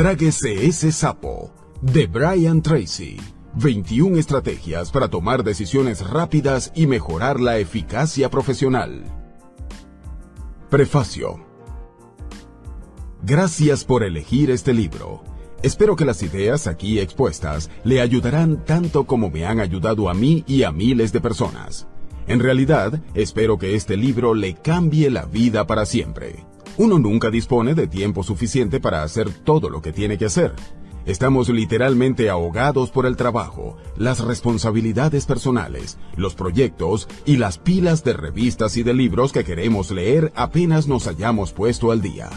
Tráguese 0.00 0.66
ese 0.66 0.92
sapo 0.92 1.52
de 1.82 2.06
Brian 2.06 2.62
Tracy. 2.62 3.18
21 3.56 4.16
estrategias 4.16 4.90
para 4.90 5.08
tomar 5.08 5.44
decisiones 5.44 6.08
rápidas 6.08 6.72
y 6.74 6.86
mejorar 6.86 7.38
la 7.38 7.58
eficacia 7.58 8.30
profesional. 8.30 9.04
Prefacio. 10.70 11.44
Gracias 13.22 13.84
por 13.84 14.02
elegir 14.02 14.50
este 14.50 14.72
libro. 14.72 15.22
Espero 15.62 15.96
que 15.96 16.06
las 16.06 16.22
ideas 16.22 16.66
aquí 16.66 16.98
expuestas 16.98 17.68
le 17.84 18.00
ayudarán 18.00 18.64
tanto 18.64 19.04
como 19.04 19.28
me 19.28 19.44
han 19.44 19.60
ayudado 19.60 20.08
a 20.08 20.14
mí 20.14 20.44
y 20.46 20.62
a 20.62 20.72
miles 20.72 21.12
de 21.12 21.20
personas. 21.20 21.88
En 22.26 22.40
realidad, 22.40 23.02
espero 23.12 23.58
que 23.58 23.74
este 23.74 23.98
libro 23.98 24.32
le 24.32 24.54
cambie 24.54 25.10
la 25.10 25.26
vida 25.26 25.66
para 25.66 25.84
siempre. 25.84 26.49
Uno 26.76 26.98
nunca 26.98 27.30
dispone 27.30 27.74
de 27.74 27.86
tiempo 27.86 28.22
suficiente 28.22 28.80
para 28.80 29.02
hacer 29.02 29.30
todo 29.30 29.68
lo 29.68 29.82
que 29.82 29.92
tiene 29.92 30.16
que 30.16 30.26
hacer. 30.26 30.54
Estamos 31.06 31.48
literalmente 31.48 32.28
ahogados 32.28 32.90
por 32.90 33.06
el 33.06 33.16
trabajo, 33.16 33.76
las 33.96 34.20
responsabilidades 34.20 35.24
personales, 35.24 35.98
los 36.14 36.34
proyectos 36.34 37.08
y 37.24 37.38
las 37.38 37.58
pilas 37.58 38.04
de 38.04 38.12
revistas 38.12 38.76
y 38.76 38.82
de 38.82 38.94
libros 38.94 39.32
que 39.32 39.44
queremos 39.44 39.90
leer 39.90 40.30
apenas 40.36 40.86
nos 40.86 41.06
hayamos 41.06 41.52
puesto 41.52 41.90
al 41.90 42.02
día. 42.02 42.28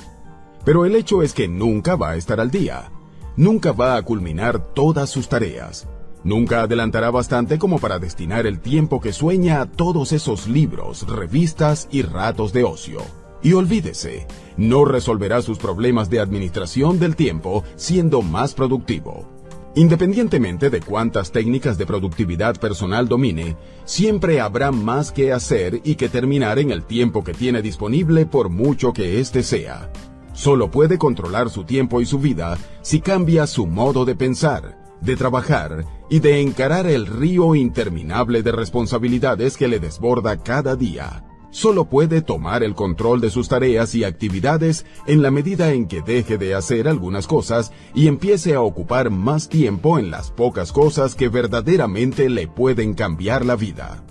Pero 0.63 0.85
el 0.85 0.95
hecho 0.95 1.23
es 1.23 1.33
que 1.33 1.47
nunca 1.47 1.95
va 1.95 2.11
a 2.11 2.15
estar 2.15 2.39
al 2.39 2.51
día. 2.51 2.89
Nunca 3.35 3.73
va 3.73 3.97
a 3.97 4.01
culminar 4.01 4.73
todas 4.73 5.09
sus 5.09 5.27
tareas. 5.27 5.87
Nunca 6.23 6.61
adelantará 6.61 7.11
bastante 7.11 7.59
como 7.59 7.79
para 7.79 7.99
destinar 7.99 8.47
el 8.47 8.61
tiempo 8.61 9.01
que 9.01 9.11
sueña 9.11 9.59
a 9.59 9.65
todos 9.65 10.13
esos 10.13 10.47
libros, 10.47 11.05
revistas 11.05 11.89
y 11.91 12.01
ratos 12.01 12.53
de 12.53 12.63
ocio. 12.63 13.01
Y 13.43 13.51
olvídese, 13.51 14.25
no 14.55 14.85
resolverá 14.85 15.41
sus 15.41 15.57
problemas 15.57 16.09
de 16.09 16.21
administración 16.21 16.97
del 16.97 17.17
tiempo 17.17 17.65
siendo 17.75 18.21
más 18.21 18.53
productivo. 18.53 19.27
Independientemente 19.75 20.69
de 20.69 20.79
cuántas 20.79 21.31
técnicas 21.31 21.77
de 21.77 21.85
productividad 21.85 22.57
personal 22.57 23.09
domine, 23.09 23.57
siempre 23.83 24.39
habrá 24.39 24.71
más 24.71 25.11
que 25.11 25.33
hacer 25.33 25.81
y 25.83 25.95
que 25.95 26.07
terminar 26.07 26.57
en 26.57 26.71
el 26.71 26.83
tiempo 26.83 27.23
que 27.23 27.33
tiene 27.33 27.61
disponible 27.61 28.25
por 28.25 28.47
mucho 28.47 28.93
que 28.93 29.19
éste 29.19 29.43
sea. 29.43 29.91
Solo 30.31 30.71
puede 30.71 30.97
controlar 30.97 31.49
su 31.49 31.65
tiempo 31.65 31.99
y 31.99 32.05
su 32.05 32.19
vida 32.19 32.57
si 32.81 33.01
cambia 33.01 33.45
su 33.45 33.67
modo 33.67 34.05
de 34.05 34.15
pensar, 34.15 34.77
de 35.01 35.17
trabajar 35.17 35.85
y 36.09 36.19
de 36.19 36.39
encarar 36.39 36.87
el 36.87 37.07
río 37.07 37.55
interminable 37.55 38.41
de 38.41 38.53
responsabilidades 38.53 39.57
que 39.57 39.67
le 39.67 39.79
desborda 39.79 40.37
cada 40.37 40.75
día 40.75 41.23
solo 41.53 41.85
puede 41.85 42.21
tomar 42.21 42.63
el 42.63 42.75
control 42.75 43.21
de 43.21 43.29
sus 43.29 43.47
tareas 43.47 43.95
y 43.95 44.03
actividades 44.03 44.85
en 45.07 45.21
la 45.21 45.31
medida 45.31 45.71
en 45.71 45.87
que 45.87 46.01
deje 46.01 46.37
de 46.37 46.55
hacer 46.55 46.87
algunas 46.87 47.27
cosas 47.27 47.71
y 47.93 48.07
empiece 48.07 48.55
a 48.55 48.61
ocupar 48.61 49.11
más 49.11 49.47
tiempo 49.47 49.99
en 49.99 50.11
las 50.11 50.31
pocas 50.31 50.73
cosas 50.73 51.15
que 51.15 51.29
verdaderamente 51.29 52.29
le 52.29 52.47
pueden 52.47 52.95
cambiar 52.95 53.45
la 53.45 53.55
vida. 53.55 54.03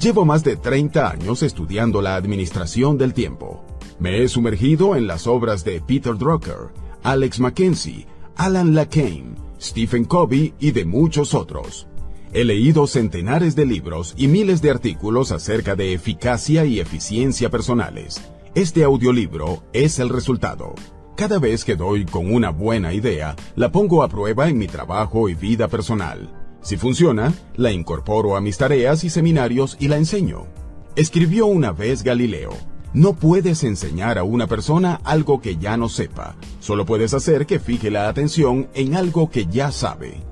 Llevo 0.00 0.24
más 0.24 0.44
de 0.44 0.56
30 0.56 1.10
años 1.10 1.42
estudiando 1.42 2.00
la 2.00 2.14
administración 2.14 2.96
del 2.96 3.12
tiempo. 3.12 3.66
Me 3.98 4.22
he 4.22 4.28
sumergido 4.28 4.96
en 4.96 5.06
las 5.06 5.26
obras 5.26 5.64
de 5.64 5.82
Peter 5.82 6.16
Drucker, 6.16 6.72
Alex 7.02 7.40
Mackenzie, 7.40 8.06
Alan 8.36 8.74
LaCane, 8.74 9.34
Stephen 9.60 10.04
Covey 10.04 10.54
y 10.58 10.70
de 10.70 10.86
muchos 10.86 11.34
otros. 11.34 11.89
He 12.32 12.44
leído 12.44 12.86
centenares 12.86 13.56
de 13.56 13.66
libros 13.66 14.14
y 14.16 14.28
miles 14.28 14.62
de 14.62 14.70
artículos 14.70 15.32
acerca 15.32 15.74
de 15.74 15.94
eficacia 15.94 16.64
y 16.64 16.78
eficiencia 16.78 17.50
personales. 17.50 18.20
Este 18.54 18.84
audiolibro 18.84 19.64
es 19.72 19.98
el 19.98 20.10
resultado. 20.10 20.76
Cada 21.16 21.40
vez 21.40 21.64
que 21.64 21.74
doy 21.74 22.04
con 22.04 22.32
una 22.32 22.50
buena 22.50 22.94
idea, 22.94 23.34
la 23.56 23.72
pongo 23.72 24.04
a 24.04 24.08
prueba 24.08 24.48
en 24.48 24.58
mi 24.58 24.68
trabajo 24.68 25.28
y 25.28 25.34
vida 25.34 25.66
personal. 25.66 26.30
Si 26.62 26.76
funciona, 26.76 27.34
la 27.56 27.72
incorporo 27.72 28.36
a 28.36 28.40
mis 28.40 28.58
tareas 28.58 29.02
y 29.02 29.10
seminarios 29.10 29.76
y 29.80 29.88
la 29.88 29.96
enseño. 29.96 30.46
Escribió 30.94 31.46
una 31.46 31.72
vez 31.72 32.04
Galileo, 32.04 32.52
no 32.94 33.14
puedes 33.14 33.64
enseñar 33.64 34.18
a 34.18 34.22
una 34.22 34.46
persona 34.46 35.00
algo 35.02 35.40
que 35.40 35.56
ya 35.56 35.76
no 35.76 35.88
sepa, 35.88 36.36
solo 36.60 36.86
puedes 36.86 37.12
hacer 37.12 37.46
que 37.46 37.58
fije 37.58 37.90
la 37.90 38.08
atención 38.08 38.68
en 38.74 38.94
algo 38.94 39.30
que 39.30 39.46
ya 39.46 39.72
sabe. 39.72 40.29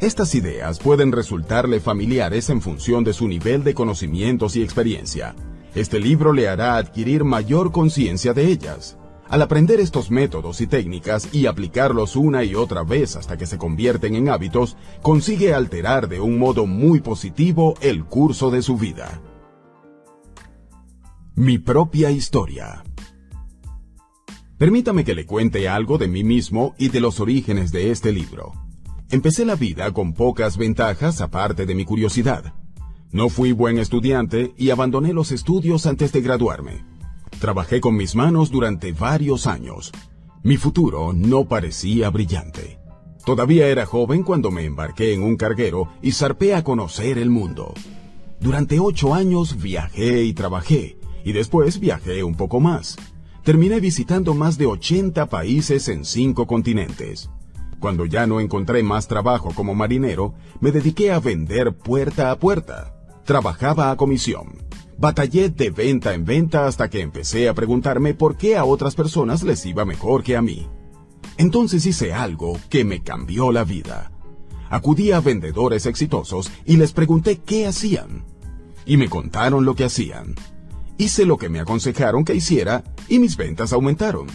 Estas 0.00 0.34
ideas 0.34 0.78
pueden 0.78 1.10
resultarle 1.10 1.80
familiares 1.80 2.50
en 2.50 2.60
función 2.60 3.02
de 3.02 3.14
su 3.14 3.26
nivel 3.28 3.64
de 3.64 3.72
conocimientos 3.72 4.54
y 4.54 4.62
experiencia. 4.62 5.34
Este 5.74 5.98
libro 5.98 6.34
le 6.34 6.48
hará 6.48 6.76
adquirir 6.76 7.24
mayor 7.24 7.72
conciencia 7.72 8.34
de 8.34 8.46
ellas. 8.46 8.98
Al 9.26 9.40
aprender 9.40 9.80
estos 9.80 10.10
métodos 10.10 10.60
y 10.60 10.66
técnicas 10.66 11.34
y 11.34 11.46
aplicarlos 11.46 12.14
una 12.14 12.44
y 12.44 12.54
otra 12.54 12.82
vez 12.82 13.16
hasta 13.16 13.38
que 13.38 13.46
se 13.46 13.56
convierten 13.56 14.14
en 14.14 14.28
hábitos, 14.28 14.76
consigue 15.00 15.54
alterar 15.54 16.08
de 16.08 16.20
un 16.20 16.38
modo 16.38 16.66
muy 16.66 17.00
positivo 17.00 17.74
el 17.80 18.04
curso 18.04 18.50
de 18.50 18.60
su 18.60 18.76
vida. 18.76 19.22
Mi 21.34 21.58
propia 21.58 22.10
historia. 22.10 22.84
Permítame 24.58 25.04
que 25.04 25.14
le 25.14 25.24
cuente 25.24 25.70
algo 25.70 25.96
de 25.96 26.08
mí 26.08 26.22
mismo 26.22 26.74
y 26.78 26.90
de 26.90 27.00
los 27.00 27.18
orígenes 27.18 27.72
de 27.72 27.90
este 27.90 28.12
libro. 28.12 28.65
Empecé 29.08 29.44
la 29.44 29.54
vida 29.54 29.92
con 29.92 30.14
pocas 30.14 30.56
ventajas 30.56 31.20
aparte 31.20 31.64
de 31.64 31.76
mi 31.76 31.84
curiosidad. 31.84 32.54
No 33.12 33.28
fui 33.28 33.52
buen 33.52 33.78
estudiante 33.78 34.52
y 34.56 34.70
abandoné 34.70 35.12
los 35.12 35.30
estudios 35.30 35.86
antes 35.86 36.10
de 36.10 36.22
graduarme. 36.22 36.84
Trabajé 37.38 37.80
con 37.80 37.94
mis 37.94 38.16
manos 38.16 38.50
durante 38.50 38.92
varios 38.92 39.46
años. 39.46 39.92
Mi 40.42 40.56
futuro 40.56 41.12
no 41.12 41.44
parecía 41.44 42.10
brillante. 42.10 42.80
Todavía 43.24 43.68
era 43.68 43.86
joven 43.86 44.24
cuando 44.24 44.50
me 44.50 44.64
embarqué 44.64 45.14
en 45.14 45.22
un 45.22 45.36
carguero 45.36 45.88
y 46.02 46.10
zarpé 46.10 46.54
a 46.54 46.64
conocer 46.64 47.18
el 47.18 47.30
mundo. 47.30 47.74
Durante 48.40 48.80
ocho 48.80 49.14
años 49.14 49.62
viajé 49.62 50.24
y 50.24 50.32
trabajé, 50.32 50.98
y 51.24 51.32
después 51.32 51.78
viajé 51.78 52.24
un 52.24 52.34
poco 52.34 52.58
más. 52.58 52.96
Terminé 53.44 53.78
visitando 53.78 54.34
más 54.34 54.58
de 54.58 54.66
80 54.66 55.26
países 55.26 55.88
en 55.88 56.04
cinco 56.04 56.48
continentes. 56.48 57.30
Cuando 57.80 58.06
ya 58.06 58.26
no 58.26 58.40
encontré 58.40 58.82
más 58.82 59.06
trabajo 59.06 59.52
como 59.54 59.74
marinero, 59.74 60.34
me 60.60 60.72
dediqué 60.72 61.12
a 61.12 61.20
vender 61.20 61.76
puerta 61.76 62.30
a 62.30 62.38
puerta. 62.38 62.94
Trabajaba 63.24 63.90
a 63.90 63.96
comisión. 63.96 64.62
Batallé 64.98 65.50
de 65.50 65.70
venta 65.70 66.14
en 66.14 66.24
venta 66.24 66.66
hasta 66.66 66.88
que 66.88 67.02
empecé 67.02 67.48
a 67.48 67.54
preguntarme 67.54 68.14
por 68.14 68.36
qué 68.36 68.56
a 68.56 68.64
otras 68.64 68.94
personas 68.94 69.42
les 69.42 69.66
iba 69.66 69.84
mejor 69.84 70.22
que 70.22 70.36
a 70.36 70.42
mí. 70.42 70.68
Entonces 71.36 71.84
hice 71.84 72.14
algo 72.14 72.58
que 72.70 72.84
me 72.84 73.02
cambió 73.02 73.52
la 73.52 73.64
vida. 73.64 74.10
Acudí 74.70 75.12
a 75.12 75.20
vendedores 75.20 75.84
exitosos 75.86 76.50
y 76.64 76.76
les 76.76 76.92
pregunté 76.92 77.38
qué 77.44 77.66
hacían. 77.66 78.24
Y 78.86 78.96
me 78.96 79.08
contaron 79.08 79.64
lo 79.64 79.74
que 79.74 79.84
hacían. 79.84 80.34
Hice 80.96 81.26
lo 81.26 81.36
que 81.36 81.50
me 81.50 81.60
aconsejaron 81.60 82.24
que 82.24 82.34
hiciera 82.34 82.82
y 83.08 83.18
mis 83.18 83.36
ventas 83.36 83.72
aumentaron. 83.74 84.28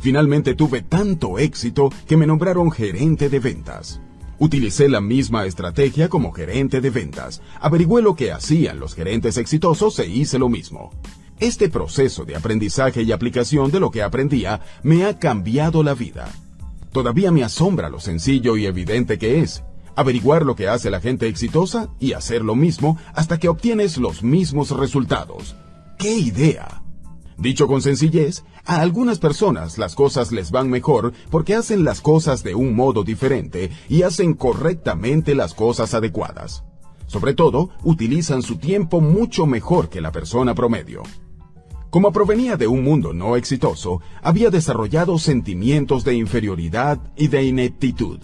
Finalmente 0.00 0.54
tuve 0.54 0.82
tanto 0.82 1.38
éxito 1.38 1.90
que 2.06 2.16
me 2.16 2.26
nombraron 2.26 2.70
gerente 2.70 3.28
de 3.28 3.40
ventas. 3.40 4.00
Utilicé 4.38 4.88
la 4.88 5.00
misma 5.00 5.46
estrategia 5.46 6.08
como 6.08 6.30
gerente 6.30 6.80
de 6.80 6.90
ventas, 6.90 7.42
averigüé 7.60 8.02
lo 8.02 8.14
que 8.14 8.30
hacían 8.30 8.78
los 8.78 8.94
gerentes 8.94 9.36
exitosos 9.36 9.98
e 9.98 10.06
hice 10.06 10.38
lo 10.38 10.48
mismo. 10.48 10.92
Este 11.40 11.68
proceso 11.68 12.24
de 12.24 12.36
aprendizaje 12.36 13.02
y 13.02 13.10
aplicación 13.10 13.70
de 13.72 13.80
lo 13.80 13.90
que 13.90 14.02
aprendía 14.02 14.60
me 14.82 15.04
ha 15.04 15.18
cambiado 15.18 15.82
la 15.82 15.94
vida. 15.94 16.28
Todavía 16.92 17.32
me 17.32 17.42
asombra 17.42 17.88
lo 17.88 18.00
sencillo 18.00 18.56
y 18.56 18.66
evidente 18.66 19.18
que 19.18 19.40
es. 19.40 19.62
Averiguar 19.96 20.46
lo 20.46 20.54
que 20.54 20.68
hace 20.68 20.90
la 20.90 21.00
gente 21.00 21.26
exitosa 21.26 21.88
y 21.98 22.12
hacer 22.12 22.42
lo 22.42 22.54
mismo 22.54 22.96
hasta 23.14 23.38
que 23.38 23.48
obtienes 23.48 23.98
los 23.98 24.22
mismos 24.22 24.70
resultados. 24.70 25.56
¡Qué 25.98 26.16
idea! 26.16 26.77
Dicho 27.38 27.68
con 27.68 27.80
sencillez, 27.82 28.42
a 28.64 28.80
algunas 28.80 29.20
personas 29.20 29.78
las 29.78 29.94
cosas 29.94 30.32
les 30.32 30.50
van 30.50 30.68
mejor 30.68 31.12
porque 31.30 31.54
hacen 31.54 31.84
las 31.84 32.00
cosas 32.00 32.42
de 32.42 32.56
un 32.56 32.74
modo 32.74 33.04
diferente 33.04 33.70
y 33.88 34.02
hacen 34.02 34.34
correctamente 34.34 35.36
las 35.36 35.54
cosas 35.54 35.94
adecuadas. 35.94 36.64
Sobre 37.06 37.34
todo, 37.34 37.70
utilizan 37.84 38.42
su 38.42 38.56
tiempo 38.56 39.00
mucho 39.00 39.46
mejor 39.46 39.88
que 39.88 40.00
la 40.00 40.10
persona 40.10 40.52
promedio. 40.56 41.04
Como 41.90 42.12
provenía 42.12 42.56
de 42.56 42.66
un 42.66 42.82
mundo 42.82 43.14
no 43.14 43.36
exitoso, 43.36 44.02
había 44.20 44.50
desarrollado 44.50 45.16
sentimientos 45.18 46.02
de 46.02 46.14
inferioridad 46.14 46.98
y 47.16 47.28
de 47.28 47.44
ineptitud. 47.44 48.18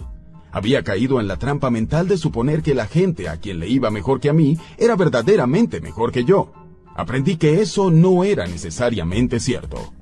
Había 0.50 0.82
caído 0.82 1.20
en 1.20 1.28
la 1.28 1.38
trampa 1.38 1.70
mental 1.70 2.08
de 2.08 2.18
suponer 2.18 2.62
que 2.62 2.74
la 2.74 2.86
gente 2.86 3.28
a 3.28 3.36
quien 3.36 3.60
le 3.60 3.68
iba 3.68 3.90
mejor 3.90 4.18
que 4.18 4.28
a 4.28 4.32
mí 4.32 4.58
era 4.76 4.96
verdaderamente 4.96 5.80
mejor 5.80 6.10
que 6.10 6.24
yo 6.24 6.63
aprendí 6.94 7.36
que 7.36 7.60
eso 7.60 7.90
no 7.90 8.24
era 8.24 8.46
necesariamente 8.46 9.40
cierto. 9.40 9.92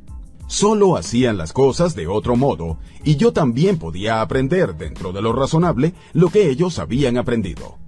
Solo 0.47 0.97
hacían 0.97 1.39
las 1.39 1.53
cosas 1.53 1.94
de 1.94 2.06
otro 2.06 2.37
modo, 2.37 2.79
y 3.05 3.17
yo 3.17 3.33
también 3.33 3.79
podía 3.79 4.21
aprender 4.21 4.77
dentro 4.77 5.12
de 5.12 5.23
lo 5.23 5.33
razonable 5.33 5.94
lo 6.12 6.29
que 6.29 6.50
ellos 6.50 6.79
habían 6.79 7.17
aprendido. 7.17 7.79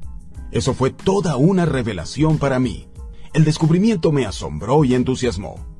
Eso 0.51 0.73
fue 0.73 0.91
toda 0.91 1.37
una 1.37 1.67
revelación 1.67 2.39
para 2.39 2.59
mí. 2.59 2.87
El 3.35 3.45
descubrimiento 3.45 4.12
me 4.12 4.25
asombró 4.25 4.85
y 4.85 4.95
entusiasmó. 4.95 5.74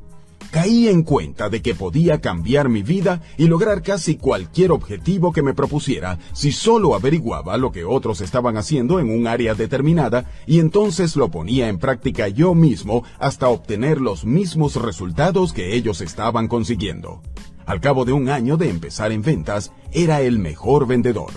Caí 0.55 0.87
en 0.87 1.03
cuenta 1.03 1.49
de 1.49 1.63
que 1.63 1.75
podía 1.75 2.21
cambiar 2.21 2.69
mi 2.69 2.85
vida 2.85 3.21
y 3.37 3.49
lograr 3.49 3.83
casi 3.83 4.15
cualquier 4.15 4.71
objetivo 4.71 5.33
que 5.33 5.43
me 5.43 5.53
propusiera 5.53 6.21
si 6.33 6.53
solo 6.53 6.95
averiguaba 6.95 7.57
lo 7.57 7.73
que 7.73 7.85
otros 7.85 8.21
estaban 8.21 8.57
haciendo 8.57 9.01
en 9.01 9.11
un 9.11 9.27
área 9.27 9.57
determinada 9.57 10.31
y 10.47 10.61
entonces 10.61 11.17
lo 11.17 11.29
ponía 11.29 11.69
en 11.69 11.79
práctica 11.79 12.29
yo 12.29 12.55
mismo 12.55 13.03
hasta 13.19 13.49
obtener 13.49 14.01
los 14.01 14.25
mismos 14.25 14.77
resultados 14.77 15.53
que 15.53 15.75
ellos 15.75 16.01
estaban 16.01 16.47
consiguiendo. 16.47 17.21
Al 17.67 17.81
cabo 17.81 18.05
de 18.05 18.13
un 18.13 18.29
año 18.29 18.57
de 18.57 18.71
empezar 18.71 19.11
en 19.11 19.23
ventas, 19.23 19.73
era 19.91 20.21
el 20.21 20.39
mejor 20.39 20.87
vendedor. 20.87 21.33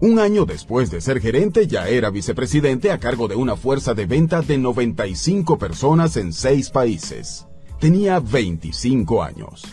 Un 0.00 0.20
año 0.20 0.44
después 0.44 0.92
de 0.92 1.00
ser 1.00 1.20
gerente 1.20 1.66
ya 1.66 1.88
era 1.88 2.10
vicepresidente 2.10 2.92
a 2.92 3.00
cargo 3.00 3.26
de 3.26 3.34
una 3.34 3.56
fuerza 3.56 3.92
de 3.94 4.06
venta 4.06 4.40
de 4.40 4.56
95 4.56 5.58
personas 5.58 6.16
en 6.16 6.32
seis 6.32 6.70
países. 6.70 7.48
Tenía 7.80 8.20
25 8.20 9.22
años. 9.22 9.64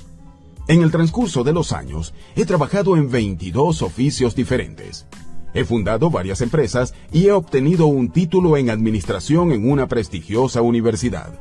En 0.68 0.82
el 0.82 0.92
transcurso 0.92 1.44
de 1.44 1.54
los 1.54 1.72
años, 1.72 2.14
he 2.36 2.46
trabajado 2.46 2.98
en 2.98 3.10
22 3.10 3.82
oficios 3.82 4.36
diferentes. 4.36 5.08
He 5.54 5.64
fundado 5.64 6.10
varias 6.10 6.42
empresas 6.42 6.94
y 7.14 7.28
he 7.28 7.32
obtenido 7.32 7.88
un 7.88 8.10
título 8.10 8.58
en 8.58 8.70
administración 8.70 9.54
en 9.54 9.70
una 9.70 9.88
prestigiosa 9.88 10.62
universidad. 10.62 11.40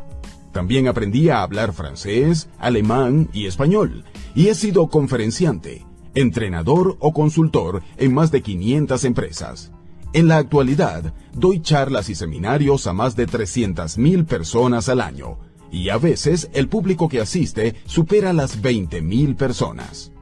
También 0.52 0.86
aprendí 0.86 1.30
a 1.30 1.42
hablar 1.42 1.72
francés, 1.72 2.48
alemán 2.58 3.28
y 3.32 3.46
español, 3.46 4.04
y 4.34 4.48
he 4.48 4.54
sido 4.54 4.88
conferenciante, 4.88 5.84
entrenador 6.14 6.96
o 7.00 7.12
consultor 7.12 7.82
en 7.96 8.14
más 8.14 8.30
de 8.30 8.42
500 8.42 9.04
empresas. 9.04 9.72
En 10.12 10.28
la 10.28 10.36
actualidad, 10.36 11.14
doy 11.32 11.62
charlas 11.62 12.10
y 12.10 12.14
seminarios 12.14 12.86
a 12.86 12.92
más 12.92 13.16
de 13.16 13.26
300.000 13.26 14.26
personas 14.26 14.90
al 14.90 15.00
año, 15.00 15.38
y 15.72 15.88
a 15.88 15.96
veces 15.96 16.50
el 16.52 16.68
público 16.68 17.08
que 17.08 17.20
asiste 17.20 17.74
supera 17.86 18.32
las 18.32 18.62
20.000 18.62 19.34
personas. 19.36 20.12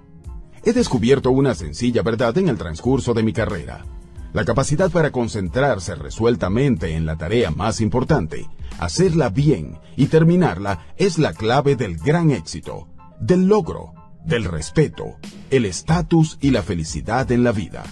He 0.64 0.72
descubierto 0.72 1.30
una 1.30 1.54
sencilla 1.54 2.02
verdad 2.02 2.38
en 2.38 2.48
el 2.48 2.56
transcurso 2.56 3.12
de 3.12 3.22
mi 3.22 3.32
carrera. 3.32 3.84
La 4.32 4.44
capacidad 4.44 4.90
para 4.90 5.10
concentrarse 5.10 5.96
resueltamente 5.96 6.94
en 6.94 7.04
la 7.04 7.16
tarea 7.16 7.50
más 7.50 7.80
importante, 7.80 8.48
hacerla 8.78 9.28
bien 9.28 9.78
y 9.96 10.06
terminarla 10.06 10.86
es 10.96 11.18
la 11.18 11.32
clave 11.32 11.74
del 11.74 11.96
gran 11.96 12.30
éxito, 12.30 12.86
del 13.18 13.48
logro, 13.48 13.92
del 14.24 14.44
respeto, 14.44 15.16
el 15.50 15.64
estatus 15.64 16.38
y 16.40 16.52
la 16.52 16.62
felicidad 16.62 17.32
en 17.32 17.42
la 17.42 17.50
vida. 17.50 17.82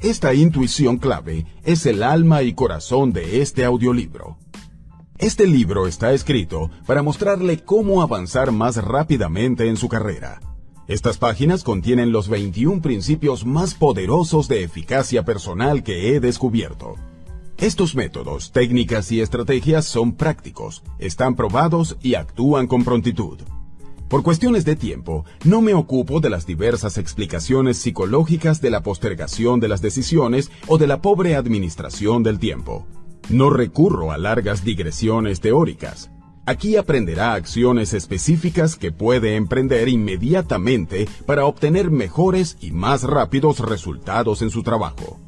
Esta 0.00 0.34
intuición 0.34 0.98
clave 0.98 1.46
es 1.64 1.86
el 1.86 2.02
alma 2.02 2.42
y 2.42 2.54
corazón 2.54 3.12
de 3.12 3.40
este 3.42 3.64
audiolibro. 3.64 4.36
Este 5.18 5.48
libro 5.48 5.88
está 5.88 6.12
escrito 6.12 6.70
para 6.86 7.02
mostrarle 7.02 7.58
cómo 7.58 8.02
avanzar 8.02 8.52
más 8.52 8.76
rápidamente 8.76 9.66
en 9.66 9.76
su 9.76 9.88
carrera. 9.88 10.40
Estas 10.86 11.18
páginas 11.18 11.64
contienen 11.64 12.12
los 12.12 12.28
21 12.28 12.80
principios 12.80 13.44
más 13.44 13.74
poderosos 13.74 14.46
de 14.46 14.62
eficacia 14.62 15.24
personal 15.24 15.82
que 15.82 16.14
he 16.14 16.20
descubierto. 16.20 16.94
Estos 17.56 17.96
métodos, 17.96 18.52
técnicas 18.52 19.10
y 19.10 19.20
estrategias 19.20 19.86
son 19.86 20.12
prácticos, 20.12 20.84
están 21.00 21.34
probados 21.34 21.96
y 22.00 22.14
actúan 22.14 22.68
con 22.68 22.84
prontitud. 22.84 23.40
Por 24.08 24.22
cuestiones 24.22 24.64
de 24.64 24.76
tiempo, 24.76 25.24
no 25.42 25.60
me 25.60 25.74
ocupo 25.74 26.20
de 26.20 26.30
las 26.30 26.46
diversas 26.46 26.96
explicaciones 26.96 27.76
psicológicas 27.78 28.60
de 28.60 28.70
la 28.70 28.84
postergación 28.84 29.58
de 29.58 29.66
las 29.66 29.82
decisiones 29.82 30.52
o 30.68 30.78
de 30.78 30.86
la 30.86 31.02
pobre 31.02 31.34
administración 31.34 32.22
del 32.22 32.38
tiempo. 32.38 32.86
No 33.30 33.50
recurro 33.50 34.10
a 34.10 34.16
largas 34.16 34.64
digresiones 34.64 35.40
teóricas. 35.40 36.10
Aquí 36.46 36.76
aprenderá 36.76 37.34
acciones 37.34 37.92
específicas 37.92 38.74
que 38.74 38.90
puede 38.90 39.36
emprender 39.36 39.90
inmediatamente 39.90 41.06
para 41.26 41.44
obtener 41.44 41.90
mejores 41.90 42.56
y 42.58 42.70
más 42.70 43.02
rápidos 43.02 43.58
resultados 43.58 44.40
en 44.40 44.48
su 44.48 44.62
trabajo. 44.62 45.20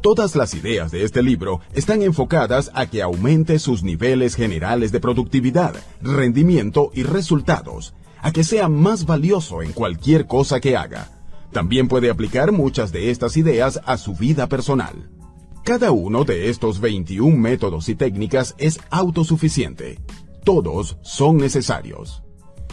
Todas 0.00 0.34
las 0.34 0.54
ideas 0.54 0.90
de 0.90 1.04
este 1.04 1.22
libro 1.22 1.60
están 1.74 2.00
enfocadas 2.00 2.70
a 2.72 2.86
que 2.86 3.02
aumente 3.02 3.58
sus 3.58 3.82
niveles 3.82 4.34
generales 4.34 4.90
de 4.90 5.00
productividad, 5.00 5.74
rendimiento 6.00 6.90
y 6.94 7.02
resultados, 7.02 7.92
a 8.22 8.32
que 8.32 8.44
sea 8.44 8.70
más 8.70 9.04
valioso 9.04 9.60
en 9.60 9.72
cualquier 9.72 10.26
cosa 10.26 10.58
que 10.58 10.74
haga. 10.74 11.10
También 11.52 11.86
puede 11.86 12.08
aplicar 12.08 12.50
muchas 12.50 12.92
de 12.92 13.10
estas 13.10 13.36
ideas 13.36 13.78
a 13.84 13.98
su 13.98 14.14
vida 14.14 14.48
personal. 14.48 15.11
Cada 15.64 15.92
uno 15.92 16.24
de 16.24 16.50
estos 16.50 16.80
21 16.80 17.36
métodos 17.36 17.88
y 17.88 17.94
técnicas 17.94 18.56
es 18.58 18.80
autosuficiente. 18.90 20.00
Todos 20.42 20.98
son 21.02 21.36
necesarios. 21.36 22.24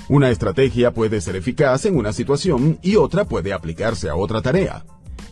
Una 0.07 0.31
estrategia 0.31 0.91
puede 0.91 1.21
ser 1.21 1.36
eficaz 1.36 1.86
en 1.86 1.95
una 1.95 2.13
situación 2.13 2.80
y 2.81 2.95
otra 2.95 3.25
puede 3.25 3.53
aplicarse 3.53 4.09
a 4.09 4.15
otra 4.15 4.41
tarea. 4.41 4.86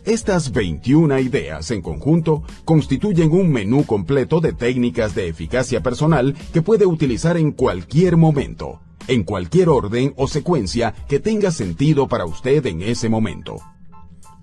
Estas 0.04 0.52
21 0.52 1.18
ideas 1.18 1.72
en 1.72 1.82
conjunto 1.82 2.44
constituyen 2.64 3.32
un 3.32 3.50
menú 3.50 3.84
completo 3.84 4.40
de 4.40 4.52
técnicas 4.52 5.16
de 5.16 5.26
eficacia 5.26 5.82
personal 5.82 6.36
que 6.52 6.62
puede 6.62 6.86
utilizar 6.86 7.36
en 7.36 7.50
cualquier 7.50 8.16
momento, 8.16 8.80
en 9.08 9.24
cualquier 9.24 9.68
orden 9.68 10.14
o 10.16 10.28
secuencia 10.28 10.94
que 11.08 11.18
tenga 11.18 11.50
sentido 11.50 12.06
para 12.06 12.24
usted 12.24 12.64
en 12.66 12.82
ese 12.82 13.08
momento. 13.08 13.56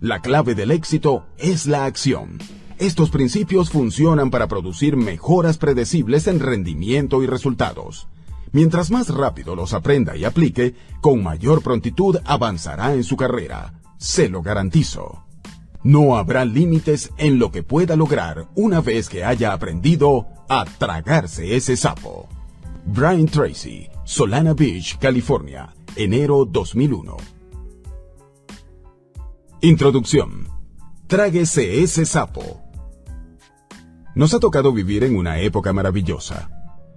La 0.02 0.22
clave 0.22 0.54
del 0.54 0.72
éxito 0.72 1.24
es 1.38 1.66
la 1.66 1.86
acción. 1.86 2.40
Estos 2.78 3.10
principios 3.10 3.70
funcionan 3.70 4.30
para 4.30 4.48
producir 4.48 4.98
mejoras 4.98 5.58
predecibles 5.58 6.28
en 6.28 6.42
rendimiento 6.42 7.24
y 7.24 7.28
resultados. 7.28 8.08
Mientras 8.52 8.92
más 8.92 9.10
rápido 9.10 9.56
los 9.56 9.74
aprenda 9.74 10.18
y 10.18 10.26
aplique, 10.26 10.76
con 11.00 11.24
mayor 11.24 11.62
prontitud 11.62 12.18
avanzará 12.26 12.94
en 12.94 13.06
su 13.06 13.16
carrera. 13.16 13.74
Se 13.98 14.28
lo 14.28 14.42
garantizo. 14.42 15.24
No 15.84 16.18
habrá 16.18 16.44
límites 16.44 17.12
en 17.18 17.40
lo 17.40 17.52
que 17.52 17.64
pueda 17.64 17.96
lograr 17.96 18.50
una 18.56 18.82
vez 18.82 19.08
que 19.08 19.24
haya 19.24 19.54
aprendido 19.54 20.28
a 20.50 20.66
tragarse 20.66 21.56
ese 21.56 21.78
sapo. 21.78 22.28
Brian 22.86 23.28
Tracy, 23.28 23.88
Solana 24.04 24.54
Beach, 24.54 24.98
California, 25.00 25.74
enero 25.96 26.44
2001. 26.44 27.18
Introducción. 29.62 30.50
Tráguese 31.08 31.82
ese 31.84 32.06
sapo. 32.06 32.65
Nos 34.16 34.34
ha 34.34 34.40
tocado 34.40 34.74
vivir 34.74 35.04
en 35.04 35.16
una 35.16 35.40
época 35.40 35.74
maravillosa. 35.74 36.50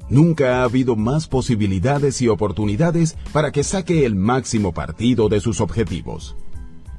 Nunca 0.08 0.60
ha 0.60 0.64
habido 0.64 0.96
más 0.96 1.28
posibilidades 1.28 2.22
y 2.22 2.28
oportunidades 2.28 3.16
para 3.32 3.52
que 3.52 3.64
saque 3.64 4.06
el 4.06 4.14
máximo 4.14 4.72
partido 4.72 5.28
de 5.28 5.40
sus 5.40 5.60
objetivos. 5.60 6.36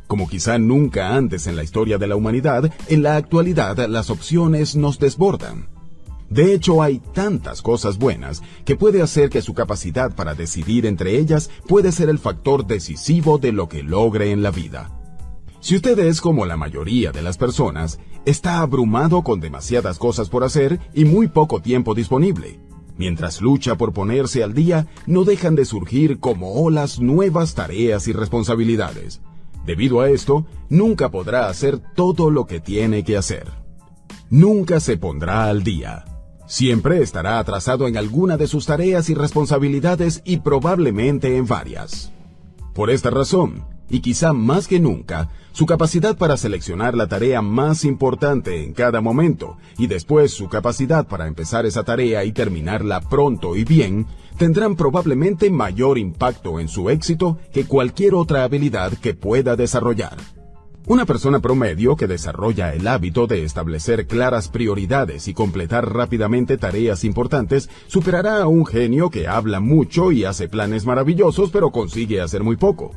Como 0.08 0.28
quizá 0.28 0.60
nunca 0.60 1.16
antes 1.16 1.48
en 1.48 1.56
la 1.56 1.64
historia 1.64 1.98
de 1.98 2.08
la 2.08 2.16
humanidad, 2.16 2.72
en 2.88 3.02
la 3.02 3.16
actualidad 3.16 3.88
las 3.88 4.10
opciones 4.10 4.76
nos 4.76 5.00
desbordan 5.00 5.70
de 6.30 6.54
hecho, 6.54 6.84
hay 6.84 7.00
tantas 7.00 7.62
cosas 7.62 7.98
buenas 7.98 8.44
que 8.64 8.76
puede 8.76 9.02
hacer 9.02 9.30
que 9.30 9.42
su 9.42 9.56
capacidad 9.56 10.16
para 10.16 10.36
decidir 10.36 10.86
entre 10.86 11.18
ellas 11.18 11.50
puede 11.68 11.92
ser 11.92 12.10
el 12.10 12.20
factor 12.20 12.68
decisivo 12.68 13.40
de 13.40 13.52
lo 13.52 13.68
que 13.68 13.82
logre 13.82 14.32
en 14.32 14.44
la 14.44 14.52
vida. 14.52 14.99
Si 15.60 15.76
usted 15.76 16.00
es 16.00 16.22
como 16.22 16.46
la 16.46 16.56
mayoría 16.56 17.12
de 17.12 17.22
las 17.22 17.38
personas, 17.38 18.00
está 18.26 18.60
abrumado 18.60 19.24
con 19.24 19.40
demasiadas 19.40 19.98
cosas 19.98 20.30
por 20.30 20.44
hacer 20.44 20.80
y 20.94 21.06
muy 21.06 21.28
poco 21.28 21.62
tiempo 21.62 21.94
disponible. 21.94 22.60
Mientras 22.98 23.42
lucha 23.42 23.76
por 23.76 23.94
ponerse 23.94 24.44
al 24.44 24.54
día, 24.54 24.88
no 25.06 25.24
dejan 25.24 25.56
de 25.56 25.66
surgir 25.66 26.20
como 26.20 26.54
olas 26.54 27.00
nuevas 27.00 27.56
tareas 27.56 28.08
y 28.08 28.14
responsabilidades. 28.14 29.22
Debido 29.66 30.02
a 30.02 30.10
esto, 30.10 30.46
nunca 30.70 31.10
podrá 31.10 31.50
hacer 31.50 31.80
todo 31.96 32.30
lo 32.30 32.46
que 32.46 32.60
tiene 32.60 33.04
que 33.04 33.18
hacer. 33.18 33.48
Nunca 34.30 34.80
se 34.80 34.98
pondrá 34.98 35.46
al 35.46 35.64
día. 35.64 36.06
Siempre 36.46 37.02
estará 37.02 37.40
atrasado 37.40 37.88
en 37.88 37.98
alguna 37.98 38.38
de 38.38 38.48
sus 38.48 38.66
tareas 38.66 39.10
y 39.10 39.14
responsabilidades 39.14 40.22
y 40.26 40.38
probablemente 40.38 41.38
en 41.38 41.46
varias. 41.46 42.12
Por 42.74 42.90
esta 42.90 43.10
razón, 43.10 43.66
y 43.90 44.02
quizá 44.02 44.34
más 44.34 44.68
que 44.68 44.80
nunca, 44.80 45.30
su 45.52 45.66
capacidad 45.66 46.18
para 46.18 46.38
seleccionar 46.38 46.96
la 46.96 47.08
tarea 47.08 47.42
más 47.42 47.84
importante 47.84 48.64
en 48.64 48.74
cada 48.74 49.02
momento 49.02 49.58
y 49.78 49.88
después 49.88 50.32
su 50.32 50.48
capacidad 50.48 51.08
para 51.08 51.28
empezar 51.28 51.66
esa 51.66 51.84
tarea 51.84 52.24
y 52.24 52.32
terminarla 52.32 53.02
pronto 53.02 53.56
y 53.56 53.64
bien, 53.64 54.06
tendrán 54.38 54.76
probablemente 54.76 55.50
mayor 55.50 55.98
impacto 55.98 56.60
en 56.60 56.70
su 56.70 56.90
éxito 56.90 57.38
que 57.52 57.66
cualquier 57.66 58.16
otra 58.16 58.44
habilidad 58.44 58.94
que 58.94 59.14
pueda 59.14 59.56
desarrollar. 59.56 60.18
Una 60.90 61.06
persona 61.06 61.40
promedio 61.40 61.96
que 61.96 62.08
desarrolla 62.08 62.74
el 62.74 62.88
hábito 62.88 63.28
de 63.28 63.44
establecer 63.44 64.08
claras 64.08 64.48
prioridades 64.48 65.28
y 65.28 65.36
completar 65.36 65.94
rápidamente 65.94 66.58
tareas 66.58 67.04
importantes 67.04 67.70
superará 67.86 68.42
a 68.42 68.48
un 68.48 68.66
genio 68.66 69.12
que 69.12 69.28
habla 69.28 69.60
mucho 69.60 70.12
y 70.12 70.24
hace 70.24 70.48
planes 70.48 70.86
maravillosos 70.88 71.52
pero 71.52 71.70
consigue 71.70 72.22
hacer 72.22 72.44
muy 72.44 72.56
poco. 72.56 72.92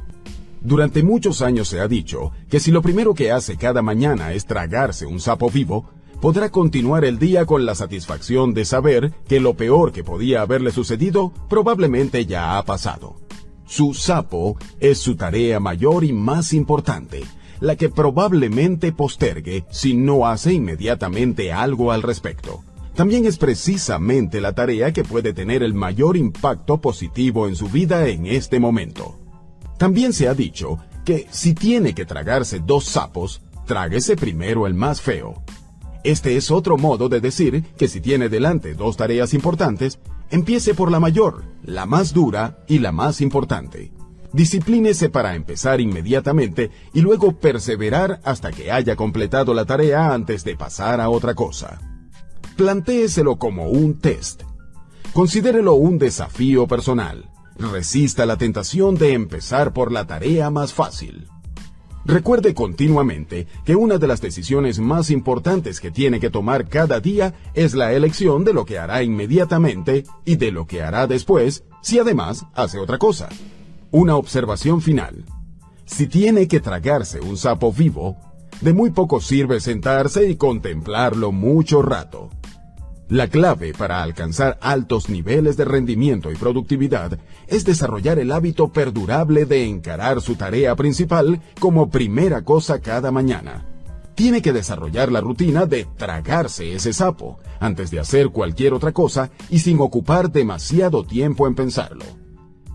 Durante 0.65 1.03
muchos 1.03 1.43
años 1.43 1.69
se 1.69 1.81
ha 1.81 1.89
dicho 1.89 2.31
que 2.49 2.61
si 2.61 2.71
lo 2.71 2.83
primero 2.83 3.15
que 3.15 3.33
hace 3.33 3.57
cada 3.57 3.83
mañana 3.83 4.33
es 4.33 4.47
tragarse 4.47 5.07
un 5.07 5.19
sapo 5.19 5.51
vivo, 5.51 5.91
podrá 6.21 6.51
continuar 6.51 7.05
el 7.05 7.19
día 7.19 7.47
con 7.47 7.67
la 7.67 7.75
satisfacción 7.75 8.55
de 8.55 8.65
saber 8.65 9.13
que 9.27 9.41
lo 9.41 9.55
peor 9.55 9.91
que 9.91 10.05
podía 10.05 10.41
haberle 10.43 10.71
sucedido 10.71 11.33
probablemente 11.49 12.27
ya 12.27 12.59
ha 12.59 12.65
pasado. 12.65 13.17
su 13.67 13.95
sapo 13.95 14.57
es 14.81 14.99
su 14.99 15.17
tarea 15.17 15.59
mayor 15.59 16.05
y 16.05 16.13
más 16.13 16.53
importante, 16.53 17.25
la 17.59 17.75
que 17.75 17.89
probablemente 17.89 18.93
postergue 18.93 19.65
si 19.71 19.95
no 19.95 20.27
hace 20.27 20.53
inmediatamente 20.53 21.53
algo 21.53 21.91
al 21.91 22.03
respecto. 22.03 22.63
También 22.95 23.25
es 23.25 23.39
precisamente 23.39 24.41
la 24.43 24.53
tarea 24.53 24.93
que 24.93 25.05
puede 25.05 25.33
tener 25.33 25.63
el 25.63 25.73
mayor 25.73 26.17
impacto 26.17 26.81
positivo 26.81 27.49
en 27.49 27.57
su 27.57 27.69
vida 27.69 28.07
en 28.09 28.27
este 28.27 28.61
momento. 28.61 29.22
También 29.83 30.13
se 30.13 30.29
ha 30.29 30.35
dicho 30.35 30.79
que 31.05 31.27
si 31.33 31.55
tiene 31.55 31.93
que 31.93 32.07
tragarse 32.07 32.61
dos 32.61 32.85
sapos, 32.85 33.43
tráguese 33.67 34.15
primero 34.15 34.69
el 34.69 34.75
más 34.75 35.01
feo. 35.01 35.43
Este 36.05 36.37
es 36.37 36.53
otro 36.53 36.77
modo 36.77 37.09
de 37.09 37.21
decir 37.21 37.65
que 37.77 37.89
si 37.89 38.01
tiene 38.01 38.29
delante 38.29 38.75
dos 38.75 38.97
tareas 38.97 39.35
importantes, 39.35 39.99
empiece 40.31 40.75
por 40.75 40.89
la 40.89 41.01
mayor, 41.01 41.43
la 41.65 41.85
más 41.85 42.15
dura 42.15 42.61
y 42.69 42.79
la 42.79 42.93
más 42.93 43.21
importante. 43.21 43.91
Disciplínese 44.33 45.09
para 45.09 45.35
empezar 45.35 45.81
inmediatamente 45.81 46.71
y 46.95 47.01
luego 47.01 47.41
perseverar 47.41 48.21
hasta 48.23 48.53
que 48.53 48.71
haya 48.71 48.95
completado 48.95 49.53
la 49.53 49.65
tarea 49.65 50.15
antes 50.15 50.45
de 50.45 50.55
pasar 50.55 51.01
a 51.01 51.11
otra 51.11 51.35
cosa. 51.35 51.81
Plantéeselo 52.57 53.35
como 53.35 53.69
un 53.69 53.99
test. 53.99 54.45
Considérelo 55.13 55.75
un 55.75 55.99
desafío 55.99 56.69
personal. 56.69 57.32
Resista 57.59 58.27
la 58.27 58.37
tentación 58.37 58.95
de 58.95 59.13
empezar 59.13 59.73
por 59.73 59.93
la 59.93 60.07
tarea 60.07 60.51
más 60.51 60.73
fácil. 60.73 61.29
Recuerde 62.05 62.53
continuamente 62.53 63.47
que 63.65 63.77
una 63.77 63.99
de 63.99 64.09
las 64.09 64.21
decisiones 64.21 64.81
más 64.81 65.11
importantes 65.11 65.79
que 65.79 65.93
tiene 65.93 66.19
que 66.19 66.31
tomar 66.31 66.69
cada 66.69 66.99
día 66.99 67.35
es 67.55 67.75
la 67.75 67.93
elección 67.93 68.45
de 68.45 68.53
lo 68.53 68.65
que 68.65 68.79
hará 68.79 69.05
inmediatamente 69.05 70.05
y 70.25 70.37
de 70.37 70.51
lo 70.51 70.67
que 70.67 70.83
hará 70.83 71.07
después 71.07 71.65
si 71.81 72.01
además 72.01 72.47
hace 72.55 72.79
otra 72.79 72.99
cosa. 72.99 73.29
Una 73.93 74.17
observación 74.17 74.81
final. 74.81 75.25
Si 75.85 76.09
tiene 76.09 76.49
que 76.49 76.61
tragarse 76.61 77.21
un 77.21 77.37
sapo 77.37 77.73
vivo, 77.73 78.17
de 78.61 78.73
muy 78.73 78.91
poco 78.91 79.21
sirve 79.21 79.61
sentarse 79.61 80.29
y 80.29 80.37
contemplarlo 80.37 81.31
mucho 81.31 81.83
rato. 81.83 82.31
La 83.09 83.29
clave 83.29 83.73
para 83.73 84.03
alcanzar 84.03 84.59
altos 84.63 85.11
niveles 85.11 85.57
de 85.57 85.65
rendimiento 85.65 86.33
y 86.33 86.37
productividad 86.37 87.19
es 87.47 87.65
desarrollar 87.65 88.19
el 88.19 88.33
hábito 88.33 88.73
perdurable 88.73 89.45
de 89.45 89.67
encarar 89.67 90.21
su 90.23 90.37
tarea 90.37 90.75
principal 90.77 91.43
como 91.59 91.91
primera 91.91 92.43
cosa 92.43 92.81
cada 92.81 93.11
mañana. 93.11 93.67
Tiene 94.15 94.41
que 94.41 94.53
desarrollar 94.53 95.11
la 95.11 95.21
rutina 95.21 95.67
de 95.67 95.87
tragarse 95.97 96.75
ese 96.75 96.93
sapo 96.93 97.39
antes 97.61 97.91
de 97.91 98.01
hacer 98.01 98.31
cualquier 98.31 98.73
otra 98.73 98.93
cosa 98.93 99.31
y 99.51 99.59
sin 99.59 99.81
ocupar 99.81 100.31
demasiado 100.31 101.05
tiempo 101.05 101.47
en 101.47 101.55
pensarlo. 101.55 102.22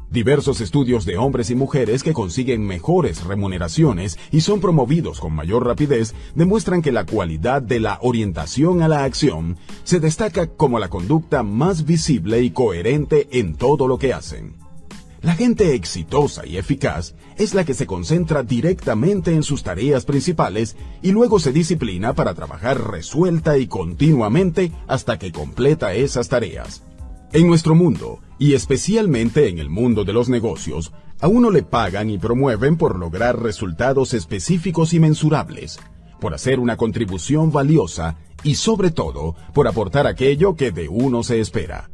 Diversos 0.09 0.61
estudios 0.61 1.03
de 1.03 1.17
hombres 1.17 1.49
y 1.49 1.55
mujeres 1.55 2.01
que 2.01 2.13
consiguen 2.13 2.65
mejores 2.65 3.25
remuneraciones 3.25 4.17
y 4.31 4.39
son 4.39 4.61
promovidos 4.61 5.19
con 5.19 5.33
mayor 5.33 5.65
rapidez 5.65 6.15
demuestran 6.33 6.81
que 6.81 6.93
la 6.93 7.05
cualidad 7.05 7.61
de 7.61 7.81
la 7.81 7.99
orientación 8.01 8.81
a 8.81 8.87
la 8.87 9.03
acción 9.03 9.57
se 9.83 9.99
destaca 9.99 10.47
como 10.47 10.79
la 10.79 10.87
conducta 10.87 11.43
más 11.43 11.85
visible 11.85 12.41
y 12.41 12.51
coherente 12.51 13.27
en 13.31 13.55
todo 13.55 13.85
lo 13.89 13.97
que 13.97 14.13
hacen. 14.13 14.55
La 15.21 15.33
gente 15.33 15.75
exitosa 15.75 16.45
y 16.45 16.55
eficaz 16.55 17.15
es 17.37 17.53
la 17.53 17.65
que 17.65 17.73
se 17.73 17.85
concentra 17.85 18.43
directamente 18.43 19.33
en 19.33 19.43
sus 19.43 19.61
tareas 19.61 20.05
principales 20.05 20.77
y 21.01 21.11
luego 21.11 21.37
se 21.39 21.51
disciplina 21.51 22.13
para 22.13 22.33
trabajar 22.33 22.91
resuelta 22.91 23.57
y 23.57 23.67
continuamente 23.67 24.71
hasta 24.87 25.19
que 25.19 25.33
completa 25.33 25.93
esas 25.95 26.29
tareas. 26.29 26.83
En 27.33 27.45
nuestro 27.45 27.75
mundo, 27.75 28.19
y 28.39 28.53
especialmente 28.53 29.47
en 29.47 29.59
el 29.59 29.69
mundo 29.69 30.03
de 30.03 30.13
los 30.13 30.29
negocios, 30.29 30.91
a 31.19 31.27
uno 31.27 31.49
le 31.49 31.63
pagan 31.63 32.09
y 32.09 32.17
promueven 32.17 32.77
por 32.77 32.97
lograr 32.97 33.41
resultados 33.41 34.13
específicos 34.13 34.93
y 34.93 34.99
mensurables, 34.99 35.79
por 36.19 36.33
hacer 36.33 36.59
una 36.59 36.77
contribución 36.77 37.51
valiosa 37.51 38.17
y 38.43 38.55
sobre 38.55 38.91
todo 38.91 39.35
por 39.53 39.67
aportar 39.67 40.05
aquello 40.07 40.55
que 40.55 40.71
de 40.71 40.87
uno 40.87 41.23
se 41.23 41.39
espera. 41.39 41.89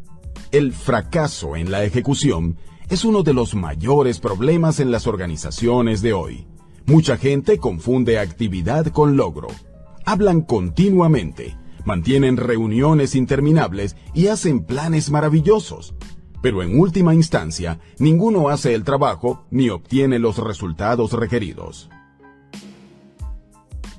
El 0.51 0.73
fracaso 0.73 1.55
en 1.55 1.71
la 1.71 1.83
ejecución 1.83 2.57
es 2.89 3.05
uno 3.05 3.23
de 3.23 3.33
los 3.33 3.55
mayores 3.55 4.19
problemas 4.19 4.79
en 4.79 4.91
las 4.91 5.07
organizaciones 5.07 6.01
de 6.01 6.13
hoy. 6.13 6.47
Mucha 6.85 7.17
gente 7.17 7.57
confunde 7.57 8.19
actividad 8.19 8.87
con 8.87 9.15
logro. 9.15 9.47
Hablan 10.05 10.41
continuamente, 10.41 11.57
mantienen 11.85 12.35
reuniones 12.35 13.15
interminables 13.15 13.95
y 14.13 14.27
hacen 14.27 14.65
planes 14.65 15.09
maravillosos. 15.09 15.95
Pero 16.43 16.61
en 16.61 16.77
última 16.77 17.15
instancia, 17.15 17.79
ninguno 17.99 18.49
hace 18.49 18.75
el 18.75 18.83
trabajo 18.83 19.45
ni 19.49 19.69
obtiene 19.69 20.19
los 20.19 20.37
resultados 20.37 21.13
requeridos. 21.13 21.89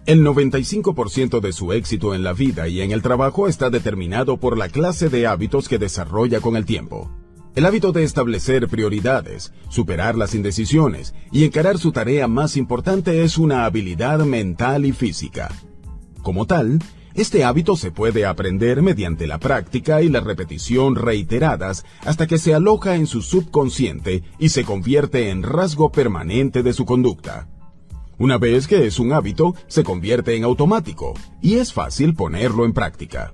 El 0.04 0.22
95% 0.22 1.40
de 1.40 1.54
su 1.54 1.72
éxito 1.72 2.14
en 2.14 2.22
la 2.22 2.34
vida 2.34 2.68
y 2.68 2.82
en 2.82 2.92
el 2.92 3.00
trabajo 3.00 3.48
está 3.48 3.70
determinado 3.70 4.36
por 4.36 4.58
la 4.58 4.68
clase 4.68 5.08
de 5.08 5.26
hábitos 5.26 5.70
que 5.70 5.78
desarrolla 5.78 6.42
con 6.42 6.56
el 6.56 6.66
tiempo. 6.66 7.10
El 7.54 7.64
hábito 7.64 7.92
de 7.92 8.04
establecer 8.04 8.68
prioridades, 8.68 9.54
superar 9.70 10.14
las 10.14 10.34
indecisiones 10.34 11.14
y 11.32 11.46
encarar 11.46 11.78
su 11.78 11.92
tarea 11.92 12.28
más 12.28 12.58
importante 12.58 13.24
es 13.24 13.38
una 13.38 13.64
habilidad 13.64 14.18
mental 14.26 14.84
y 14.84 14.92
física. 14.92 15.50
Como 16.22 16.44
tal, 16.44 16.80
este 17.14 17.44
hábito 17.44 17.76
se 17.76 17.92
puede 17.92 18.26
aprender 18.26 18.82
mediante 18.82 19.28
la 19.28 19.38
práctica 19.38 20.02
y 20.02 20.08
la 20.08 20.20
repetición 20.20 20.96
reiteradas 20.96 21.84
hasta 22.04 22.26
que 22.26 22.38
se 22.38 22.54
aloja 22.54 22.96
en 22.96 23.06
su 23.06 23.22
subconsciente 23.22 24.24
y 24.38 24.48
se 24.48 24.64
convierte 24.64 25.30
en 25.30 25.44
rasgo 25.44 25.92
permanente 25.92 26.64
de 26.64 26.72
su 26.72 26.84
conducta. 26.84 27.48
Una 28.18 28.36
vez 28.36 28.66
que 28.66 28.86
es 28.86 28.98
un 28.98 29.12
hábito, 29.12 29.54
se 29.68 29.84
convierte 29.84 30.34
en 30.36 30.44
automático 30.44 31.14
y 31.40 31.54
es 31.54 31.72
fácil 31.72 32.14
ponerlo 32.14 32.64
en 32.64 32.72
práctica. 32.72 33.32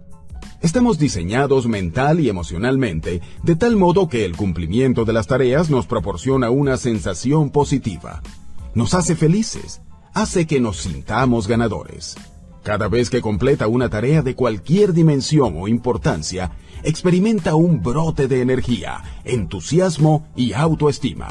Estamos 0.60 0.98
diseñados 0.98 1.66
mental 1.66 2.20
y 2.20 2.28
emocionalmente 2.28 3.22
de 3.42 3.56
tal 3.56 3.76
modo 3.76 4.10
que 4.10 4.26
el 4.26 4.36
cumplimiento 4.36 5.06
de 5.06 5.14
las 5.14 5.26
tareas 5.26 5.70
nos 5.70 5.86
proporciona 5.86 6.50
una 6.50 6.76
sensación 6.76 7.50
positiva. 7.50 8.22
Nos 8.74 8.92
hace 8.92 9.16
felices, 9.16 9.80
hace 10.12 10.46
que 10.46 10.60
nos 10.60 10.78
sintamos 10.78 11.48
ganadores. 11.48 12.16
Cada 12.62 12.88
vez 12.88 13.08
que 13.08 13.22
completa 13.22 13.68
una 13.68 13.88
tarea 13.88 14.22
de 14.22 14.34
cualquier 14.34 14.92
dimensión 14.92 15.54
o 15.56 15.66
importancia, 15.66 16.52
experimenta 16.82 17.54
un 17.54 17.82
brote 17.82 18.28
de 18.28 18.42
energía, 18.42 19.02
entusiasmo 19.24 20.26
y 20.36 20.52
autoestima. 20.52 21.28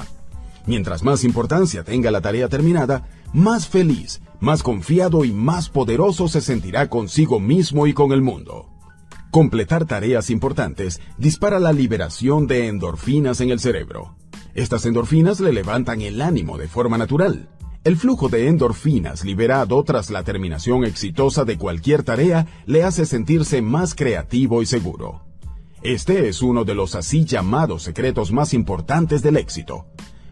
Mientras 0.65 1.03
más 1.03 1.23
importancia 1.23 1.83
tenga 1.83 2.09
la 2.11 2.21
tarea 2.21 2.49
terminada, 2.49 3.07
más 3.33 3.67
feliz, 3.67 4.21
más 4.39 4.63
confiado 4.63 5.23
y 5.23 5.31
más 5.31 5.69
poderoso 5.69 6.27
se 6.27 6.41
sentirá 6.41 6.89
consigo 6.89 7.39
mismo 7.39 7.85
y 7.85 7.93
con 7.93 8.11
el 8.11 8.21
mundo. 8.21 8.67
Completar 9.29 9.85
tareas 9.85 10.31
importantes 10.31 10.99
dispara 11.19 11.59
la 11.59 11.73
liberación 11.73 12.47
de 12.47 12.67
endorfinas 12.67 13.41
en 13.41 13.51
el 13.51 13.59
cerebro. 13.59 14.15
Estas 14.55 14.85
endorfinas 14.87 15.39
le 15.39 15.53
levantan 15.53 16.01
el 16.01 16.21
ánimo 16.21 16.57
de 16.57 16.67
forma 16.67 16.97
natural. 16.97 17.47
El 17.85 17.95
flujo 17.95 18.27
de 18.27 18.49
endorfinas 18.49 19.23
liberado 19.23 19.81
tras 19.83 20.09
la 20.09 20.23
terminación 20.23 20.83
exitosa 20.83 21.45
de 21.45 21.57
cualquier 21.57 22.03
tarea 22.03 22.45
le 22.65 22.83
hace 22.83 23.05
sentirse 23.05 23.61
más 23.61 23.95
creativo 23.95 24.61
y 24.61 24.65
seguro. 24.65 25.21
Este 25.81 26.27
es 26.27 26.41
uno 26.41 26.65
de 26.65 26.75
los 26.75 26.95
así 26.95 27.23
llamados 27.23 27.83
secretos 27.83 28.33
más 28.33 28.53
importantes 28.53 29.21
del 29.21 29.37
éxito. 29.37 29.85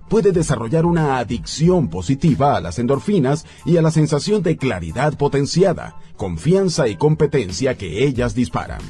Puede 0.09 0.33
desarrollar 0.33 0.85
una 0.85 1.19
adicción 1.19 1.89
positiva 1.89 2.57
a 2.57 2.61
las 2.61 2.79
endorfinas 2.79 3.45
y 3.65 3.77
a 3.77 3.81
la 3.81 3.91
sensación 3.91 4.43
de 4.43 4.57
claridad 4.57 5.17
potenciada, 5.17 5.95
confianza 6.17 6.89
y 6.89 6.97
competencia 6.97 7.77
que 7.77 8.03
ellas 8.05 8.35
disparan. 8.35 8.81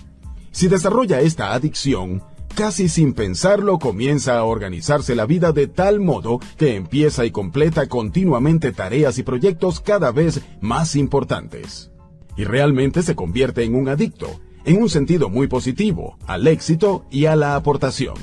Si 0.49 0.67
desarrolla 0.67 1.21
esta 1.21 1.53
adicción, 1.53 2.23
casi 2.57 2.89
sin 2.89 3.13
pensarlo 3.13 3.77
comienza 3.77 4.39
a 4.39 4.43
organizarse 4.43 5.13
la 5.13 5.27
vida 5.27 5.51
de 5.51 5.67
tal 5.67 5.99
modo 5.99 6.39
que 6.57 6.75
empieza 6.75 7.23
y 7.23 7.29
completa 7.29 7.85
continuamente 7.85 8.71
tareas 8.71 9.19
y 9.19 9.23
proyectos 9.23 9.79
cada 9.79 10.11
vez 10.11 10.41
más 10.59 10.95
importantes. 10.95 11.91
Y 12.35 12.45
realmente 12.45 13.03
se 13.03 13.13
convierte 13.13 13.63
en 13.63 13.75
un 13.75 13.89
adicto, 13.89 14.39
en 14.65 14.81
un 14.81 14.89
sentido 14.89 15.29
muy 15.29 15.45
positivo, 15.45 16.17
al 16.25 16.47
éxito 16.47 17.05
y 17.11 17.27
a 17.27 17.35
la 17.35 17.55
aportación. 17.55 18.15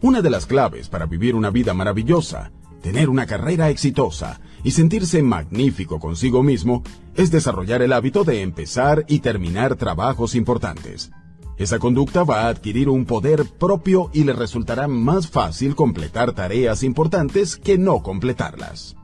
Una 0.00 0.22
de 0.22 0.30
las 0.30 0.46
claves 0.46 0.88
para 0.88 1.04
vivir 1.04 1.34
una 1.34 1.50
vida 1.50 1.74
maravillosa, 1.74 2.50
tener 2.80 3.10
una 3.10 3.26
carrera 3.26 3.68
exitosa 3.68 4.40
y 4.62 4.70
sentirse 4.70 5.22
magnífico 5.22 6.00
consigo 6.00 6.42
mismo 6.42 6.82
es 7.14 7.30
desarrollar 7.30 7.82
el 7.82 7.92
hábito 7.92 8.24
de 8.24 8.40
empezar 8.40 9.04
y 9.06 9.18
terminar 9.18 9.76
trabajos 9.76 10.34
importantes. 10.34 11.10
Esa 11.56 11.78
conducta 11.78 12.24
va 12.24 12.42
a 12.42 12.48
adquirir 12.48 12.88
un 12.88 13.04
poder 13.04 13.44
propio 13.44 14.10
y 14.12 14.24
le 14.24 14.32
resultará 14.32 14.88
más 14.88 15.28
fácil 15.28 15.76
completar 15.76 16.32
tareas 16.32 16.82
importantes 16.82 17.56
que 17.56 17.78
no 17.78 18.02
completarlas. 18.02 18.96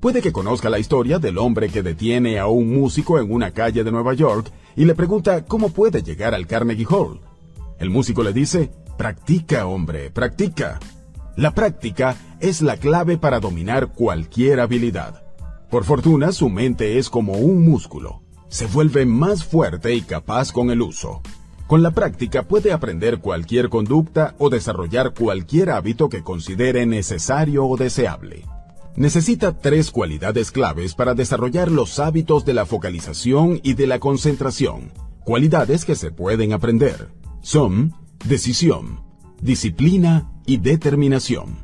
Puede 0.00 0.20
que 0.20 0.32
conozca 0.32 0.68
la 0.68 0.80
historia 0.80 1.20
del 1.20 1.38
hombre 1.38 1.68
que 1.68 1.84
detiene 1.84 2.40
a 2.40 2.48
un 2.48 2.74
músico 2.74 3.20
en 3.20 3.32
una 3.32 3.52
calle 3.52 3.84
de 3.84 3.92
Nueva 3.92 4.14
York 4.14 4.50
y 4.74 4.84
le 4.84 4.96
pregunta 4.96 5.44
cómo 5.44 5.68
puede 5.68 6.02
llegar 6.02 6.34
al 6.34 6.48
Carnegie 6.48 6.86
Hall. 6.90 7.20
El 7.78 7.90
músico 7.90 8.24
le 8.24 8.32
dice, 8.32 8.72
practica, 8.98 9.66
hombre, 9.66 10.10
practica. 10.10 10.80
La 11.36 11.54
práctica 11.54 12.16
es 12.40 12.62
la 12.62 12.78
clave 12.78 13.16
para 13.16 13.38
dominar 13.38 13.92
cualquier 13.92 14.58
habilidad. 14.58 15.22
Por 15.70 15.84
fortuna, 15.84 16.32
su 16.32 16.48
mente 16.48 16.98
es 16.98 17.08
como 17.08 17.34
un 17.34 17.64
músculo. 17.64 18.22
Se 18.48 18.66
vuelve 18.66 19.06
más 19.06 19.44
fuerte 19.44 19.94
y 19.94 20.02
capaz 20.02 20.50
con 20.50 20.70
el 20.70 20.82
uso. 20.82 21.22
Con 21.72 21.82
la 21.82 21.92
práctica 21.92 22.42
puede 22.42 22.70
aprender 22.70 23.20
cualquier 23.20 23.70
conducta 23.70 24.34
o 24.36 24.50
desarrollar 24.50 25.14
cualquier 25.14 25.70
hábito 25.70 26.10
que 26.10 26.22
considere 26.22 26.84
necesario 26.84 27.64
o 27.64 27.78
deseable. 27.78 28.44
Necesita 28.94 29.56
tres 29.56 29.90
cualidades 29.90 30.50
claves 30.50 30.94
para 30.94 31.14
desarrollar 31.14 31.70
los 31.70 31.98
hábitos 31.98 32.44
de 32.44 32.52
la 32.52 32.66
focalización 32.66 33.58
y 33.62 33.72
de 33.72 33.86
la 33.86 34.00
concentración, 34.00 34.92
cualidades 35.24 35.86
que 35.86 35.94
se 35.94 36.10
pueden 36.10 36.52
aprender. 36.52 37.08
Son 37.40 37.94
decisión, 38.22 39.00
disciplina 39.40 40.30
y 40.44 40.58
determinación. 40.58 41.56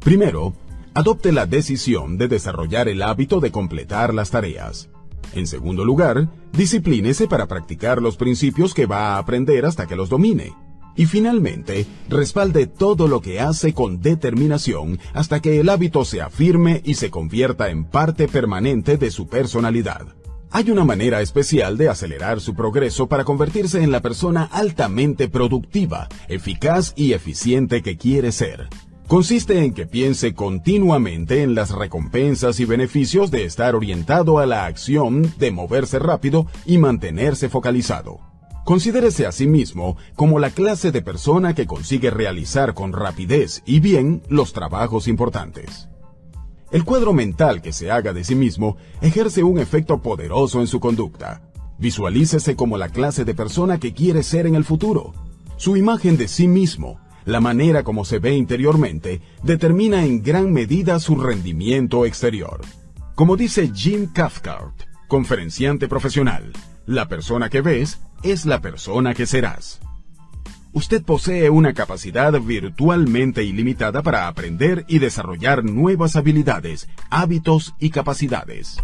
Primero, 0.00 0.54
adopte 0.92 1.30
la 1.30 1.46
decisión 1.46 2.18
de 2.18 2.26
desarrollar 2.26 2.88
el 2.88 3.00
hábito 3.00 3.38
de 3.38 3.52
completar 3.52 4.12
las 4.12 4.32
tareas. 4.32 4.88
En 5.34 5.46
segundo 5.46 5.84
lugar, 5.84 6.28
disciplínese 6.52 7.26
para 7.26 7.46
practicar 7.46 8.02
los 8.02 8.16
principios 8.16 8.74
que 8.74 8.86
va 8.86 9.14
a 9.14 9.18
aprender 9.18 9.64
hasta 9.64 9.86
que 9.86 9.96
los 9.96 10.08
domine. 10.08 10.54
Y 10.94 11.06
finalmente, 11.06 11.86
respalde 12.08 12.66
todo 12.66 13.08
lo 13.08 13.22
que 13.22 13.40
hace 13.40 13.72
con 13.72 14.00
determinación 14.00 14.98
hasta 15.14 15.40
que 15.40 15.58
el 15.58 15.70
hábito 15.70 16.04
se 16.04 16.20
afirme 16.20 16.82
y 16.84 16.94
se 16.94 17.10
convierta 17.10 17.70
en 17.70 17.84
parte 17.84 18.28
permanente 18.28 18.98
de 18.98 19.10
su 19.10 19.26
personalidad. 19.26 20.06
Hay 20.50 20.70
una 20.70 20.84
manera 20.84 21.22
especial 21.22 21.78
de 21.78 21.88
acelerar 21.88 22.42
su 22.42 22.54
progreso 22.54 23.06
para 23.06 23.24
convertirse 23.24 23.82
en 23.82 23.90
la 23.90 24.02
persona 24.02 24.44
altamente 24.52 25.28
productiva, 25.28 26.08
eficaz 26.28 26.92
y 26.94 27.14
eficiente 27.14 27.80
que 27.80 27.96
quiere 27.96 28.32
ser. 28.32 28.68
Consiste 29.12 29.62
en 29.62 29.74
que 29.74 29.84
piense 29.84 30.32
continuamente 30.32 31.42
en 31.42 31.54
las 31.54 31.70
recompensas 31.70 32.60
y 32.60 32.64
beneficios 32.64 33.30
de 33.30 33.44
estar 33.44 33.74
orientado 33.74 34.38
a 34.38 34.46
la 34.46 34.64
acción, 34.64 35.30
de 35.38 35.50
moverse 35.50 35.98
rápido 35.98 36.46
y 36.64 36.78
mantenerse 36.78 37.50
focalizado. 37.50 38.20
Considérese 38.64 39.26
a 39.26 39.32
sí 39.32 39.46
mismo 39.46 39.98
como 40.16 40.38
la 40.38 40.48
clase 40.48 40.92
de 40.92 41.02
persona 41.02 41.54
que 41.54 41.66
consigue 41.66 42.08
realizar 42.08 42.72
con 42.72 42.94
rapidez 42.94 43.62
y 43.66 43.80
bien 43.80 44.22
los 44.30 44.54
trabajos 44.54 45.06
importantes. 45.08 45.90
El 46.70 46.84
cuadro 46.84 47.12
mental 47.12 47.60
que 47.60 47.74
se 47.74 47.90
haga 47.90 48.14
de 48.14 48.24
sí 48.24 48.34
mismo 48.34 48.78
ejerce 49.02 49.42
un 49.42 49.58
efecto 49.58 50.00
poderoso 50.00 50.62
en 50.62 50.66
su 50.66 50.80
conducta. 50.80 51.52
Visualícese 51.78 52.56
como 52.56 52.78
la 52.78 52.88
clase 52.88 53.26
de 53.26 53.34
persona 53.34 53.78
que 53.78 53.92
quiere 53.92 54.22
ser 54.22 54.46
en 54.46 54.54
el 54.54 54.64
futuro. 54.64 55.12
Su 55.58 55.76
imagen 55.76 56.16
de 56.16 56.28
sí 56.28 56.48
mismo, 56.48 56.98
la 57.24 57.40
manera 57.40 57.82
como 57.82 58.04
se 58.04 58.18
ve 58.18 58.34
interiormente, 58.34 59.20
determina 59.42 60.04
en 60.04 60.22
gran 60.22 60.52
medida 60.52 60.98
su 60.98 61.16
rendimiento 61.16 62.06
exterior. 62.06 62.60
Como 63.14 63.36
dice 63.36 63.70
Jim 63.74 64.06
Cathcart, 64.12 64.82
conferenciante 65.08 65.88
profesional, 65.88 66.52
la 66.86 67.08
persona 67.08 67.48
que 67.48 67.60
ves 67.60 68.00
es 68.22 68.46
la 68.46 68.60
persona 68.60 69.14
que 69.14 69.26
serás. 69.26 69.80
Usted 70.74 71.02
posee 71.02 71.50
una 71.50 71.74
capacidad 71.74 72.32
virtualmente 72.40 73.44
ilimitada 73.44 74.02
para 74.02 74.26
aprender 74.26 74.86
y 74.88 75.00
desarrollar 75.00 75.64
nuevas 75.64 76.16
habilidades, 76.16 76.88
hábitos 77.10 77.74
y 77.78 77.90
capacidades. 77.90 78.78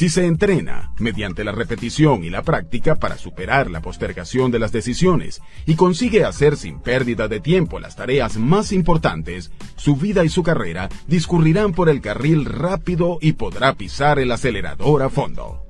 Si 0.00 0.08
se 0.08 0.24
entrena 0.24 0.94
mediante 0.98 1.44
la 1.44 1.52
repetición 1.52 2.24
y 2.24 2.30
la 2.30 2.40
práctica 2.42 2.94
para 2.94 3.18
superar 3.18 3.70
la 3.70 3.82
postergación 3.82 4.50
de 4.50 4.58
las 4.58 4.72
decisiones 4.72 5.42
y 5.66 5.74
consigue 5.74 6.24
hacer 6.24 6.56
sin 6.56 6.80
pérdida 6.80 7.28
de 7.28 7.38
tiempo 7.38 7.78
las 7.78 7.96
tareas 7.96 8.38
más 8.38 8.72
importantes, 8.72 9.50
su 9.76 9.96
vida 9.96 10.24
y 10.24 10.30
su 10.30 10.42
carrera 10.42 10.88
discurrirán 11.06 11.72
por 11.72 11.90
el 11.90 12.00
carril 12.00 12.46
rápido 12.46 13.18
y 13.20 13.34
podrá 13.34 13.74
pisar 13.74 14.18
el 14.18 14.32
acelerador 14.32 15.02
a 15.02 15.10
fondo. 15.10 15.66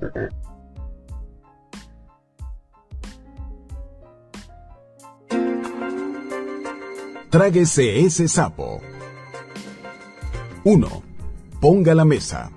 Tráguese 7.31 7.99
ese 8.03 8.29
sapo. 8.29 8.81
1. 10.63 11.03
Ponga 11.61 11.97
la 11.97 12.05
mesa. 12.05 12.53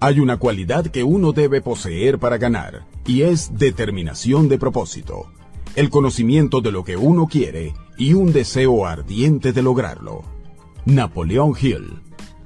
Hay 0.00 0.20
una 0.20 0.36
cualidad 0.36 0.86
que 0.86 1.02
uno 1.02 1.32
debe 1.32 1.60
poseer 1.60 2.20
para 2.20 2.38
ganar, 2.38 2.86
y 3.04 3.22
es 3.22 3.58
determinación 3.58 4.48
de 4.48 4.56
propósito, 4.56 5.26
el 5.74 5.90
conocimiento 5.90 6.60
de 6.60 6.70
lo 6.70 6.84
que 6.84 6.96
uno 6.96 7.26
quiere 7.26 7.74
y 7.96 8.12
un 8.12 8.32
deseo 8.32 8.86
ardiente 8.86 9.52
de 9.52 9.60
lograrlo. 9.60 10.22
Napoleón 10.84 11.54
Hill. 11.60 12.00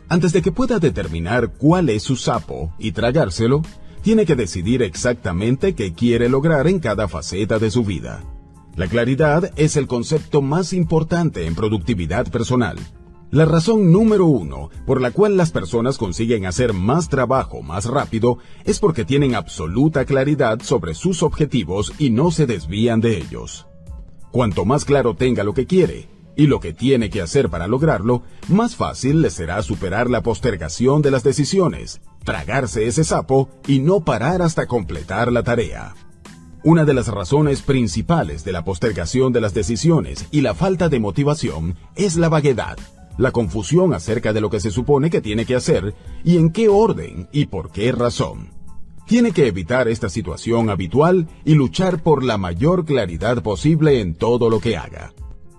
Antes 0.09 0.33
de 0.33 0.41
que 0.41 0.51
pueda 0.51 0.79
determinar 0.79 1.53
cuál 1.53 1.91
es 1.91 2.03
su 2.03 2.17
sapo 2.17 2.73
y 2.79 2.93
tragárselo, 2.93 3.61
tiene 4.01 4.25
que 4.25 4.35
decidir 4.35 4.83
exactamente 4.83 5.75
qué 5.75 5.93
quiere 5.93 6.31
lograr 6.31 6.67
en 6.69 6.81
cada 6.81 7.07
faceta 7.07 7.59
de 7.59 7.71
su 7.71 7.85
vida. 7.85 8.25
La 8.77 8.89
claridad 8.89 9.53
es 9.57 9.77
el 9.77 9.87
concepto 9.87 10.41
más 10.41 10.73
importante 10.73 11.45
en 11.47 11.55
productividad 11.55 12.31
personal. 12.31 12.79
La 13.33 13.47
razón 13.47 13.91
número 13.91 14.27
uno 14.27 14.69
por 14.85 15.01
la 15.01 15.11
cual 15.11 15.39
las 15.39 15.53
personas 15.53 15.97
consiguen 15.97 16.45
hacer 16.45 16.75
más 16.75 17.09
trabajo 17.09 17.63
más 17.63 17.87
rápido 17.87 18.37
es 18.67 18.79
porque 18.79 19.07
tienen 19.07 19.35
absoluta 19.35 20.05
claridad 20.05 20.61
sobre 20.61 20.93
sus 20.93 21.23
objetivos 21.23 21.95
y 21.99 22.11
no 22.11 22.31
se 22.31 22.45
desvían 22.45 23.01
de 23.01 23.17
ellos. 23.17 23.67
Cuanto 24.33 24.67
más 24.67 24.85
claro 24.85 25.15
tenga 25.15 25.45
lo 25.45 25.55
que 25.55 25.67
quiere 25.67 26.11
y 26.37 26.47
lo 26.47 26.61
que 26.61 26.75
tiene 26.75 27.09
que 27.09 27.23
hacer 27.23 27.49
para 27.49 27.69
lograrlo, 27.69 28.23
más 28.49 28.77
fácil 28.77 29.23
le 29.23 29.31
será 29.31 29.63
superar 29.63 30.11
la 30.11 30.23
postergación 30.23 31.01
de 31.01 31.11
las 31.11 31.25
decisiones, 31.25 32.03
tragarse 32.25 32.87
ese 32.87 33.03
sapo 33.03 33.49
y 33.67 33.79
no 33.79 34.05
parar 34.05 34.43
hasta 34.43 34.67
completar 34.67 35.33
la 35.33 35.43
tarea. 35.43 35.95
Una 36.65 36.85
de 36.85 36.93
las 36.93 37.09
razones 37.09 37.63
principales 37.63 38.45
de 38.45 38.53
la 38.53 38.63
postergación 38.63 39.33
de 39.33 39.41
las 39.41 39.55
decisiones 39.55 40.27
y 40.31 40.43
la 40.43 40.53
falta 40.55 40.91
de 40.91 41.01
motivación 41.01 41.77
es 41.97 42.17
la 42.17 42.29
vaguedad, 42.29 42.77
la 43.19 43.31
confusión 43.31 43.95
acerca 43.95 44.33
de 44.33 44.41
lo 44.41 44.51
que 44.51 44.61
se 44.61 44.71
supone 44.71 45.11
que 45.11 45.21
tiene 45.21 45.45
que 45.45 45.55
hacer 45.55 45.95
y 46.25 46.37
en 46.37 46.51
qué 46.51 46.69
orden 46.69 47.29
y 47.33 47.47
por 47.47 47.71
qué 47.71 47.93
razón. 47.93 48.51
Tiene 49.07 49.33
que 49.33 49.47
evitar 49.47 49.89
esta 49.89 50.09
situación 50.09 50.71
habitual 50.71 51.29
y 51.45 51.55
luchar 51.55 52.03
por 52.03 52.23
la 52.23 52.39
mayor 52.39 52.85
claridad 52.85 53.43
posible 53.43 54.01
en 54.01 54.15
todo 54.15 54.49
lo 54.49 54.61
que 54.61 54.77
haga. 54.77 55.13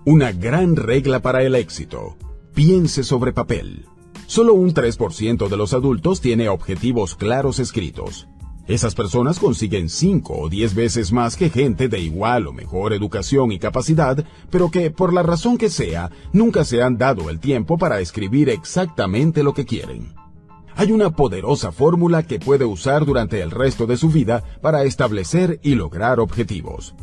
Una 0.04 0.32
gran 0.32 0.76
regla 0.76 1.20
para 1.20 1.42
el 1.42 1.54
éxito. 1.54 2.16
Piense 2.54 3.04
sobre 3.04 3.32
papel. 3.32 3.86
Solo 4.26 4.54
un 4.54 4.72
3% 4.72 5.48
de 5.48 5.56
los 5.56 5.74
adultos 5.74 6.20
tiene 6.20 6.48
objetivos 6.48 7.14
claros 7.14 7.58
escritos. 7.58 8.26
Esas 8.66 8.94
personas 8.94 9.38
consiguen 9.38 9.90
5 9.90 10.34
o 10.34 10.48
10 10.48 10.74
veces 10.74 11.12
más 11.12 11.36
que 11.36 11.50
gente 11.50 11.88
de 11.88 12.00
igual 12.00 12.46
o 12.46 12.52
mejor 12.54 12.94
educación 12.94 13.52
y 13.52 13.58
capacidad, 13.58 14.24
pero 14.48 14.70
que, 14.70 14.90
por 14.90 15.12
la 15.12 15.22
razón 15.22 15.58
que 15.58 15.68
sea, 15.68 16.10
nunca 16.32 16.64
se 16.64 16.82
han 16.82 16.96
dado 16.96 17.28
el 17.28 17.40
tiempo 17.40 17.76
para 17.76 18.00
escribir 18.00 18.48
exactamente 18.48 19.42
lo 19.42 19.52
que 19.52 19.66
quieren. 19.66 20.14
Hay 20.76 20.92
una 20.92 21.10
poderosa 21.10 21.72
fórmula 21.72 22.22
que 22.22 22.40
puede 22.40 22.64
usar 22.64 23.04
durante 23.04 23.42
el 23.42 23.50
resto 23.50 23.86
de 23.86 23.98
su 23.98 24.08
vida 24.08 24.42
para 24.62 24.84
establecer 24.84 25.60
y 25.62 25.74
lograr 25.74 26.18
objetivos. 26.18 26.94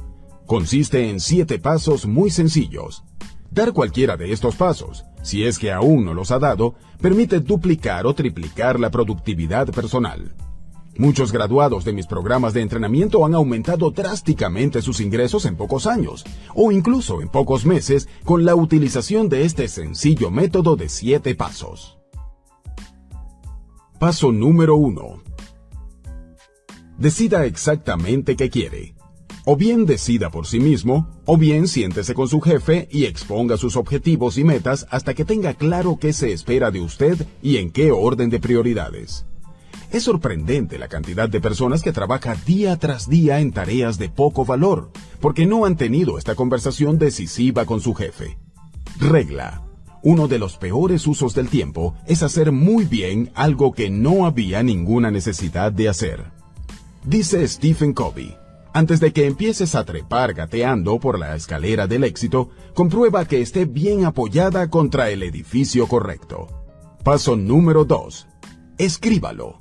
Consiste 0.47 1.12
en 1.12 1.19
7 1.19 1.60
pasos 1.60 2.08
muy 2.08 2.32
sencillos. 2.32 3.04
Dar 3.52 3.71
cualquiera 3.71 4.17
de 4.17 4.32
estos 4.32 4.56
pasos, 4.56 5.06
si 5.21 5.43
es 5.43 5.60
que 5.60 5.71
aún 5.71 6.06
no 6.06 6.15
los 6.15 6.32
ha 6.32 6.39
dado, 6.39 6.74
permite 7.00 7.39
duplicar 7.39 8.08
o 8.08 8.15
triplicar 8.15 8.80
la 8.80 8.89
productividad 8.89 9.67
personal. 9.67 10.34
Muchos 10.97 11.32
graduados 11.32 11.86
de 11.86 11.93
mis 11.93 12.06
programas 12.06 12.54
de 12.54 12.62
entrenamiento 12.62 13.25
han 13.25 13.34
aumentado 13.34 13.91
drásticamente 13.91 14.82
sus 14.82 14.99
ingresos 14.99 15.45
en 15.45 15.56
pocos 15.56 15.88
años, 15.88 16.25
o 16.54 16.71
incluso 16.71 17.21
en 17.21 17.30
pocos 17.30 17.65
meses, 17.65 18.10
con 18.25 18.43
la 18.43 18.56
utilización 18.56 19.30
de 19.30 19.45
este 19.45 19.67
sencillo 19.67 20.32
método 20.32 20.75
de 20.75 20.89
7 20.89 21.34
pasos. 21.36 21.97
Paso 23.99 24.32
número 24.32 24.75
1. 24.75 25.21
Decida 26.97 27.45
exactamente 27.45 28.36
qué 28.36 28.49
quiere. 28.49 28.95
O 29.45 29.56
bien 29.56 29.86
decida 29.86 30.30
por 30.30 30.45
sí 30.45 30.60
mismo, 30.60 31.08
o 31.25 31.38
bien 31.38 31.67
siéntese 31.67 32.13
con 32.13 32.27
su 32.27 32.41
jefe 32.41 32.88
y 32.91 33.06
exponga 33.06 33.58
sus 33.58 33.75
objetivos 33.75 34.38
y 34.38 34.43
metas 34.43 34.86
hasta 34.91 35.13
que 35.13 35.25
tenga 35.25 35.54
claro 35.56 35.97
qué 35.99 36.13
se 36.13 36.32
espera 36.32 36.69
de 36.69 36.82
usted 36.82 37.25
y 37.41 37.58
en 37.58 37.71
qué 37.71 37.91
orden 37.91 38.30
de 38.30 38.39
prioridades. 38.39 39.25
Es 39.91 40.04
sorprendente 40.04 40.80
la 40.80 40.88
cantidad 40.88 41.27
de 41.27 41.41
personas 41.41 41.82
que 41.82 41.91
trabaja 41.91 42.36
día 42.45 42.77
tras 42.77 43.10
día 43.10 43.41
en 43.41 43.51
tareas 43.51 43.97
de 43.97 44.08
poco 44.08 44.45
valor, 44.45 44.89
porque 45.19 45.45
no 45.45 45.65
han 45.65 45.75
tenido 45.75 46.17
esta 46.17 46.34
conversación 46.34 46.97
decisiva 46.97 47.65
con 47.65 47.82
su 47.82 47.93
jefe. 47.93 48.38
Regla. 48.99 49.63
Uno 50.01 50.30
de 50.30 50.39
los 50.39 50.56
peores 50.58 51.06
usos 51.08 51.36
del 51.36 51.49
tiempo 51.49 51.93
es 52.08 52.23
hacer 52.23 52.54
muy 52.54 52.86
bien 52.86 53.32
algo 53.36 53.73
que 53.73 53.89
no 53.89 54.25
había 54.25 54.63
ninguna 54.63 55.12
necesidad 55.12 55.73
de 55.73 55.89
hacer. 55.89 56.32
Dice 57.04 57.45
Stephen 57.47 57.93
Covey, 57.93 58.38
Antes 58.73 59.01
de 59.01 59.12
que 59.12 59.27
empieces 59.27 59.75
a 59.75 59.84
trepar 59.84 60.34
gateando 60.34 60.99
por 60.99 61.19
la 61.19 61.36
escalera 61.36 61.88
del 61.88 62.06
éxito, 62.06 62.49
comprueba 62.73 63.25
que 63.25 63.41
esté 63.41 63.65
bien 63.65 64.06
apoyada 64.06 64.69
contra 64.69 65.10
el 65.10 65.21
edificio 65.23 65.88
correcto. 65.88 66.47
Paso 67.04 67.36
número 67.36 67.84
2. 67.84 68.27
Escríbalo. 68.77 69.60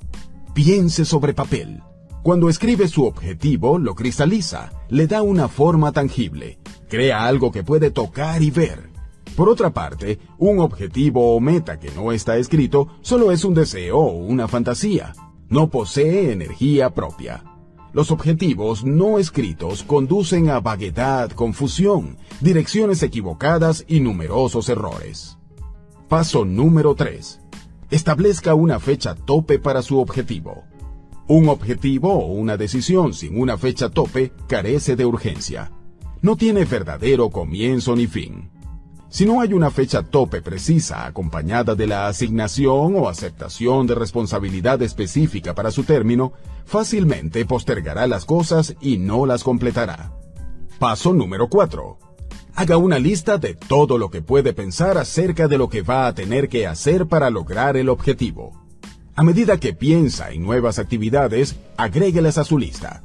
Piense 0.53 1.05
sobre 1.05 1.33
papel. 1.33 1.81
Cuando 2.23 2.49
escribe 2.49 2.89
su 2.89 3.05
objetivo, 3.05 3.79
lo 3.79 3.95
cristaliza, 3.95 4.73
le 4.89 5.07
da 5.07 5.21
una 5.21 5.47
forma 5.47 5.93
tangible, 5.93 6.59
crea 6.89 7.25
algo 7.25 7.53
que 7.53 7.63
puede 7.63 7.89
tocar 7.89 8.43
y 8.43 8.51
ver. 8.51 8.89
Por 9.37 9.47
otra 9.47 9.69
parte, 9.69 10.19
un 10.37 10.59
objetivo 10.59 11.33
o 11.33 11.39
meta 11.39 11.79
que 11.79 11.89
no 11.91 12.11
está 12.11 12.35
escrito 12.35 12.89
solo 12.99 13.31
es 13.31 13.45
un 13.45 13.53
deseo 13.53 13.97
o 13.97 14.11
una 14.11 14.49
fantasía. 14.49 15.13
No 15.47 15.69
posee 15.69 16.33
energía 16.33 16.89
propia. 16.89 17.45
Los 17.93 18.11
objetivos 18.11 18.83
no 18.83 19.19
escritos 19.19 19.83
conducen 19.83 20.49
a 20.49 20.59
vaguedad, 20.59 21.31
confusión, 21.31 22.17
direcciones 22.41 23.03
equivocadas 23.03 23.85
y 23.87 24.01
numerosos 24.01 24.67
errores. 24.67 25.37
Paso 26.09 26.43
número 26.43 26.93
3. 26.93 27.39
Establezca 27.91 28.55
una 28.55 28.79
fecha 28.79 29.15
tope 29.15 29.59
para 29.59 29.81
su 29.81 29.99
objetivo. 29.99 30.63
Un 31.27 31.49
objetivo 31.49 32.13
o 32.13 32.27
una 32.27 32.55
decisión 32.55 33.13
sin 33.13 33.37
una 33.37 33.57
fecha 33.57 33.89
tope 33.89 34.31
carece 34.47 34.95
de 34.95 35.05
urgencia. 35.05 35.73
No 36.21 36.37
tiene 36.37 36.63
verdadero 36.63 37.29
comienzo 37.29 37.93
ni 37.97 38.07
fin. 38.07 38.49
Si 39.09 39.25
no 39.25 39.41
hay 39.41 39.51
una 39.51 39.71
fecha 39.71 40.03
tope 40.03 40.41
precisa 40.41 41.05
acompañada 41.05 41.75
de 41.75 41.85
la 41.85 42.07
asignación 42.07 42.95
o 42.95 43.09
aceptación 43.09 43.87
de 43.87 43.95
responsabilidad 43.95 44.81
específica 44.81 45.53
para 45.53 45.69
su 45.69 45.83
término, 45.83 46.31
fácilmente 46.63 47.43
postergará 47.43 48.07
las 48.07 48.23
cosas 48.23 48.73
y 48.79 48.99
no 48.99 49.25
las 49.25 49.43
completará. 49.43 50.13
Paso 50.79 51.13
número 51.13 51.49
4. 51.49 51.97
Haga 52.55 52.77
una 52.77 52.99
lista 52.99 53.37
de 53.37 53.55
todo 53.55 53.97
lo 53.97 54.11
que 54.11 54.21
puede 54.21 54.53
pensar 54.53 54.97
acerca 54.97 55.47
de 55.47 55.57
lo 55.57 55.69
que 55.69 55.81
va 55.81 56.07
a 56.07 56.13
tener 56.13 56.49
que 56.49 56.67
hacer 56.67 57.07
para 57.07 57.29
lograr 57.29 57.77
el 57.77 57.89
objetivo. 57.89 58.61
A 59.15 59.23
medida 59.23 59.57
que 59.57 59.73
piensa 59.73 60.31
en 60.31 60.43
nuevas 60.43 60.77
actividades, 60.77 61.55
agréguelas 61.77 62.37
a 62.37 62.43
su 62.43 62.57
lista. 62.57 63.03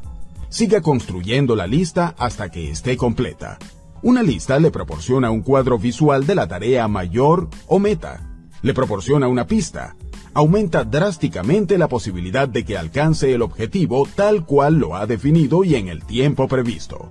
Siga 0.49 0.81
construyendo 0.81 1.57
la 1.57 1.67
lista 1.67 2.15
hasta 2.19 2.51
que 2.51 2.71
esté 2.71 2.97
completa. 2.97 3.59
Una 4.03 4.23
lista 4.23 4.59
le 4.59 4.71
proporciona 4.71 5.31
un 5.31 5.43
cuadro 5.43 5.79
visual 5.79 6.27
de 6.27 6.35
la 6.35 6.47
tarea 6.49 6.87
mayor 6.89 7.49
o 7.67 7.79
meta. 7.79 8.29
Le 8.63 8.75
proporciona 8.75 9.29
una 9.29 9.47
pista. 9.47 9.97
Aumenta 10.35 10.85
drásticamente 10.85 11.79
la 11.79 11.89
posibilidad 11.89 12.49
de 12.49 12.65
que 12.65 12.77
alcance 12.77 13.33
el 13.33 13.43
objetivo 13.43 14.07
tal 14.15 14.45
cual 14.45 14.75
lo 14.75 14.97
ha 14.97 15.07
definido 15.07 15.65
y 15.65 15.77
en 15.77 15.89
el 15.89 16.05
tiempo 16.05 16.47
previsto. 16.47 17.11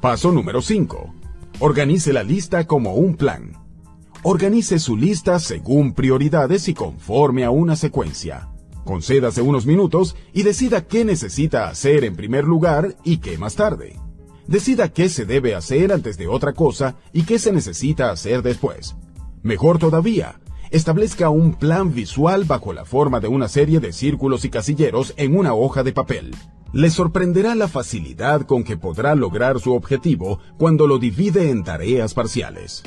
Paso 0.00 0.32
número 0.32 0.62
5. 0.62 1.23
Organice 1.60 2.12
la 2.12 2.24
lista 2.24 2.66
como 2.66 2.94
un 2.94 3.14
plan. 3.14 3.52
Organice 4.24 4.80
su 4.80 4.96
lista 4.96 5.38
según 5.38 5.92
prioridades 5.92 6.68
y 6.68 6.74
conforme 6.74 7.44
a 7.44 7.50
una 7.50 7.76
secuencia. 7.76 8.48
Concédase 8.84 9.40
unos 9.40 9.64
minutos 9.64 10.16
y 10.32 10.42
decida 10.42 10.84
qué 10.84 11.04
necesita 11.04 11.68
hacer 11.68 12.02
en 12.04 12.16
primer 12.16 12.44
lugar 12.44 12.96
y 13.04 13.18
qué 13.18 13.38
más 13.38 13.54
tarde. 13.54 14.00
Decida 14.48 14.92
qué 14.92 15.08
se 15.08 15.26
debe 15.26 15.54
hacer 15.54 15.92
antes 15.92 16.18
de 16.18 16.26
otra 16.26 16.54
cosa 16.54 16.96
y 17.12 17.22
qué 17.22 17.38
se 17.38 17.52
necesita 17.52 18.10
hacer 18.10 18.42
después. 18.42 18.96
Mejor 19.44 19.78
todavía, 19.78 20.40
establezca 20.72 21.30
un 21.30 21.54
plan 21.54 21.94
visual 21.94 22.44
bajo 22.44 22.72
la 22.72 22.84
forma 22.84 23.20
de 23.20 23.28
una 23.28 23.46
serie 23.46 23.78
de 23.78 23.92
círculos 23.92 24.44
y 24.44 24.50
casilleros 24.50 25.14
en 25.16 25.36
una 25.38 25.54
hoja 25.54 25.84
de 25.84 25.92
papel. 25.92 26.34
Le 26.74 26.90
sorprenderá 26.90 27.54
la 27.54 27.68
facilidad 27.68 28.42
con 28.42 28.64
que 28.64 28.76
podrá 28.76 29.14
lograr 29.14 29.60
su 29.60 29.74
objetivo 29.74 30.40
cuando 30.58 30.88
lo 30.88 30.98
divide 30.98 31.50
en 31.50 31.62
tareas 31.62 32.14
parciales. 32.14 32.82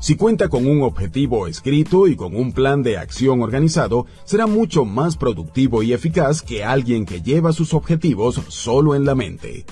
Si 0.00 0.16
cuenta 0.16 0.48
con 0.48 0.66
un 0.66 0.82
objetivo 0.82 1.46
escrito 1.46 2.08
y 2.08 2.16
con 2.16 2.34
un 2.34 2.52
plan 2.52 2.82
de 2.82 2.98
acción 2.98 3.40
organizado, 3.40 4.06
será 4.24 4.48
mucho 4.48 4.84
más 4.84 5.16
productivo 5.16 5.84
y 5.84 5.92
eficaz 5.92 6.42
que 6.42 6.64
alguien 6.64 7.06
que 7.06 7.22
lleva 7.22 7.52
sus 7.52 7.72
objetivos 7.72 8.40
solo 8.48 8.96
en 8.96 9.04
la 9.04 9.14
mente. 9.14 9.64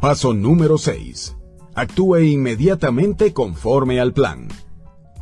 Paso 0.00 0.34
número 0.34 0.76
6. 0.76 1.36
Actúe 1.76 2.22
inmediatamente 2.22 3.32
conforme 3.32 4.00
al 4.00 4.12
plan. 4.12 4.48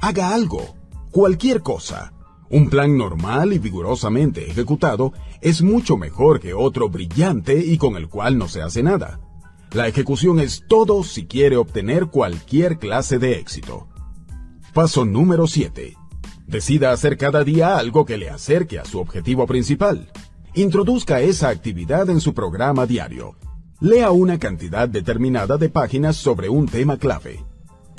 Haga 0.00 0.34
algo, 0.34 0.74
cualquier 1.10 1.60
cosa. 1.60 2.14
Un 2.52 2.68
plan 2.68 2.98
normal 2.98 3.54
y 3.54 3.58
vigorosamente 3.58 4.50
ejecutado 4.50 5.14
es 5.40 5.62
mucho 5.62 5.96
mejor 5.96 6.38
que 6.38 6.52
otro 6.52 6.90
brillante 6.90 7.58
y 7.58 7.78
con 7.78 7.96
el 7.96 8.10
cual 8.10 8.36
no 8.36 8.46
se 8.46 8.60
hace 8.60 8.82
nada. 8.82 9.20
La 9.72 9.88
ejecución 9.88 10.38
es 10.38 10.62
todo 10.68 11.02
si 11.02 11.24
quiere 11.24 11.56
obtener 11.56 12.08
cualquier 12.08 12.78
clase 12.78 13.18
de 13.18 13.38
éxito. 13.38 13.88
Paso 14.74 15.06
número 15.06 15.46
7. 15.46 15.96
Decida 16.46 16.92
hacer 16.92 17.16
cada 17.16 17.42
día 17.42 17.78
algo 17.78 18.04
que 18.04 18.18
le 18.18 18.28
acerque 18.28 18.78
a 18.78 18.84
su 18.84 19.00
objetivo 19.00 19.46
principal. 19.46 20.12
Introduzca 20.52 21.22
esa 21.22 21.48
actividad 21.48 22.10
en 22.10 22.20
su 22.20 22.34
programa 22.34 22.84
diario. 22.84 23.34
Lea 23.80 24.10
una 24.10 24.38
cantidad 24.38 24.90
determinada 24.90 25.56
de 25.56 25.70
páginas 25.70 26.16
sobre 26.16 26.50
un 26.50 26.68
tema 26.68 26.98
clave. 26.98 27.42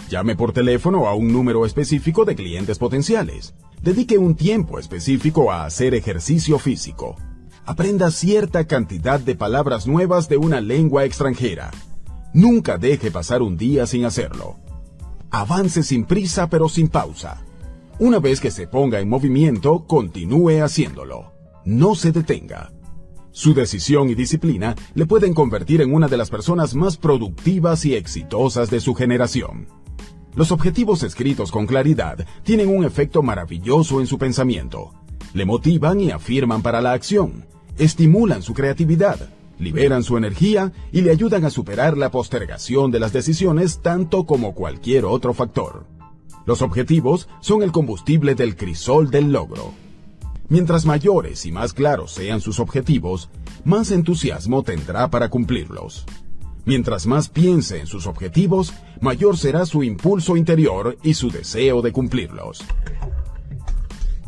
Llame 0.09 0.35
por 0.35 0.53
teléfono 0.53 1.07
a 1.07 1.15
un 1.15 1.31
número 1.31 1.65
específico 1.65 2.25
de 2.25 2.35
clientes 2.35 2.77
potenciales. 2.77 3.55
Dedique 3.81 4.17
un 4.17 4.35
tiempo 4.35 4.79
específico 4.79 5.51
a 5.51 5.65
hacer 5.65 5.95
ejercicio 5.95 6.59
físico. 6.59 7.15
Aprenda 7.65 8.11
cierta 8.11 8.65
cantidad 8.67 9.19
de 9.19 9.35
palabras 9.35 9.87
nuevas 9.87 10.27
de 10.27 10.37
una 10.37 10.61
lengua 10.61 11.05
extranjera. 11.05 11.71
Nunca 12.33 12.77
deje 12.77 13.11
pasar 13.11 13.41
un 13.41 13.57
día 13.57 13.87
sin 13.87 14.05
hacerlo. 14.05 14.57
Avance 15.31 15.83
sin 15.83 16.05
prisa 16.05 16.49
pero 16.49 16.67
sin 16.69 16.89
pausa. 16.89 17.41
Una 17.99 18.19
vez 18.19 18.39
que 18.39 18.51
se 18.51 18.67
ponga 18.67 18.99
en 18.99 19.07
movimiento, 19.07 19.85
continúe 19.87 20.61
haciéndolo. 20.61 21.31
No 21.63 21.95
se 21.95 22.11
detenga. 22.11 22.71
Su 23.31 23.53
decisión 23.53 24.09
y 24.09 24.15
disciplina 24.15 24.75
le 24.93 25.05
pueden 25.05 25.33
convertir 25.33 25.81
en 25.81 25.93
una 25.93 26.07
de 26.07 26.17
las 26.17 26.29
personas 26.29 26.75
más 26.75 26.97
productivas 26.97 27.85
y 27.85 27.95
exitosas 27.95 28.69
de 28.69 28.79
su 28.79 28.93
generación. 28.93 29.67
Los 30.35 30.51
objetivos 30.51 31.03
escritos 31.03 31.51
con 31.51 31.67
claridad 31.67 32.25
tienen 32.43 32.75
un 32.75 32.83
efecto 32.83 33.21
maravilloso 33.21 34.01
en 34.01 34.07
su 34.07 34.17
pensamiento. 34.17 34.91
Le 35.33 35.45
motivan 35.45 36.01
y 36.01 36.11
afirman 36.11 36.61
para 36.61 36.81
la 36.81 36.93
acción, 36.93 37.45
estimulan 37.77 38.41
su 38.41 38.53
creatividad, 38.53 39.29
liberan 39.59 40.03
su 40.03 40.17
energía 40.17 40.71
y 40.91 41.01
le 41.01 41.11
ayudan 41.11 41.45
a 41.45 41.51
superar 41.51 41.97
la 41.97 42.09
postergación 42.09 42.89
de 42.89 42.99
las 42.99 43.13
decisiones 43.13 43.81
tanto 43.81 44.25
como 44.25 44.55
cualquier 44.55 45.05
otro 45.05 45.33
factor. 45.33 45.85
Los 46.45 46.61
objetivos 46.61 47.29
son 47.39 47.61
el 47.61 47.71
combustible 47.71 48.33
del 48.33 48.55
crisol 48.55 49.11
del 49.11 49.31
logro. 49.31 49.71
Mientras 50.49 50.85
mayores 50.85 51.45
y 51.45 51.51
más 51.51 51.73
claros 51.73 52.11
sean 52.11 52.41
sus 52.41 52.59
objetivos, 52.59 53.29
más 53.63 53.91
entusiasmo 53.91 54.63
tendrá 54.63 55.09
para 55.09 55.29
cumplirlos. 55.29 56.05
Mientras 56.65 57.05
más 57.05 57.29
piense 57.29 57.79
en 57.79 57.87
sus 57.87 58.07
objetivos, 58.07 58.73
mayor 59.01 59.37
será 59.37 59.65
su 59.65 59.83
impulso 59.83 60.37
interior 60.37 60.97
y 61.03 61.13
su 61.13 61.29
deseo 61.29 61.81
de 61.81 61.91
cumplirlos. 61.91 62.63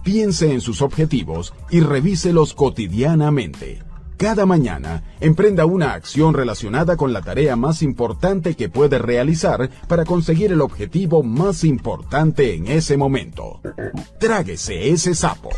Piense 0.03 0.51
en 0.51 0.61
sus 0.61 0.81
objetivos 0.81 1.53
y 1.71 1.79
revíselos 1.79 2.53
cotidianamente 2.53 3.85
cada 4.17 4.45
mañana, 4.45 5.03
emprenda 5.19 5.65
una 5.65 5.93
acción 5.93 6.33
relacionada 6.33 6.95
con 6.95 7.11
la 7.11 7.21
tarea 7.21 7.57
más 7.57 7.81
importante 7.81 8.55
que 8.55 8.69
puede 8.69 8.97
realizar 8.97 9.69
para 9.89 10.05
conseguir 10.05 10.53
el 10.53 10.61
objetivo 10.61 11.21
más 11.21 11.65
importante 11.65 12.55
en 12.55 12.67
ese 12.67 12.95
momento. 12.95 13.59
Tráguese 14.17 14.89
ese 14.89 15.15
sapo. 15.15 15.49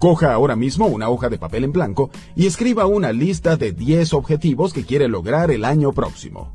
Coja 0.00 0.32
ahora 0.32 0.56
mismo 0.56 0.86
una 0.86 1.10
hoja 1.10 1.28
de 1.28 1.36
papel 1.36 1.62
en 1.62 1.72
blanco 1.72 2.08
y 2.34 2.46
escriba 2.46 2.86
una 2.86 3.12
lista 3.12 3.58
de 3.58 3.72
10 3.72 4.14
objetivos 4.14 4.72
que 4.72 4.84
quiere 4.84 5.08
lograr 5.08 5.50
el 5.50 5.62
año 5.62 5.92
próximo. 5.92 6.50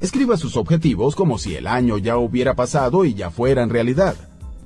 Escriba 0.00 0.38
sus 0.38 0.56
objetivos 0.56 1.14
como 1.14 1.36
si 1.36 1.56
el 1.56 1.66
año 1.66 1.98
ya 1.98 2.16
hubiera 2.16 2.54
pasado 2.54 3.04
y 3.04 3.12
ya 3.12 3.30
fuera 3.30 3.62
en 3.62 3.68
realidad. 3.68 4.14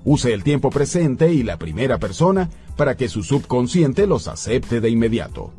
Use 0.05 0.33
el 0.33 0.45
tiempo 0.45 0.71
presente 0.71 1.35
y 1.35 1.43
la 1.43 1.59
primera 1.59 1.99
persona 1.99 2.51
para 2.77 2.97
que 2.97 3.09
su 3.09 3.25
subconsciente 3.25 4.07
los 4.07 4.29
acepte 4.29 4.81
de 4.81 4.91
inmediato. 4.91 5.53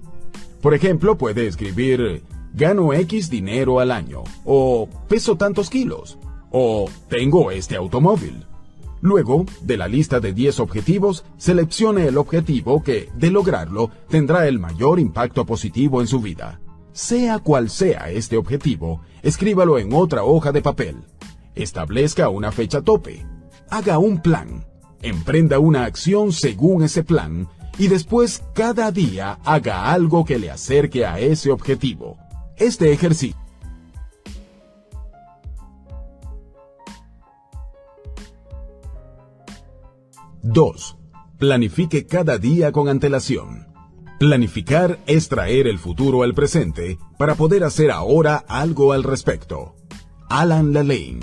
Por 0.62 0.74
ejemplo, 0.74 1.18
puede 1.18 1.48
escribir 1.48 2.24
gano 2.54 2.94
X 2.94 3.30
dinero 3.30 3.82
al 3.82 3.92
año, 3.92 4.24
o 4.46 4.88
peso 5.10 5.36
tantos 5.36 5.70
kilos, 5.70 6.18
o 6.52 6.90
tengo 7.10 7.52
este 7.52 7.76
automóvil. 7.76 8.46
Luego, 9.06 9.46
de 9.62 9.78
la 9.78 9.88
lista 9.88 10.20
de 10.20 10.34
10 10.34 10.60
objetivos, 10.62 11.26
seleccione 11.38 12.08
el 12.08 12.18
objetivo 12.18 12.82
que, 12.82 13.08
de 13.14 13.30
lograrlo, 13.30 13.92
tendrá 14.10 14.48
el 14.48 14.58
mayor 14.58 15.00
impacto 15.00 15.46
positivo 15.46 16.02
en 16.02 16.08
su 16.08 16.22
vida. 16.22 16.60
Sea 16.92 17.38
cual 17.38 17.70
sea 17.70 18.10
este 18.10 18.36
objetivo, 18.36 19.02
escríbalo 19.22 19.78
en 19.78 19.94
otra 19.94 20.24
hoja 20.24 20.52
de 20.52 20.64
papel. 20.64 21.04
Establezca 21.54 22.30
una 22.30 22.52
fecha 22.52 22.82
tope, 22.82 23.28
haga 23.70 24.00
un 24.00 24.24
plan, 24.24 24.66
emprenda 25.04 25.60
una 25.60 25.86
acción 25.86 26.32
según 26.32 26.82
ese 26.82 27.04
plan 27.04 27.48
y 27.78 27.90
después 27.90 28.42
cada 28.56 28.92
día 28.92 29.38
haga 29.46 29.92
algo 29.92 30.26
que 30.26 30.40
le 30.40 30.50
acerque 30.50 31.06
a 31.06 31.20
ese 31.20 31.52
objetivo. 31.52 32.18
este 32.58 32.92
ejercicio. 32.92 33.45
Dos. 40.48 40.96
Planifique 41.40 42.06
cada 42.06 42.38
día 42.38 42.72
con 42.72 42.88
antelación. 42.88 43.66
Planificar 44.20 45.00
es 45.08 45.28
traer 45.28 45.66
el 45.66 45.80
futuro 45.80 46.22
al 46.22 46.36
presente 46.36 47.00
para 47.18 47.34
poder 47.34 47.64
hacer 47.64 47.90
ahora 47.90 48.46
algo 48.48 48.94
al 48.94 49.02
respecto. 49.02 49.74
Alan 50.30 50.72
Lalane. 50.72 51.22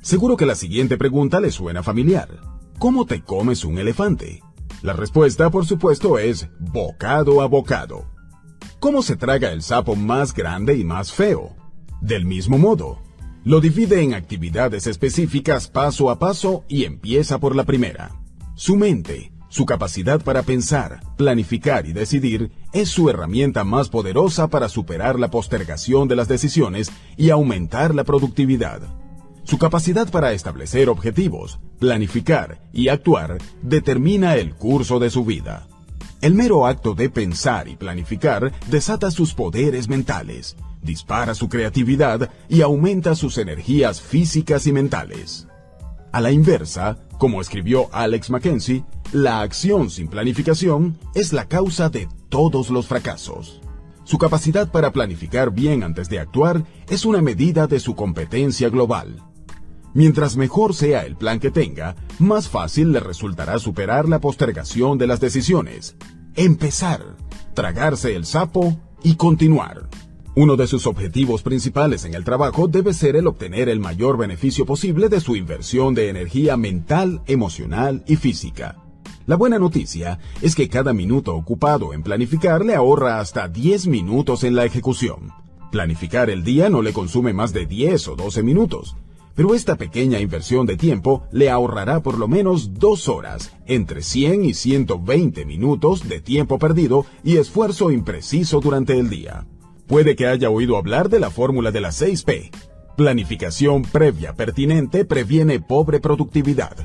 Seguro 0.00 0.38
que 0.38 0.46
la 0.46 0.54
siguiente 0.54 0.96
pregunta 0.96 1.38
le 1.38 1.50
suena 1.50 1.82
familiar. 1.82 2.40
¿Cómo 2.78 3.04
te 3.04 3.20
comes 3.20 3.62
un 3.66 3.76
elefante? 3.76 4.42
La 4.80 4.94
respuesta, 4.94 5.50
por 5.50 5.66
supuesto, 5.66 6.18
es 6.18 6.48
bocado 6.58 7.42
a 7.42 7.48
bocado. 7.48 8.06
¿Cómo 8.80 9.02
se 9.02 9.16
traga 9.16 9.52
el 9.52 9.60
sapo 9.60 9.96
más 9.96 10.32
grande 10.32 10.78
y 10.78 10.82
más 10.82 11.12
feo? 11.12 11.54
Del 12.00 12.24
mismo 12.24 12.56
modo, 12.56 13.02
lo 13.44 13.60
divide 13.60 14.00
en 14.00 14.14
actividades 14.14 14.86
específicas 14.86 15.68
paso 15.68 16.08
a 16.08 16.18
paso 16.18 16.64
y 16.68 16.84
empieza 16.84 17.38
por 17.38 17.54
la 17.54 17.64
primera. 17.64 18.21
Su 18.54 18.76
mente, 18.76 19.32
su 19.48 19.64
capacidad 19.64 20.22
para 20.22 20.42
pensar, 20.42 21.00
planificar 21.16 21.86
y 21.86 21.92
decidir 21.92 22.52
es 22.72 22.90
su 22.90 23.08
herramienta 23.08 23.64
más 23.64 23.88
poderosa 23.88 24.48
para 24.48 24.68
superar 24.68 25.18
la 25.18 25.30
postergación 25.30 26.06
de 26.06 26.16
las 26.16 26.28
decisiones 26.28 26.92
y 27.16 27.30
aumentar 27.30 27.94
la 27.94 28.04
productividad. 28.04 28.82
Su 29.44 29.58
capacidad 29.58 30.10
para 30.10 30.32
establecer 30.32 30.88
objetivos, 30.88 31.60
planificar 31.78 32.60
y 32.72 32.88
actuar 32.88 33.38
determina 33.62 34.36
el 34.36 34.54
curso 34.54 34.98
de 34.98 35.10
su 35.10 35.24
vida. 35.24 35.66
El 36.20 36.34
mero 36.34 36.66
acto 36.66 36.94
de 36.94 37.10
pensar 37.10 37.68
y 37.68 37.76
planificar 37.76 38.52
desata 38.68 39.10
sus 39.10 39.34
poderes 39.34 39.88
mentales, 39.88 40.56
dispara 40.82 41.34
su 41.34 41.48
creatividad 41.48 42.30
y 42.48 42.60
aumenta 42.60 43.14
sus 43.14 43.38
energías 43.38 44.00
físicas 44.00 44.66
y 44.66 44.72
mentales. 44.72 45.48
A 46.12 46.20
la 46.20 46.30
inversa, 46.30 46.98
como 47.16 47.40
escribió 47.40 47.88
Alex 47.90 48.28
Mackenzie, 48.28 48.84
la 49.12 49.40
acción 49.40 49.88
sin 49.88 50.08
planificación 50.08 50.98
es 51.14 51.32
la 51.32 51.48
causa 51.48 51.88
de 51.88 52.06
todos 52.28 52.68
los 52.68 52.86
fracasos. 52.86 53.62
Su 54.04 54.18
capacidad 54.18 54.70
para 54.70 54.92
planificar 54.92 55.52
bien 55.52 55.82
antes 55.82 56.10
de 56.10 56.18
actuar 56.18 56.64
es 56.90 57.06
una 57.06 57.22
medida 57.22 57.66
de 57.66 57.80
su 57.80 57.94
competencia 57.94 58.68
global. 58.68 59.22
Mientras 59.94 60.36
mejor 60.36 60.74
sea 60.74 61.06
el 61.06 61.16
plan 61.16 61.40
que 61.40 61.50
tenga, 61.50 61.96
más 62.18 62.46
fácil 62.46 62.92
le 62.92 63.00
resultará 63.00 63.58
superar 63.58 64.06
la 64.06 64.20
postergación 64.20 64.98
de 64.98 65.06
las 65.06 65.20
decisiones. 65.20 65.96
Empezar, 66.34 67.16
tragarse 67.54 68.14
el 68.16 68.26
sapo 68.26 68.78
y 69.02 69.14
continuar. 69.14 69.88
Uno 70.34 70.56
de 70.56 70.66
sus 70.66 70.86
objetivos 70.86 71.42
principales 71.42 72.06
en 72.06 72.14
el 72.14 72.24
trabajo 72.24 72.66
debe 72.66 72.94
ser 72.94 73.16
el 73.16 73.26
obtener 73.26 73.68
el 73.68 73.80
mayor 73.80 74.16
beneficio 74.16 74.64
posible 74.64 75.10
de 75.10 75.20
su 75.20 75.36
inversión 75.36 75.92
de 75.94 76.08
energía 76.08 76.56
mental, 76.56 77.20
emocional 77.26 78.02
y 78.06 78.16
física. 78.16 78.78
La 79.26 79.36
buena 79.36 79.58
noticia 79.58 80.18
es 80.40 80.54
que 80.54 80.70
cada 80.70 80.94
minuto 80.94 81.36
ocupado 81.36 81.92
en 81.92 82.02
planificar 82.02 82.64
le 82.64 82.74
ahorra 82.74 83.20
hasta 83.20 83.46
10 83.46 83.88
minutos 83.88 84.42
en 84.42 84.56
la 84.56 84.64
ejecución. 84.64 85.32
Planificar 85.70 86.30
el 86.30 86.44
día 86.44 86.70
no 86.70 86.80
le 86.80 86.94
consume 86.94 87.34
más 87.34 87.52
de 87.52 87.66
10 87.66 88.08
o 88.08 88.16
12 88.16 88.42
minutos, 88.42 88.96
pero 89.34 89.54
esta 89.54 89.76
pequeña 89.76 90.18
inversión 90.18 90.64
de 90.64 90.78
tiempo 90.78 91.24
le 91.30 91.50
ahorrará 91.50 92.02
por 92.02 92.16
lo 92.16 92.26
menos 92.26 92.72
dos 92.72 93.06
horas, 93.06 93.54
entre 93.66 94.00
100 94.00 94.46
y 94.46 94.54
120 94.54 95.44
minutos 95.44 96.08
de 96.08 96.20
tiempo 96.20 96.58
perdido 96.58 97.04
y 97.22 97.36
esfuerzo 97.36 97.90
impreciso 97.90 98.60
durante 98.60 98.98
el 98.98 99.10
día. 99.10 99.44
Puede 99.86 100.16
que 100.16 100.26
haya 100.26 100.48
oído 100.50 100.76
hablar 100.76 101.08
de 101.08 101.20
la 101.20 101.30
fórmula 101.30 101.70
de 101.70 101.80
las 101.80 102.00
6P. 102.00 102.50
Planificación 102.96 103.82
previa 103.82 104.34
pertinente 104.34 105.04
previene 105.04 105.60
pobre 105.60 106.00
productividad. 106.00 106.76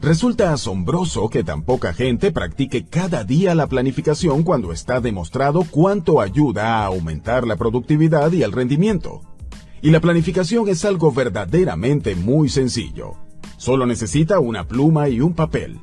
Resulta 0.00 0.52
asombroso 0.52 1.28
que 1.28 1.42
tan 1.42 1.62
poca 1.62 1.92
gente 1.92 2.30
practique 2.30 2.86
cada 2.86 3.24
día 3.24 3.54
la 3.54 3.66
planificación 3.66 4.42
cuando 4.42 4.72
está 4.72 5.00
demostrado 5.00 5.64
cuánto 5.70 6.20
ayuda 6.20 6.78
a 6.78 6.86
aumentar 6.86 7.46
la 7.46 7.56
productividad 7.56 8.30
y 8.32 8.42
el 8.42 8.52
rendimiento. 8.52 9.22
Y 9.82 9.90
la 9.90 10.00
planificación 10.00 10.68
es 10.68 10.84
algo 10.84 11.12
verdaderamente 11.12 12.14
muy 12.14 12.48
sencillo. 12.48 13.14
Solo 13.56 13.86
necesita 13.86 14.38
una 14.38 14.68
pluma 14.68 15.08
y 15.08 15.20
un 15.20 15.34
papel. 15.34 15.80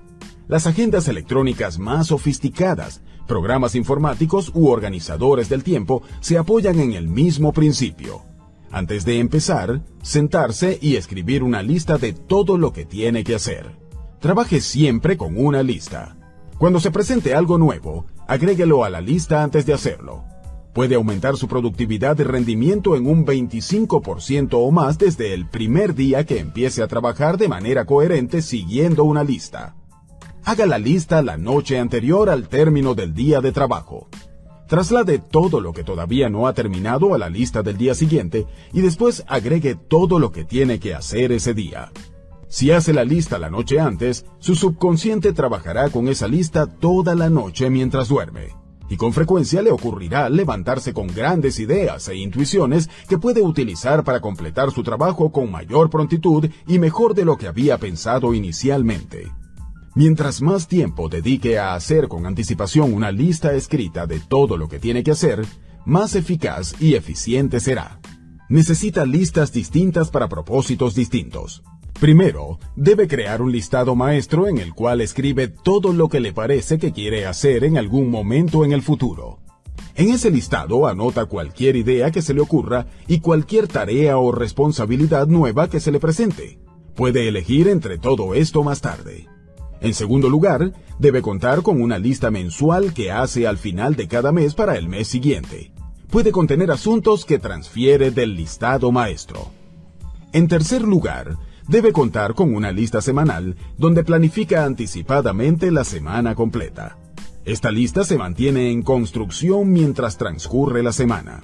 Las 0.47 0.67
agendas 0.67 1.07
electrónicas 1.07 1.79
más 1.79 2.07
sofisticadas 2.07 3.01
Programas 3.27 3.75
informáticos 3.75 4.51
u 4.53 4.67
organizadores 4.67 5.47
del 5.47 5.63
tiempo 5.63 6.03
se 6.19 6.37
apoyan 6.37 6.79
en 6.79 6.93
el 6.93 7.07
mismo 7.07 7.53
principio. 7.53 8.21
Antes 8.69 9.05
de 9.05 9.19
empezar, 9.19 9.81
sentarse 10.01 10.77
y 10.81 10.95
escribir 10.95 11.43
una 11.43 11.61
lista 11.61 11.97
de 11.97 12.11
todo 12.13 12.57
lo 12.57 12.73
que 12.73 12.85
tiene 12.85 13.23
que 13.23 13.35
hacer. 13.35 13.77
Trabaje 14.19 14.59
siempre 14.61 15.15
con 15.15 15.37
una 15.37 15.63
lista. 15.63 16.17
Cuando 16.57 16.79
se 16.79 16.91
presente 16.91 17.33
algo 17.33 17.57
nuevo, 17.57 18.05
agréguelo 18.27 18.83
a 18.83 18.89
la 18.89 18.99
lista 18.99 19.43
antes 19.43 19.65
de 19.65 19.73
hacerlo. 19.73 20.23
Puede 20.73 20.95
aumentar 20.95 21.37
su 21.37 21.47
productividad 21.47 22.17
y 22.19 22.23
rendimiento 22.23 22.95
en 22.95 23.05
un 23.05 23.25
25% 23.25 24.49
o 24.53 24.71
más 24.71 24.97
desde 24.97 25.33
el 25.33 25.45
primer 25.45 25.93
día 25.93 26.25
que 26.25 26.39
empiece 26.39 26.81
a 26.81 26.87
trabajar 26.87 27.37
de 27.37 27.47
manera 27.47 27.85
coherente 27.85 28.41
siguiendo 28.41 29.03
una 29.03 29.23
lista. 29.23 29.75
Haga 30.45 30.65
la 30.65 30.77
lista 30.77 31.21
la 31.21 31.37
noche 31.37 31.79
anterior 31.79 32.29
al 32.29 32.49
término 32.49 32.95
del 32.95 33.13
día 33.13 33.39
de 33.39 33.53
trabajo. 33.53 34.09
Traslade 34.67 35.19
todo 35.19 35.61
lo 35.61 35.71
que 35.71 35.85
todavía 35.85 36.29
no 36.29 36.47
ha 36.47 36.53
terminado 36.53 37.13
a 37.13 37.17
la 37.17 37.29
lista 37.29 37.63
del 37.63 37.77
día 37.77 37.95
siguiente 37.95 38.45
y 38.73 38.81
después 38.81 39.23
agregue 39.27 39.75
todo 39.75 40.19
lo 40.19 40.33
que 40.33 40.43
tiene 40.43 40.81
que 40.81 40.93
hacer 40.93 41.31
ese 41.31 41.53
día. 41.53 41.93
Si 42.49 42.71
hace 42.71 42.91
la 42.91 43.05
lista 43.05 43.39
la 43.39 43.49
noche 43.49 43.79
antes, 43.79 44.25
su 44.39 44.55
subconsciente 44.55 45.31
trabajará 45.31 45.89
con 45.89 46.09
esa 46.09 46.27
lista 46.27 46.67
toda 46.67 47.15
la 47.15 47.29
noche 47.29 47.69
mientras 47.69 48.09
duerme. 48.09 48.49
Y 48.89 48.97
con 48.97 49.13
frecuencia 49.13 49.61
le 49.61 49.71
ocurrirá 49.71 50.27
levantarse 50.29 50.93
con 50.93 51.07
grandes 51.07 51.57
ideas 51.57 52.09
e 52.09 52.17
intuiciones 52.17 52.89
que 53.07 53.17
puede 53.17 53.41
utilizar 53.41 54.03
para 54.03 54.19
completar 54.19 54.71
su 54.71 54.83
trabajo 54.83 55.31
con 55.31 55.49
mayor 55.49 55.89
prontitud 55.89 56.49
y 56.67 56.79
mejor 56.79 57.13
de 57.13 57.23
lo 57.23 57.37
que 57.37 57.47
había 57.47 57.77
pensado 57.77 58.33
inicialmente. 58.33 59.31
Mientras 59.95 60.41
más 60.41 60.67
tiempo 60.67 61.07
dedique 61.07 61.59
a 61.59 61.75
hacer 61.75 62.07
con 62.07 62.25
anticipación 62.25 62.93
una 62.93 63.11
lista 63.11 63.53
escrita 63.53 64.07
de 64.07 64.19
todo 64.19 64.57
lo 64.57 64.67
que 64.67 64.79
tiene 64.79 65.03
que 65.03 65.11
hacer, 65.11 65.45
más 65.85 66.15
eficaz 66.15 66.73
y 66.79 66.95
eficiente 66.95 67.59
será. 67.59 67.99
Necesita 68.49 69.05
listas 69.05 69.53
distintas 69.53 70.09
para 70.09 70.27
propósitos 70.27 70.95
distintos. 70.95 71.63
Primero, 71.99 72.57
debe 72.75 73.07
crear 73.07 73.43
un 73.43 73.51
listado 73.51 73.95
maestro 73.95 74.47
en 74.47 74.57
el 74.57 74.73
cual 74.73 74.99
escribe 74.99 75.47
todo 75.47 75.93
lo 75.93 76.09
que 76.09 76.19
le 76.19 76.33
parece 76.33 76.79
que 76.79 76.91
quiere 76.91 77.27
hacer 77.27 77.63
en 77.63 77.77
algún 77.77 78.09
momento 78.09 78.65
en 78.65 78.73
el 78.73 78.81
futuro. 78.81 79.41
En 79.95 80.09
ese 80.09 80.31
listado 80.31 80.87
anota 80.87 81.25
cualquier 81.25 81.75
idea 81.75 82.09
que 82.09 82.23
se 82.23 82.33
le 82.33 82.41
ocurra 82.41 82.87
y 83.07 83.19
cualquier 83.19 83.67
tarea 83.67 84.17
o 84.17 84.31
responsabilidad 84.31 85.27
nueva 85.27 85.69
que 85.69 85.79
se 85.79 85.91
le 85.91 85.99
presente. 85.99 86.59
Puede 86.95 87.27
elegir 87.27 87.67
entre 87.67 87.99
todo 87.99 88.33
esto 88.33 88.63
más 88.63 88.81
tarde. 88.81 89.27
En 89.83 89.93
segundo 89.93 90.29
lugar, 90.29 90.71
debe 90.97 91.21
contar 91.21 91.61
con 91.61 91.81
una 91.81 91.99
lista 91.99 92.31
mensual 92.31 92.93
que 92.93 93.11
hace 93.11 93.45
al 93.45 93.57
final 93.57 93.97
de 93.97 94.07
cada 94.07 94.31
mes 94.31 94.55
para 94.55 94.77
el 94.77 94.87
mes 94.87 95.09
siguiente. 95.09 95.73
Puede 96.09 96.31
contener 96.31 96.71
asuntos 96.71 97.25
que 97.25 97.37
transfiere 97.37 98.09
del 98.09 98.33
listado 98.37 98.93
maestro. 98.93 99.51
En 100.31 100.47
tercer 100.47 100.83
lugar, 100.83 101.37
debe 101.67 101.91
contar 101.91 102.33
con 102.33 102.55
una 102.55 102.71
lista 102.71 103.01
semanal 103.01 103.57
donde 103.77 104.05
planifica 104.05 104.63
anticipadamente 104.63 105.69
la 105.69 105.83
semana 105.83 106.33
completa. 106.33 106.97
Esta 107.43 107.69
lista 107.69 108.05
se 108.05 108.17
mantiene 108.17 108.71
en 108.71 108.83
construcción 108.83 109.69
mientras 109.69 110.17
transcurre 110.17 110.81
la 110.81 110.93
semana. 110.93 111.43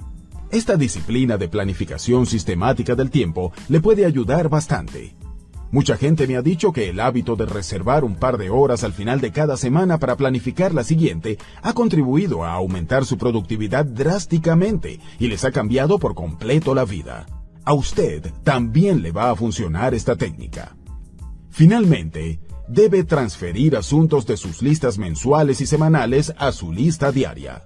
Esta 0.50 0.76
disciplina 0.76 1.36
de 1.36 1.48
planificación 1.48 2.24
sistemática 2.24 2.94
del 2.94 3.10
tiempo 3.10 3.52
le 3.68 3.80
puede 3.80 4.06
ayudar 4.06 4.48
bastante. 4.48 5.19
Mucha 5.72 5.96
gente 5.96 6.26
me 6.26 6.36
ha 6.36 6.42
dicho 6.42 6.72
que 6.72 6.88
el 6.88 6.98
hábito 6.98 7.36
de 7.36 7.46
reservar 7.46 8.02
un 8.02 8.16
par 8.16 8.38
de 8.38 8.50
horas 8.50 8.82
al 8.82 8.92
final 8.92 9.20
de 9.20 9.30
cada 9.30 9.56
semana 9.56 9.98
para 9.98 10.16
planificar 10.16 10.74
la 10.74 10.82
siguiente 10.82 11.38
ha 11.62 11.72
contribuido 11.74 12.42
a 12.44 12.54
aumentar 12.54 13.04
su 13.04 13.16
productividad 13.16 13.84
drásticamente 13.84 14.98
y 15.20 15.28
les 15.28 15.44
ha 15.44 15.52
cambiado 15.52 16.00
por 16.00 16.16
completo 16.16 16.74
la 16.74 16.84
vida. 16.84 17.26
A 17.64 17.74
usted 17.74 18.32
también 18.42 19.00
le 19.00 19.12
va 19.12 19.30
a 19.30 19.36
funcionar 19.36 19.94
esta 19.94 20.16
técnica. 20.16 20.76
Finalmente, 21.50 22.40
debe 22.66 23.04
transferir 23.04 23.76
asuntos 23.76 24.26
de 24.26 24.36
sus 24.36 24.62
listas 24.62 24.98
mensuales 24.98 25.60
y 25.60 25.66
semanales 25.66 26.34
a 26.36 26.50
su 26.50 26.72
lista 26.72 27.12
diaria. 27.12 27.62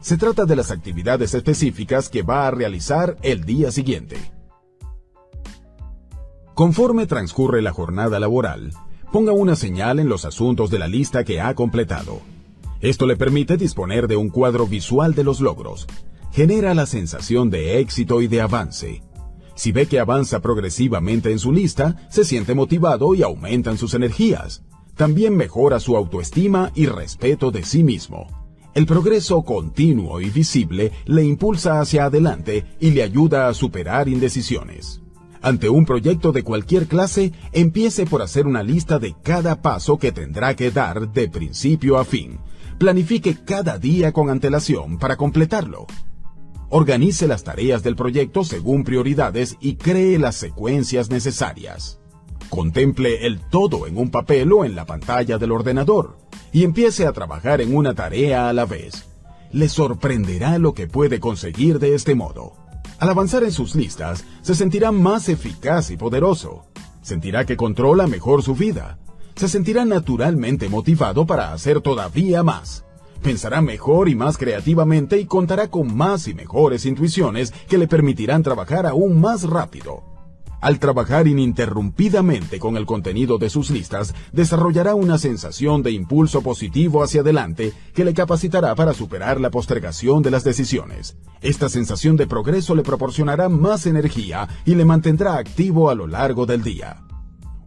Se 0.00 0.16
trata 0.16 0.44
de 0.44 0.54
las 0.54 0.70
actividades 0.70 1.34
específicas 1.34 2.08
que 2.08 2.22
va 2.22 2.46
a 2.46 2.52
realizar 2.52 3.16
el 3.22 3.44
día 3.44 3.72
siguiente. 3.72 4.37
Conforme 6.58 7.06
transcurre 7.06 7.62
la 7.62 7.70
jornada 7.70 8.18
laboral, 8.18 8.72
ponga 9.12 9.30
una 9.30 9.54
señal 9.54 10.00
en 10.00 10.08
los 10.08 10.24
asuntos 10.24 10.70
de 10.70 10.80
la 10.80 10.88
lista 10.88 11.22
que 11.22 11.40
ha 11.40 11.54
completado. 11.54 12.20
Esto 12.80 13.06
le 13.06 13.16
permite 13.16 13.56
disponer 13.56 14.08
de 14.08 14.16
un 14.16 14.28
cuadro 14.28 14.66
visual 14.66 15.14
de 15.14 15.22
los 15.22 15.40
logros. 15.40 15.86
genera 16.32 16.74
la 16.74 16.86
sensación 16.86 17.48
de 17.48 17.78
éxito 17.78 18.22
y 18.22 18.26
de 18.26 18.40
avance. 18.40 19.04
Si 19.54 19.70
ve 19.70 19.86
que 19.86 20.00
avanza 20.00 20.40
progresivamente 20.40 21.30
en 21.30 21.38
su 21.38 21.52
lista, 21.52 21.94
se 22.10 22.24
siente 22.24 22.56
motivado 22.56 23.14
y 23.14 23.22
aumentan 23.22 23.78
sus 23.78 23.94
energías. 23.94 24.64
También 24.96 25.36
mejora 25.36 25.78
su 25.78 25.96
autoestima 25.96 26.72
y 26.74 26.86
respeto 26.86 27.52
de 27.52 27.62
sí 27.62 27.84
mismo. 27.84 28.26
El 28.74 28.84
progreso 28.84 29.42
continuo 29.42 30.20
y 30.20 30.28
visible 30.28 30.90
le 31.04 31.22
impulsa 31.22 31.80
hacia 31.80 32.06
adelante 32.06 32.64
y 32.80 32.90
le 32.90 33.04
ayuda 33.04 33.46
a 33.46 33.54
superar 33.54 34.08
indecisiones. 34.08 35.02
Ante 35.48 35.70
un 35.70 35.86
proyecto 35.86 36.30
de 36.30 36.42
cualquier 36.42 36.88
clase, 36.88 37.32
empiece 37.52 38.04
por 38.04 38.20
hacer 38.20 38.46
una 38.46 38.62
lista 38.62 38.98
de 38.98 39.14
cada 39.22 39.62
paso 39.62 39.96
que 39.96 40.12
tendrá 40.12 40.54
que 40.54 40.70
dar 40.70 41.10
de 41.10 41.30
principio 41.30 41.96
a 41.96 42.04
fin. 42.04 42.38
Planifique 42.76 43.34
cada 43.46 43.78
día 43.78 44.12
con 44.12 44.28
antelación 44.28 44.98
para 44.98 45.16
completarlo. 45.16 45.86
Organice 46.68 47.26
las 47.26 47.44
tareas 47.44 47.82
del 47.82 47.96
proyecto 47.96 48.44
según 48.44 48.84
prioridades 48.84 49.56
y 49.58 49.76
cree 49.76 50.18
las 50.18 50.36
secuencias 50.36 51.08
necesarias. 51.08 51.98
Contemple 52.50 53.24
el 53.26 53.40
todo 53.40 53.86
en 53.86 53.96
un 53.96 54.10
papel 54.10 54.52
o 54.52 54.66
en 54.66 54.76
la 54.76 54.84
pantalla 54.84 55.38
del 55.38 55.52
ordenador 55.52 56.18
y 56.52 56.64
empiece 56.64 57.06
a 57.06 57.12
trabajar 57.12 57.62
en 57.62 57.74
una 57.74 57.94
tarea 57.94 58.50
a 58.50 58.52
la 58.52 58.66
vez. 58.66 59.06
Le 59.52 59.70
sorprenderá 59.70 60.58
lo 60.58 60.74
que 60.74 60.88
puede 60.88 61.20
conseguir 61.20 61.78
de 61.78 61.94
este 61.94 62.14
modo. 62.14 62.67
Al 62.98 63.10
avanzar 63.10 63.44
en 63.44 63.52
sus 63.52 63.74
listas, 63.74 64.24
se 64.42 64.54
sentirá 64.54 64.92
más 64.92 65.28
eficaz 65.28 65.90
y 65.90 65.96
poderoso. 65.96 66.66
Sentirá 67.02 67.44
que 67.46 67.56
controla 67.56 68.06
mejor 68.06 68.42
su 68.42 68.54
vida. 68.54 68.98
Se 69.36 69.48
sentirá 69.48 69.84
naturalmente 69.84 70.68
motivado 70.68 71.26
para 71.26 71.52
hacer 71.52 71.80
todavía 71.80 72.42
más 72.42 72.84
pensará 73.22 73.60
mejor 73.60 74.08
y 74.08 74.14
más 74.14 74.38
creativamente 74.38 75.18
y 75.18 75.26
contará 75.26 75.68
con 75.68 75.94
más 75.94 76.28
y 76.28 76.34
mejores 76.34 76.86
intuiciones 76.86 77.52
que 77.68 77.78
le 77.78 77.88
permitirán 77.88 78.42
trabajar 78.42 78.86
aún 78.86 79.20
más 79.20 79.42
rápido. 79.42 80.17
Al 80.60 80.80
trabajar 80.80 81.28
ininterrumpidamente 81.28 82.58
con 82.58 82.76
el 82.76 82.84
contenido 82.84 83.38
de 83.38 83.48
sus 83.48 83.70
listas, 83.70 84.14
desarrollará 84.32 84.96
una 84.96 85.16
sensación 85.18 85.84
de 85.84 85.92
impulso 85.92 86.42
positivo 86.42 87.04
hacia 87.04 87.20
adelante 87.20 87.72
que 87.94 88.04
le 88.04 88.12
capacitará 88.12 88.74
para 88.74 88.92
superar 88.92 89.40
la 89.40 89.50
postergación 89.50 90.22
de 90.22 90.32
las 90.32 90.42
decisiones. 90.42 91.16
Esta 91.42 91.68
sensación 91.68 92.16
de 92.16 92.26
progreso 92.26 92.74
le 92.74 92.82
proporcionará 92.82 93.48
más 93.48 93.86
energía 93.86 94.48
y 94.64 94.74
le 94.74 94.84
mantendrá 94.84 95.36
activo 95.36 95.90
a 95.90 95.94
lo 95.94 96.08
largo 96.08 96.44
del 96.44 96.64
día. 96.64 97.04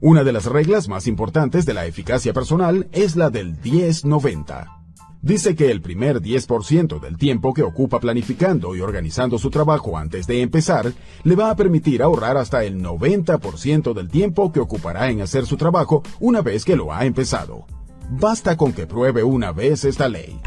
Una 0.02 0.24
de 0.24 0.34
las 0.34 0.46
reglas 0.46 0.90
más 0.90 1.08
importantes 1.08 1.66
de 1.66 1.74
la 1.74 1.86
eficacia 1.86 2.34
personal 2.34 2.90
es 2.92 3.16
la 3.16 3.30
del 3.30 3.62
10-90 3.62 4.81
dice 5.22 5.56
que 5.56 5.70
el 5.70 5.82
primer 5.82 6.22
10% 6.22 7.00
del 7.00 7.18
tiempo 7.18 7.54
que 7.54 7.64
ocupa 7.64 8.00
planificando 8.00 8.76
y 8.76 8.82
organizando 8.82 9.38
su 9.38 9.50
trabajo 9.50 9.98
antes 9.98 10.26
de 10.28 10.42
empezar 10.42 10.94
le 11.24 11.36
va 11.36 11.52
a 11.52 11.56
permitir 11.56 12.02
ahorrar 12.02 12.38
hasta 12.38 12.64
el 12.64 12.82
90% 12.82 13.94
del 13.94 14.10
tiempo 14.10 14.52
que 14.52 14.60
ocupará 14.60 15.10
en 15.10 15.22
hacer 15.22 15.46
su 15.46 15.58
trabajo 15.58 16.04
una 16.20 16.42
vez 16.42 16.66
que 16.66 16.76
lo 16.76 16.92
ha 16.92 17.06
empezado. 17.06 17.66
Basta 18.10 18.58
con 18.58 18.74
que 18.74 18.88
pruebe 18.88 19.24
una 19.24 19.52
vez 19.52 19.86
esta 19.86 20.10
ley. 20.10 20.40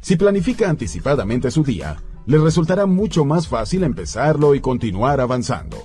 Si 0.00 0.16
planifica 0.16 0.68
anticipadamente 0.68 1.50
su 1.50 1.62
día, 1.62 2.02
le 2.26 2.38
resultará 2.38 2.84
mucho 2.86 3.24
más 3.24 3.48
fácil 3.48 3.84
empezarlo 3.84 4.54
y 4.54 4.60
continuar 4.60 5.20
avanzando. 5.20 5.76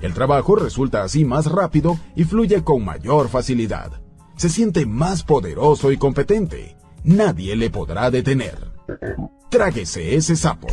El 0.00 0.14
trabajo 0.14 0.56
resulta 0.56 1.02
así 1.02 1.26
más 1.26 1.46
rápido 1.46 1.98
y 2.16 2.24
fluye 2.24 2.64
con 2.64 2.84
mayor 2.84 3.28
facilidad 3.28 4.00
se 4.40 4.48
siente 4.48 4.86
más 4.86 5.22
poderoso 5.22 5.92
y 5.92 5.98
competente. 5.98 6.74
Nadie 7.04 7.54
le 7.56 7.68
podrá 7.68 8.10
detener. 8.10 8.72
Tráguese 9.50 10.14
ese 10.14 10.34
sapo. 10.34 10.68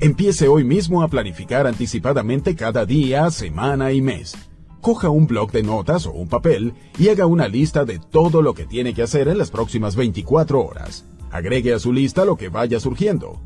Empiece 0.00 0.48
hoy 0.48 0.64
mismo 0.64 1.04
a 1.04 1.06
planificar 1.06 1.68
anticipadamente 1.68 2.56
cada 2.56 2.84
día, 2.84 3.30
semana 3.30 3.92
y 3.92 4.02
mes. 4.02 4.34
Coja 4.80 5.10
un 5.10 5.28
bloc 5.28 5.52
de 5.52 5.62
notas 5.62 6.06
o 6.06 6.10
un 6.10 6.26
papel 6.26 6.74
y 6.98 7.10
haga 7.10 7.24
una 7.26 7.46
lista 7.46 7.84
de 7.84 8.00
todo 8.00 8.42
lo 8.42 8.52
que 8.52 8.66
tiene 8.66 8.94
que 8.94 9.04
hacer 9.04 9.28
en 9.28 9.38
las 9.38 9.52
próximas 9.52 9.94
24 9.94 10.60
horas. 10.60 11.04
Agregue 11.30 11.72
a 11.72 11.78
su 11.78 11.92
lista 11.92 12.24
lo 12.24 12.34
que 12.34 12.48
vaya 12.48 12.80
surgiendo. 12.80 13.38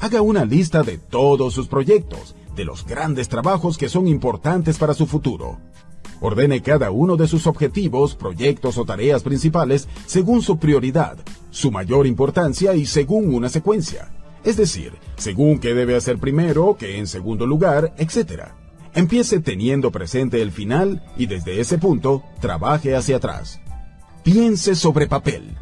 Haga 0.00 0.22
una 0.22 0.46
lista 0.46 0.82
de 0.82 0.96
todos 0.96 1.52
sus 1.52 1.68
proyectos, 1.68 2.34
de 2.54 2.64
los 2.64 2.86
grandes 2.86 3.28
trabajos 3.28 3.76
que 3.76 3.90
son 3.90 4.06
importantes 4.06 4.78
para 4.78 4.94
su 4.94 5.06
futuro. 5.06 5.58
Ordene 6.20 6.62
cada 6.62 6.90
uno 6.90 7.16
de 7.16 7.28
sus 7.28 7.46
objetivos, 7.46 8.14
proyectos 8.14 8.78
o 8.78 8.84
tareas 8.84 9.22
principales 9.22 9.88
según 10.06 10.42
su 10.42 10.58
prioridad, 10.58 11.18
su 11.50 11.70
mayor 11.70 12.06
importancia 12.06 12.74
y 12.74 12.86
según 12.86 13.34
una 13.34 13.48
secuencia. 13.48 14.10
Es 14.44 14.56
decir, 14.56 14.92
según 15.16 15.58
qué 15.58 15.74
debe 15.74 15.96
hacer 15.96 16.18
primero, 16.18 16.76
qué 16.78 16.98
en 16.98 17.06
segundo 17.06 17.46
lugar, 17.46 17.94
etc. 17.98 18.44
Empiece 18.94 19.40
teniendo 19.40 19.90
presente 19.90 20.40
el 20.40 20.52
final 20.52 21.02
y 21.18 21.26
desde 21.26 21.60
ese 21.60 21.78
punto 21.78 22.22
trabaje 22.40 22.96
hacia 22.96 23.16
atrás. 23.16 23.60
Piense 24.22 24.74
sobre 24.74 25.06
papel. 25.06 25.56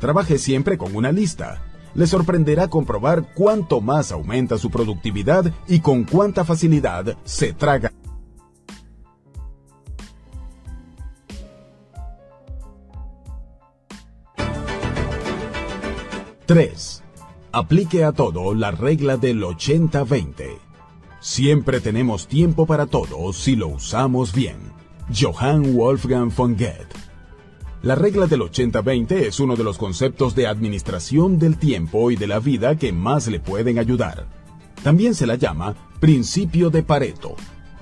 Trabaje 0.00 0.38
siempre 0.38 0.76
con 0.76 0.96
una 0.96 1.12
lista. 1.12 1.62
Le 1.94 2.06
sorprenderá 2.06 2.68
comprobar 2.68 3.32
cuánto 3.34 3.80
más 3.80 4.10
aumenta 4.10 4.58
su 4.58 4.70
productividad 4.70 5.52
y 5.68 5.80
con 5.80 6.04
cuánta 6.04 6.44
facilidad 6.44 7.16
se 7.24 7.52
traga 7.52 7.92
3. 16.50 17.04
Aplique 17.52 18.02
a 18.02 18.10
todo 18.10 18.54
la 18.54 18.72
regla 18.72 19.16
del 19.16 19.40
80-20. 19.40 20.58
Siempre 21.20 21.78
tenemos 21.78 22.26
tiempo 22.26 22.66
para 22.66 22.86
todo 22.86 23.32
si 23.32 23.54
lo 23.54 23.68
usamos 23.68 24.34
bien. 24.34 24.56
Johann 25.16 25.76
Wolfgang 25.76 26.34
von 26.34 26.56
Goethe. 26.56 26.88
La 27.82 27.94
regla 27.94 28.26
del 28.26 28.40
80-20 28.40 29.12
es 29.12 29.38
uno 29.38 29.54
de 29.54 29.62
los 29.62 29.78
conceptos 29.78 30.34
de 30.34 30.48
administración 30.48 31.38
del 31.38 31.56
tiempo 31.56 32.10
y 32.10 32.16
de 32.16 32.26
la 32.26 32.40
vida 32.40 32.74
que 32.74 32.92
más 32.92 33.28
le 33.28 33.38
pueden 33.38 33.78
ayudar. 33.78 34.26
También 34.82 35.14
se 35.14 35.28
la 35.28 35.36
llama 35.36 35.76
principio 36.00 36.68
de 36.68 36.82
Pareto, 36.82 37.36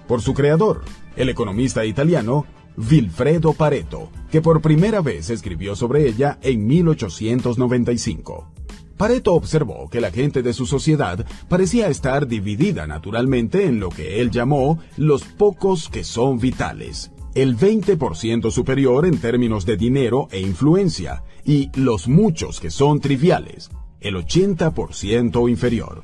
por 0.07 0.21
su 0.21 0.35
creador, 0.35 0.83
el 1.17 1.31
economista 1.31 1.87
italiano 1.87 2.45
Vilfredo 2.77 3.55
Pareto, 3.55 4.11
que 4.31 4.43
por 4.43 4.61
primera 4.61 5.01
vez 5.01 5.31
escribió 5.31 5.75
sobre 5.75 6.07
ella 6.07 6.39
en 6.43 6.67
1895. 6.67 8.58
Pareto 8.99 9.35
observó 9.35 9.89
que 9.89 10.01
la 10.01 10.11
gente 10.11 10.43
de 10.43 10.53
su 10.53 10.67
sociedad 10.67 11.25
parecía 11.49 11.87
estar 11.87 12.27
dividida 12.27 12.89
naturalmente 12.89 13.65
en 13.65 13.79
lo 13.79 13.91
que 13.91 14.21
él 14.21 14.33
llamó 14.33 14.81
los 14.97 15.23
pocos 15.23 15.89
que 15.89 16.03
son 16.03 16.41
vitales, 16.41 17.13
el 17.37 17.57
20% 17.57 18.51
superior 18.51 19.07
en 19.07 19.19
términos 19.19 19.65
de 19.65 19.77
dinero 19.77 20.27
e 20.33 20.41
influencia, 20.41 21.23
y 21.45 21.71
los 21.77 22.09
muchos 22.09 22.59
que 22.59 22.73
son 22.73 22.99
triviales, 22.99 23.71
el 24.01 24.17
80% 24.17 25.49
inferior. 25.49 26.03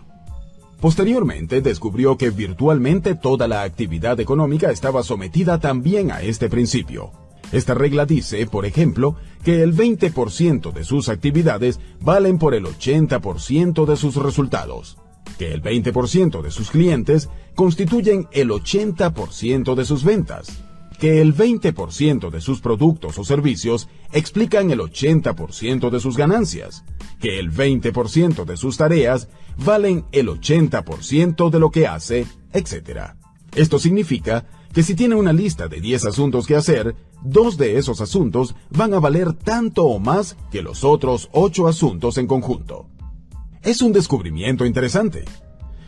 Posteriormente 0.80 1.62
descubrió 1.62 2.16
que 2.16 2.30
virtualmente 2.30 3.16
toda 3.16 3.48
la 3.48 3.62
actividad 3.62 4.20
económica 4.20 4.70
estaba 4.70 5.02
sometida 5.02 5.58
también 5.58 6.12
a 6.12 6.22
este 6.22 6.48
principio. 6.48 7.23
Esta 7.54 7.72
regla 7.72 8.04
dice, 8.04 8.48
por 8.48 8.66
ejemplo, 8.66 9.14
que 9.44 9.62
el 9.62 9.76
20% 9.76 10.72
de 10.72 10.82
sus 10.82 11.08
actividades 11.08 11.78
valen 12.00 12.36
por 12.36 12.52
el 12.52 12.64
80% 12.64 13.86
de 13.86 13.96
sus 13.96 14.16
resultados, 14.16 14.98
que 15.38 15.52
el 15.52 15.62
20% 15.62 16.42
de 16.42 16.50
sus 16.50 16.72
clientes 16.72 17.30
constituyen 17.54 18.26
el 18.32 18.50
80% 18.50 19.76
de 19.76 19.84
sus 19.84 20.02
ventas, 20.02 20.64
que 20.98 21.20
el 21.20 21.32
20% 21.32 22.28
de 22.28 22.40
sus 22.40 22.60
productos 22.60 23.20
o 23.20 23.24
servicios 23.24 23.88
explican 24.12 24.72
el 24.72 24.80
80% 24.80 25.90
de 25.90 26.00
sus 26.00 26.16
ganancias, 26.16 26.84
que 27.20 27.38
el 27.38 27.52
20% 27.52 28.46
de 28.46 28.56
sus 28.56 28.78
tareas 28.78 29.28
valen 29.64 30.06
el 30.10 30.26
80% 30.26 31.50
de 31.50 31.58
lo 31.60 31.70
que 31.70 31.86
hace, 31.86 32.26
etc. 32.52 33.14
Esto 33.54 33.78
significa 33.78 34.44
que 34.74 34.82
si 34.82 34.96
tiene 34.96 35.14
una 35.14 35.32
lista 35.32 35.68
de 35.68 35.80
10 35.80 36.06
asuntos 36.06 36.48
que 36.48 36.56
hacer, 36.56 36.96
dos 37.22 37.56
de 37.56 37.78
esos 37.78 38.00
asuntos 38.00 38.56
van 38.70 38.92
a 38.92 38.98
valer 38.98 39.32
tanto 39.32 39.84
o 39.84 40.00
más 40.00 40.36
que 40.50 40.62
los 40.62 40.82
otros 40.82 41.28
8 41.32 41.68
asuntos 41.68 42.18
en 42.18 42.26
conjunto. 42.26 42.88
Es 43.62 43.80
un 43.82 43.92
descubrimiento 43.92 44.66
interesante. 44.66 45.24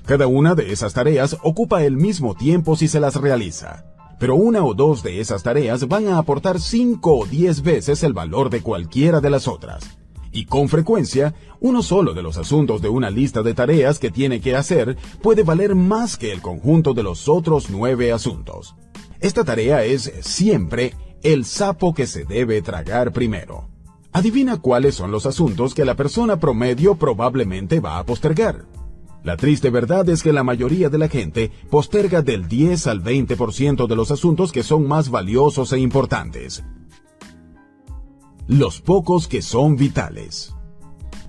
Cada 0.05 0.29
una 0.29 0.55
de 0.55 0.73
esas 0.73 0.95
tareas 0.95 1.37
ocupa 1.43 1.83
el 1.83 1.97
mismo 1.97 2.37
tiempo 2.37 2.77
si 2.77 2.87
se 2.87 3.01
las 3.01 3.17
realiza, 3.17 3.85
pero 4.21 4.37
una 4.37 4.65
o 4.65 4.73
dos 4.73 5.03
de 5.03 5.21
esas 5.21 5.43
tareas 5.43 5.89
van 5.89 6.07
a 6.07 6.19
aportar 6.19 6.61
5 6.61 7.13
o 7.13 7.27
10 7.27 7.63
veces 7.63 8.05
el 8.05 8.13
valor 8.13 8.51
de 8.51 8.63
cualquiera 8.63 9.21
de 9.21 9.31
las 9.31 9.49
otras. 9.49 9.99
Y 10.37 10.45
con 10.45 10.69
frecuencia, 10.69 11.33
uno 11.61 11.83
solo 11.83 12.13
de 12.13 12.21
los 12.21 12.37
asuntos 12.37 12.83
de 12.83 12.91
una 12.91 13.09
lista 13.09 13.43
de 13.43 13.55
tareas 13.55 13.99
que 13.99 14.11
tiene 14.11 14.39
que 14.43 14.55
hacer 14.55 14.99
puede 15.23 15.45
valer 15.45 15.75
más 15.75 16.19
que 16.19 16.31
el 16.31 16.43
conjunto 16.43 16.93
de 16.93 17.03
los 17.03 17.27
otros 17.27 17.71
nueve 17.71 18.13
asuntos. 18.13 18.77
Esta 19.19 19.45
tarea 19.45 19.83
es 19.85 20.13
siempre 20.21 20.93
el 21.23 21.47
sapo 21.47 21.95
que 21.95 22.07
se 22.07 22.27
debe 22.27 22.61
tragar 22.61 23.15
primero. 23.15 23.71
Adivina 24.13 24.59
cuáles 24.59 24.95
son 24.97 25.11
los 25.11 25.25
asuntos 25.25 25.73
que 25.73 25.87
la 25.87 25.95
persona 25.95 26.39
promedio 26.39 26.97
probablemente 26.97 27.81
va 27.81 27.99
a 27.99 28.05
postergar. 28.05 28.67
La 29.25 29.39
triste 29.39 29.71
verdad 29.71 30.07
es 30.11 30.23
que 30.23 30.35
la 30.35 30.45
mayoría 30.45 30.91
de 30.91 30.99
la 30.99 31.09
gente 31.09 31.51
posterga 31.71 32.21
del 32.21 32.47
10 32.47 32.89
al 32.89 33.03
20% 33.03 33.87
de 33.87 33.97
los 33.97 34.11
asuntos 34.11 34.53
que 34.53 34.63
son 34.63 34.87
más 34.87 35.09
valiosos 35.09 35.73
e 35.73 35.79
importantes. 35.79 36.63
Los 38.49 38.81
pocos 38.81 39.27
que 39.27 39.43
son 39.43 39.75
vitales. 39.75 40.55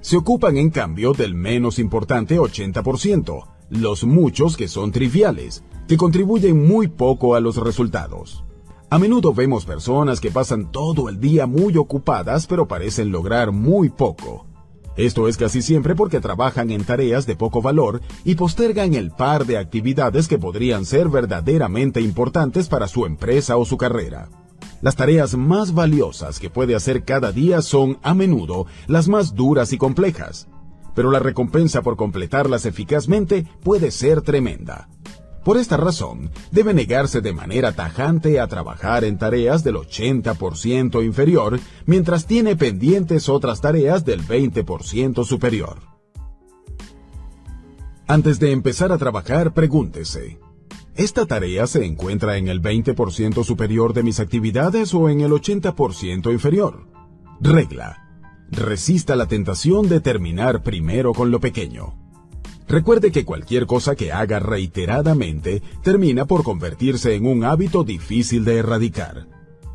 Se 0.01 0.17
ocupan 0.17 0.55
en 0.55 0.69
cambio 0.69 1.13
del 1.13 1.33
menos 1.33 1.79
importante 1.79 2.37
80%, 2.39 3.43
los 3.71 4.03
muchos 4.03 4.55
que 4.55 4.67
son 4.67 4.91
triviales, 4.91 5.63
que 5.87 5.97
contribuyen 5.97 6.67
muy 6.67 6.87
poco 6.87 7.33
a 7.33 7.39
los 7.39 7.57
resultados. 7.57 8.43
A 8.91 8.99
menudo 8.99 9.33
vemos 9.33 9.65
personas 9.65 10.21
que 10.21 10.29
pasan 10.29 10.71
todo 10.71 11.09
el 11.09 11.19
día 11.19 11.47
muy 11.47 11.75
ocupadas 11.77 12.45
pero 12.45 12.67
parecen 12.67 13.11
lograr 13.11 13.51
muy 13.51 13.89
poco. 13.89 14.45
Esto 14.95 15.27
es 15.27 15.37
casi 15.37 15.63
siempre 15.63 15.95
porque 15.95 16.19
trabajan 16.19 16.69
en 16.69 16.83
tareas 16.83 17.25
de 17.25 17.35
poco 17.35 17.63
valor 17.63 17.99
y 18.25 18.35
postergan 18.35 18.93
el 18.93 19.09
par 19.09 19.47
de 19.47 19.57
actividades 19.57 20.27
que 20.27 20.37
podrían 20.37 20.85
ser 20.85 21.09
verdaderamente 21.09 21.99
importantes 21.99 22.69
para 22.69 22.87
su 22.87 23.07
empresa 23.07 23.57
o 23.57 23.65
su 23.65 23.75
carrera. 23.75 24.29
Las 24.81 24.95
tareas 24.95 25.35
más 25.35 25.73
valiosas 25.73 26.39
que 26.39 26.49
puede 26.49 26.75
hacer 26.75 27.03
cada 27.03 27.31
día 27.31 27.61
son, 27.61 27.97
a 28.03 28.13
menudo, 28.13 28.67
las 28.87 29.07
más 29.07 29.33
duras 29.33 29.73
y 29.73 29.77
complejas, 29.77 30.47
pero 30.93 31.11
la 31.11 31.19
recompensa 31.19 31.81
por 31.81 31.95
completarlas 31.95 32.65
eficazmente 32.65 33.45
puede 33.63 33.91
ser 33.91 34.21
tremenda. 34.21 34.89
Por 35.43 35.57
esta 35.57 35.77
razón, 35.77 36.29
debe 36.51 36.73
negarse 36.73 37.21
de 37.21 37.31
manera 37.31 37.71
tajante 37.71 38.39
a 38.39 38.47
trabajar 38.47 39.05
en 39.05 39.17
tareas 39.17 39.63
del 39.63 39.75
80% 39.75 41.05
inferior 41.05 41.59
mientras 41.85 42.25
tiene 42.25 42.55
pendientes 42.55 43.29
otras 43.29 43.61
tareas 43.61 44.03
del 44.03 44.21
20% 44.21 45.23
superior. 45.23 45.77
Antes 48.07 48.39
de 48.39 48.51
empezar 48.51 48.91
a 48.91 48.97
trabajar, 48.97 49.53
pregúntese, 49.53 50.37
¿esta 50.97 51.25
tarea 51.25 51.67
se 51.67 51.85
encuentra 51.85 52.37
en 52.37 52.47
el 52.47 52.61
20% 52.61 53.43
superior 53.43 53.93
de 53.93 54.03
mis 54.03 54.19
actividades 54.19 54.93
o 54.93 55.09
en 55.09 55.21
el 55.21 55.31
80% 55.31 56.31
inferior? 56.31 56.87
Regla. 57.39 58.03
Resista 58.49 59.15
la 59.15 59.27
tentación 59.27 59.87
de 59.89 59.99
terminar 59.99 60.63
primero 60.63 61.13
con 61.13 61.31
lo 61.31 61.39
pequeño. 61.39 61.95
Recuerde 62.67 63.11
que 63.11 63.25
cualquier 63.25 63.65
cosa 63.65 63.95
que 63.95 64.11
haga 64.11 64.39
reiteradamente 64.39 65.61
termina 65.83 66.25
por 66.25 66.43
convertirse 66.43 67.15
en 67.15 67.25
un 67.25 67.43
hábito 67.43 67.83
difícil 67.83 68.43
de 68.43 68.57
erradicar. 68.57 69.27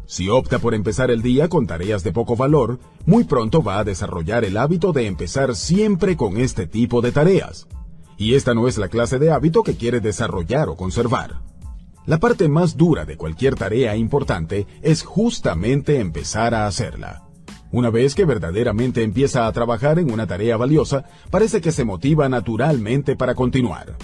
Si 0.06 0.28
opta 0.28 0.58
por 0.58 0.74
empezar 0.74 1.10
el 1.10 1.22
día 1.22 1.48
con 1.48 1.66
tareas 1.66 2.04
de 2.04 2.12
poco 2.12 2.36
valor, 2.36 2.80
muy 3.06 3.24
pronto 3.24 3.62
va 3.62 3.78
a 3.78 3.84
desarrollar 3.84 4.44
el 4.44 4.58
hábito 4.58 4.92
de 4.92 5.06
empezar 5.06 5.54
siempre 5.54 6.16
con 6.16 6.36
este 6.36 6.66
tipo 6.66 7.00
de 7.00 7.12
tareas. 7.12 7.66
Y 8.22 8.36
esta 8.36 8.54
no 8.54 8.68
es 8.68 8.78
la 8.78 8.86
clase 8.86 9.18
de 9.18 9.32
hábito 9.32 9.64
que 9.64 9.74
quiere 9.74 9.98
desarrollar 9.98 10.68
o 10.68 10.76
conservar. 10.76 11.40
La 12.06 12.18
parte 12.18 12.46
más 12.46 12.76
dura 12.76 13.04
de 13.04 13.16
cualquier 13.16 13.56
tarea 13.56 13.96
importante 13.96 14.68
es 14.80 15.02
justamente 15.02 15.98
empezar 15.98 16.54
a 16.54 16.68
hacerla. 16.68 17.24
Una 17.72 17.90
vez 17.90 18.14
que 18.14 18.24
verdaderamente 18.24 19.02
empieza 19.02 19.48
a 19.48 19.52
trabajar 19.52 19.98
en 19.98 20.12
una 20.12 20.28
tarea 20.28 20.56
valiosa, 20.56 21.04
parece 21.32 21.60
que 21.60 21.72
se 21.72 21.84
motiva 21.84 22.28
naturalmente 22.28 23.16
para 23.16 23.34
continuar. 23.34 23.96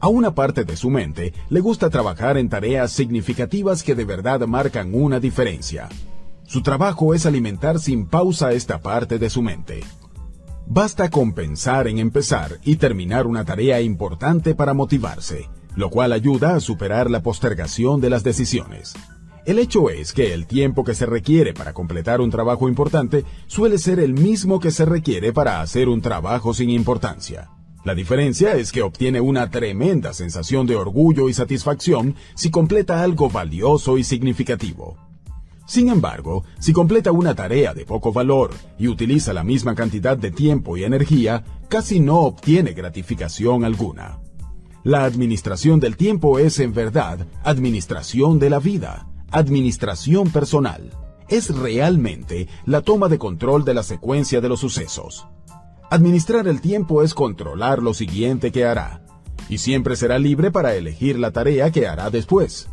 A 0.00 0.08
una 0.08 0.34
parte 0.34 0.64
de 0.64 0.74
su 0.74 0.88
mente 0.88 1.34
le 1.50 1.60
gusta 1.60 1.90
trabajar 1.90 2.38
en 2.38 2.48
tareas 2.48 2.92
significativas 2.92 3.82
que 3.82 3.94
de 3.94 4.06
verdad 4.06 4.40
marcan 4.46 4.94
una 4.94 5.20
diferencia. 5.20 5.90
Su 6.46 6.62
trabajo 6.62 7.12
es 7.12 7.26
alimentar 7.26 7.78
sin 7.78 8.06
pausa 8.06 8.52
esta 8.52 8.80
parte 8.80 9.18
de 9.18 9.28
su 9.28 9.42
mente. 9.42 9.82
Basta 10.72 11.10
con 11.10 11.32
pensar 11.32 11.88
en 11.88 11.98
empezar 11.98 12.60
y 12.64 12.76
terminar 12.76 13.26
una 13.26 13.44
tarea 13.44 13.80
importante 13.80 14.54
para 14.54 14.72
motivarse, 14.72 15.48
lo 15.74 15.90
cual 15.90 16.12
ayuda 16.12 16.54
a 16.54 16.60
superar 16.60 17.10
la 17.10 17.24
postergación 17.24 18.00
de 18.00 18.08
las 18.08 18.22
decisiones. 18.22 18.94
El 19.44 19.58
hecho 19.58 19.90
es 19.90 20.12
que 20.12 20.32
el 20.32 20.46
tiempo 20.46 20.84
que 20.84 20.94
se 20.94 21.06
requiere 21.06 21.54
para 21.54 21.72
completar 21.72 22.20
un 22.20 22.30
trabajo 22.30 22.68
importante 22.68 23.24
suele 23.48 23.78
ser 23.78 23.98
el 23.98 24.14
mismo 24.14 24.60
que 24.60 24.70
se 24.70 24.84
requiere 24.84 25.32
para 25.32 25.60
hacer 25.60 25.88
un 25.88 26.02
trabajo 26.02 26.54
sin 26.54 26.70
importancia. 26.70 27.50
La 27.84 27.96
diferencia 27.96 28.54
es 28.54 28.70
que 28.70 28.82
obtiene 28.82 29.20
una 29.20 29.50
tremenda 29.50 30.12
sensación 30.12 30.68
de 30.68 30.76
orgullo 30.76 31.28
y 31.28 31.34
satisfacción 31.34 32.14
si 32.36 32.52
completa 32.52 33.02
algo 33.02 33.28
valioso 33.28 33.98
y 33.98 34.04
significativo. 34.04 35.09
Sin 35.70 35.88
embargo, 35.88 36.42
si 36.58 36.72
completa 36.72 37.12
una 37.12 37.36
tarea 37.36 37.72
de 37.74 37.84
poco 37.84 38.12
valor 38.12 38.50
y 38.76 38.88
utiliza 38.88 39.32
la 39.32 39.44
misma 39.44 39.76
cantidad 39.76 40.18
de 40.18 40.32
tiempo 40.32 40.76
y 40.76 40.82
energía, 40.82 41.44
casi 41.68 42.00
no 42.00 42.22
obtiene 42.22 42.72
gratificación 42.72 43.64
alguna. 43.64 44.18
La 44.82 45.04
administración 45.04 45.78
del 45.78 45.96
tiempo 45.96 46.40
es 46.40 46.58
en 46.58 46.74
verdad 46.74 47.24
administración 47.44 48.40
de 48.40 48.50
la 48.50 48.58
vida 48.58 49.06
administración 49.30 50.30
personal. 50.30 50.90
Es 51.28 51.56
realmente 51.56 52.48
la 52.66 52.80
toma 52.80 53.08
de 53.08 53.20
control 53.20 53.64
de 53.64 53.74
la 53.74 53.84
secuencia 53.84 54.40
de 54.40 54.48
los 54.48 54.58
sucesos. 54.58 55.28
Administrar 55.88 56.48
el 56.48 56.60
tiempo 56.60 57.04
es 57.04 57.14
controlar 57.14 57.80
lo 57.80 57.94
siguiente 57.94 58.50
que 58.50 58.64
hará, 58.64 59.04
y 59.48 59.58
siempre 59.58 59.94
será 59.94 60.18
libre 60.18 60.50
para 60.50 60.74
elegir 60.74 61.16
la 61.16 61.30
tarea 61.30 61.70
que 61.70 61.86
hará 61.86 62.10
después. 62.10 62.68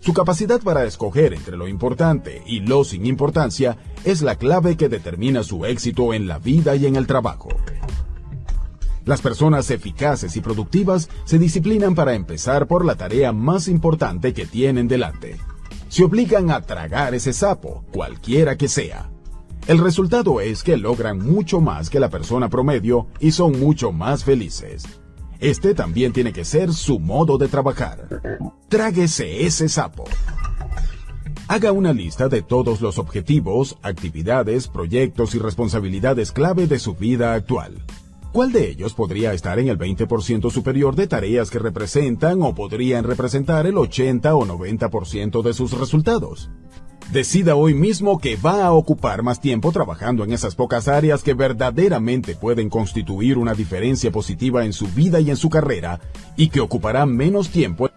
Su 0.00 0.12
capacidad 0.12 0.60
para 0.60 0.84
escoger 0.84 1.34
entre 1.34 1.56
lo 1.56 1.68
importante 1.68 2.42
y 2.46 2.60
lo 2.60 2.84
sin 2.84 3.06
importancia 3.06 3.76
es 4.04 4.22
la 4.22 4.36
clave 4.36 4.76
que 4.76 4.88
determina 4.88 5.42
su 5.42 5.64
éxito 5.64 6.14
en 6.14 6.28
la 6.28 6.38
vida 6.38 6.76
y 6.76 6.86
en 6.86 6.96
el 6.96 7.06
trabajo. 7.06 7.48
Las 9.04 9.20
personas 9.20 9.70
eficaces 9.70 10.36
y 10.36 10.40
productivas 10.40 11.08
se 11.24 11.38
disciplinan 11.38 11.94
para 11.94 12.14
empezar 12.14 12.66
por 12.66 12.84
la 12.84 12.96
tarea 12.96 13.32
más 13.32 13.68
importante 13.68 14.34
que 14.34 14.46
tienen 14.46 14.88
delante 14.88 15.36
se 15.88 16.04
obligan 16.04 16.50
a 16.50 16.60
tragar 16.62 17.14
ese 17.14 17.32
sapo, 17.32 17.84
cualquiera 17.92 18.56
que 18.56 18.68
sea. 18.68 19.10
El 19.66 19.78
resultado 19.78 20.40
es 20.40 20.62
que 20.62 20.76
logran 20.76 21.18
mucho 21.18 21.60
más 21.60 21.90
que 21.90 22.00
la 22.00 22.10
persona 22.10 22.48
promedio 22.48 23.08
y 23.20 23.32
son 23.32 23.58
mucho 23.58 23.92
más 23.92 24.24
felices. 24.24 24.84
Este 25.40 25.74
también 25.74 26.12
tiene 26.12 26.32
que 26.32 26.44
ser 26.44 26.72
su 26.72 26.98
modo 26.98 27.38
de 27.38 27.48
trabajar. 27.48 28.08
Tráguese 28.68 29.46
ese 29.46 29.68
sapo. 29.68 30.04
Haga 31.48 31.70
una 31.72 31.92
lista 31.92 32.28
de 32.28 32.42
todos 32.42 32.80
los 32.80 32.98
objetivos, 32.98 33.78
actividades, 33.82 34.66
proyectos 34.66 35.34
y 35.34 35.38
responsabilidades 35.38 36.32
clave 36.32 36.66
de 36.66 36.78
su 36.78 36.94
vida 36.94 37.34
actual. 37.34 37.84
¿Cuál 38.32 38.52
de 38.52 38.68
ellos 38.68 38.94
podría 38.94 39.32
estar 39.32 39.58
en 39.58 39.68
el 39.68 39.78
20% 39.78 40.50
superior 40.50 40.96
de 40.96 41.06
tareas 41.06 41.50
que 41.50 41.58
representan 41.58 42.42
o 42.42 42.54
podrían 42.54 43.04
representar 43.04 43.66
el 43.66 43.78
80 43.78 44.34
o 44.34 44.44
90% 44.44 45.42
de 45.42 45.54
sus 45.54 45.72
resultados? 45.72 46.50
Decida 47.12 47.54
hoy 47.54 47.72
mismo 47.72 48.18
que 48.18 48.36
va 48.36 48.64
a 48.64 48.72
ocupar 48.72 49.22
más 49.22 49.40
tiempo 49.40 49.70
trabajando 49.70 50.24
en 50.24 50.32
esas 50.32 50.56
pocas 50.56 50.88
áreas 50.88 51.22
que 51.22 51.34
verdaderamente 51.34 52.34
pueden 52.34 52.68
constituir 52.68 53.38
una 53.38 53.54
diferencia 53.54 54.10
positiva 54.10 54.64
en 54.64 54.72
su 54.72 54.88
vida 54.88 55.20
y 55.20 55.30
en 55.30 55.36
su 55.36 55.48
carrera 55.48 56.00
y 56.36 56.48
que 56.48 56.60
ocupará 56.60 57.06
menos 57.06 57.50
tiempo. 57.50 57.88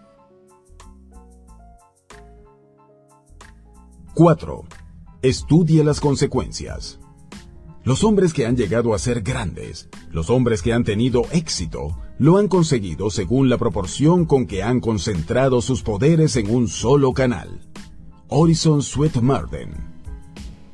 4. 4.14 4.64
Estudie 5.22 5.82
las 5.82 5.98
consecuencias. 6.00 7.00
Los 7.82 8.04
hombres 8.04 8.32
que 8.32 8.46
han 8.46 8.56
llegado 8.56 8.94
a 8.94 8.98
ser 8.98 9.22
grandes, 9.22 9.88
los 10.10 10.30
hombres 10.30 10.62
que 10.62 10.72
han 10.72 10.84
tenido 10.84 11.24
éxito, 11.32 11.96
lo 12.18 12.36
han 12.36 12.46
conseguido 12.46 13.10
según 13.10 13.48
la 13.48 13.58
proporción 13.58 14.24
con 14.24 14.46
que 14.46 14.62
han 14.62 14.80
concentrado 14.80 15.62
sus 15.62 15.82
poderes 15.82 16.36
en 16.36 16.54
un 16.54 16.68
solo 16.68 17.12
canal. 17.12 17.60
Horizon 18.32 18.80
Sweet-Marden. 18.80 19.74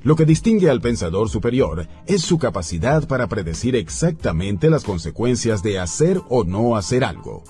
Lo 0.03 0.15
que 0.15 0.27
distingue 0.27 0.69
al 0.69 0.83
pensador 0.83 1.31
superior 1.31 1.89
es 2.07 2.21
su 2.21 2.37
capacidad 2.39 3.09
para 3.09 3.29
predecir 3.29 3.75
exactamente 3.75 4.69
las 4.69 4.85
consecuencias 4.85 5.63
de 5.63 5.79
hacer 5.79 6.21
o 6.29 6.45
no 6.45 6.77
hacer 6.77 7.03
algo. 7.03 7.43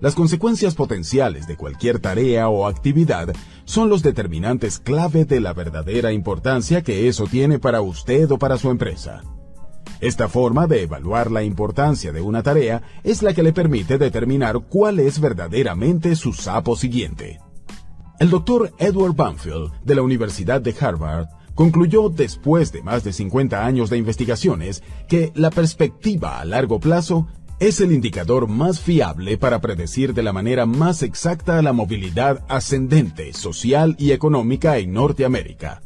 Las 0.00 0.16
consecuencias 0.16 0.74
potenciales 0.74 1.46
de 1.46 1.56
cualquier 1.56 2.00
tarea 2.00 2.48
o 2.48 2.66
actividad 2.66 3.32
son 3.64 3.88
los 3.88 4.02
determinantes 4.02 4.80
clave 4.80 5.24
de 5.24 5.38
la 5.38 5.52
verdadera 5.52 6.12
importancia 6.12 6.82
que 6.82 7.06
eso 7.06 7.26
tiene 7.28 7.60
para 7.60 7.80
usted 7.80 8.28
o 8.32 8.38
para 8.38 8.58
su 8.58 8.70
empresa. 8.70 9.22
Esta 10.00 10.28
forma 10.28 10.66
de 10.66 10.82
evaluar 10.82 11.30
la 11.30 11.44
importancia 11.44 12.12
de 12.12 12.20
una 12.20 12.42
tarea 12.42 12.82
es 13.04 13.22
la 13.22 13.32
que 13.32 13.44
le 13.44 13.52
permite 13.52 13.98
determinar 13.98 14.58
cuál 14.68 14.98
es 14.98 15.20
verdaderamente 15.20 16.16
su 16.16 16.32
sapo 16.32 16.74
siguiente. 16.74 17.38
El 18.20 18.30
doctor 18.30 18.72
Edward 18.78 19.16
Banfield 19.16 19.72
de 19.82 19.96
la 19.96 20.02
Universidad 20.02 20.60
de 20.60 20.74
Harvard 20.80 21.26
concluyó 21.56 22.08
después 22.08 22.70
de 22.70 22.80
más 22.80 23.02
de 23.02 23.12
50 23.12 23.66
años 23.66 23.90
de 23.90 23.98
investigaciones 23.98 24.84
que 25.08 25.32
la 25.34 25.50
perspectiva 25.50 26.38
a 26.38 26.44
largo 26.44 26.78
plazo 26.78 27.26
es 27.58 27.80
el 27.80 27.90
indicador 27.90 28.46
más 28.48 28.78
fiable 28.78 29.36
para 29.36 29.60
predecir 29.60 30.14
de 30.14 30.22
la 30.22 30.32
manera 30.32 30.64
más 30.64 31.02
exacta 31.02 31.60
la 31.60 31.72
movilidad 31.72 32.44
ascendente 32.48 33.32
social 33.32 33.96
y 33.98 34.12
económica 34.12 34.78
en 34.78 34.92
Norteamérica. 34.92 35.82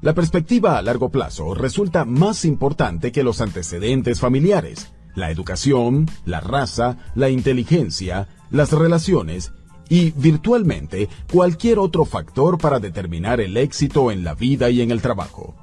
La 0.00 0.14
perspectiva 0.14 0.78
a 0.78 0.82
largo 0.82 1.10
plazo 1.10 1.54
resulta 1.54 2.04
más 2.04 2.44
importante 2.44 3.10
que 3.10 3.24
los 3.24 3.40
antecedentes 3.40 4.20
familiares, 4.20 4.92
la 5.16 5.32
educación, 5.32 6.08
la 6.24 6.40
raza, 6.40 6.98
la 7.16 7.30
inteligencia, 7.30 8.28
las 8.50 8.72
relaciones 8.72 9.52
y 9.88 10.10
virtualmente 10.12 11.08
cualquier 11.32 11.78
otro 11.78 12.04
factor 12.04 12.58
para 12.58 12.80
determinar 12.80 13.40
el 13.40 13.56
éxito 13.56 14.10
en 14.10 14.24
la 14.24 14.34
vida 14.34 14.70
y 14.70 14.80
en 14.80 14.90
el 14.90 15.02
trabajo. 15.02 15.54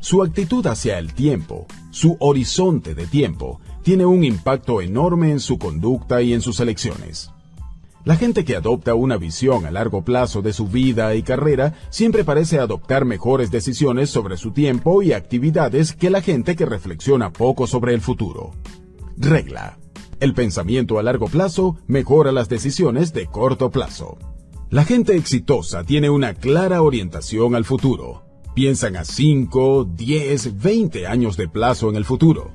Su 0.00 0.22
actitud 0.22 0.66
hacia 0.66 0.98
el 0.98 1.14
tiempo, 1.14 1.66
su 1.90 2.16
horizonte 2.18 2.94
de 2.94 3.06
tiempo, 3.06 3.60
tiene 3.82 4.04
un 4.04 4.24
impacto 4.24 4.80
enorme 4.80 5.30
en 5.30 5.40
su 5.40 5.58
conducta 5.58 6.22
y 6.22 6.32
en 6.32 6.40
sus 6.40 6.58
elecciones. 6.60 7.30
La 8.04 8.16
gente 8.16 8.44
que 8.44 8.56
adopta 8.56 8.96
una 8.96 9.16
visión 9.16 9.64
a 9.64 9.70
largo 9.70 10.02
plazo 10.02 10.42
de 10.42 10.52
su 10.52 10.66
vida 10.66 11.14
y 11.14 11.22
carrera 11.22 11.74
siempre 11.90 12.24
parece 12.24 12.58
adoptar 12.58 13.04
mejores 13.04 13.52
decisiones 13.52 14.10
sobre 14.10 14.36
su 14.36 14.50
tiempo 14.50 15.02
y 15.02 15.12
actividades 15.12 15.92
que 15.92 16.10
la 16.10 16.20
gente 16.20 16.56
que 16.56 16.66
reflexiona 16.66 17.32
poco 17.32 17.68
sobre 17.68 17.94
el 17.94 18.00
futuro. 18.00 18.50
Regla. 19.16 19.81
El 20.22 20.34
pensamiento 20.34 21.00
a 21.00 21.02
largo 21.02 21.26
plazo 21.26 21.78
mejora 21.88 22.30
las 22.30 22.48
decisiones 22.48 23.12
de 23.12 23.26
corto 23.26 23.72
plazo. 23.72 24.18
La 24.70 24.84
gente 24.84 25.16
exitosa 25.16 25.82
tiene 25.82 26.10
una 26.10 26.34
clara 26.34 26.82
orientación 26.82 27.56
al 27.56 27.64
futuro. 27.64 28.22
Piensan 28.54 28.94
a 28.94 29.04
5, 29.04 29.84
10, 29.96 30.62
20 30.62 31.08
años 31.08 31.36
de 31.36 31.48
plazo 31.48 31.90
en 31.90 31.96
el 31.96 32.04
futuro 32.04 32.52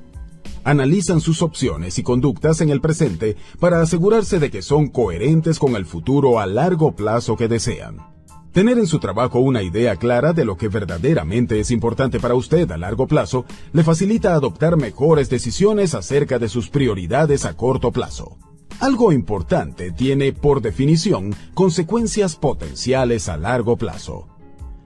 analizan 0.64 1.22
sus 1.22 1.42
opciones 1.42 1.98
y 1.98 2.04
conductas 2.04 2.60
en 2.60 2.70
el 2.70 2.82
presente 2.82 3.38
para 3.58 3.82
asegurarse 3.82 4.38
de 4.38 4.52
que 4.52 4.62
son 4.62 4.88
coherentes 4.88 5.60
con 5.60 5.78
el 5.78 5.86
futuro 5.86 6.42
a 6.42 6.46
largo 6.46 6.94
plazo 6.94 7.38
que 7.38 7.48
desean. 7.48 8.17
Tener 8.58 8.80
en 8.80 8.88
su 8.88 8.98
trabajo 8.98 9.40
una 9.40 9.62
idea 9.62 9.98
clara 9.98 10.34
de 10.34 10.44
lo 10.44 10.58
que 10.58 10.68
verdaderamente 10.68 11.60
es 11.60 11.70
importante 11.70 12.20
para 12.20 12.34
usted 12.34 12.72
a 12.72 12.78
largo 12.78 13.06
plazo 13.06 13.46
le 13.72 13.84
facilita 13.84 14.34
adoptar 14.34 14.78
mejores 14.78 15.30
decisiones 15.30 15.94
acerca 15.94 16.40
de 16.40 16.50
sus 16.50 16.68
prioridades 16.68 17.46
a 17.46 17.56
corto 17.56 17.92
plazo. 17.92 18.40
Algo 18.80 19.12
importante 19.12 19.92
tiene, 19.92 20.34
por 20.34 20.64
definición, 20.64 21.36
consecuencias 21.54 22.36
potenciales 22.36 23.30
a 23.30 23.38
largo 23.38 23.78
plazo. 23.78 24.28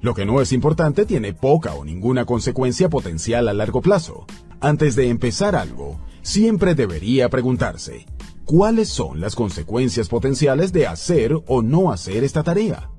Lo 0.01 0.15
que 0.15 0.25
no 0.25 0.41
es 0.41 0.51
importante 0.51 1.05
tiene 1.05 1.31
poca 1.33 1.73
o 1.73 1.85
ninguna 1.85 2.25
consecuencia 2.25 2.89
potencial 2.89 3.47
a 3.47 3.53
largo 3.53 3.79
plazo. 3.79 4.25
Antes 4.59 4.97
de 4.97 5.07
empezar 5.07 5.55
algo, 5.55 5.97
siempre 6.23 6.75
debería 6.75 7.29
preguntarse, 7.29 8.05
¿cuáles 8.43 8.89
son 8.89 9.21
las 9.21 9.33
consecuencias 9.33 10.09
potenciales 10.09 10.73
de 10.73 10.87
hacer 10.87 11.41
o 11.47 11.61
no 11.61 11.93
hacer 11.93 12.25
esta 12.25 12.43
tarea? 12.43 12.89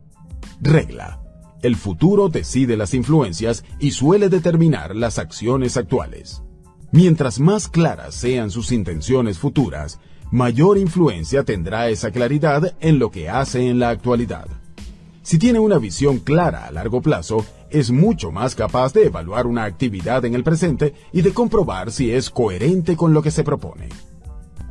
Regla. 0.60 1.20
El 1.62 1.76
futuro 1.76 2.28
decide 2.28 2.76
las 2.76 2.94
influencias 2.94 3.64
y 3.78 3.92
suele 3.92 4.28
determinar 4.28 4.96
las 4.96 5.18
acciones 5.18 5.76
actuales. 5.76 6.42
Mientras 6.90 7.40
más 7.40 7.68
claras 7.68 8.14
sean 8.14 8.50
sus 8.50 8.72
intenciones 8.72 9.38
futuras, 9.38 10.00
mayor 10.30 10.76
influencia 10.76 11.44
tendrá 11.44 11.88
esa 11.88 12.10
claridad 12.10 12.74
en 12.80 12.98
lo 12.98 13.10
que 13.10 13.28
hace 13.28 13.68
en 13.68 13.78
la 13.78 13.90
actualidad. 13.90 14.46
Si 15.22 15.38
tiene 15.38 15.60
una 15.60 15.78
visión 15.78 16.18
clara 16.18 16.66
a 16.66 16.72
largo 16.72 17.00
plazo, 17.00 17.46
es 17.70 17.90
mucho 17.90 18.32
más 18.32 18.54
capaz 18.54 18.92
de 18.92 19.06
evaluar 19.06 19.46
una 19.46 19.64
actividad 19.64 20.24
en 20.24 20.34
el 20.34 20.42
presente 20.42 20.94
y 21.12 21.22
de 21.22 21.32
comprobar 21.32 21.92
si 21.92 22.10
es 22.10 22.28
coherente 22.28 22.96
con 22.96 23.14
lo 23.14 23.22
que 23.22 23.30
se 23.30 23.44
propone. 23.44 23.88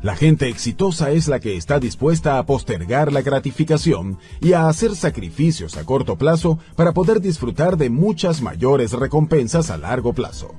La 0.02 0.16
gente 0.16 0.48
exitosa 0.48 1.12
es 1.12 1.28
la 1.28 1.38
que 1.38 1.56
está 1.56 1.78
dispuesta 1.78 2.38
a 2.38 2.44
postergar 2.44 3.12
la 3.12 3.22
gratificación 3.22 4.18
y 4.40 4.52
a 4.52 4.68
hacer 4.68 4.96
sacrificios 4.96 5.76
a 5.76 5.84
corto 5.84 6.18
plazo 6.18 6.58
para 6.74 6.92
poder 6.92 7.20
disfrutar 7.20 7.76
de 7.76 7.88
muchas 7.88 8.42
mayores 8.42 8.92
recompensas 8.92 9.70
a 9.70 9.78
largo 9.78 10.12
plazo. 10.12 10.56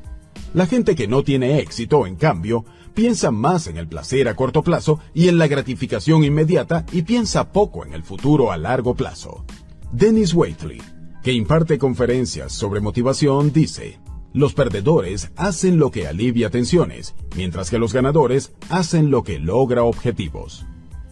La 0.54 0.66
gente 0.66 0.96
que 0.96 1.10
no 1.10 1.24
tiene 1.24 1.60
éxito, 1.60 2.08
en 2.08 2.16
cambio, 2.16 2.64
piensa 2.94 3.32
más 3.32 3.68
en 3.68 3.76
el 3.76 3.88
placer 3.88 4.30
a 4.30 4.36
corto 4.36 4.64
plazo 4.64 5.00
y 5.14 5.28
en 5.28 5.38
la 5.38 5.48
gratificación 5.48 6.24
inmediata 6.24 6.86
y 6.94 7.02
piensa 7.02 7.52
poco 7.52 7.86
en 7.86 7.94
el 7.94 8.04
futuro 8.04 8.52
a 8.52 8.58
largo 8.58 8.96
plazo. 8.96 9.44
Dennis 9.92 10.34
Waitley 10.34 10.82
que 11.24 11.32
imparte 11.32 11.78
conferencias 11.78 12.52
sobre 12.52 12.82
motivación, 12.82 13.54
dice, 13.54 13.98
los 14.34 14.54
perdedores 14.54 15.32
hacen 15.36 15.78
lo 15.78 15.92
que 15.92 16.08
alivia 16.08 16.50
tensiones, 16.50 17.16
mientras 17.36 17.70
que 17.70 17.78
los 17.78 17.94
ganadores 17.94 18.52
hacen 18.70 19.12
lo 19.12 19.24
que 19.24 19.40
logra 19.40 19.84
objetivos. 19.84 20.66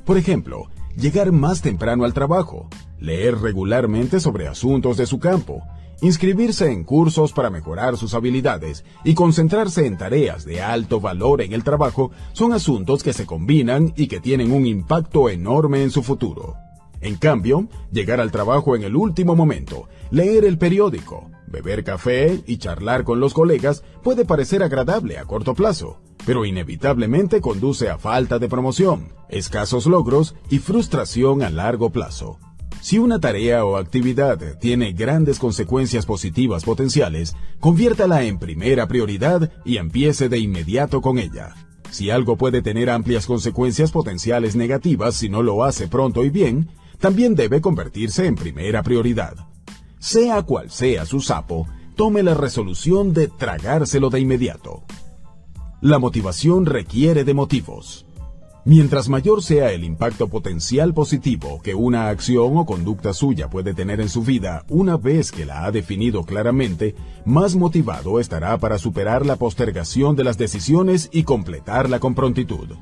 Por 0.05 0.17
ejemplo, 0.17 0.69
llegar 0.97 1.32
más 1.32 1.61
temprano 1.61 2.03
al 2.03 2.13
trabajo, 2.13 2.67
leer 2.99 3.38
regularmente 3.38 4.19
sobre 4.19 4.47
asuntos 4.47 4.97
de 4.97 5.05
su 5.05 5.19
campo, 5.19 5.61
inscribirse 6.01 6.72
en 6.72 6.84
cursos 6.84 7.32
para 7.32 7.51
mejorar 7.51 7.95
sus 7.95 8.15
habilidades 8.15 8.84
y 9.03 9.13
concentrarse 9.13 9.86
en 9.86 9.97
tareas 9.97 10.43
de 10.43 10.61
alto 10.61 10.99
valor 10.99 11.41
en 11.41 11.53
el 11.53 11.63
trabajo 11.63 12.11
son 12.34 12.53
asuntos 12.53 13.03
que 13.03 13.13
se 13.13 13.28
combinan 13.28 13.93
y 13.95 14.07
que 14.07 14.19
tienen 14.19 14.51
un 14.51 14.65
impacto 14.65 15.30
enorme 15.30 15.84
en 15.84 15.91
su 15.91 16.01
futuro. 16.01 16.55
En 17.02 17.16
cambio, 17.16 17.68
llegar 17.91 18.22
al 18.22 18.32
trabajo 18.32 18.76
en 18.76 18.84
el 18.84 18.95
último 18.95 19.36
momento, 19.36 19.89
leer 20.12 20.45
el 20.45 20.60
periódico, 20.60 21.32
beber 21.47 21.84
café 21.84 22.41
y 22.45 22.58
charlar 22.58 23.04
con 23.04 23.20
los 23.20 23.34
colegas 23.34 23.84
puede 24.04 24.24
parecer 24.24 24.62
agradable 24.62 25.18
a 25.18 25.26
corto 25.26 25.56
plazo, 25.56 25.99
pero 26.26 26.45
inevitablemente 26.45 27.41
conduce 27.41 27.89
a 27.89 27.97
falta 27.97 28.38
de 28.38 28.47
promoción, 28.47 29.10
escasos 29.30 29.88
logros 29.88 30.36
y 30.49 30.60
frustración 30.60 31.41
a 31.41 31.49
largo 31.49 31.89
plazo. 31.89 32.38
Si 32.82 32.97
una 32.97 33.20
tarea 33.20 33.66
o 33.66 33.78
actividad 33.78 34.58
tiene 34.60 34.93
grandes 34.93 35.39
consecuencias 35.39 36.06
positivas 36.06 36.64
potenciales, 36.64 37.36
conviértala 37.60 38.24
en 38.24 38.39
primera 38.39 38.88
prioridad 38.88 39.52
y 39.66 39.78
empiece 39.78 40.30
de 40.30 40.39
inmediato 40.39 41.02
con 41.02 41.20
ella. 41.20 41.54
Si 41.91 42.10
algo 42.10 42.38
puede 42.38 42.62
tener 42.62 42.89
amplias 42.89 43.26
consecuencias 43.26 43.91
potenciales 43.91 44.56
negativas 44.56 45.16
si 45.16 45.30
no 45.30 45.43
lo 45.43 45.64
hace 45.64 45.88
pronto 45.88 46.24
y 46.24 46.30
bien, 46.30 46.70
también 47.02 47.36
debe 47.36 47.60
convertirse 47.60 48.28
en 48.28 48.36
primera 48.36 48.84
prioridad. 48.84 49.36
Sea 49.99 50.43
cual 50.43 50.70
sea 50.70 51.06
su 51.06 51.20
sapo, 51.20 51.68
tome 51.95 52.24
la 52.24 52.36
resolución 52.36 53.14
de 53.14 53.28
tragárselo 53.28 54.10
de 54.10 54.20
inmediato. 54.22 54.84
La 55.82 55.99
motivación 55.99 56.66
requiere 56.66 57.24
de 57.24 57.34
motivos. 57.34 58.06
Mientras 58.64 59.10
mayor 59.10 59.41
sea 59.41 59.72
el 59.72 59.84
impacto 59.84 60.28
potencial 60.28 60.93
positivo 60.93 61.60
que 61.64 61.74
una 61.74 62.10
acción 62.10 62.56
o 62.58 62.68
conducta 62.68 63.12
suya 63.12 63.49
puede 63.49 63.74
tener 63.74 63.99
en 63.99 64.10
su 64.10 64.22
vida 64.22 64.64
una 64.70 64.97
vez 64.97 65.32
que 65.32 65.47
la 65.47 65.66
ha 65.66 65.72
definido 65.72 66.24
claramente, 66.24 66.93
más 67.26 67.56
motivado 67.56 68.20
estará 68.20 68.60
para 68.60 68.78
superar 68.78 69.26
la 69.26 69.38
postergación 69.38 70.16
de 70.16 70.24
las 70.24 70.38
decisiones 70.38 71.10
y 71.12 71.24
completarla 71.24 71.99
con 71.99 72.14
prontitud. 72.14 72.76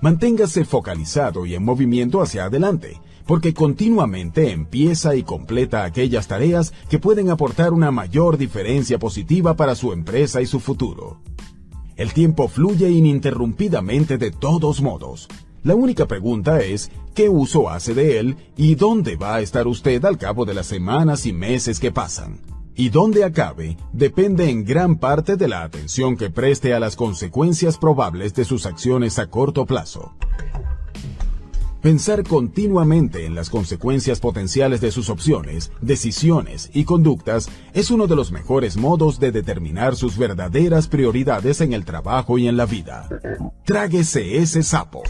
Manténgase 0.00 0.64
focalizado 0.64 1.44
y 1.44 1.56
en 1.56 1.64
movimiento 1.64 2.22
hacia 2.22 2.44
adelante, 2.44 3.00
porque 3.30 3.54
continuamente 3.54 4.50
empieza 4.50 5.14
y 5.14 5.22
completa 5.22 5.84
aquellas 5.84 6.26
tareas 6.26 6.72
que 6.88 6.98
pueden 6.98 7.30
aportar 7.30 7.72
una 7.72 7.92
mayor 7.92 8.36
diferencia 8.36 8.98
positiva 8.98 9.54
para 9.54 9.76
su 9.76 9.92
empresa 9.92 10.42
y 10.42 10.46
su 10.46 10.58
futuro. 10.58 11.20
El 11.94 12.12
tiempo 12.12 12.48
fluye 12.48 12.90
ininterrumpidamente 12.90 14.18
de 14.18 14.32
todos 14.32 14.82
modos. 14.82 15.28
La 15.62 15.76
única 15.76 16.08
pregunta 16.08 16.58
es, 16.58 16.90
¿qué 17.14 17.28
uso 17.28 17.70
hace 17.70 17.94
de 17.94 18.18
él 18.18 18.36
y 18.56 18.74
dónde 18.74 19.14
va 19.14 19.36
a 19.36 19.40
estar 19.42 19.68
usted 19.68 20.04
al 20.04 20.18
cabo 20.18 20.44
de 20.44 20.54
las 20.54 20.66
semanas 20.66 21.24
y 21.24 21.32
meses 21.32 21.78
que 21.78 21.92
pasan? 21.92 22.40
Y 22.74 22.88
dónde 22.88 23.22
acabe 23.22 23.76
depende 23.92 24.50
en 24.50 24.64
gran 24.64 24.96
parte 24.96 25.36
de 25.36 25.46
la 25.46 25.62
atención 25.62 26.16
que 26.16 26.30
preste 26.30 26.74
a 26.74 26.80
las 26.80 26.96
consecuencias 26.96 27.78
probables 27.78 28.34
de 28.34 28.44
sus 28.44 28.66
acciones 28.66 29.20
a 29.20 29.28
corto 29.28 29.66
plazo. 29.66 30.16
Pensar 31.82 32.24
continuamente 32.24 33.24
en 33.24 33.34
las 33.34 33.48
consecuencias 33.48 34.20
potenciales 34.20 34.82
de 34.82 34.90
sus 34.90 35.08
opciones, 35.08 35.72
decisiones 35.80 36.68
y 36.74 36.84
conductas 36.84 37.48
es 37.72 37.90
uno 37.90 38.06
de 38.06 38.16
los 38.16 38.32
mejores 38.32 38.76
modos 38.76 39.18
de 39.18 39.32
determinar 39.32 39.96
sus 39.96 40.18
verdaderas 40.18 40.88
prioridades 40.88 41.62
en 41.62 41.72
el 41.72 41.86
trabajo 41.86 42.36
y 42.36 42.48
en 42.48 42.58
la 42.58 42.66
vida. 42.66 43.08
Tráguese 43.64 44.36
ese 44.36 44.62
sapo. 44.62 45.02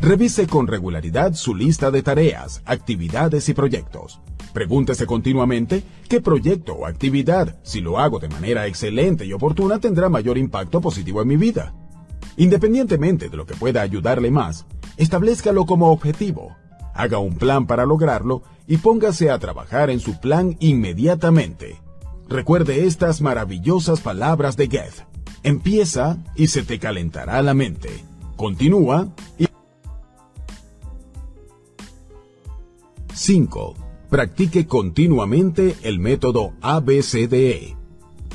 Revise 0.00 0.46
con 0.46 0.68
regularidad 0.68 1.34
su 1.34 1.54
lista 1.54 1.90
de 1.90 2.02
tareas, 2.02 2.62
actividades 2.64 3.46
y 3.50 3.52
proyectos. 3.52 4.22
Pregúntese 4.54 5.04
continuamente 5.04 5.82
qué 6.08 6.22
proyecto 6.22 6.72
o 6.76 6.86
actividad, 6.86 7.58
si 7.62 7.82
lo 7.82 7.98
hago 7.98 8.18
de 8.18 8.30
manera 8.30 8.66
excelente 8.66 9.26
y 9.26 9.34
oportuna, 9.34 9.78
tendrá 9.78 10.08
mayor 10.08 10.38
impacto 10.38 10.80
positivo 10.80 11.20
en 11.20 11.28
mi 11.28 11.36
vida. 11.36 11.74
Independientemente 12.38 13.28
de 13.28 13.36
lo 13.36 13.46
que 13.46 13.54
pueda 13.54 13.82
ayudarle 13.82 14.30
más, 14.30 14.64
establezcalo 14.96 15.66
como 15.66 15.90
objetivo, 15.90 16.56
haga 16.94 17.18
un 17.18 17.36
plan 17.36 17.66
para 17.66 17.84
lograrlo 17.84 18.42
y 18.68 18.76
póngase 18.76 19.30
a 19.30 19.40
trabajar 19.40 19.90
en 19.90 19.98
su 19.98 20.20
plan 20.20 20.56
inmediatamente. 20.60 21.80
Recuerde 22.28 22.86
estas 22.86 23.20
maravillosas 23.20 24.00
palabras 24.00 24.56
de 24.56 24.68
Goethe. 24.68 25.04
Empieza 25.42 26.18
y 26.36 26.46
se 26.46 26.62
te 26.62 26.78
calentará 26.78 27.42
la 27.42 27.54
mente. 27.54 27.90
Continúa 28.36 29.08
y... 29.36 29.46
5. 33.14 33.74
Practique 34.10 34.66
continuamente 34.68 35.74
el 35.82 35.98
método 35.98 36.52
ABCDE. 36.60 37.77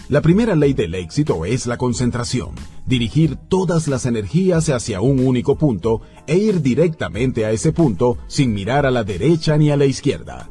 La 0.09 0.21
primera 0.21 0.53
ley 0.55 0.73
del 0.73 0.95
éxito 0.95 1.45
es 1.45 1.65
la 1.65 1.77
concentración, 1.77 2.55
dirigir 2.85 3.37
todas 3.37 3.87
las 3.87 4.05
energías 4.05 4.67
hacia 4.69 4.99
un 4.99 5.25
único 5.25 5.57
punto 5.57 6.01
e 6.27 6.37
ir 6.37 6.61
directamente 6.61 7.45
a 7.45 7.51
ese 7.51 7.71
punto 7.71 8.17
sin 8.27 8.53
mirar 8.53 8.85
a 8.85 8.91
la 8.91 9.05
derecha 9.05 9.57
ni 9.57 9.71
a 9.71 9.77
la 9.77 9.85
izquierda. 9.85 10.49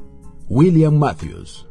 William 0.48 0.96
Matthews 0.98 1.66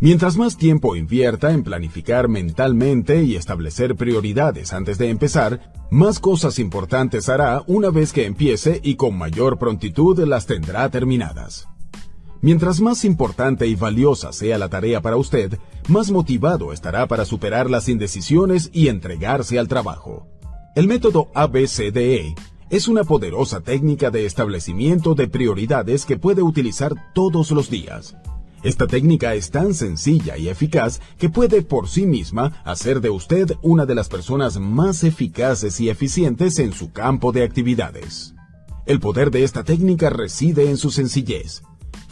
Mientras 0.00 0.36
más 0.36 0.56
tiempo 0.56 0.96
invierta 0.96 1.52
en 1.52 1.62
planificar 1.62 2.26
mentalmente 2.26 3.22
y 3.22 3.36
establecer 3.36 3.94
prioridades 3.94 4.72
antes 4.72 4.98
de 4.98 5.08
empezar, 5.08 5.72
más 5.92 6.18
cosas 6.18 6.58
importantes 6.58 7.28
hará 7.28 7.62
una 7.68 7.90
vez 7.90 8.12
que 8.12 8.26
empiece 8.26 8.80
y 8.82 8.96
con 8.96 9.16
mayor 9.16 9.60
prontitud 9.60 10.18
las 10.26 10.46
tendrá 10.46 10.90
terminadas. 10.90 11.68
Mientras 12.44 12.80
más 12.80 13.04
importante 13.04 13.68
y 13.68 13.76
valiosa 13.76 14.32
sea 14.32 14.58
la 14.58 14.68
tarea 14.68 15.00
para 15.00 15.16
usted, 15.16 15.60
más 15.86 16.10
motivado 16.10 16.72
estará 16.72 17.06
para 17.06 17.24
superar 17.24 17.70
las 17.70 17.88
indecisiones 17.88 18.68
y 18.72 18.88
entregarse 18.88 19.60
al 19.60 19.68
trabajo. 19.68 20.26
El 20.74 20.88
método 20.88 21.30
ABCDE 21.34 22.34
es 22.68 22.88
una 22.88 23.04
poderosa 23.04 23.60
técnica 23.60 24.10
de 24.10 24.26
establecimiento 24.26 25.14
de 25.14 25.28
prioridades 25.28 26.04
que 26.04 26.18
puede 26.18 26.42
utilizar 26.42 27.12
todos 27.14 27.52
los 27.52 27.70
días. 27.70 28.16
Esta 28.64 28.88
técnica 28.88 29.36
es 29.36 29.52
tan 29.52 29.72
sencilla 29.72 30.36
y 30.36 30.48
eficaz 30.48 31.00
que 31.18 31.28
puede 31.28 31.62
por 31.62 31.88
sí 31.88 32.06
misma 32.06 32.60
hacer 32.64 33.00
de 33.00 33.10
usted 33.10 33.52
una 33.62 33.86
de 33.86 33.94
las 33.94 34.08
personas 34.08 34.58
más 34.58 35.04
eficaces 35.04 35.80
y 35.80 35.90
eficientes 35.90 36.58
en 36.58 36.72
su 36.72 36.90
campo 36.90 37.30
de 37.30 37.44
actividades. 37.44 38.34
El 38.84 38.98
poder 38.98 39.30
de 39.30 39.44
esta 39.44 39.62
técnica 39.62 40.10
reside 40.10 40.68
en 40.68 40.76
su 40.76 40.90
sencillez. 40.90 41.62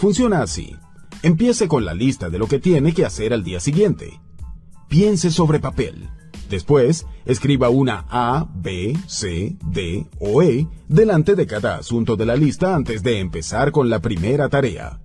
Funciona 0.01 0.41
así. 0.41 0.75
Empiece 1.23 1.69
con 1.69 1.85
la 1.85 1.93
lista 1.93 2.31
de 2.31 2.39
lo 2.39 2.47
que 2.47 2.59
tiene 2.59 2.95
que 2.95 3.05
hacer 3.05 3.35
al 3.35 3.45
día 3.45 3.61
siguiente. 3.61 4.19
Piense 4.89 5.31
sobre 5.31 5.61
papel. 5.61 6.09
Después, 6.49 7.07
escriba 7.27 7.69
una 7.69 8.07
A, 8.09 8.49
B, 8.55 8.97
C, 9.07 9.59
D 9.63 10.07
o 10.19 10.43
E 10.43 10.67
delante 10.89 11.35
de 11.35 11.47
cada 11.47 11.77
asunto 11.77 12.17
de 12.17 12.25
la 12.25 12.35
lista 12.35 12.75
antes 12.75 13.03
de 13.03 13.21
empezar 13.21 13.73
con 13.73 13.91
la 13.91 14.01
primera 14.01 14.49
tarea. 14.49 15.03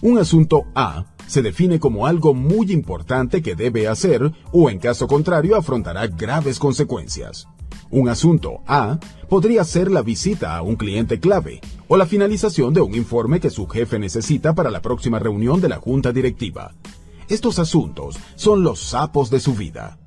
Un 0.00 0.18
asunto 0.18 0.64
A 0.74 1.04
se 1.28 1.40
define 1.40 1.78
como 1.78 2.08
algo 2.08 2.34
muy 2.34 2.72
importante 2.72 3.42
que 3.42 3.54
debe 3.54 3.86
hacer 3.86 4.32
o 4.50 4.68
en 4.70 4.80
caso 4.80 5.06
contrario 5.06 5.54
afrontará 5.54 6.08
graves 6.08 6.58
consecuencias. 6.58 7.46
Un 7.92 8.08
asunto 8.08 8.62
A 8.66 8.98
podría 9.28 9.64
ser 9.64 9.90
la 9.90 10.00
visita 10.00 10.56
a 10.56 10.62
un 10.62 10.76
cliente 10.76 11.20
clave 11.20 11.60
o 11.88 11.98
la 11.98 12.06
finalización 12.06 12.72
de 12.72 12.80
un 12.80 12.94
informe 12.94 13.38
que 13.38 13.50
su 13.50 13.68
jefe 13.68 13.98
necesita 13.98 14.54
para 14.54 14.70
la 14.70 14.80
próxima 14.80 15.18
reunión 15.18 15.60
de 15.60 15.68
la 15.68 15.76
junta 15.76 16.10
directiva. 16.10 16.72
Estos 17.28 17.58
asuntos 17.58 18.18
son 18.34 18.62
los 18.62 18.80
sapos 18.80 19.28
de 19.28 19.40
su 19.40 19.54
vida. 19.54 19.98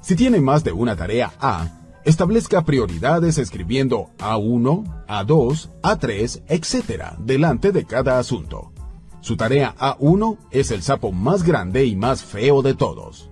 Si 0.00 0.16
tiene 0.16 0.40
más 0.40 0.64
de 0.64 0.72
una 0.72 0.96
tarea 0.96 1.34
A, 1.38 1.82
establezca 2.06 2.64
prioridades 2.64 3.36
escribiendo 3.36 4.08
A1, 4.20 5.04
A2, 5.06 5.68
A3, 5.82 6.42
etc. 6.48 7.18
delante 7.18 7.72
de 7.72 7.84
cada 7.84 8.18
asunto. 8.18 8.72
Su 9.20 9.36
tarea 9.36 9.74
A1 9.78 10.38
es 10.50 10.70
el 10.70 10.82
sapo 10.82 11.12
más 11.12 11.42
grande 11.42 11.84
y 11.84 11.94
más 11.94 12.24
feo 12.24 12.62
de 12.62 12.72
todos. 12.72 13.28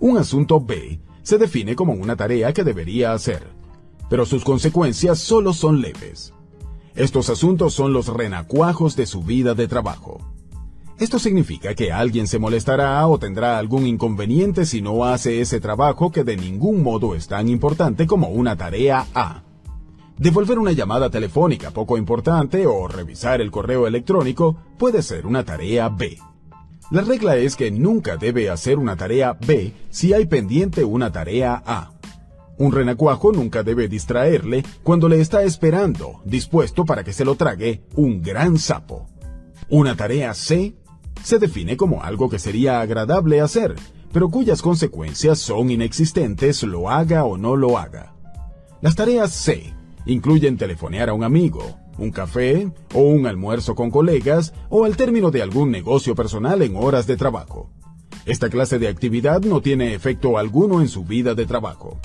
Un 0.00 0.18
asunto 0.18 0.60
B 0.60 0.98
se 1.24 1.38
define 1.38 1.74
como 1.74 1.94
una 1.94 2.14
tarea 2.14 2.52
que 2.52 2.62
debería 2.62 3.12
hacer, 3.12 3.48
pero 4.08 4.26
sus 4.26 4.44
consecuencias 4.44 5.18
solo 5.18 5.52
son 5.52 5.80
leves. 5.80 6.32
Estos 6.94 7.30
asuntos 7.30 7.74
son 7.74 7.92
los 7.92 8.06
renacuajos 8.06 8.94
de 8.94 9.06
su 9.06 9.22
vida 9.24 9.54
de 9.54 9.66
trabajo. 9.66 10.20
Esto 11.00 11.18
significa 11.18 11.74
que 11.74 11.90
alguien 11.90 12.28
se 12.28 12.38
molestará 12.38 13.04
o 13.08 13.18
tendrá 13.18 13.58
algún 13.58 13.86
inconveniente 13.86 14.64
si 14.64 14.80
no 14.80 15.04
hace 15.04 15.40
ese 15.40 15.60
trabajo 15.60 16.12
que 16.12 16.22
de 16.22 16.36
ningún 16.36 16.84
modo 16.84 17.16
es 17.16 17.26
tan 17.26 17.48
importante 17.48 18.06
como 18.06 18.28
una 18.28 18.56
tarea 18.56 19.06
A. 19.14 19.42
Devolver 20.18 20.60
una 20.60 20.70
llamada 20.70 21.10
telefónica 21.10 21.72
poco 21.72 21.98
importante 21.98 22.66
o 22.68 22.86
revisar 22.86 23.40
el 23.40 23.50
correo 23.50 23.88
electrónico 23.88 24.56
puede 24.78 25.02
ser 25.02 25.26
una 25.26 25.44
tarea 25.44 25.88
B. 25.88 26.18
La 26.94 27.00
regla 27.00 27.36
es 27.36 27.56
que 27.56 27.72
nunca 27.72 28.16
debe 28.16 28.50
hacer 28.50 28.78
una 28.78 28.94
tarea 28.94 29.36
B 29.44 29.72
si 29.90 30.12
hay 30.12 30.26
pendiente 30.26 30.84
una 30.84 31.10
tarea 31.10 31.60
A. 31.66 31.90
Un 32.56 32.70
renacuajo 32.70 33.32
nunca 33.32 33.64
debe 33.64 33.88
distraerle 33.88 34.62
cuando 34.84 35.08
le 35.08 35.20
está 35.20 35.42
esperando, 35.42 36.20
dispuesto 36.24 36.84
para 36.84 37.02
que 37.02 37.12
se 37.12 37.24
lo 37.24 37.34
trague, 37.34 37.82
un 37.96 38.22
gran 38.22 38.58
sapo. 38.58 39.08
Una 39.68 39.96
tarea 39.96 40.34
C 40.34 40.76
se 41.20 41.40
define 41.40 41.76
como 41.76 42.04
algo 42.04 42.30
que 42.30 42.38
sería 42.38 42.80
agradable 42.80 43.40
hacer, 43.40 43.74
pero 44.12 44.28
cuyas 44.28 44.62
consecuencias 44.62 45.40
son 45.40 45.72
inexistentes 45.72 46.62
lo 46.62 46.90
haga 46.90 47.24
o 47.24 47.36
no 47.36 47.56
lo 47.56 47.76
haga. 47.76 48.14
Las 48.82 48.94
tareas 48.94 49.32
C 49.32 49.74
incluyen 50.06 50.56
telefonear 50.56 51.08
a 51.08 51.14
un 51.14 51.24
amigo, 51.24 51.76
un 51.98 52.10
café 52.10 52.70
o 52.94 53.00
un 53.00 53.26
almuerzo 53.26 53.74
con 53.74 53.90
colegas 53.90 54.52
o 54.68 54.84
al 54.84 54.96
término 54.96 55.30
de 55.30 55.42
algún 55.42 55.70
negocio 55.70 56.14
personal 56.14 56.62
en 56.62 56.76
horas 56.76 57.06
de 57.06 57.16
trabajo. 57.16 57.70
Esta 58.26 58.48
clase 58.48 58.78
de 58.78 58.88
actividad 58.88 59.42
no 59.42 59.60
tiene 59.60 59.94
efecto 59.94 60.38
alguno 60.38 60.80
en 60.80 60.88
su 60.88 61.04
vida 61.04 61.34
de 61.34 61.46
trabajo. 61.46 61.98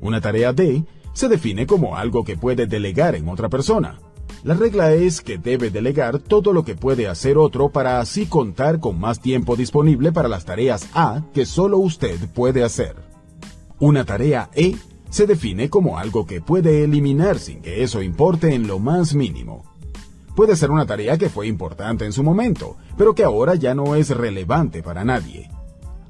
Una 0.00 0.20
tarea 0.20 0.52
D 0.52 0.84
se 1.12 1.28
define 1.28 1.66
como 1.66 1.96
algo 1.96 2.24
que 2.24 2.36
puede 2.36 2.66
delegar 2.66 3.14
en 3.14 3.28
otra 3.28 3.48
persona. 3.48 3.98
La 4.44 4.54
regla 4.54 4.92
es 4.92 5.20
que 5.20 5.36
debe 5.36 5.70
delegar 5.70 6.20
todo 6.20 6.52
lo 6.52 6.64
que 6.64 6.76
puede 6.76 7.08
hacer 7.08 7.36
otro 7.38 7.70
para 7.70 7.98
así 7.98 8.26
contar 8.26 8.78
con 8.78 8.98
más 8.98 9.20
tiempo 9.20 9.56
disponible 9.56 10.12
para 10.12 10.28
las 10.28 10.44
tareas 10.44 10.88
A 10.94 11.22
que 11.34 11.44
solo 11.44 11.78
usted 11.78 12.16
puede 12.32 12.62
hacer. 12.62 12.96
Una 13.80 14.04
tarea 14.04 14.48
E 14.54 14.76
se 15.10 15.26
define 15.26 15.70
como 15.70 15.98
algo 15.98 16.26
que 16.26 16.40
puede 16.40 16.84
eliminar 16.84 17.38
sin 17.38 17.60
que 17.60 17.82
eso 17.82 18.02
importe 18.02 18.54
en 18.54 18.66
lo 18.66 18.78
más 18.78 19.14
mínimo. 19.14 19.64
Puede 20.34 20.54
ser 20.56 20.70
una 20.70 20.86
tarea 20.86 21.18
que 21.18 21.28
fue 21.28 21.46
importante 21.48 22.04
en 22.04 22.12
su 22.12 22.22
momento, 22.22 22.76
pero 22.96 23.14
que 23.14 23.24
ahora 23.24 23.54
ya 23.56 23.74
no 23.74 23.96
es 23.96 24.10
relevante 24.10 24.82
para 24.82 25.04
nadie. 25.04 25.50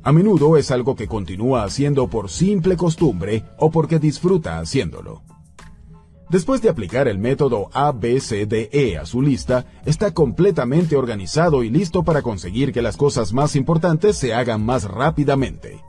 A 0.03 0.12
menudo 0.12 0.57
es 0.57 0.70
algo 0.70 0.96
que 0.96 1.07
continúa 1.07 1.64
haciendo 1.64 2.09
por 2.09 2.30
simple 2.30 2.76
costumbre 2.76 3.44
o 3.59 3.70
porque 3.70 3.99
disfruta 3.99 4.59
haciéndolo. 4.59 5.22
Después 6.30 6.61
de 6.61 6.68
aplicar 6.68 7.09
el 7.09 7.18
método 7.18 7.70
ABCDE 7.72 8.99
a 8.99 9.07
su 9.07 9.22
lista, 9.22 9.64
está 9.86 10.12
completamente 10.12 10.94
organizado 10.94 11.62
y 11.62 11.70
listo 11.70 12.03
para 12.03 12.20
conseguir 12.20 12.70
que 12.72 12.82
las 12.82 12.99
cosas 12.99 13.32
más 13.32 13.57
importantes 13.57 14.16
se 14.16 14.34
hagan 14.34 14.62
más 14.62 14.84
rápidamente. 14.84 15.82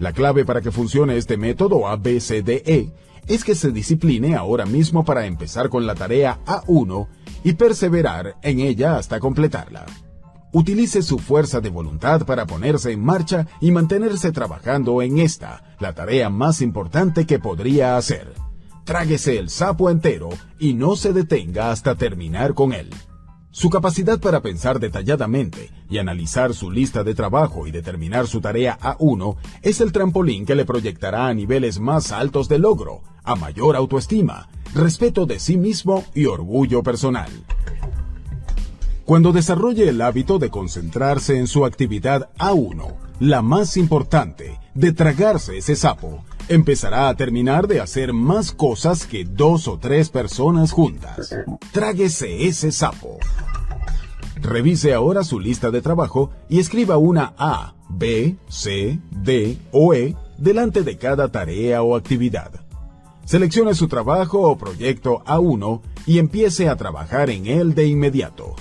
La 0.00 0.14
clave 0.14 0.46
para 0.46 0.62
que 0.62 0.72
funcione 0.72 1.18
este 1.18 1.36
método 1.36 1.86
ABCDE 1.86 2.90
es 3.26 3.44
que 3.44 3.54
se 3.54 3.70
discipline 3.70 4.34
ahora 4.34 4.64
mismo 4.64 5.04
para 5.04 5.26
empezar 5.26 5.68
con 5.68 5.86
la 5.86 5.94
tarea 5.94 6.40
A1 6.46 7.06
y 7.44 7.52
perseverar 7.52 8.36
en 8.42 8.60
ella 8.60 8.96
hasta 8.96 9.20
completarla. 9.20 9.84
Utilice 10.52 11.02
su 11.02 11.18
fuerza 11.18 11.60
de 11.60 11.68
voluntad 11.68 12.24
para 12.24 12.46
ponerse 12.46 12.92
en 12.92 13.04
marcha 13.04 13.46
y 13.60 13.72
mantenerse 13.72 14.32
trabajando 14.32 15.02
en 15.02 15.18
esta, 15.18 15.76
la 15.80 15.94
tarea 15.94 16.30
más 16.30 16.62
importante 16.62 17.26
que 17.26 17.38
podría 17.38 17.98
hacer. 17.98 18.32
Tráguese 18.84 19.38
el 19.38 19.50
sapo 19.50 19.90
entero 19.90 20.30
y 20.58 20.72
no 20.72 20.96
se 20.96 21.12
detenga 21.12 21.70
hasta 21.70 21.94
terminar 21.94 22.54
con 22.54 22.72
él. 22.72 22.88
Su 23.52 23.68
capacidad 23.68 24.20
para 24.20 24.42
pensar 24.42 24.78
detalladamente 24.78 25.70
y 25.90 25.98
analizar 25.98 26.54
su 26.54 26.70
lista 26.70 27.02
de 27.02 27.14
trabajo 27.14 27.66
y 27.66 27.72
determinar 27.72 28.28
su 28.28 28.40
tarea 28.40 28.78
A1 28.80 29.36
es 29.62 29.80
el 29.80 29.90
trampolín 29.90 30.46
que 30.46 30.54
le 30.54 30.64
proyectará 30.64 31.26
a 31.26 31.34
niveles 31.34 31.80
más 31.80 32.12
altos 32.12 32.48
de 32.48 32.60
logro, 32.60 33.02
a 33.24 33.34
mayor 33.34 33.74
autoestima, 33.74 34.48
respeto 34.72 35.26
de 35.26 35.40
sí 35.40 35.56
mismo 35.56 36.04
y 36.14 36.26
orgullo 36.26 36.84
personal. 36.84 37.30
Cuando 39.04 39.32
desarrolle 39.32 39.88
el 39.88 40.00
hábito 40.00 40.38
de 40.38 40.50
concentrarse 40.50 41.36
en 41.36 41.48
su 41.48 41.64
actividad 41.64 42.30
A1, 42.38 42.94
la 43.18 43.42
más 43.42 43.76
importante, 43.76 44.60
de 44.74 44.92
tragarse 44.92 45.58
ese 45.58 45.74
sapo, 45.74 46.24
empezará 46.50 47.08
a 47.08 47.14
terminar 47.14 47.68
de 47.68 47.80
hacer 47.80 48.12
más 48.12 48.50
cosas 48.50 49.06
que 49.06 49.24
dos 49.24 49.68
o 49.68 49.78
tres 49.78 50.10
personas 50.10 50.72
juntas. 50.72 51.32
Tráguese 51.70 52.48
ese 52.48 52.72
sapo. 52.72 53.18
Revise 54.34 54.92
ahora 54.92 55.22
su 55.22 55.38
lista 55.38 55.70
de 55.70 55.80
trabajo 55.80 56.30
y 56.48 56.58
escriba 56.58 56.96
una 56.96 57.34
A, 57.38 57.74
B, 57.88 58.36
C, 58.48 58.98
D 59.10 59.58
o 59.70 59.94
E 59.94 60.16
delante 60.38 60.82
de 60.82 60.98
cada 60.98 61.28
tarea 61.28 61.82
o 61.82 61.94
actividad. 61.94 62.50
Seleccione 63.24 63.74
su 63.74 63.86
trabajo 63.86 64.40
o 64.40 64.58
proyecto 64.58 65.22
A1 65.26 65.80
y 66.04 66.18
empiece 66.18 66.68
a 66.68 66.74
trabajar 66.74 67.30
en 67.30 67.46
él 67.46 67.76
de 67.76 67.86
inmediato. 67.86 68.56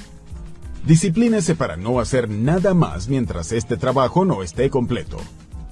Disciplínese 0.85 1.55
para 1.55 1.75
no 1.75 1.99
hacer 1.99 2.29
nada 2.29 2.75
más 2.75 3.09
mientras 3.09 3.51
este 3.51 3.77
trabajo 3.77 4.25
no 4.25 4.43
esté 4.43 4.69
completo. 4.69 5.17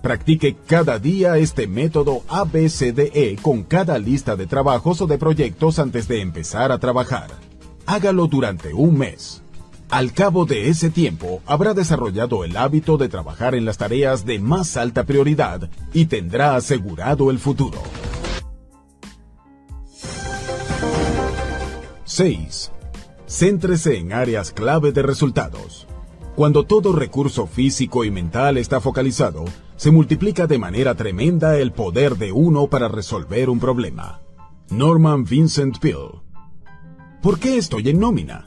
Practique 0.01 0.55
cada 0.67 0.99
día 0.99 1.37
este 1.37 1.67
método 1.67 2.21
ABCDE 2.27 3.37
con 3.41 3.63
cada 3.63 3.97
lista 3.97 4.35
de 4.35 4.45
trabajos 4.45 5.01
o 5.01 5.07
de 5.07 5.17
proyectos 5.17 5.79
antes 5.79 6.07
de 6.07 6.21
empezar 6.21 6.71
a 6.71 6.77
trabajar. 6.77 7.29
Hágalo 7.85 8.27
durante 8.27 8.73
un 8.73 8.97
mes. 8.97 9.41
Al 9.89 10.11
cabo 10.11 10.45
de 10.45 10.67
ese 10.69 10.89
tiempo, 10.89 11.41
habrá 11.45 11.73
desarrollado 11.73 12.43
el 12.43 12.57
hábito 12.57 12.97
de 12.97 13.07
trabajar 13.07 13.55
en 13.55 13.65
las 13.65 13.77
tareas 13.77 14.25
de 14.25 14.37
más 14.37 14.75
alta 14.75 15.05
prioridad 15.05 15.69
y 15.93 16.05
tendrá 16.05 16.55
asegurado 16.55 17.31
el 17.31 17.39
futuro. 17.39 17.81
6. 22.03 22.71
Céntrese 23.27 23.97
en 23.97 24.13
áreas 24.13 24.51
clave 24.51 24.91
de 24.91 25.01
resultados. 25.01 25.87
Cuando 26.38 26.65
todo 26.65 26.93
recurso 26.93 27.47
físico 27.47 28.05
y 28.05 28.11
mental 28.11 28.57
está 28.57 28.79
focalizado, 28.79 29.43
se 29.75 29.89
multiplica 29.89 30.45
de 30.45 30.59
manera 30.59 30.93
tremenda 30.93 31.57
el 31.57 31.71
poder 31.71 32.15
de 32.15 32.31
uno 32.31 32.67
para 32.67 32.88
resolver 32.88 33.49
un 33.49 33.59
problema. 33.59 34.21
Norman 34.69 35.23
Vincent 35.23 35.79
Peale. 35.79 36.21
¿Por 37.23 37.39
qué 37.39 37.57
estoy 37.57 37.89
en 37.89 37.99
nómina? 37.99 38.45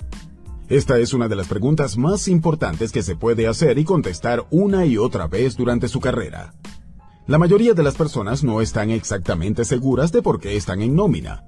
Esta 0.68 1.00
es 1.00 1.12
una 1.14 1.26
de 1.26 1.34
las 1.34 1.48
preguntas 1.48 1.98
más 1.98 2.28
importantes 2.28 2.92
que 2.92 3.02
se 3.02 3.16
puede 3.16 3.48
hacer 3.48 3.76
y 3.76 3.82
contestar 3.82 4.46
una 4.52 4.86
y 4.86 4.96
otra 4.96 5.26
vez 5.26 5.56
durante 5.56 5.88
su 5.88 5.98
carrera. 5.98 6.54
La 7.26 7.38
mayoría 7.38 7.74
de 7.74 7.82
las 7.82 7.96
personas 7.96 8.44
no 8.44 8.60
están 8.60 8.90
exactamente 8.90 9.64
seguras 9.64 10.12
de 10.12 10.22
por 10.22 10.38
qué 10.38 10.54
están 10.54 10.80
en 10.80 10.94
nómina. 10.94 11.42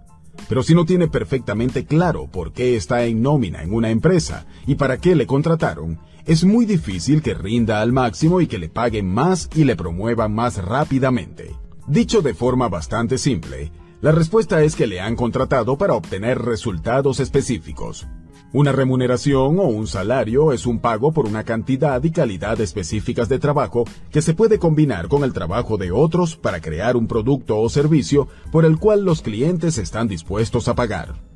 Pero 0.49 0.64
si 0.64 0.74
no 0.74 0.86
tiene 0.86 1.07
perfectamente 1.07 1.84
claro 1.84 2.26
por 2.26 2.53
qué 2.53 2.74
está 2.74 3.05
en 3.05 3.22
nómina 3.22 3.62
en 3.62 3.72
una 3.72 3.90
empresa 3.90 4.45
y 4.66 4.74
para 4.74 4.99
qué 4.99 5.14
le 5.14 5.28
contrataron, 5.28 6.01
es 6.27 6.45
muy 6.45 6.66
difícil 6.66 7.23
que 7.23 7.35
rinda 7.35 7.81
al 7.81 7.93
máximo 7.93 8.41
y 8.41 8.47
que 8.47 8.59
le 8.59 8.68
paguen 8.68 9.12
más 9.12 9.49
y 9.55 9.64
le 9.64 9.77
promuevan 9.77 10.35
más 10.35 10.62
rápidamente. 10.62 11.57
Dicho 11.87 12.23
de 12.23 12.35
forma 12.35 12.68
bastante 12.68 13.18
simple, 13.18 13.73
la 14.01 14.12
respuesta 14.12 14.62
es 14.62 14.77
que 14.77 14.87
le 14.87 15.01
han 15.01 15.16
contratado 15.16 15.77
para 15.77 15.95
obtener 15.95 16.41
resultados 16.41 17.20
específicos. 17.20 18.07
Una 18.55 18.70
remuneración 18.70 19.59
o 19.59 19.62
un 19.62 19.87
salario 19.87 20.53
es 20.53 20.66
un 20.66 20.79
pago 20.79 21.12
por 21.12 21.27
una 21.27 21.43
cantidad 21.43 22.05
y 22.05 22.11
calidad 22.11 22.61
específicas 22.61 23.29
de 23.31 23.39
trabajo 23.39 23.85
que 24.11 24.20
se 24.20 24.35
puede 24.35 24.59
combinar 24.59 25.09
con 25.09 25.25
el 25.25 25.33
trabajo 25.33 25.79
de 25.79 25.91
otros 25.91 26.37
para 26.37 26.61
crear 26.61 26.97
un 26.97 27.09
producto 27.09 27.59
o 27.59 27.68
servicio 27.70 28.29
por 28.51 28.66
el 28.66 28.79
cual 28.79 29.05
los 29.05 29.23
clientes 29.23 29.79
están 29.79 30.07
dispuestos 30.07 30.68
a 30.68 30.75
pagar. 30.75 31.32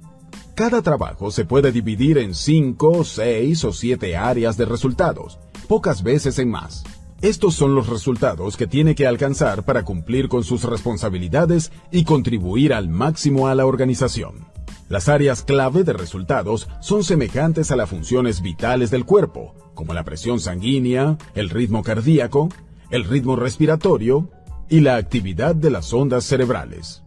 Cada 0.57 0.81
trabajo 0.81 1.31
se 1.31 1.45
puede 1.45 1.71
dividir 1.71 2.17
en 2.17 2.35
5, 2.35 3.05
6 3.05 3.65
o 3.65 3.73
7 3.75 4.17
áreas 4.17 4.57
de 4.57 4.65
resultados, 4.65 5.39
pocas 5.69 6.03
veces 6.03 6.39
en 6.39 6.49
más. 6.49 6.83
Estos 7.21 7.55
son 7.55 7.75
los 7.75 7.91
resultados 7.91 8.57
que 8.57 8.67
tiene 8.67 8.95
que 8.95 9.07
alcanzar 9.07 9.65
para 9.65 9.85
cumplir 9.85 10.31
con 10.31 10.45
sus 10.45 10.65
responsabilidades 10.65 11.73
y 11.91 12.05
contribuir 12.05 12.73
al 12.73 12.89
máximo 12.89 13.49
a 13.49 13.55
la 13.55 13.67
organización. 13.67 14.47
Las 14.89 15.11
áreas 15.11 15.43
clave 15.43 15.85
de 15.85 15.93
resultados 15.93 16.69
son 16.81 17.05
semejantes 17.05 17.71
a 17.71 17.77
las 17.77 17.91
funciones 17.91 18.41
vitales 18.41 18.91
del 18.91 19.05
cuerpo, 19.05 19.55
como 19.75 19.93
la 19.93 20.05
presión 20.05 20.41
sanguínea, 20.41 21.19
el 21.35 21.51
ritmo 21.51 21.83
cardíaco, 21.83 22.49
el 22.89 23.05
ritmo 23.05 23.37
respiratorio 23.37 24.31
y 24.71 24.81
la 24.81 24.97
actividad 24.97 25.55
de 25.55 25.69
las 25.69 25.93
ondas 25.93 26.25
cerebrales. 26.25 27.03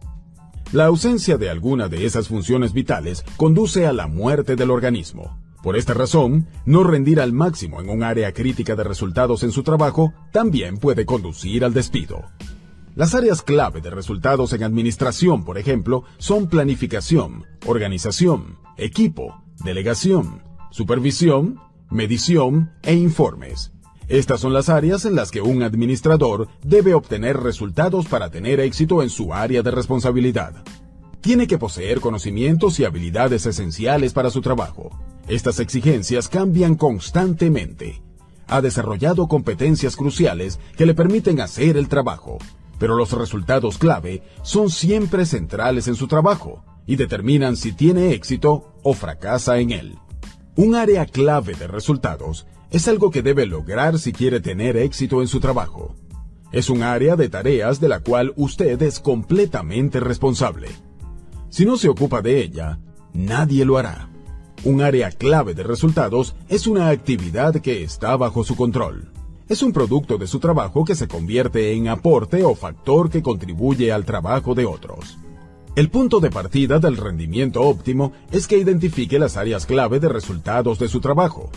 La 0.72 0.86
ausencia 0.86 1.36
de 1.36 1.50
alguna 1.50 1.88
de 1.88 2.06
esas 2.06 2.28
funciones 2.28 2.72
vitales 2.72 3.24
conduce 3.36 3.88
a 3.88 3.92
la 3.92 4.06
muerte 4.06 4.54
del 4.54 4.70
organismo. 4.70 5.36
Por 5.64 5.76
esta 5.76 5.94
razón, 5.94 6.46
no 6.64 6.84
rendir 6.84 7.20
al 7.20 7.32
máximo 7.32 7.80
en 7.80 7.88
un 7.88 8.04
área 8.04 8.32
crítica 8.32 8.76
de 8.76 8.84
resultados 8.84 9.42
en 9.42 9.50
su 9.50 9.64
trabajo 9.64 10.14
también 10.30 10.78
puede 10.78 11.04
conducir 11.04 11.64
al 11.64 11.74
despido. 11.74 12.22
Las 12.94 13.16
áreas 13.16 13.42
clave 13.42 13.80
de 13.80 13.90
resultados 13.90 14.52
en 14.52 14.62
administración, 14.62 15.44
por 15.44 15.58
ejemplo, 15.58 16.04
son 16.18 16.48
planificación, 16.48 17.46
organización, 17.66 18.58
equipo, 18.76 19.42
delegación, 19.64 20.44
supervisión, 20.70 21.58
medición 21.90 22.70
e 22.82 22.94
informes. 22.94 23.72
Estas 24.10 24.40
son 24.40 24.52
las 24.52 24.68
áreas 24.68 25.04
en 25.04 25.14
las 25.14 25.30
que 25.30 25.40
un 25.40 25.62
administrador 25.62 26.48
debe 26.64 26.94
obtener 26.94 27.36
resultados 27.36 28.06
para 28.06 28.28
tener 28.28 28.58
éxito 28.58 29.04
en 29.04 29.08
su 29.08 29.32
área 29.32 29.62
de 29.62 29.70
responsabilidad. 29.70 30.64
Tiene 31.20 31.46
que 31.46 31.58
poseer 31.58 32.00
conocimientos 32.00 32.80
y 32.80 32.84
habilidades 32.84 33.46
esenciales 33.46 34.12
para 34.12 34.30
su 34.30 34.40
trabajo. 34.40 34.90
Estas 35.28 35.60
exigencias 35.60 36.26
cambian 36.26 36.74
constantemente. 36.74 38.02
Ha 38.48 38.60
desarrollado 38.60 39.28
competencias 39.28 39.94
cruciales 39.94 40.58
que 40.76 40.86
le 40.86 40.94
permiten 40.94 41.40
hacer 41.40 41.76
el 41.76 41.86
trabajo, 41.86 42.38
pero 42.80 42.96
los 42.96 43.12
resultados 43.12 43.78
clave 43.78 44.24
son 44.42 44.70
siempre 44.70 45.24
centrales 45.24 45.86
en 45.86 45.94
su 45.94 46.08
trabajo 46.08 46.64
y 46.84 46.96
determinan 46.96 47.56
si 47.56 47.70
tiene 47.70 48.10
éxito 48.12 48.74
o 48.82 48.92
fracasa 48.92 49.60
en 49.60 49.70
él. 49.70 49.98
Un 50.56 50.74
área 50.74 51.06
clave 51.06 51.54
de 51.54 51.68
resultados 51.68 52.48
es 52.70 52.88
algo 52.88 53.10
que 53.10 53.22
debe 53.22 53.46
lograr 53.46 53.98
si 53.98 54.12
quiere 54.12 54.40
tener 54.40 54.76
éxito 54.76 55.20
en 55.20 55.28
su 55.28 55.40
trabajo. 55.40 55.94
Es 56.52 56.70
un 56.70 56.82
área 56.82 57.16
de 57.16 57.28
tareas 57.28 57.80
de 57.80 57.88
la 57.88 58.00
cual 58.00 58.32
usted 58.36 58.80
es 58.82 59.00
completamente 59.00 60.00
responsable. 60.00 60.68
Si 61.48 61.64
no 61.64 61.76
se 61.76 61.88
ocupa 61.88 62.22
de 62.22 62.40
ella, 62.40 62.78
nadie 63.12 63.64
lo 63.64 63.78
hará. 63.78 64.08
Un 64.64 64.82
área 64.82 65.10
clave 65.10 65.54
de 65.54 65.62
resultados 65.62 66.34
es 66.48 66.66
una 66.66 66.88
actividad 66.88 67.54
que 67.56 67.82
está 67.82 68.16
bajo 68.16 68.44
su 68.44 68.56
control 68.56 69.10
es 69.50 69.64
un 69.64 69.72
producto 69.72 70.16
de 70.16 70.28
su 70.28 70.38
trabajo 70.38 70.84
que 70.84 70.94
se 70.94 71.08
convierte 71.08 71.72
en 71.72 71.88
aporte 71.88 72.44
o 72.44 72.54
factor 72.54 73.10
que 73.10 73.20
contribuye 73.20 73.90
al 73.90 74.04
trabajo 74.04 74.54
de 74.54 74.64
otros. 74.64 75.18
El 75.74 75.90
punto 75.90 76.20
de 76.20 76.30
partida 76.30 76.78
del 76.78 76.96
rendimiento 76.96 77.62
óptimo 77.62 78.12
es 78.30 78.46
que 78.46 78.58
identifique 78.58 79.18
las 79.18 79.36
áreas 79.36 79.66
clave 79.66 79.98
de 79.98 80.08
resultados 80.08 80.78
de 80.78 80.86
su 80.86 81.00
trabajo. 81.00 81.50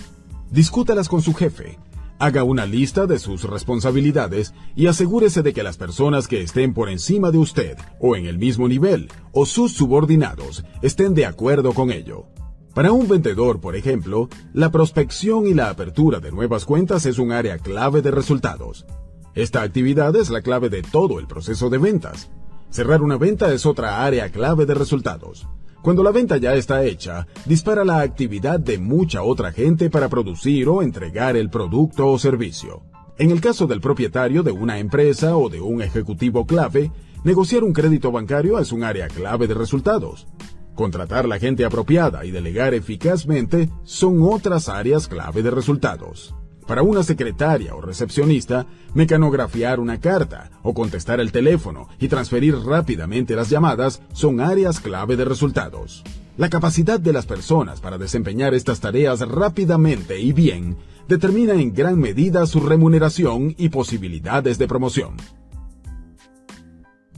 Discútalas 0.53 1.09
con 1.09 1.23
su 1.23 1.33
jefe. 1.33 1.79
Haga 2.19 2.43
una 2.43 2.67
lista 2.67 3.07
de 3.07 3.17
sus 3.17 3.43
responsabilidades 3.43 4.53
y 4.75 4.85
asegúrese 4.85 5.41
de 5.41 5.51
que 5.51 5.63
las 5.63 5.77
personas 5.77 6.27
que 6.27 6.43
estén 6.43 6.75
por 6.75 6.89
encima 6.89 7.31
de 7.31 7.39
usted 7.39 7.75
o 7.99 8.15
en 8.15 8.27
el 8.27 8.37
mismo 8.37 8.67
nivel 8.67 9.09
o 9.31 9.47
sus 9.47 9.73
subordinados 9.73 10.63
estén 10.83 11.15
de 11.15 11.25
acuerdo 11.25 11.73
con 11.73 11.89
ello. 11.89 12.27
Para 12.75 12.91
un 12.91 13.07
vendedor, 13.07 13.61
por 13.61 13.75
ejemplo, 13.75 14.29
la 14.53 14.69
prospección 14.69 15.47
y 15.47 15.55
la 15.55 15.71
apertura 15.71 16.19
de 16.19 16.31
nuevas 16.31 16.65
cuentas 16.65 17.07
es 17.07 17.17
un 17.17 17.31
área 17.31 17.57
clave 17.57 18.03
de 18.03 18.11
resultados. 18.11 18.85
Esta 19.33 19.63
actividad 19.63 20.15
es 20.15 20.29
la 20.29 20.43
clave 20.43 20.69
de 20.69 20.83
todo 20.83 21.17
el 21.19 21.25
proceso 21.25 21.71
de 21.71 21.79
ventas. 21.79 22.29
Cerrar 22.69 23.01
una 23.01 23.17
venta 23.17 23.51
es 23.51 23.65
otra 23.65 24.05
área 24.05 24.29
clave 24.29 24.67
de 24.67 24.75
resultados. 24.75 25.47
Cuando 25.83 26.01
la 26.01 26.11
venta 26.11 26.37
ya 26.37 26.55
está 26.55 26.85
hecha, 26.85 27.27
dispara 27.45 27.83
la 27.83 27.99
actividad 27.99 28.57
de 28.57 28.77
mucha 28.77 29.21
otra 29.21 29.51
gente 29.51 29.89
para 29.89 30.07
producir 30.07 30.69
o 30.69 30.81
entregar 30.81 31.35
el 31.35 31.49
producto 31.49 32.07
o 32.07 32.17
servicio. 32.17 32.83
En 33.17 33.31
el 33.31 33.41
caso 33.41 33.67
del 33.67 33.81
propietario 33.81 34.43
de 34.43 34.53
una 34.53 34.79
empresa 34.79 35.35
o 35.35 35.49
de 35.49 35.59
un 35.59 35.81
ejecutivo 35.81 36.45
clave, 36.45 36.89
negociar 37.25 37.65
un 37.65 37.73
crédito 37.73 38.13
bancario 38.13 38.59
es 38.59 38.71
un 38.71 38.85
área 38.85 39.09
clave 39.09 39.45
de 39.45 39.55
resultados. 39.55 40.25
Contratar 40.73 41.27
la 41.27 41.37
gente 41.37 41.65
apropiada 41.65 42.23
y 42.23 42.31
delegar 42.31 42.73
eficazmente 42.73 43.69
son 43.83 44.21
otras 44.21 44.69
áreas 44.69 45.09
clave 45.09 45.43
de 45.43 45.51
resultados. 45.51 46.33
Para 46.67 46.81
una 46.81 47.03
secretaria 47.03 47.75
o 47.75 47.81
recepcionista, 47.81 48.65
mecanografiar 48.93 49.79
una 49.79 49.99
carta 49.99 50.49
o 50.61 50.73
contestar 50.73 51.19
el 51.19 51.31
teléfono 51.31 51.89
y 51.99 52.07
transferir 52.07 52.55
rápidamente 52.57 53.35
las 53.35 53.49
llamadas 53.49 54.01
son 54.13 54.39
áreas 54.39 54.79
clave 54.79 55.17
de 55.17 55.25
resultados. 55.25 56.03
La 56.37 56.49
capacidad 56.49 56.99
de 56.99 57.13
las 57.13 57.25
personas 57.25 57.81
para 57.81 57.97
desempeñar 57.97 58.53
estas 58.53 58.79
tareas 58.79 59.19
rápidamente 59.19 60.19
y 60.19 60.31
bien 60.31 60.77
determina 61.07 61.53
en 61.53 61.73
gran 61.73 61.99
medida 61.99 62.45
su 62.47 62.61
remuneración 62.61 63.53
y 63.57 63.69
posibilidades 63.69 64.57
de 64.57 64.67
promoción. 64.67 65.17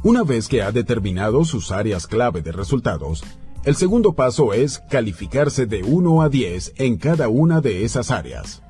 Una 0.04 0.24
vez 0.24 0.48
que 0.48 0.64
ha 0.64 0.72
determinado 0.72 1.46
sus 1.46 1.72
áreas 1.72 2.08
clave 2.08 2.42
de 2.42 2.52
resultados, 2.52 3.24
el 3.64 3.76
segundo 3.76 4.14
paso 4.14 4.54
es 4.54 4.80
calificarse 4.90 5.66
de 5.66 5.84
1 5.84 6.22
a 6.22 6.30
10 6.30 6.74
en 6.78 6.98
cada 6.98 7.30
una 7.30 7.62
de 7.62 7.86
esas 7.86 8.12
áreas. 8.12 8.65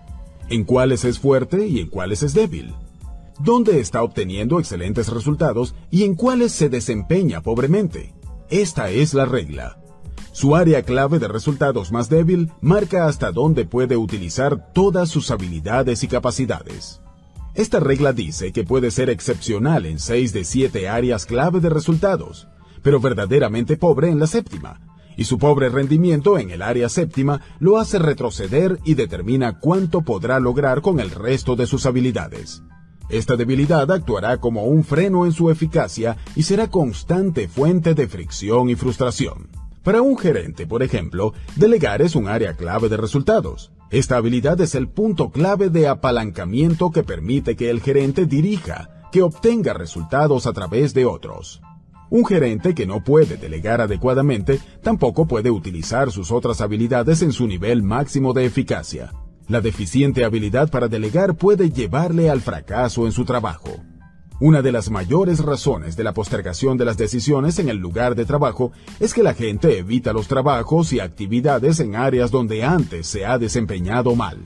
En 0.50 0.64
cuáles 0.64 1.06
es 1.06 1.18
fuerte 1.18 1.68
y 1.68 1.80
en 1.80 1.90
cuáles 1.90 2.22
es 2.22 2.34
débil. 2.34 2.74
Dónde 3.40 3.80
está 3.80 4.04
obteniendo 4.04 4.60
excelentes 4.60 5.10
resultados 5.10 5.74
y 5.90 6.04
en 6.04 6.16
cuáles 6.16 6.52
se 6.52 6.70
desempeña 6.70 7.42
pobremente. 7.42 8.14
Esta 8.50 8.92
es 8.92 9.16
la 9.16 9.26
regla. 9.26 9.78
Su 10.32 10.56
área 10.56 10.84
clave 10.84 11.18
de 11.18 11.28
resultados 11.28 11.92
más 11.92 12.10
débil 12.10 12.52
marca 12.62 13.08
hasta 13.08 13.32
dónde 13.32 13.66
puede 13.66 13.98
utilizar 13.98 14.72
todas 14.74 15.10
sus 15.10 15.32
habilidades 15.32 16.04
y 16.04 16.08
capacidades. 16.08 17.02
Esta 17.56 17.80
regla 17.80 18.14
dice 18.14 18.52
que 18.52 18.64
puede 18.66 18.92
ser 18.92 19.10
excepcional 19.10 19.86
en 19.86 19.98
6 19.98 20.34
de 20.34 20.44
7 20.44 20.90
áreas 20.90 21.26
clave 21.26 21.60
de 21.62 21.70
resultados, 21.70 22.48
pero 22.84 23.00
verdaderamente 23.00 23.78
pobre 23.78 24.10
en 24.10 24.20
la 24.20 24.28
séptima, 24.28 24.80
y 25.18 25.26
su 25.26 25.38
pobre 25.38 25.70
rendimiento 25.70 26.38
en 26.38 26.50
el 26.50 26.62
área 26.62 26.90
séptima 26.90 27.42
lo 27.60 27.78
hace 27.78 28.00
retroceder 28.00 28.80
y 28.84 28.96
determina 28.96 29.60
cuánto 29.60 30.02
podrá 30.02 30.40
lograr 30.40 30.82
con 30.82 31.00
el 31.00 31.12
resto 31.12 31.56
de 31.56 31.68
sus 31.68 31.86
habilidades. 31.86 32.64
Esta 33.10 33.36
debilidad 33.36 33.92
actuará 33.92 34.38
como 34.38 34.66
un 34.66 34.84
freno 34.84 35.26
en 35.26 35.32
su 35.32 35.52
eficacia 35.52 36.18
y 36.36 36.44
será 36.44 36.70
constante 36.70 37.48
fuente 37.48 37.94
de 37.94 38.08
fricción 38.08 38.70
y 38.70 38.76
frustración. 38.76 39.50
Para 39.84 40.02
un 40.02 40.18
gerente, 40.18 40.66
por 40.66 40.82
ejemplo, 40.82 41.34
delegar 41.56 42.02
es 42.02 42.16
un 42.16 42.28
área 42.28 42.56
clave 42.56 42.90
de 42.90 42.98
resultados. 42.98 43.72
Esta 43.92 44.18
habilidad 44.18 44.60
es 44.60 44.74
el 44.74 44.88
punto 44.88 45.30
clave 45.30 45.70
de 45.70 45.88
apalancamiento 45.88 46.90
que 46.90 47.04
permite 47.04 47.56
que 47.56 47.70
el 47.70 47.82
gerente 47.82 48.26
dirija, 48.26 49.08
que 49.12 49.22
obtenga 49.22 49.74
resultados 49.74 50.48
a 50.48 50.54
través 50.54 50.96
de 50.96 51.06
otros. 51.06 51.62
Un 52.10 52.26
gerente 52.26 52.76
que 52.76 52.86
no 52.86 53.04
puede 53.04 53.38
delegar 53.38 53.82
adecuadamente 53.82 54.60
tampoco 54.84 55.28
puede 55.28 55.50
utilizar 55.50 56.12
sus 56.12 56.32
otras 56.32 56.62
habilidades 56.62 57.22
en 57.22 57.32
su 57.32 57.48
nivel 57.48 57.84
máximo 57.84 58.34
de 58.34 58.46
eficacia. 58.46 59.12
La 59.48 59.62
deficiente 59.62 60.24
habilidad 60.24 60.70
para 60.70 60.88
delegar 60.88 61.36
puede 61.36 61.70
llevarle 61.70 62.30
al 62.30 62.42
fracaso 62.42 63.06
en 63.06 63.12
su 63.12 63.26
trabajo. 63.26 63.70
Una 64.40 64.62
de 64.62 64.72
las 64.72 64.92
mayores 64.92 65.40
razones 65.40 65.96
de 65.96 66.04
la 66.04 66.14
postergación 66.14 66.78
de 66.78 66.86
las 66.86 66.98
decisiones 66.98 67.58
en 67.60 67.70
el 67.70 67.78
lugar 67.78 68.16
de 68.16 68.26
trabajo 68.26 68.72
es 69.00 69.14
que 69.14 69.24
la 69.24 69.34
gente 69.34 69.78
evita 69.78 70.12
los 70.12 70.28
trabajos 70.28 70.92
y 70.92 71.00
actividades 71.00 71.80
en 71.80 71.96
áreas 71.96 72.32
donde 72.32 72.64
antes 72.64 73.08
se 73.08 73.26
ha 73.26 73.38
desempeñado 73.38 74.14
mal. 74.16 74.40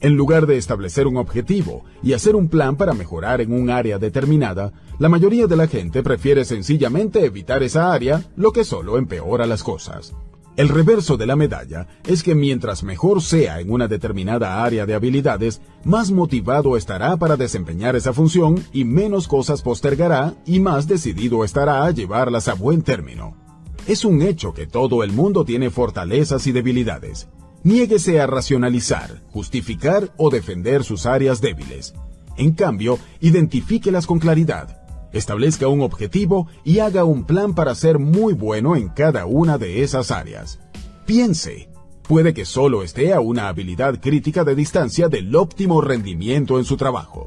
En 0.00 0.16
lugar 0.16 0.46
de 0.46 0.58
establecer 0.58 1.06
un 1.06 1.16
objetivo 1.16 1.84
y 2.02 2.12
hacer 2.12 2.36
un 2.36 2.48
plan 2.48 2.76
para 2.76 2.92
mejorar 2.92 3.40
en 3.40 3.52
un 3.52 3.70
área 3.70 3.98
determinada, 3.98 4.72
la 4.98 5.08
mayoría 5.08 5.46
de 5.46 5.56
la 5.56 5.68
gente 5.68 6.02
prefiere 6.02 6.44
sencillamente 6.44 7.24
evitar 7.24 7.62
esa 7.62 7.92
área, 7.92 8.22
lo 8.36 8.52
que 8.52 8.64
solo 8.64 8.98
empeora 8.98 9.46
las 9.46 9.62
cosas. 9.62 10.14
El 10.56 10.70
reverso 10.70 11.18
de 11.18 11.26
la 11.26 11.36
medalla 11.36 11.86
es 12.06 12.22
que 12.22 12.34
mientras 12.34 12.82
mejor 12.82 13.20
sea 13.20 13.60
en 13.60 13.70
una 13.70 13.88
determinada 13.88 14.64
área 14.64 14.86
de 14.86 14.94
habilidades, 14.94 15.60
más 15.84 16.10
motivado 16.10 16.78
estará 16.78 17.18
para 17.18 17.36
desempeñar 17.36 17.94
esa 17.94 18.14
función 18.14 18.64
y 18.72 18.84
menos 18.84 19.28
cosas 19.28 19.60
postergará 19.60 20.34
y 20.46 20.60
más 20.60 20.88
decidido 20.88 21.44
estará 21.44 21.84
a 21.84 21.90
llevarlas 21.90 22.48
a 22.48 22.54
buen 22.54 22.80
término. 22.80 23.36
Es 23.86 24.04
un 24.04 24.22
hecho 24.22 24.54
que 24.54 24.66
todo 24.66 25.04
el 25.04 25.12
mundo 25.12 25.44
tiene 25.44 25.68
fortalezas 25.68 26.46
y 26.46 26.52
debilidades. 26.52 27.28
Niéguese 27.66 28.20
a 28.20 28.28
racionalizar, 28.28 29.24
justificar 29.32 30.12
o 30.18 30.30
defender 30.30 30.84
sus 30.84 31.04
áreas 31.04 31.40
débiles. 31.40 31.94
En 32.36 32.52
cambio, 32.52 32.96
identifíquelas 33.20 34.06
con 34.06 34.20
claridad 34.20 34.80
establezca 35.12 35.66
un 35.66 35.80
objetivo 35.80 36.46
y 36.62 36.78
haga 36.78 37.02
un 37.02 37.24
plan 37.24 37.56
para 37.56 37.74
ser 37.74 37.98
muy 37.98 38.34
bueno 38.34 38.76
en 38.76 38.88
cada 38.88 39.26
una 39.26 39.58
de 39.58 39.82
esas 39.82 40.12
áreas. 40.12 40.60
Piense, 41.06 41.68
puede 42.06 42.34
que 42.34 42.44
solo 42.44 42.84
esté 42.84 43.12
a 43.12 43.18
una 43.18 43.48
habilidad 43.48 43.98
crítica 44.00 44.44
de 44.44 44.54
distancia 44.54 45.08
del 45.08 45.34
óptimo 45.34 45.80
rendimiento 45.80 46.58
en 46.58 46.64
su 46.64 46.76
trabajo. 46.76 47.24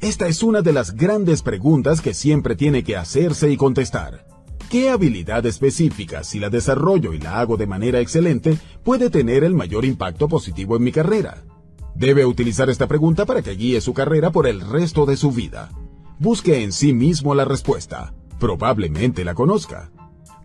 Esta 0.00 0.26
es 0.26 0.42
una 0.42 0.60
de 0.60 0.72
las 0.72 0.96
grandes 0.96 1.42
preguntas 1.42 2.00
que 2.00 2.14
siempre 2.14 2.56
tiene 2.56 2.82
que 2.82 2.96
hacerse 2.96 3.48
y 3.52 3.56
contestar. 3.56 4.26
¿Qué 4.68 4.90
habilidad 4.90 5.46
específica, 5.46 6.22
si 6.22 6.38
la 6.38 6.50
desarrollo 6.50 7.14
y 7.14 7.18
la 7.18 7.40
hago 7.40 7.56
de 7.56 7.66
manera 7.66 8.00
excelente, 8.00 8.58
puede 8.84 9.08
tener 9.08 9.42
el 9.42 9.54
mayor 9.54 9.86
impacto 9.86 10.28
positivo 10.28 10.76
en 10.76 10.82
mi 10.82 10.92
carrera? 10.92 11.42
Debe 11.94 12.26
utilizar 12.26 12.68
esta 12.68 12.86
pregunta 12.86 13.24
para 13.24 13.40
que 13.40 13.52
guíe 13.52 13.80
su 13.80 13.94
carrera 13.94 14.30
por 14.30 14.46
el 14.46 14.60
resto 14.60 15.06
de 15.06 15.16
su 15.16 15.32
vida. 15.32 15.70
Busque 16.18 16.62
en 16.62 16.72
sí 16.72 16.92
mismo 16.92 17.34
la 17.34 17.46
respuesta. 17.46 18.12
Probablemente 18.38 19.24
la 19.24 19.32
conozca. 19.32 19.90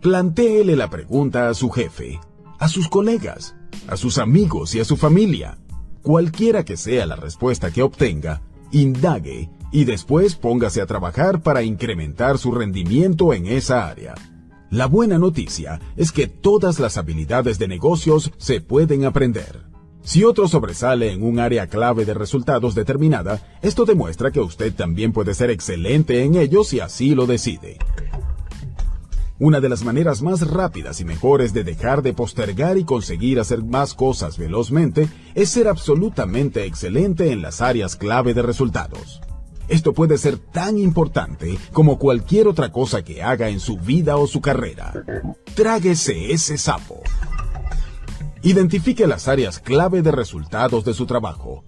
Plantéele 0.00 0.74
la 0.74 0.88
pregunta 0.88 1.50
a 1.50 1.54
su 1.54 1.68
jefe, 1.68 2.18
a 2.58 2.68
sus 2.68 2.88
colegas, 2.88 3.54
a 3.88 3.98
sus 3.98 4.16
amigos 4.16 4.74
y 4.74 4.80
a 4.80 4.86
su 4.86 4.96
familia. 4.96 5.58
Cualquiera 6.00 6.64
que 6.64 6.78
sea 6.78 7.04
la 7.04 7.16
respuesta 7.16 7.70
que 7.70 7.82
obtenga, 7.82 8.40
indague 8.72 9.50
y 9.74 9.84
después 9.84 10.36
póngase 10.36 10.80
a 10.80 10.86
trabajar 10.86 11.42
para 11.42 11.64
incrementar 11.64 12.38
su 12.38 12.52
rendimiento 12.52 13.34
en 13.34 13.46
esa 13.46 13.88
área. 13.88 14.14
La 14.70 14.86
buena 14.86 15.18
noticia 15.18 15.80
es 15.96 16.12
que 16.12 16.28
todas 16.28 16.78
las 16.78 16.96
habilidades 16.96 17.58
de 17.58 17.66
negocios 17.66 18.30
se 18.36 18.60
pueden 18.60 19.04
aprender. 19.04 19.64
Si 20.00 20.22
otro 20.22 20.46
sobresale 20.46 21.10
en 21.10 21.24
un 21.24 21.40
área 21.40 21.66
clave 21.66 22.04
de 22.04 22.14
resultados 22.14 22.76
determinada, 22.76 23.58
esto 23.62 23.84
demuestra 23.84 24.30
que 24.30 24.38
usted 24.38 24.72
también 24.72 25.12
puede 25.12 25.34
ser 25.34 25.50
excelente 25.50 26.22
en 26.22 26.36
ello 26.36 26.62
si 26.62 26.78
así 26.78 27.16
lo 27.16 27.26
decide. 27.26 27.78
Una 29.40 29.60
de 29.60 29.70
las 29.70 29.82
maneras 29.82 30.22
más 30.22 30.48
rápidas 30.48 31.00
y 31.00 31.04
mejores 31.04 31.52
de 31.52 31.64
dejar 31.64 32.02
de 32.02 32.12
postergar 32.12 32.78
y 32.78 32.84
conseguir 32.84 33.40
hacer 33.40 33.64
más 33.64 33.94
cosas 33.94 34.38
velozmente 34.38 35.08
es 35.34 35.50
ser 35.50 35.66
absolutamente 35.66 36.64
excelente 36.64 37.32
en 37.32 37.42
las 37.42 37.60
áreas 37.60 37.96
clave 37.96 38.34
de 38.34 38.42
resultados. 38.42 39.20
Esto 39.68 39.92
puede 39.94 40.18
ser 40.18 40.38
tan 40.38 40.78
importante 40.78 41.58
como 41.72 41.98
cualquier 41.98 42.48
otra 42.48 42.70
cosa 42.70 43.02
que 43.02 43.22
haga 43.22 43.48
en 43.48 43.60
su 43.60 43.78
vida 43.78 44.16
o 44.16 44.26
su 44.26 44.40
carrera. 44.40 44.92
Tráguese 45.54 46.32
ese 46.32 46.58
sapo. 46.58 47.00
Identifique 48.42 49.06
las 49.06 49.26
áreas 49.26 49.58
clave 49.58 50.02
de 50.02 50.12
resultados 50.12 50.84
de 50.84 50.92
su 50.92 51.06
trabajo. 51.06 51.64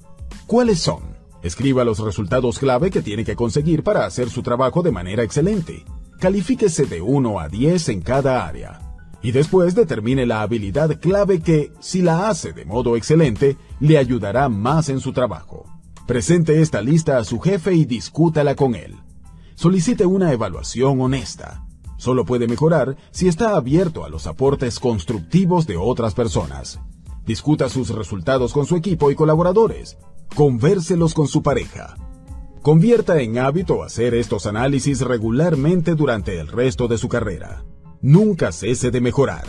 ¿Cuáles 0.46 0.78
son? 0.78 1.16
Escriba 1.42 1.84
los 1.84 2.00
resultados 2.00 2.58
clave 2.58 2.90
que 2.90 3.00
tiene 3.00 3.24
que 3.24 3.36
conseguir 3.36 3.82
para 3.82 4.04
hacer 4.04 4.28
su 4.28 4.42
trabajo 4.42 4.82
de 4.82 4.92
manera 4.92 5.22
excelente. 5.22 5.84
Califíquese 6.20 6.84
de 6.84 7.00
1 7.00 7.40
a 7.40 7.48
10 7.48 7.88
en 7.88 8.00
cada 8.02 8.46
área. 8.46 8.80
Y 9.22 9.32
después 9.32 9.74
determine 9.74 10.26
la 10.26 10.42
habilidad 10.42 11.00
clave 11.00 11.40
que, 11.40 11.72
si 11.80 12.02
la 12.02 12.28
hace 12.28 12.52
de 12.52 12.64
modo 12.64 12.96
excelente, 12.96 13.56
le 13.80 13.96
ayudará 13.96 14.48
más 14.48 14.88
en 14.88 15.00
su 15.00 15.12
trabajo. 15.12 15.75
Presente 16.06 16.62
esta 16.62 16.82
lista 16.82 17.18
a 17.18 17.24
su 17.24 17.40
jefe 17.40 17.74
y 17.74 17.84
discútala 17.84 18.54
con 18.54 18.76
él. 18.76 18.94
Solicite 19.56 20.06
una 20.06 20.32
evaluación 20.32 21.00
honesta. 21.00 21.66
Solo 21.96 22.24
puede 22.24 22.46
mejorar 22.46 22.96
si 23.10 23.26
está 23.26 23.56
abierto 23.56 24.04
a 24.04 24.08
los 24.08 24.28
aportes 24.28 24.78
constructivos 24.78 25.66
de 25.66 25.76
otras 25.76 26.14
personas. 26.14 26.78
Discuta 27.24 27.68
sus 27.68 27.88
resultados 27.88 28.52
con 28.52 28.66
su 28.66 28.76
equipo 28.76 29.10
y 29.10 29.16
colaboradores. 29.16 29.98
Convérselos 30.36 31.12
con 31.12 31.26
su 31.26 31.42
pareja. 31.42 31.96
Convierta 32.62 33.20
en 33.20 33.38
hábito 33.38 33.82
hacer 33.82 34.14
estos 34.14 34.46
análisis 34.46 35.00
regularmente 35.00 35.96
durante 35.96 36.38
el 36.38 36.46
resto 36.46 36.86
de 36.86 36.98
su 36.98 37.08
carrera. 37.08 37.64
Nunca 38.00 38.52
cese 38.52 38.92
de 38.92 39.00
mejorar. 39.00 39.46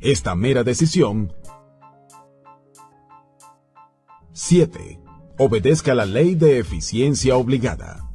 Esta 0.00 0.34
mera 0.34 0.64
decisión 0.64 1.32
7. 4.32 5.09
Obedezca 5.42 5.94
la 5.94 6.04
ley 6.04 6.34
de 6.34 6.58
eficiencia 6.58 7.34
obligada. 7.34 8.10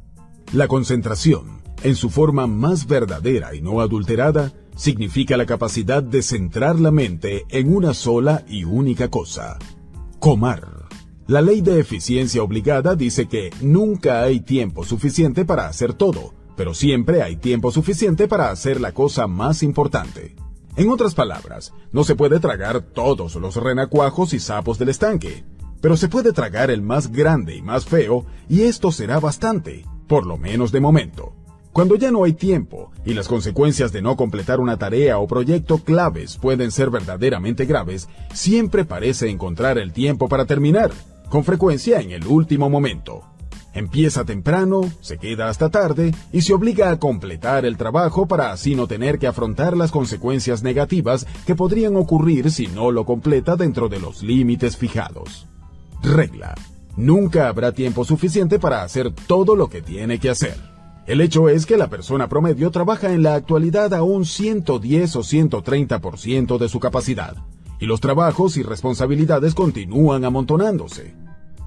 La 0.52 0.68
concentración 0.68 1.56
en 1.82 1.94
su 1.94 2.10
forma 2.10 2.46
más 2.46 2.86
verdadera 2.86 3.54
y 3.54 3.60
no 3.60 3.80
adulterada, 3.80 4.52
significa 4.76 5.36
la 5.36 5.46
capacidad 5.46 6.02
de 6.02 6.22
centrar 6.22 6.78
la 6.78 6.90
mente 6.90 7.44
en 7.48 7.74
una 7.74 7.94
sola 7.94 8.44
y 8.48 8.64
única 8.64 9.08
cosa. 9.08 9.58
Comar. 10.18 10.86
La 11.26 11.42
ley 11.42 11.60
de 11.60 11.80
eficiencia 11.80 12.42
obligada 12.42 12.94
dice 12.94 13.26
que 13.26 13.50
nunca 13.60 14.22
hay 14.22 14.40
tiempo 14.40 14.84
suficiente 14.84 15.44
para 15.44 15.66
hacer 15.66 15.94
todo, 15.94 16.34
pero 16.56 16.74
siempre 16.74 17.22
hay 17.22 17.36
tiempo 17.36 17.72
suficiente 17.72 18.28
para 18.28 18.50
hacer 18.50 18.80
la 18.80 18.92
cosa 18.92 19.26
más 19.26 19.62
importante. 19.62 20.36
En 20.76 20.90
otras 20.90 21.14
palabras, 21.14 21.72
no 21.90 22.04
se 22.04 22.14
puede 22.14 22.38
tragar 22.38 22.82
todos 22.82 23.34
los 23.36 23.56
renacuajos 23.56 24.34
y 24.34 24.40
sapos 24.40 24.78
del 24.78 24.90
estanque, 24.90 25.44
pero 25.86 25.96
se 25.96 26.08
puede 26.08 26.32
tragar 26.32 26.72
el 26.72 26.82
más 26.82 27.12
grande 27.12 27.54
y 27.54 27.62
más 27.62 27.84
feo, 27.84 28.26
y 28.48 28.62
esto 28.62 28.90
será 28.90 29.20
bastante, 29.20 29.84
por 30.08 30.26
lo 30.26 30.36
menos 30.36 30.72
de 30.72 30.80
momento. 30.80 31.32
Cuando 31.72 31.94
ya 31.94 32.10
no 32.10 32.24
hay 32.24 32.32
tiempo 32.32 32.90
y 33.04 33.14
las 33.14 33.28
consecuencias 33.28 33.92
de 33.92 34.02
no 34.02 34.16
completar 34.16 34.58
una 34.58 34.78
tarea 34.78 35.18
o 35.18 35.28
proyecto 35.28 35.78
claves 35.78 36.38
pueden 36.38 36.72
ser 36.72 36.90
verdaderamente 36.90 37.66
graves, 37.66 38.08
siempre 38.34 38.84
parece 38.84 39.30
encontrar 39.30 39.78
el 39.78 39.92
tiempo 39.92 40.28
para 40.28 40.44
terminar, 40.44 40.90
con 41.28 41.44
frecuencia 41.44 42.00
en 42.00 42.10
el 42.10 42.26
último 42.26 42.68
momento. 42.68 43.22
Empieza 43.72 44.24
temprano, 44.24 44.80
se 45.00 45.18
queda 45.18 45.48
hasta 45.48 45.70
tarde 45.70 46.12
y 46.32 46.40
se 46.42 46.52
obliga 46.52 46.90
a 46.90 46.98
completar 46.98 47.64
el 47.64 47.76
trabajo 47.76 48.26
para 48.26 48.50
así 48.50 48.74
no 48.74 48.88
tener 48.88 49.20
que 49.20 49.28
afrontar 49.28 49.76
las 49.76 49.92
consecuencias 49.92 50.64
negativas 50.64 51.28
que 51.46 51.54
podrían 51.54 51.94
ocurrir 51.94 52.50
si 52.50 52.66
no 52.66 52.90
lo 52.90 53.06
completa 53.06 53.54
dentro 53.54 53.88
de 53.88 54.00
los 54.00 54.24
límites 54.24 54.76
fijados. 54.76 55.46
Regla. 56.02 56.54
Nunca 56.96 57.48
habrá 57.48 57.72
tiempo 57.72 58.04
suficiente 58.04 58.58
para 58.58 58.82
hacer 58.82 59.12
todo 59.12 59.54
lo 59.54 59.68
que 59.68 59.82
tiene 59.82 60.18
que 60.18 60.30
hacer. 60.30 60.56
El 61.06 61.20
hecho 61.20 61.48
es 61.48 61.66
que 61.66 61.76
la 61.76 61.88
persona 61.88 62.28
promedio 62.28 62.70
trabaja 62.70 63.12
en 63.12 63.22
la 63.22 63.34
actualidad 63.34 63.94
a 63.94 64.02
un 64.02 64.24
110 64.24 65.16
o 65.16 65.20
130% 65.20 66.58
de 66.58 66.68
su 66.68 66.80
capacidad, 66.80 67.36
y 67.78 67.86
los 67.86 68.00
trabajos 68.00 68.56
y 68.56 68.62
responsabilidades 68.62 69.54
continúan 69.54 70.24
amontonándose. 70.24 71.14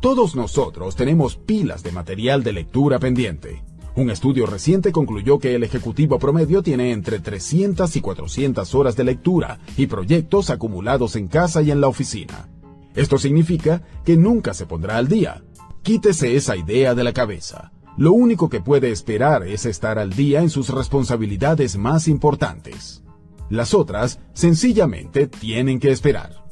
Todos 0.01 0.35
nosotros 0.35 0.95
tenemos 0.95 1.37
pilas 1.37 1.83
de 1.83 1.91
material 1.91 2.43
de 2.43 2.53
lectura 2.53 2.99
pendiente. 2.99 3.63
Un 3.95 4.09
estudio 4.09 4.45
reciente 4.45 4.91
concluyó 4.91 5.39
que 5.39 5.55
el 5.55 5.63
ejecutivo 5.63 6.19
promedio 6.19 6.63
tiene 6.63 6.91
entre 6.91 7.19
300 7.19 7.95
y 7.95 8.01
400 8.01 8.75
horas 8.75 8.95
de 8.95 9.03
lectura 9.03 9.59
y 9.77 9.87
proyectos 9.87 10.49
acumulados 10.49 11.15
en 11.15 11.27
casa 11.27 11.61
y 11.61 11.71
en 11.71 11.81
la 11.81 11.87
oficina. 11.87 12.47
Esto 12.95 13.17
significa 13.17 13.83
que 14.03 14.17
nunca 14.17 14.53
se 14.53 14.65
pondrá 14.65 14.97
al 14.97 15.07
día. 15.07 15.43
Quítese 15.81 16.35
esa 16.35 16.55
idea 16.55 16.95
de 16.95 17.03
la 17.03 17.13
cabeza. 17.13 17.71
Lo 17.97 18.13
único 18.13 18.49
que 18.49 18.61
puede 18.61 18.91
esperar 18.91 19.47
es 19.47 19.65
estar 19.65 19.99
al 19.99 20.13
día 20.13 20.41
en 20.41 20.49
sus 20.49 20.69
responsabilidades 20.69 21.77
más 21.77 22.07
importantes. 22.07 23.03
Las 23.49 23.73
otras 23.73 24.19
sencillamente 24.33 25.27
tienen 25.27 25.79
que 25.79 25.91
esperar. 25.91 26.45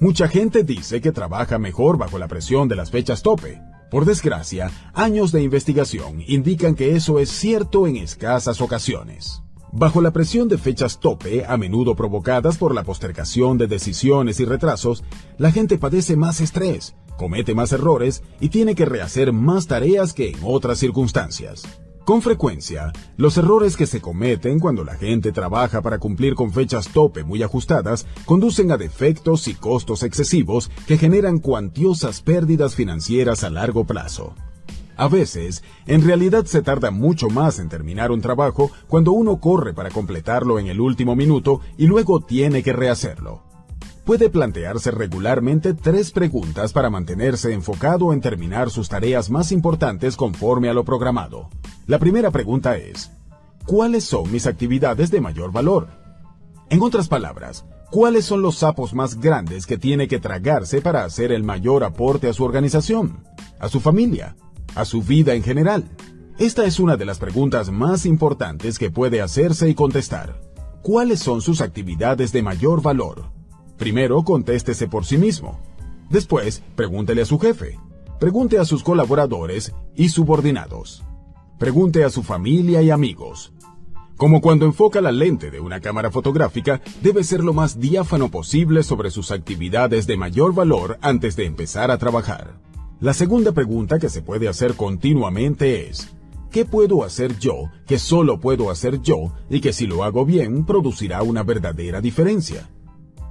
Mucha 0.00 0.26
gente 0.26 0.64
dice 0.64 1.00
que 1.00 1.12
trabaja 1.12 1.58
mejor 1.58 1.98
bajo 1.98 2.18
la 2.18 2.26
presión 2.26 2.66
de 2.68 2.76
las 2.76 2.90
fechas 2.90 3.22
tope. 3.22 3.60
Por 3.90 4.06
desgracia, 4.06 4.70
años 4.94 5.30
de 5.32 5.42
investigación 5.42 6.24
indican 6.26 6.74
que 6.74 6.96
eso 6.96 7.18
es 7.18 7.28
cierto 7.28 7.86
en 7.86 7.96
escasas 7.96 8.60
ocasiones. 8.60 9.41
Bajo 9.74 10.02
la 10.02 10.10
presión 10.10 10.48
de 10.48 10.58
fechas 10.58 11.00
tope, 11.00 11.46
a 11.46 11.56
menudo 11.56 11.96
provocadas 11.96 12.58
por 12.58 12.74
la 12.74 12.84
postergación 12.84 13.56
de 13.56 13.66
decisiones 13.66 14.38
y 14.38 14.44
retrasos, 14.44 15.02
la 15.38 15.50
gente 15.50 15.78
padece 15.78 16.14
más 16.14 16.42
estrés, 16.42 16.94
comete 17.16 17.54
más 17.54 17.72
errores 17.72 18.22
y 18.38 18.50
tiene 18.50 18.74
que 18.74 18.84
rehacer 18.84 19.32
más 19.32 19.66
tareas 19.66 20.12
que 20.12 20.28
en 20.28 20.40
otras 20.42 20.78
circunstancias. 20.78 21.62
Con 22.04 22.20
frecuencia, 22.20 22.92
los 23.16 23.38
errores 23.38 23.78
que 23.78 23.86
se 23.86 24.02
cometen 24.02 24.58
cuando 24.58 24.84
la 24.84 24.96
gente 24.96 25.32
trabaja 25.32 25.80
para 25.80 25.98
cumplir 25.98 26.34
con 26.34 26.52
fechas 26.52 26.88
tope 26.88 27.24
muy 27.24 27.42
ajustadas 27.42 28.06
conducen 28.26 28.72
a 28.72 28.76
defectos 28.76 29.48
y 29.48 29.54
costos 29.54 30.02
excesivos 30.02 30.70
que 30.86 30.98
generan 30.98 31.38
cuantiosas 31.38 32.20
pérdidas 32.20 32.74
financieras 32.74 33.42
a 33.42 33.48
largo 33.48 33.86
plazo. 33.86 34.34
A 35.02 35.08
veces, 35.08 35.64
en 35.86 36.04
realidad 36.04 36.44
se 36.44 36.62
tarda 36.62 36.92
mucho 36.92 37.28
más 37.28 37.58
en 37.58 37.68
terminar 37.68 38.12
un 38.12 38.20
trabajo 38.20 38.70
cuando 38.86 39.10
uno 39.10 39.40
corre 39.40 39.74
para 39.74 39.90
completarlo 39.90 40.60
en 40.60 40.68
el 40.68 40.80
último 40.80 41.16
minuto 41.16 41.60
y 41.76 41.88
luego 41.88 42.20
tiene 42.20 42.62
que 42.62 42.72
rehacerlo 42.72 43.42
puede 44.04 44.30
plantearse 44.30 44.92
regularmente 44.92 45.74
tres 45.74 46.12
preguntas 46.12 46.72
para 46.72 46.88
mantenerse 46.88 47.52
enfocado 47.52 48.12
en 48.12 48.20
terminar 48.20 48.70
sus 48.70 48.88
tareas 48.88 49.28
más 49.28 49.50
importantes 49.50 50.16
conforme 50.16 50.68
a 50.68 50.74
lo 50.74 50.84
programado. 50.84 51.48
La 51.86 51.98
primera 51.98 52.30
pregunta 52.30 52.76
es, 52.76 53.10
¿cuáles 53.66 54.04
son 54.04 54.30
mis 54.30 54.46
actividades 54.46 55.10
de 55.10 55.20
mayor 55.20 55.50
valor? 55.50 55.88
En 56.70 56.80
otras 56.80 57.08
palabras, 57.08 57.64
¿cuáles 57.90 58.24
son 58.24 58.42
los 58.42 58.58
sapos 58.58 58.92
más 58.92 59.20
grandes 59.20 59.66
que 59.66 59.78
tiene 59.78 60.06
que 60.06 60.20
tragarse 60.20 60.80
para 60.80 61.04
hacer 61.04 61.32
el 61.32 61.42
mayor 61.42 61.82
aporte 61.82 62.28
a 62.28 62.32
su 62.32 62.44
organización, 62.44 63.24
a 63.60 63.68
su 63.68 63.78
familia, 63.78 64.36
a 64.74 64.84
su 64.84 65.02
vida 65.02 65.34
en 65.34 65.42
general? 65.42 65.84
Esta 66.38 66.64
es 66.64 66.80
una 66.80 66.96
de 66.96 67.04
las 67.04 67.18
preguntas 67.18 67.70
más 67.70 68.06
importantes 68.06 68.78
que 68.78 68.90
puede 68.90 69.20
hacerse 69.20 69.68
y 69.68 69.74
contestar. 69.74 70.40
¿Cuáles 70.82 71.20
son 71.20 71.42
sus 71.42 71.60
actividades 71.60 72.32
de 72.32 72.42
mayor 72.42 72.82
valor? 72.82 73.30
Primero, 73.76 74.22
contéstese 74.24 74.88
por 74.88 75.04
sí 75.04 75.18
mismo. 75.18 75.60
Después, 76.10 76.62
pregúntele 76.74 77.22
a 77.22 77.26
su 77.26 77.38
jefe. 77.38 77.78
Pregunte 78.18 78.58
a 78.58 78.64
sus 78.64 78.82
colaboradores 78.82 79.74
y 79.94 80.08
subordinados. 80.08 81.02
Pregunte 81.58 82.04
a 82.04 82.10
su 82.10 82.22
familia 82.22 82.82
y 82.82 82.90
amigos. 82.90 83.52
Como 84.16 84.40
cuando 84.40 84.66
enfoca 84.66 85.00
la 85.00 85.10
lente 85.10 85.50
de 85.50 85.60
una 85.60 85.80
cámara 85.80 86.10
fotográfica, 86.10 86.80
debe 87.02 87.24
ser 87.24 87.42
lo 87.42 87.52
más 87.52 87.80
diáfano 87.80 88.30
posible 88.30 88.82
sobre 88.82 89.10
sus 89.10 89.30
actividades 89.30 90.06
de 90.06 90.16
mayor 90.16 90.54
valor 90.54 90.98
antes 91.02 91.34
de 91.34 91.46
empezar 91.46 91.90
a 91.90 91.98
trabajar. 91.98 92.54
La 93.02 93.12
segunda 93.12 93.50
pregunta 93.50 93.98
que 93.98 94.08
se 94.08 94.22
puede 94.22 94.46
hacer 94.46 94.74
continuamente 94.74 95.88
es, 95.88 96.14
¿qué 96.52 96.64
puedo 96.64 97.02
hacer 97.02 97.36
yo 97.36 97.64
que 97.84 97.98
solo 97.98 98.38
puedo 98.38 98.70
hacer 98.70 99.02
yo 99.02 99.34
y 99.50 99.60
que 99.60 99.72
si 99.72 99.88
lo 99.88 100.04
hago 100.04 100.24
bien 100.24 100.64
producirá 100.64 101.24
una 101.24 101.42
verdadera 101.42 102.00
diferencia? 102.00 102.70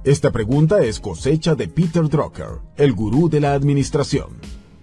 Esta 0.04 0.30
pregunta 0.30 0.84
es 0.84 1.00
cosecha 1.00 1.54
de 1.54 1.68
Peter 1.68 2.06
Drucker, 2.06 2.60
el 2.76 2.92
gurú 2.92 3.30
de 3.30 3.40
la 3.40 3.54
administración. 3.54 4.36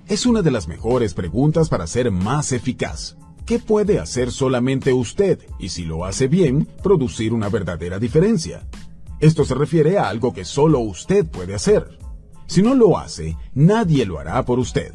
Es 0.07 0.25
una 0.25 0.41
de 0.41 0.49
las 0.49 0.67
mejores 0.67 1.13
preguntas 1.13 1.69
para 1.69 1.85
ser 1.85 2.09
más 2.09 2.51
eficaz. 2.51 3.15
¿Qué 3.45 3.59
puede 3.59 3.99
hacer 3.99 4.31
solamente 4.31 4.91
usted 4.91 5.37
y 5.59 5.69
si 5.69 5.83
lo 5.83 6.03
hace 6.03 6.27
bien, 6.27 6.67
producir 6.81 7.31
una 7.31 7.49
verdadera 7.49 7.99
diferencia? 7.99 8.65
Esto 9.19 9.45
se 9.45 9.53
refiere 9.53 9.99
a 9.99 10.09
algo 10.09 10.33
que 10.33 10.45
solo 10.45 10.79
usted 10.79 11.27
puede 11.27 11.53
hacer. 11.53 11.98
Si 12.49 12.63
no 12.63 12.73
lo 12.73 12.97
hace, 12.97 13.37
nadie 13.53 14.07
lo 14.07 14.17
hará 14.17 14.43
por 14.43 14.57
usted. 14.57 14.91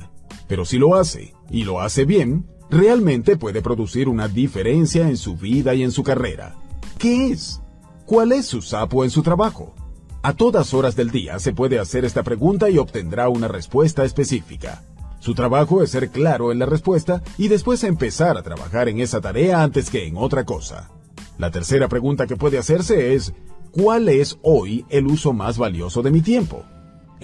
Pero 0.49 0.65
si 0.65 0.77
lo 0.77 0.97
hace, 0.97 1.35
y 1.49 1.63
lo 1.63 1.81
hace 1.81 2.05
bien, 2.05 2.47
realmente 2.69 3.37
puede 3.37 3.63
producir 3.63 4.09
una 4.09 4.27
diferencia 4.27 5.09
en 5.09 5.17
su 5.17 5.37
vida 5.37 5.73
y 5.73 5.85
en 5.85 5.93
su 5.93 6.03
carrera. 6.03 6.57
¿Qué 6.99 7.29
es? 7.29 7.63
¿Cuál 8.07 8.33
es 8.33 8.47
su 8.47 8.61
sapo 8.61 9.05
en 9.05 9.11
su 9.11 9.23
trabajo? 9.23 9.73
A 10.21 10.33
todas 10.33 10.75
horas 10.75 10.97
del 10.97 11.13
día 11.13 11.39
se 11.39 11.53
puede 11.53 11.79
hacer 11.79 12.05
esta 12.05 12.25
pregunta 12.25 12.71
y 12.71 12.79
obtendrá 12.79 13.29
una 13.29 13.47
respuesta 13.47 14.05
específica. 14.05 14.83
Su 15.21 15.35
trabajo 15.35 15.81
es 15.81 15.91
ser 15.91 16.11
claro 16.11 16.51
en 16.51 16.59
la 16.59 16.67
respuesta 16.67 17.23
y 17.39 17.47
después 17.47 17.85
empezar 17.85 18.37
a 18.37 18.43
trabajar 18.43 18.89
en 18.89 18.99
esa 18.99 19.21
tarea 19.21 19.63
antes 19.63 19.91
que 19.91 20.09
en 20.09 20.17
otra 20.17 20.45
cosa. 20.45 20.91
La 21.39 21.53
tercera 21.53 21.87
pregunta 21.87 22.27
que 22.27 22.37
puede 22.37 22.59
hacerse 22.59 23.15
es, 23.15 23.33
¿cuál 23.71 24.09
es 24.09 24.39
hoy 24.43 24.85
el 24.89 25.07
uso 25.07 25.33
más 25.33 25.57
valioso 25.57 26.03
de 26.03 26.11
mi 26.11 26.21
tiempo? 26.21 26.65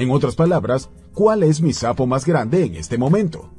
En 0.00 0.10
otras 0.10 0.34
palabras, 0.34 0.88
¿cuál 1.12 1.42
es 1.42 1.60
mi 1.60 1.74
sapo 1.74 2.06
más 2.06 2.24
grande 2.24 2.64
en 2.64 2.74
este 2.74 2.96
momento? 2.96 3.50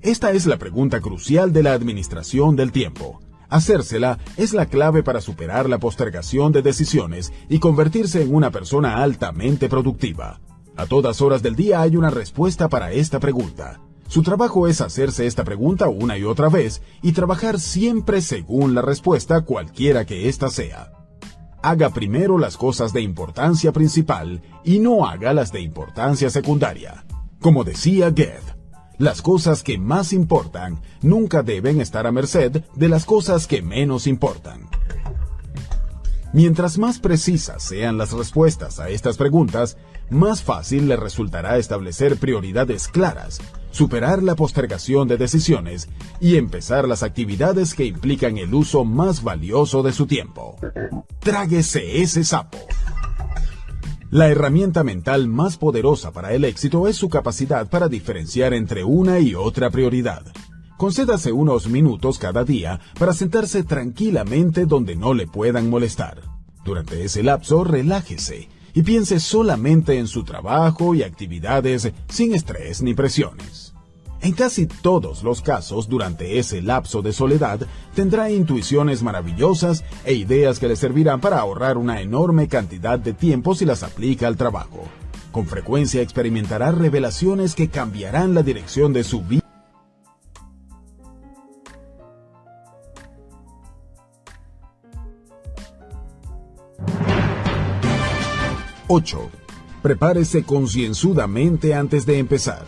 Esta 0.00 0.30
es 0.30 0.46
la 0.46 0.56
pregunta 0.56 1.00
crucial 1.00 1.52
de 1.52 1.64
la 1.64 1.72
administración 1.72 2.54
del 2.54 2.70
tiempo. 2.70 3.18
Hacérsela 3.48 4.20
es 4.36 4.52
la 4.52 4.66
clave 4.66 5.02
para 5.02 5.20
superar 5.20 5.68
la 5.68 5.78
postergación 5.80 6.52
de 6.52 6.62
decisiones 6.62 7.32
y 7.48 7.58
convertirse 7.58 8.22
en 8.22 8.32
una 8.32 8.52
persona 8.52 9.02
altamente 9.02 9.68
productiva. 9.68 10.40
A 10.76 10.86
todas 10.86 11.20
horas 11.20 11.42
del 11.42 11.56
día 11.56 11.82
hay 11.82 11.96
una 11.96 12.10
respuesta 12.10 12.68
para 12.68 12.92
esta 12.92 13.18
pregunta. 13.18 13.80
Su 14.06 14.22
trabajo 14.22 14.68
es 14.68 14.80
hacerse 14.80 15.26
esta 15.26 15.42
pregunta 15.42 15.88
una 15.88 16.16
y 16.16 16.22
otra 16.22 16.48
vez 16.48 16.80
y 17.02 17.10
trabajar 17.10 17.58
siempre 17.58 18.20
según 18.20 18.72
la 18.72 18.82
respuesta 18.82 19.40
cualquiera 19.40 20.04
que 20.04 20.28
ésta 20.28 20.48
sea. 20.48 20.92
Haga 21.62 21.90
primero 21.90 22.38
las 22.38 22.56
cosas 22.56 22.92
de 22.92 23.00
importancia 23.00 23.72
principal 23.72 24.42
y 24.64 24.78
no 24.78 25.06
haga 25.06 25.32
las 25.32 25.50
de 25.50 25.60
importancia 25.60 26.30
secundaria. 26.30 27.04
Como 27.40 27.64
decía 27.64 28.10
Goethe, 28.10 28.54
las 28.98 29.22
cosas 29.22 29.62
que 29.62 29.78
más 29.78 30.12
importan 30.12 30.80
nunca 31.02 31.42
deben 31.42 31.80
estar 31.80 32.06
a 32.06 32.12
merced 32.12 32.62
de 32.74 32.88
las 32.88 33.04
cosas 33.04 33.46
que 33.46 33.62
menos 33.62 34.06
importan. 34.06 34.68
Mientras 36.32 36.78
más 36.78 36.98
precisas 36.98 37.62
sean 37.62 37.98
las 37.98 38.12
respuestas 38.12 38.78
a 38.78 38.88
estas 38.90 39.16
preguntas, 39.16 39.76
más 40.10 40.42
fácil 40.42 40.88
le 40.88 40.96
resultará 40.96 41.58
establecer 41.58 42.16
prioridades 42.16 42.88
claras, 42.88 43.40
superar 43.70 44.22
la 44.22 44.34
postergación 44.34 45.08
de 45.08 45.16
decisiones 45.16 45.88
y 46.20 46.36
empezar 46.36 46.88
las 46.88 47.02
actividades 47.02 47.74
que 47.74 47.84
implican 47.84 48.38
el 48.38 48.54
uso 48.54 48.84
más 48.84 49.22
valioso 49.22 49.82
de 49.82 49.92
su 49.92 50.06
tiempo. 50.06 50.56
Tráguese 51.20 52.00
ese 52.00 52.24
sapo. 52.24 52.58
La 54.10 54.28
herramienta 54.28 54.84
mental 54.84 55.28
más 55.28 55.58
poderosa 55.58 56.12
para 56.12 56.32
el 56.32 56.44
éxito 56.44 56.88
es 56.88 56.96
su 56.96 57.10
capacidad 57.10 57.68
para 57.68 57.88
diferenciar 57.88 58.54
entre 58.54 58.82
una 58.82 59.18
y 59.18 59.34
otra 59.34 59.68
prioridad. 59.68 60.22
Concédase 60.78 61.32
unos 61.32 61.68
minutos 61.68 62.18
cada 62.18 62.44
día 62.44 62.80
para 62.98 63.12
sentarse 63.12 63.64
tranquilamente 63.64 64.64
donde 64.64 64.96
no 64.96 65.12
le 65.12 65.26
puedan 65.26 65.68
molestar. 65.68 66.22
Durante 66.64 67.04
ese 67.04 67.22
lapso, 67.22 67.64
relájese 67.64 68.48
y 68.78 68.82
piense 68.84 69.18
solamente 69.18 69.98
en 69.98 70.06
su 70.06 70.22
trabajo 70.22 70.94
y 70.94 71.02
actividades 71.02 71.90
sin 72.08 72.32
estrés 72.32 72.80
ni 72.80 72.94
presiones. 72.94 73.74
En 74.20 74.30
casi 74.30 74.68
todos 74.68 75.24
los 75.24 75.42
casos, 75.42 75.88
durante 75.88 76.38
ese 76.38 76.62
lapso 76.62 77.02
de 77.02 77.12
soledad, 77.12 77.58
tendrá 77.96 78.30
intuiciones 78.30 79.02
maravillosas 79.02 79.82
e 80.04 80.14
ideas 80.14 80.60
que 80.60 80.68
le 80.68 80.76
servirán 80.76 81.20
para 81.20 81.40
ahorrar 81.40 81.76
una 81.76 82.00
enorme 82.00 82.46
cantidad 82.46 83.00
de 83.00 83.14
tiempo 83.14 83.56
si 83.56 83.64
las 83.64 83.82
aplica 83.82 84.28
al 84.28 84.36
trabajo. 84.36 84.84
Con 85.32 85.48
frecuencia 85.48 86.00
experimentará 86.00 86.70
revelaciones 86.70 87.56
que 87.56 87.70
cambiarán 87.70 88.32
la 88.32 88.44
dirección 88.44 88.92
de 88.92 89.02
su 89.02 89.22
vida. 89.22 89.47
8. 98.90 99.28
Prepárese 99.82 100.44
concienzudamente 100.44 101.74
antes 101.74 102.06
de 102.06 102.18
empezar. 102.18 102.64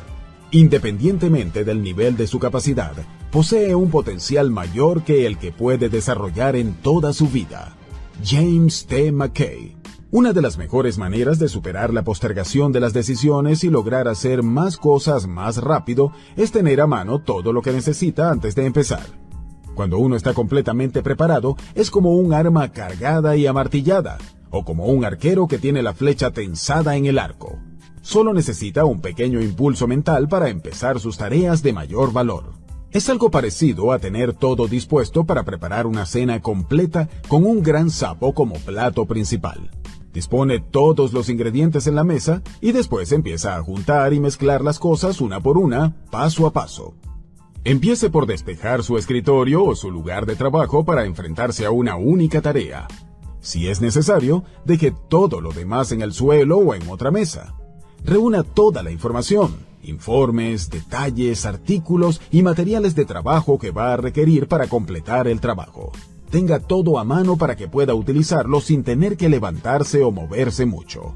Independientemente 0.50 1.64
del 1.64 1.82
nivel 1.82 2.18
de 2.18 2.26
su 2.26 2.38
capacidad, 2.38 2.92
posee 3.30 3.74
un 3.74 3.90
potencial 3.90 4.50
mayor 4.50 5.02
que 5.02 5.26
el 5.26 5.38
que 5.38 5.50
puede 5.50 5.88
desarrollar 5.88 6.56
en 6.56 6.74
toda 6.74 7.14
su 7.14 7.28
vida. 7.28 7.74
James 8.22 8.84
T. 8.86 9.12
McKay. 9.12 9.78
Una 10.10 10.34
de 10.34 10.42
las 10.42 10.58
mejores 10.58 10.98
maneras 10.98 11.38
de 11.38 11.48
superar 11.48 11.94
la 11.94 12.04
postergación 12.04 12.70
de 12.70 12.80
las 12.80 12.92
decisiones 12.92 13.64
y 13.64 13.70
lograr 13.70 14.06
hacer 14.06 14.42
más 14.42 14.76
cosas 14.76 15.26
más 15.26 15.56
rápido 15.56 16.12
es 16.36 16.52
tener 16.52 16.82
a 16.82 16.86
mano 16.86 17.20
todo 17.20 17.54
lo 17.54 17.62
que 17.62 17.72
necesita 17.72 18.30
antes 18.30 18.54
de 18.54 18.66
empezar. 18.66 19.06
Cuando 19.74 19.96
uno 19.96 20.16
está 20.16 20.34
completamente 20.34 21.02
preparado, 21.02 21.56
es 21.74 21.90
como 21.90 22.14
un 22.16 22.34
arma 22.34 22.72
cargada 22.72 23.36
y 23.36 23.46
amartillada, 23.46 24.18
o 24.50 24.64
como 24.64 24.86
un 24.86 25.04
arquero 25.04 25.46
que 25.46 25.58
tiene 25.58 25.82
la 25.82 25.94
flecha 25.94 26.30
tensada 26.30 26.96
en 26.96 27.06
el 27.06 27.18
arco. 27.18 27.58
Solo 28.02 28.32
necesita 28.32 28.84
un 28.84 29.00
pequeño 29.00 29.40
impulso 29.40 29.86
mental 29.86 30.28
para 30.28 30.48
empezar 30.48 31.00
sus 31.00 31.16
tareas 31.16 31.62
de 31.62 31.72
mayor 31.72 32.12
valor. 32.12 32.52
Es 32.90 33.08
algo 33.08 33.30
parecido 33.30 33.92
a 33.92 34.00
tener 34.00 34.32
todo 34.32 34.66
dispuesto 34.66 35.24
para 35.24 35.44
preparar 35.44 35.86
una 35.86 36.06
cena 36.06 36.40
completa 36.40 37.08
con 37.28 37.44
un 37.44 37.62
gran 37.62 37.88
sapo 37.90 38.34
como 38.34 38.56
plato 38.56 39.06
principal. 39.06 39.70
Dispone 40.12 40.58
todos 40.58 41.12
los 41.12 41.28
ingredientes 41.28 41.86
en 41.86 41.94
la 41.94 42.02
mesa 42.02 42.42
y 42.60 42.72
después 42.72 43.12
empieza 43.12 43.56
a 43.56 43.62
juntar 43.62 44.12
y 44.12 44.18
mezclar 44.18 44.62
las 44.62 44.80
cosas 44.80 45.20
una 45.20 45.40
por 45.40 45.56
una, 45.56 45.94
paso 46.10 46.48
a 46.48 46.52
paso. 46.52 46.94
Empiece 47.62 48.10
por 48.10 48.26
despejar 48.26 48.82
su 48.82 48.98
escritorio 48.98 49.62
o 49.62 49.76
su 49.76 49.90
lugar 49.90 50.26
de 50.26 50.34
trabajo 50.34 50.84
para 50.84 51.04
enfrentarse 51.04 51.66
a 51.66 51.70
una 51.70 51.94
única 51.94 52.40
tarea. 52.40 52.88
Si 53.40 53.68
es 53.68 53.80
necesario, 53.80 54.44
deje 54.64 54.92
todo 55.08 55.40
lo 55.40 55.52
demás 55.52 55.92
en 55.92 56.02
el 56.02 56.12
suelo 56.12 56.58
o 56.58 56.74
en 56.74 56.88
otra 56.88 57.10
mesa. 57.10 57.54
Reúna 58.04 58.42
toda 58.42 58.82
la 58.82 58.90
información, 58.90 59.56
informes, 59.82 60.70
detalles, 60.70 61.46
artículos 61.46 62.20
y 62.30 62.42
materiales 62.42 62.94
de 62.94 63.04
trabajo 63.04 63.58
que 63.58 63.70
va 63.70 63.92
a 63.92 63.96
requerir 63.96 64.48
para 64.48 64.66
completar 64.66 65.28
el 65.28 65.40
trabajo 65.40 65.92
tenga 66.30 66.60
todo 66.60 66.98
a 66.98 67.04
mano 67.04 67.36
para 67.36 67.56
que 67.56 67.68
pueda 67.68 67.94
utilizarlo 67.94 68.60
sin 68.60 68.84
tener 68.84 69.16
que 69.16 69.28
levantarse 69.28 70.02
o 70.02 70.10
moverse 70.12 70.64
mucho. 70.64 71.12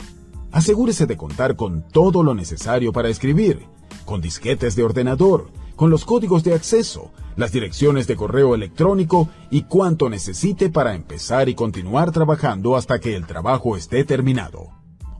Asegúrese 0.51 1.07
de 1.07 1.17
contar 1.17 1.57
con 1.57 1.83
todo 1.89 2.23
lo 2.23 2.35
necesario 2.35 2.93
para 2.93 3.09
escribir, 3.09 3.67
con 4.05 4.21
disquetes 4.21 4.77
de 4.77 4.83
ordenador, 4.83 5.49
con 5.77 5.91
los 5.91 6.05
códigos 6.05 6.45
de 6.45 6.55
acceso, 6.55 7.11
las 7.37 7.53
direcciones 7.53 8.07
de 8.07 8.17
correo 8.17 8.55
electrónico 8.55 9.29
y 9.51 9.63
cuanto 9.63 10.09
necesite 10.09 10.71
para 10.71 10.95
empezar 10.95 11.49
y 11.49 11.55
continuar 11.55 12.13
trabajando 12.13 12.77
hasta 12.77 13.01
que 13.01 13.17
el 13.17 13.27
trabajo 13.27 13.77
esté 13.77 14.05
terminado. 14.05 14.69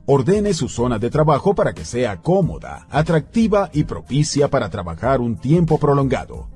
Ordene 0.05 0.53
su 0.53 0.69
zona 0.69 0.99
de 0.99 1.09
trabajo 1.09 1.55
para 1.55 1.73
que 1.73 1.83
sea 1.83 2.21
cómoda, 2.21 2.87
atractiva 2.91 3.69
y 3.73 3.85
propicia 3.85 4.49
para 4.49 4.69
trabajar 4.69 5.19
un 5.19 5.37
tiempo 5.37 5.79
prolongado. 5.79 6.47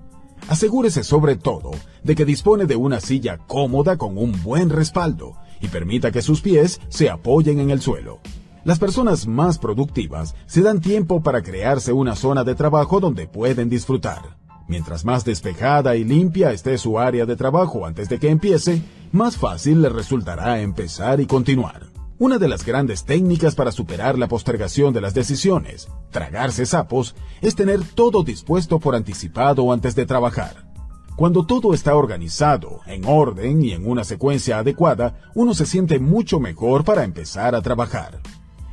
Asegúrese 0.47 1.03
sobre 1.03 1.35
todo 1.35 1.71
de 2.03 2.15
que 2.15 2.25
dispone 2.25 2.65
de 2.65 2.75
una 2.75 2.99
silla 2.99 3.37
cómoda 3.37 3.97
con 3.97 4.17
un 4.17 4.41
buen 4.43 4.69
respaldo 4.69 5.35
y 5.61 5.67
permita 5.67 6.11
que 6.11 6.21
sus 6.21 6.41
pies 6.41 6.79
se 6.89 7.09
apoyen 7.09 7.59
en 7.59 7.69
el 7.71 7.81
suelo. 7.81 8.19
Las 8.65 8.77
personas 8.77 9.25
más 9.25 9.57
productivas 9.57 10.35
se 10.45 10.61
dan 10.61 10.81
tiempo 10.81 11.23
para 11.23 11.41
crearse 11.41 11.93
una 11.93 12.15
zona 12.15 12.43
de 12.43 12.55
trabajo 12.55 12.99
donde 12.99 13.25
pueden 13.25 13.69
disfrutar. 13.69 14.37
Mientras 14.67 15.05
más 15.05 15.23
despejada 15.23 15.95
y 15.95 16.03
limpia 16.03 16.51
esté 16.51 16.77
su 16.77 16.99
área 16.99 17.25
de 17.25 17.35
trabajo 17.35 17.85
antes 17.85 18.09
de 18.09 18.19
que 18.19 18.29
empiece, 18.29 18.81
más 19.11 19.37
fácil 19.37 19.81
le 19.81 19.89
resultará 19.89 20.59
empezar 20.61 21.21
y 21.21 21.25
continuar. 21.25 21.87
Una 22.19 22.37
de 22.37 22.49
las 22.49 22.65
grandes 22.65 23.05
técnicas 23.05 23.55
para 23.55 23.71
superar 23.71 24.19
la 24.19 24.27
postergación 24.27 24.93
de 24.93 24.99
las 24.99 25.13
decisiones, 25.13 25.87
tragarse 26.11 26.65
sapos, 26.65 27.15
es 27.41 27.55
tener 27.55 27.81
todo 27.95 28.23
dispuesto 28.23 28.77
por 28.79 28.93
anticipado 28.93 29.71
antes 29.71 29.95
de 29.95 30.05
trabajar. 30.05 30.69
Cuando 31.15 31.45
todo 31.45 31.73
está 31.73 31.95
organizado, 31.95 32.81
en 32.85 33.05
orden 33.05 33.63
y 33.63 33.71
en 33.71 33.89
una 33.89 34.03
secuencia 34.03 34.59
adecuada, 34.59 35.31
uno 35.33 35.53
se 35.53 35.65
siente 35.65 35.97
mucho 35.99 36.39
mejor 36.41 36.83
para 36.83 37.05
empezar 37.05 37.55
a 37.55 37.61
trabajar. 37.61 38.19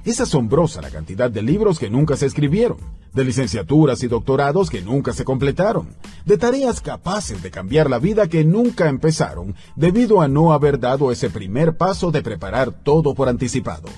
Es 0.06 0.20
asombrosa 0.20 0.80
la 0.80 0.90
cantidad 0.90 1.28
de 1.28 1.42
libros 1.42 1.80
que 1.80 1.90
nunca 1.90 2.14
se 2.16 2.26
escribieron, 2.26 2.76
de 3.12 3.24
licenciaturas 3.24 4.04
y 4.04 4.06
doctorados 4.06 4.70
que 4.70 4.80
nunca 4.80 5.12
se 5.12 5.24
completaron, 5.24 5.88
de 6.24 6.38
tareas 6.38 6.80
capaces 6.80 7.42
de 7.42 7.50
cambiar 7.50 7.90
la 7.90 7.98
vida 7.98 8.28
que 8.28 8.44
nunca 8.44 8.88
empezaron 8.88 9.56
debido 9.74 10.20
a 10.20 10.28
no 10.28 10.52
haber 10.52 10.78
dado 10.78 11.10
ese 11.10 11.28
primer 11.28 11.76
paso 11.76 12.12
de 12.12 12.22
preparar 12.22 12.70
todo 12.70 13.14
por 13.14 13.28
anticipado. 13.28 13.88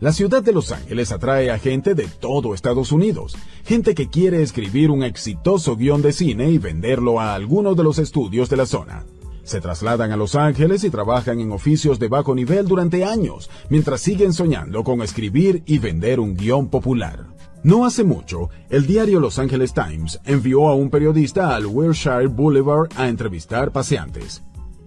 La 0.00 0.12
ciudad 0.12 0.42
de 0.42 0.50
Los 0.50 0.72
Ángeles 0.72 1.12
atrae 1.12 1.52
a 1.52 1.60
gente 1.60 1.94
de 1.94 2.08
todo 2.08 2.54
Estados 2.54 2.90
Unidos, 2.90 3.36
gente 3.64 3.94
que 3.94 4.08
quiere 4.08 4.42
escribir 4.42 4.90
un 4.90 5.04
exitoso 5.04 5.76
guion 5.76 6.02
de 6.02 6.12
cine 6.12 6.50
y 6.50 6.58
venderlo 6.58 7.20
a 7.20 7.36
alguno 7.36 7.76
de 7.76 7.84
los 7.84 8.00
estudios 8.00 8.50
de 8.50 8.56
la 8.56 8.66
zona. 8.66 9.04
Se 9.44 9.60
trasladan 9.60 10.12
a 10.12 10.16
Los 10.16 10.36
Ángeles 10.36 10.84
y 10.84 10.90
trabajan 10.90 11.40
en 11.40 11.50
oficios 11.50 11.98
de 11.98 12.08
bajo 12.08 12.34
nivel 12.34 12.66
durante 12.66 13.04
años, 13.04 13.50
mientras 13.70 14.00
siguen 14.00 14.32
soñando 14.32 14.84
con 14.84 15.02
escribir 15.02 15.62
y 15.66 15.78
vender 15.78 16.20
un 16.20 16.36
guion 16.36 16.68
popular. 16.68 17.26
No 17.64 17.84
hace 17.84 18.04
mucho, 18.04 18.50
el 18.70 18.86
diario 18.86 19.20
Los 19.20 19.38
Angeles 19.38 19.72
Times 19.72 20.20
envió 20.24 20.68
a 20.68 20.74
un 20.74 20.90
periodista 20.90 21.54
al 21.54 21.66
Wilshire 21.66 22.26
Boulevard 22.26 22.88
a 22.96 23.08
entrevistar 23.08 23.72
paseantes. 23.72 24.42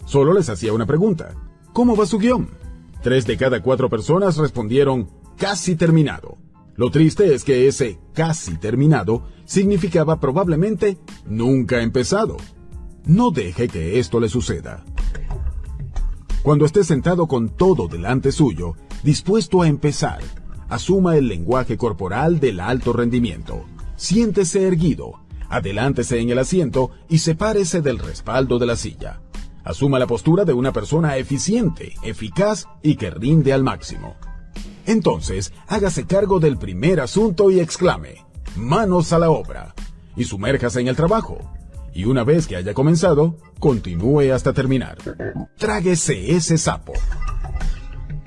Solo 0.06 0.34
les 0.34 0.49
hacía 0.49 0.74
una 0.74 0.86
pregunta. 0.86 1.36
¿Cómo 1.74 1.95
va 1.95 2.06
su 2.06 2.18
guion? 2.18 2.49
Tres 3.01 3.26
de 3.26 3.38
cada 3.38 3.62
cuatro 3.62 3.89
personas 3.89 4.38
respondieron 4.38 5.10
casi 5.38 5.76
terminado. 5.76 6.38
Lo 6.76 6.91
triste 6.91 7.34
es 7.34 7.43
que 7.43 7.68
ese 7.68 7.99
casi 8.14 8.58
terminado 8.58 9.24
significaba 9.45 10.20
probablemente 10.20 10.97
nunca 11.26 11.82
empezado. 11.82 12.38
No 13.06 13.30
deje 13.30 13.68
que 13.68 13.99
esto 13.99 14.20
le 14.20 14.30
suceda. 14.30 14.84
Cuando 16.41 16.66
esté 16.66 16.84
sentado 16.84 17.28
con 17.28 17.49
todo 17.49 17.88
delante 17.88 18.32
suyo, 18.32 18.74
dispuesto 19.03 19.62
a 19.62 19.68
empezar, 19.68 20.22
asuma 20.70 21.16
el 21.16 21.28
lenguaje 21.28 21.78
corporal 21.78 22.39
del 22.39 22.60
alto 22.60 22.93
rendimiento. 22.93 23.66
Siéntese 23.95 24.66
erguido, 24.68 25.20
adelántese 25.49 26.20
en 26.20 26.30
el 26.32 26.39
asiento 26.39 26.91
y 27.08 27.20
sepárese 27.20 27.82
del 27.82 27.99
respaldo 27.99 28.58
de 28.58 28.66
la 28.66 28.76
silla. 28.76 29.22
Asuma 29.64 29.99
la 29.99 30.08
postura 30.08 30.43
de 30.43 30.53
una 30.53 30.74
persona 30.74 31.18
eficiente, 31.18 31.93
eficaz 32.01 32.68
y 32.82 32.95
que 32.95 33.12
rinde 33.12 33.53
al 33.53 33.64
máximo. 33.64 34.16
Entonces, 34.88 35.53
hágase 35.68 36.06
cargo 36.06 36.39
del 36.39 36.58
primer 36.58 36.99
asunto 37.01 37.51
y 37.51 37.60
exclame, 37.60 38.26
manos 38.56 39.14
a 39.14 39.20
la 39.20 39.30
obra, 39.30 39.76
y 40.16 40.24
sumérjase 40.24 40.82
en 40.82 40.88
el 40.88 40.95
trabajo 40.95 41.39
y 41.96 42.04
una 42.04 42.26
vez 42.26 42.46
que 42.46 42.58
haya 42.58 42.74
comenzado, 42.74 43.38
continúe 43.58 44.34
hasta 44.34 44.52
terminar. 44.54 44.98
Tráguese 45.58 46.36
ese 46.36 46.58
sapo. 46.58 46.91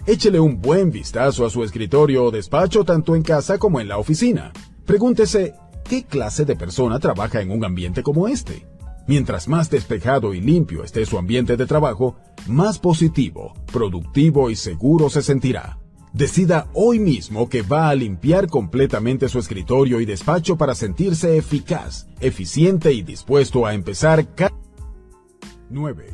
Échele 0.07 0.41
un 0.41 0.61
buen 0.61 0.91
vistazo 0.91 1.45
a 1.45 1.51
su 1.51 1.63
escritorio 1.63 2.25
o 2.25 2.31
despacho 2.31 2.83
tanto 2.83 3.15
en 3.15 3.21
casa 3.21 3.59
como 3.59 3.79
en 3.79 3.89
la 3.89 3.99
oficina. 3.99 4.53
Pregúntese, 4.87 5.55
¿qué 5.85 6.05
clase 6.05 6.47
de 6.47 6.57
persona 6.57 6.99
trabaja 6.99 7.43
en 7.43 7.51
un 7.51 7.63
ambiente 7.63 8.03
como 8.03 8.27
este? 8.27 8.67
Mientras 9.07 9.49
más 9.49 9.69
despejado 9.69 10.33
y 10.33 10.41
limpio 10.41 10.83
esté 10.83 11.05
su 11.05 11.19
ambiente 11.19 11.59
de 11.59 11.67
trabajo, 11.67 12.17
más 12.47 12.79
positivo, 12.79 13.53
productivo 13.71 14.49
y 14.49 14.57
seguro 14.57 15.11
se 15.11 15.21
sentirá. 15.21 15.79
Decida 16.13 16.69
hoy 16.73 16.99
mismo 16.99 17.49
que 17.49 17.63
va 17.63 17.91
a 17.91 17.95
limpiar 17.95 18.49
completamente 18.49 19.29
su 19.29 19.39
escritorio 19.39 20.01
y 20.01 20.07
despacho 20.07 20.57
para 20.57 20.75
sentirse 20.75 21.37
eficaz, 21.37 22.07
eficiente 22.21 22.93
y 22.93 23.03
dispuesto 23.03 23.67
a 23.67 23.75
empezar 23.75 24.35
cada... 24.35 24.55
9. 25.71 26.07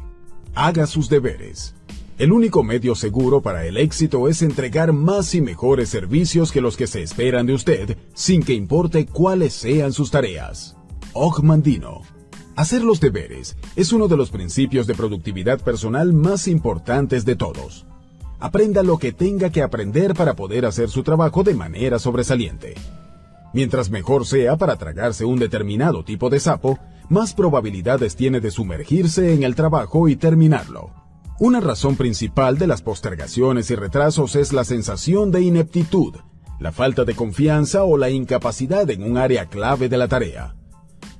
Haga 0.54 0.86
sus 0.86 1.08
deberes. 1.08 1.74
El 2.18 2.32
único 2.32 2.62
medio 2.62 2.94
seguro 2.94 3.40
para 3.40 3.66
el 3.66 3.76
éxito 3.76 4.28
es 4.28 4.42
entregar 4.42 4.92
más 4.92 5.34
y 5.34 5.40
mejores 5.40 5.88
servicios 5.88 6.50
que 6.50 6.60
los 6.60 6.76
que 6.76 6.86
se 6.86 7.02
esperan 7.02 7.46
de 7.46 7.54
usted, 7.54 7.96
sin 8.14 8.42
que 8.42 8.52
importe 8.52 9.06
cuáles 9.06 9.52
sean 9.52 9.92
sus 9.92 10.10
tareas. 10.10 10.76
Mandino. 11.42 12.02
Hacer 12.56 12.82
los 12.82 13.00
deberes 13.00 13.56
es 13.74 13.92
uno 13.92 14.06
de 14.06 14.16
los 14.16 14.30
principios 14.30 14.86
de 14.86 14.94
productividad 14.94 15.60
personal 15.60 16.12
más 16.12 16.46
importantes 16.46 17.24
de 17.24 17.34
todos 17.36 17.86
aprenda 18.38 18.82
lo 18.82 18.98
que 18.98 19.12
tenga 19.12 19.50
que 19.50 19.62
aprender 19.62 20.14
para 20.14 20.34
poder 20.34 20.66
hacer 20.66 20.88
su 20.88 21.02
trabajo 21.02 21.42
de 21.42 21.54
manera 21.54 21.98
sobresaliente. 21.98 22.74
Mientras 23.52 23.90
mejor 23.90 24.26
sea 24.26 24.56
para 24.56 24.76
tragarse 24.76 25.24
un 25.24 25.38
determinado 25.38 26.04
tipo 26.04 26.28
de 26.28 26.40
sapo, 26.40 26.78
más 27.08 27.34
probabilidades 27.34 28.16
tiene 28.16 28.40
de 28.40 28.50
sumergirse 28.50 29.34
en 29.34 29.42
el 29.42 29.54
trabajo 29.54 30.08
y 30.08 30.16
terminarlo. 30.16 30.90
Una 31.38 31.60
razón 31.60 31.96
principal 31.96 32.58
de 32.58 32.66
las 32.66 32.82
postergaciones 32.82 33.70
y 33.70 33.74
retrasos 33.74 34.36
es 34.36 34.52
la 34.52 34.64
sensación 34.64 35.30
de 35.30 35.42
ineptitud, 35.42 36.14
la 36.58 36.72
falta 36.72 37.04
de 37.04 37.14
confianza 37.14 37.84
o 37.84 37.96
la 37.96 38.10
incapacidad 38.10 38.88
en 38.90 39.02
un 39.02 39.18
área 39.18 39.46
clave 39.46 39.88
de 39.88 39.98
la 39.98 40.08
tarea. 40.08 40.54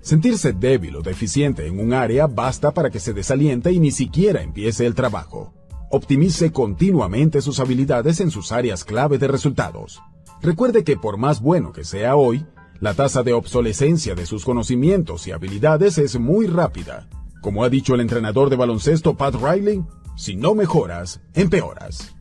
Sentirse 0.01 0.53
débil 0.53 0.97
o 0.97 1.03
deficiente 1.03 1.67
en 1.67 1.81
un 1.81 1.93
área 1.93 2.27
basta 2.27 2.73
para 2.73 2.91
que 2.91 3.01
se 3.01 3.13
desaliente 3.13 3.73
y 3.73 3.81
ni 3.81 3.91
siquiera 3.91 4.43
empiece 4.43 4.87
el 4.87 4.95
trabajo. 4.95 5.53
Optimice 5.97 6.51
continuamente 6.51 7.41
sus 7.41 7.61
habilidades 7.61 8.19
en 8.19 8.33
sus 8.33 8.51
áreas 8.51 8.83
clave 8.83 9.17
de 9.17 9.29
resultados. 9.29 10.03
Recuerde 10.43 10.83
que 10.83 10.97
por 10.97 11.19
más 11.19 11.41
bueno 11.41 11.71
que 11.71 11.85
sea 11.85 12.17
hoy, 12.17 12.45
la 12.81 12.95
tasa 12.95 13.23
de 13.23 13.33
obsolescencia 13.33 14.17
de 14.17 14.27
sus 14.27 14.45
conocimientos 14.45 15.29
y 15.29 15.31
habilidades 15.31 15.99
es 15.99 16.19
muy 16.19 16.49
rápida. 16.49 17.09
Como 17.41 17.63
ha 17.63 17.69
dicho 17.69 17.95
el 17.95 18.01
entrenador 18.01 18.51
de 18.51 18.57
baloncesto 18.57 19.17
Pat 19.17 19.37
Riley, 19.37 19.85
si 20.17 20.35
no 20.35 20.57
mejoras, 20.57 21.21
empeoras. 21.33 22.17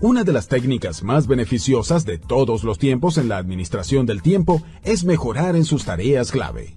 Una 0.00 0.24
de 0.24 0.32
las 0.32 0.48
técnicas 0.48 1.04
más 1.04 1.28
beneficiosas 1.28 2.04
de 2.04 2.18
todos 2.18 2.64
los 2.64 2.80
tiempos 2.80 3.18
en 3.18 3.28
la 3.28 3.36
administración 3.36 4.04
del 4.04 4.20
tiempo 4.20 4.62
es 4.82 5.04
mejorar 5.04 5.54
en 5.54 5.64
sus 5.64 5.84
tareas 5.84 6.32
clave. 6.32 6.76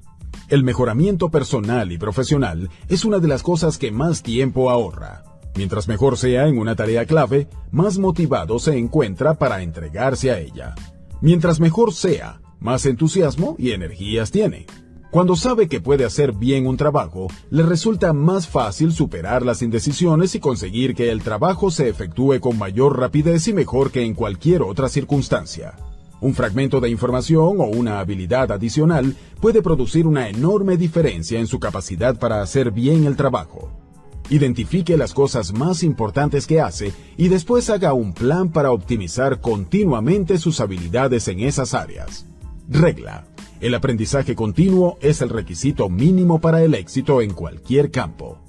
El 0.49 0.63
mejoramiento 0.63 1.29
personal 1.29 1.91
y 1.91 1.97
profesional 1.97 2.69
es 2.87 3.03
una 3.03 3.17
de 3.17 3.29
las 3.29 3.41
cosas 3.41 3.79
que 3.79 3.91
más 3.91 4.21
tiempo 4.21 4.69
ahorra. 4.69 5.23
Mientras 5.55 5.87
mejor 5.87 6.17
sea 6.17 6.47
en 6.47 6.57
una 6.57 6.75
tarea 6.75 7.05
clave, 7.05 7.47
más 7.71 7.97
motivado 7.97 8.59
se 8.59 8.77
encuentra 8.77 9.35
para 9.35 9.61
entregarse 9.61 10.31
a 10.31 10.39
ella. 10.39 10.75
Mientras 11.21 11.61
mejor 11.61 11.93
sea, 11.93 12.41
más 12.59 12.85
entusiasmo 12.85 13.55
y 13.57 13.71
energías 13.71 14.31
tiene. 14.31 14.65
Cuando 15.11 15.37
sabe 15.37 15.69
que 15.69 15.79
puede 15.79 16.03
hacer 16.03 16.33
bien 16.33 16.67
un 16.67 16.75
trabajo, 16.75 17.27
le 17.49 17.63
resulta 17.63 18.11
más 18.11 18.49
fácil 18.49 18.91
superar 18.91 19.45
las 19.45 19.61
indecisiones 19.61 20.35
y 20.35 20.41
conseguir 20.41 20.93
que 20.93 21.09
el 21.09 21.21
trabajo 21.21 21.71
se 21.71 21.87
efectúe 21.87 22.41
con 22.41 22.57
mayor 22.57 22.99
rapidez 22.99 23.47
y 23.47 23.53
mejor 23.53 23.91
que 23.91 24.03
en 24.03 24.13
cualquier 24.13 24.61
otra 24.61 24.89
circunstancia. 24.89 25.77
Un 26.19 26.33
fragmento 26.33 26.81
de 26.81 26.89
información 26.89 27.61
o 27.61 27.63
una 27.63 28.01
habilidad 28.01 28.51
adicional 28.51 29.15
puede 29.39 29.61
producir 29.61 30.05
una 30.05 30.27
enorme 30.27 30.75
diferencia 30.75 31.39
en 31.39 31.47
su 31.47 31.61
capacidad 31.61 32.19
para 32.19 32.41
hacer 32.41 32.71
bien 32.71 33.05
el 33.05 33.15
trabajo. 33.15 33.84
Identifique 34.29 34.97
las 34.97 35.13
cosas 35.13 35.53
más 35.53 35.83
importantes 35.83 36.47
que 36.47 36.59
hace 36.59 36.93
y 37.15 37.27
después 37.27 37.69
haga 37.69 37.93
un 37.93 38.13
plan 38.13 38.49
para 38.51 38.71
optimizar 38.71 39.39
continuamente 39.39 40.39
sus 40.39 40.59
habilidades 40.61 41.27
en 41.27 41.41
esas 41.41 41.75
áreas. 41.75 42.25
Regla. 42.67 43.27
El 43.61 43.75
aprendizaje 43.75 44.35
continuo 44.35 44.97
es 44.99 45.21
el 45.21 45.29
requisito 45.29 45.89
mínimo 45.89 46.41
para 46.41 46.63
el 46.63 46.73
éxito 46.73 47.21
en 47.21 47.33
cualquier 47.33 47.91
campo. 47.91 48.39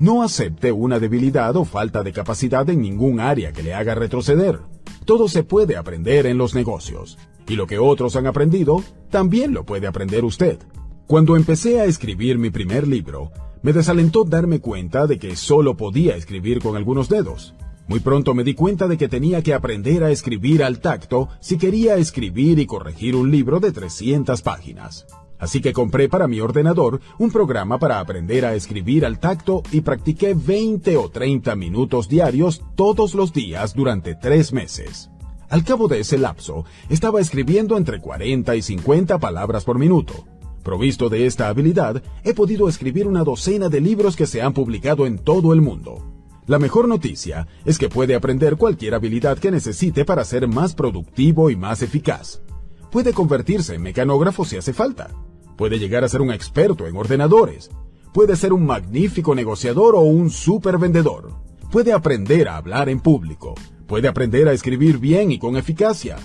No 0.00 0.22
acepte 0.22 0.72
una 0.72 0.98
debilidad 0.98 1.56
o 1.56 1.64
falta 1.64 2.02
de 2.02 2.12
capacidad 2.12 2.68
en 2.68 2.82
ningún 2.82 3.20
área 3.20 3.52
que 3.52 3.62
le 3.62 3.72
haga 3.72 3.94
retroceder. 3.94 4.58
Todo 5.04 5.28
se 5.28 5.44
puede 5.44 5.76
aprender 5.76 6.26
en 6.26 6.38
los 6.38 6.54
negocios. 6.54 7.18
Y 7.46 7.54
lo 7.54 7.66
que 7.66 7.78
otros 7.78 8.16
han 8.16 8.26
aprendido, 8.26 8.82
también 9.10 9.54
lo 9.54 9.64
puede 9.64 9.86
aprender 9.86 10.24
usted. 10.24 10.58
Cuando 11.06 11.36
empecé 11.36 11.80
a 11.80 11.84
escribir 11.84 12.38
mi 12.38 12.50
primer 12.50 12.86
libro, 12.86 13.32
me 13.62 13.72
desalentó 13.72 14.24
darme 14.24 14.60
cuenta 14.60 15.06
de 15.06 15.18
que 15.18 15.36
solo 15.36 15.76
podía 15.76 16.16
escribir 16.16 16.60
con 16.60 16.76
algunos 16.76 17.08
dedos. 17.08 17.54
Muy 17.88 18.00
pronto 18.00 18.34
me 18.34 18.44
di 18.44 18.54
cuenta 18.54 18.86
de 18.86 18.96
que 18.96 19.08
tenía 19.08 19.42
que 19.42 19.52
aprender 19.52 20.04
a 20.04 20.10
escribir 20.10 20.62
al 20.62 20.78
tacto 20.80 21.28
si 21.40 21.58
quería 21.58 21.96
escribir 21.96 22.58
y 22.58 22.66
corregir 22.66 23.16
un 23.16 23.30
libro 23.30 23.58
de 23.58 23.72
300 23.72 24.42
páginas. 24.42 25.06
Así 25.40 25.60
que 25.60 25.72
compré 25.72 26.08
para 26.08 26.28
mi 26.28 26.40
ordenador 26.40 27.00
un 27.18 27.30
programa 27.30 27.78
para 27.78 27.98
aprender 27.98 28.44
a 28.44 28.54
escribir 28.54 29.06
al 29.06 29.18
tacto 29.18 29.62
y 29.72 29.80
practiqué 29.80 30.34
20 30.34 30.96
o 30.98 31.08
30 31.08 31.56
minutos 31.56 32.08
diarios 32.08 32.62
todos 32.76 33.14
los 33.14 33.32
días 33.32 33.74
durante 33.74 34.14
tres 34.14 34.52
meses. 34.52 35.10
Al 35.48 35.64
cabo 35.64 35.88
de 35.88 36.00
ese 36.00 36.16
lapso, 36.16 36.64
estaba 36.90 37.20
escribiendo 37.20 37.76
entre 37.76 38.00
40 38.00 38.54
y 38.54 38.62
50 38.62 39.18
palabras 39.18 39.64
por 39.64 39.78
minuto. 39.78 40.26
Provisto 40.62 41.08
de 41.08 41.26
esta 41.26 41.48
habilidad, 41.48 42.02
he 42.22 42.34
podido 42.34 42.68
escribir 42.68 43.06
una 43.06 43.24
docena 43.24 43.68
de 43.68 43.80
libros 43.80 44.14
que 44.14 44.26
se 44.26 44.42
han 44.42 44.52
publicado 44.52 45.06
en 45.06 45.18
todo 45.18 45.52
el 45.54 45.60
mundo. 45.62 46.04
La 46.46 46.58
mejor 46.58 46.88
noticia 46.88 47.46
es 47.64 47.78
que 47.78 47.88
puede 47.88 48.14
aprender 48.14 48.56
cualquier 48.56 48.94
habilidad 48.94 49.38
que 49.38 49.50
necesite 49.50 50.04
para 50.04 50.24
ser 50.24 50.48
más 50.48 50.74
productivo 50.74 51.48
y 51.48 51.56
más 51.56 51.80
eficaz. 51.80 52.42
Puede 52.90 53.12
convertirse 53.12 53.76
en 53.76 53.82
mecanógrafo 53.82 54.44
si 54.44 54.56
hace 54.56 54.72
falta. 54.72 55.10
Puede 55.56 55.78
llegar 55.78 56.04
a 56.04 56.08
ser 56.08 56.20
un 56.20 56.32
experto 56.32 56.86
en 56.86 56.96
ordenadores. 56.96 57.70
Puede 58.12 58.36
ser 58.36 58.52
un 58.52 58.66
magnífico 58.66 59.34
negociador 59.34 59.94
o 59.94 60.00
un 60.00 60.28
super 60.30 60.76
vendedor. 60.76 61.32
Puede 61.70 61.92
aprender 61.92 62.48
a 62.48 62.56
hablar 62.56 62.88
en 62.88 63.00
público. 63.00 63.54
Puede 63.86 64.08
aprender 64.08 64.48
a 64.48 64.52
escribir 64.52 64.98
bien 64.98 65.30
y 65.30 65.38
con 65.38 65.56
eficacia. 65.56 66.16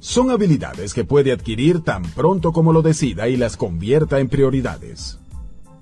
Son 0.00 0.30
habilidades 0.30 0.92
que 0.92 1.04
puede 1.04 1.32
adquirir 1.32 1.80
tan 1.80 2.02
pronto 2.02 2.52
como 2.52 2.72
lo 2.72 2.82
decida 2.82 3.28
y 3.28 3.36
las 3.36 3.56
convierta 3.56 4.20
en 4.20 4.28
prioridades. 4.28 5.18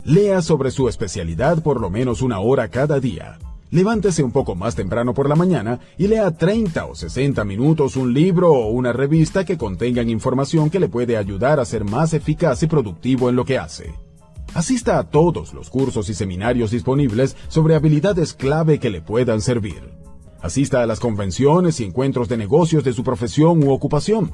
Lea 0.05 0.43
sobre 0.43 0.71
su 0.71 0.89
especialidad 0.89 1.63
por 1.63 1.81
lo 1.81 1.91
menos 1.91 2.23
una 2.23 2.39
hora 2.39 2.69
cada 2.69 3.01
día. 3.01 3.39
Levántese 3.71 4.23
un 4.23 4.31
poco 4.31 4.55
más 4.55 4.77
temprano 4.77 5.15
por 5.15 5.29
la 5.29 5.35
mañana 5.35 5.81
y 5.99 6.07
lea 6.07 6.31
30 6.31 6.87
o 6.87 6.95
60 6.95 7.45
minutos 7.45 7.97
un 7.97 8.15
libro 8.15 8.53
o 8.53 8.69
una 8.69 8.93
revista 8.93 9.45
que 9.45 9.59
contengan 9.59 10.09
información 10.11 10.71
que 10.71 10.79
le 10.79 10.89
puede 10.89 11.17
ayudar 11.17 11.59
a 11.59 11.65
ser 11.65 11.85
más 11.85 12.15
eficaz 12.15 12.63
y 12.63 12.69
productivo 12.69 13.29
en 13.29 13.37
lo 13.37 13.45
que 13.45 13.59
hace. 13.59 13.95
Asista 14.55 14.99
a 14.99 15.11
todos 15.11 15.53
los 15.53 15.71
cursos 15.71 16.09
y 16.09 16.15
seminarios 16.15 16.71
disponibles 16.71 17.37
sobre 17.49 17.75
habilidades 17.75 18.35
clave 18.35 18.79
que 18.79 18.91
le 18.91 19.01
puedan 19.01 19.41
servir. 19.41 20.04
Asista 20.45 20.83
a 20.83 20.87
las 20.87 21.01
convenciones 21.01 21.81
y 21.81 21.85
encuentros 21.85 22.29
de 22.29 22.37
negocios 22.37 22.85
de 22.85 22.93
su 22.93 23.03
profesión 23.03 23.65
u 23.65 23.73
ocupación. 23.73 24.31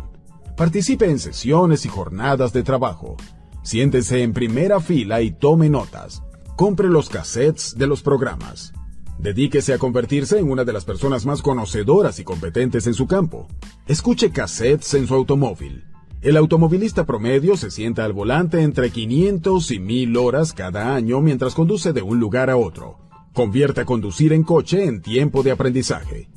Participe 0.56 1.08
en 1.08 1.20
sesiones 1.20 1.86
y 1.86 1.88
jornadas 1.88 2.52
de 2.52 2.64
trabajo. 2.64 3.16
Siéntese 3.62 4.24
en 4.24 4.32
primera 4.32 4.80
fila 4.80 5.22
y 5.22 5.30
tome 5.30 5.70
notas. 5.70 6.24
Compre 6.56 6.88
los 6.88 7.08
cassettes 7.08 7.78
de 7.78 7.86
los 7.86 8.02
programas. 8.02 8.72
Dedíquese 9.20 9.72
a 9.72 9.78
convertirse 9.78 10.40
en 10.40 10.50
una 10.50 10.64
de 10.64 10.72
las 10.72 10.84
personas 10.84 11.26
más 11.26 11.42
conocedoras 11.42 12.18
y 12.18 12.24
competentes 12.24 12.88
en 12.88 12.94
su 12.94 13.06
campo. 13.06 13.46
Escuche 13.86 14.32
cassettes 14.32 14.94
en 14.94 15.06
su 15.06 15.14
automóvil. 15.14 15.84
El 16.22 16.36
automovilista 16.36 17.06
promedio 17.06 17.56
se 17.56 17.70
sienta 17.70 18.04
al 18.04 18.14
volante 18.14 18.62
entre 18.62 18.90
500 18.90 19.70
y 19.70 19.78
1000 19.78 20.16
horas 20.16 20.52
cada 20.54 20.92
año 20.92 21.20
mientras 21.20 21.54
conduce 21.54 21.92
de 21.92 22.02
un 22.02 22.18
lugar 22.18 22.50
a 22.50 22.56
otro. 22.56 23.09
Convierte 23.32 23.82
a 23.82 23.84
conducir 23.84 24.32
en 24.32 24.42
coche 24.42 24.84
en 24.84 25.00
tiempo 25.00 25.44
de 25.44 25.52
aprendizaje. 25.52 26.28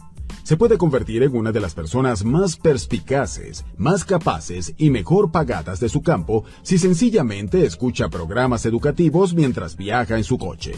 Se 0.44 0.58
puede 0.58 0.78
convertir 0.78 1.24
en 1.24 1.36
una 1.36 1.52
de 1.52 1.60
las 1.60 1.74
personas 1.74 2.24
más 2.24 2.56
perspicaces, 2.56 3.66
más 3.78 4.06
capaces 4.06 4.74
y 4.78 4.92
mejor 4.92 5.32
pagadas 5.32 5.80
de 5.80 5.90
su 5.90 6.04
campo 6.04 6.44
si 6.62 6.78
sencillamente 6.78 7.66
escucha 7.66 8.10
programas 8.10 8.66
educativos 8.68 9.34
mientras 9.34 9.76
viaja 9.76 10.18
en 10.18 10.24
su 10.24 10.38
coche. 10.38 10.74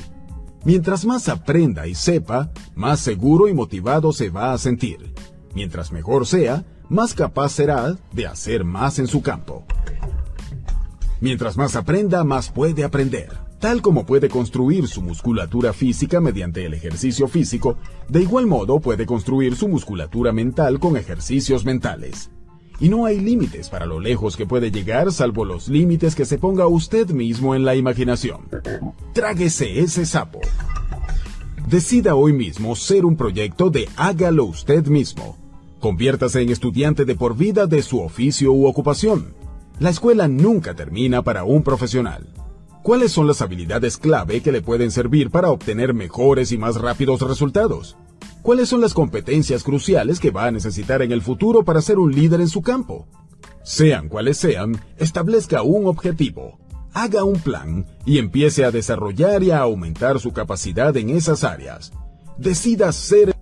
Mientras 0.63 1.03
más 1.03 1.27
aprenda 1.27 1.85
y 1.85 1.95
sepa, 1.95 2.51
más 2.75 3.01
seguro 3.01 3.49
y 3.49 3.53
motivado 3.53 4.13
se 4.13 4.29
va 4.29 4.53
a 4.53 4.57
sentir. 4.57 5.13
Mientras 5.53 5.91
mejor 5.91 6.25
sea, 6.25 6.63
más 6.87 7.13
capaz 7.13 7.49
será 7.49 7.97
de 8.13 8.25
hacer 8.25 8.63
más 8.63 8.99
en 8.99 9.07
su 9.07 9.21
campo. 9.21 9.65
Mientras 11.19 11.57
más 11.57 11.75
aprenda, 11.75 12.23
más 12.23 12.51
puede 12.51 12.83
aprender. 12.83 13.44
Tal 13.60 13.82
como 13.82 14.06
puede 14.06 14.30
construir 14.30 14.88
su 14.88 15.02
musculatura 15.02 15.73
física 15.73 16.19
mediante 16.19 16.65
el 16.65 16.73
ejercicio 16.73 17.27
físico, 17.27 17.77
de 18.10 18.22
igual 18.22 18.48
modo 18.48 18.80
puede 18.80 19.06
construir 19.06 19.56
su 19.56 19.68
musculatura 19.68 20.32
mental 20.32 20.80
con 20.80 20.98
ejercicios 20.98 21.65
mentales. 21.65 22.30
Y 22.80 22.90
no 22.90 23.06
hay 23.06 23.19
límites 23.19 23.69
para 23.69 23.86
lo 23.86 24.02
lejos 24.02 24.36
que 24.36 24.45
puede 24.45 24.69
llegar 24.69 25.11
salvo 25.11 25.45
los 25.45 25.69
límites 25.69 26.14
que 26.14 26.26
se 26.26 26.38
ponga 26.38 26.68
usted 26.68 27.10
mismo 27.10 27.56
en 27.56 27.64
la 27.64 27.76
imaginación. 27.76 28.41
Tráguese 29.14 29.80
ese 29.80 30.06
sapo. 30.06 30.41
Decida 31.69 32.15
hoy 32.15 32.34
mismo 32.34 32.76
ser 32.76 33.06
un 33.06 33.15
proyecto 33.15 33.69
de 33.69 33.88
hágalo 33.95 34.45
usted 34.45 34.86
mismo. 34.88 35.38
Conviértase 35.80 36.41
en 36.41 36.49
estudiante 36.49 37.06
de 37.06 37.15
por 37.15 37.38
vida 37.38 37.65
de 37.65 37.82
su 37.82 38.02
oficio 38.02 38.52
u 38.52 38.68
ocupación. 38.68 39.34
La 39.80 39.90
escuela 39.90 40.27
nunca 40.27 40.73
termina 40.73 41.22
para 41.22 41.45
un 41.45 41.64
profesional. 41.64 42.27
¿Cuáles 42.85 43.13
son 43.13 43.25
las 43.25 43.41
habilidades 43.41 43.97
clave 43.97 44.41
que 44.41 44.51
le 44.51 44.61
pueden 44.61 44.91
servir 44.91 45.31
para 45.31 45.49
obtener 45.49 45.95
mejores 45.95 46.51
y 46.51 46.59
más 46.59 46.75
rápidos 46.75 47.19
resultados? 47.21 47.97
¿Cuáles 48.43 48.69
son 48.69 48.79
las 48.79 48.93
competencias 48.93 49.63
cruciales 49.63 50.19
que 50.19 50.29
va 50.29 50.45
a 50.45 50.51
necesitar 50.51 51.01
en 51.01 51.11
el 51.11 51.23
futuro 51.23 51.65
para 51.65 51.81
ser 51.81 51.97
un 51.97 52.13
líder 52.13 52.41
en 52.41 52.47
su 52.47 52.61
campo? 52.61 53.07
Sean 53.63 54.07
cuales 54.07 54.37
sean, 54.37 54.79
establezca 54.97 55.63
un 55.63 55.87
objetivo, 55.87 56.59
haga 56.93 57.23
un 57.23 57.39
plan 57.39 57.87
y 58.05 58.19
empiece 58.19 58.63
a 58.63 58.69
desarrollar 58.69 59.41
y 59.41 59.49
a 59.49 59.61
aumentar 59.61 60.19
su 60.19 60.31
capacidad 60.31 60.95
en 60.95 61.09
esas 61.09 61.43
áreas. 61.43 61.91
Decida 62.37 62.91
ser 62.91 63.35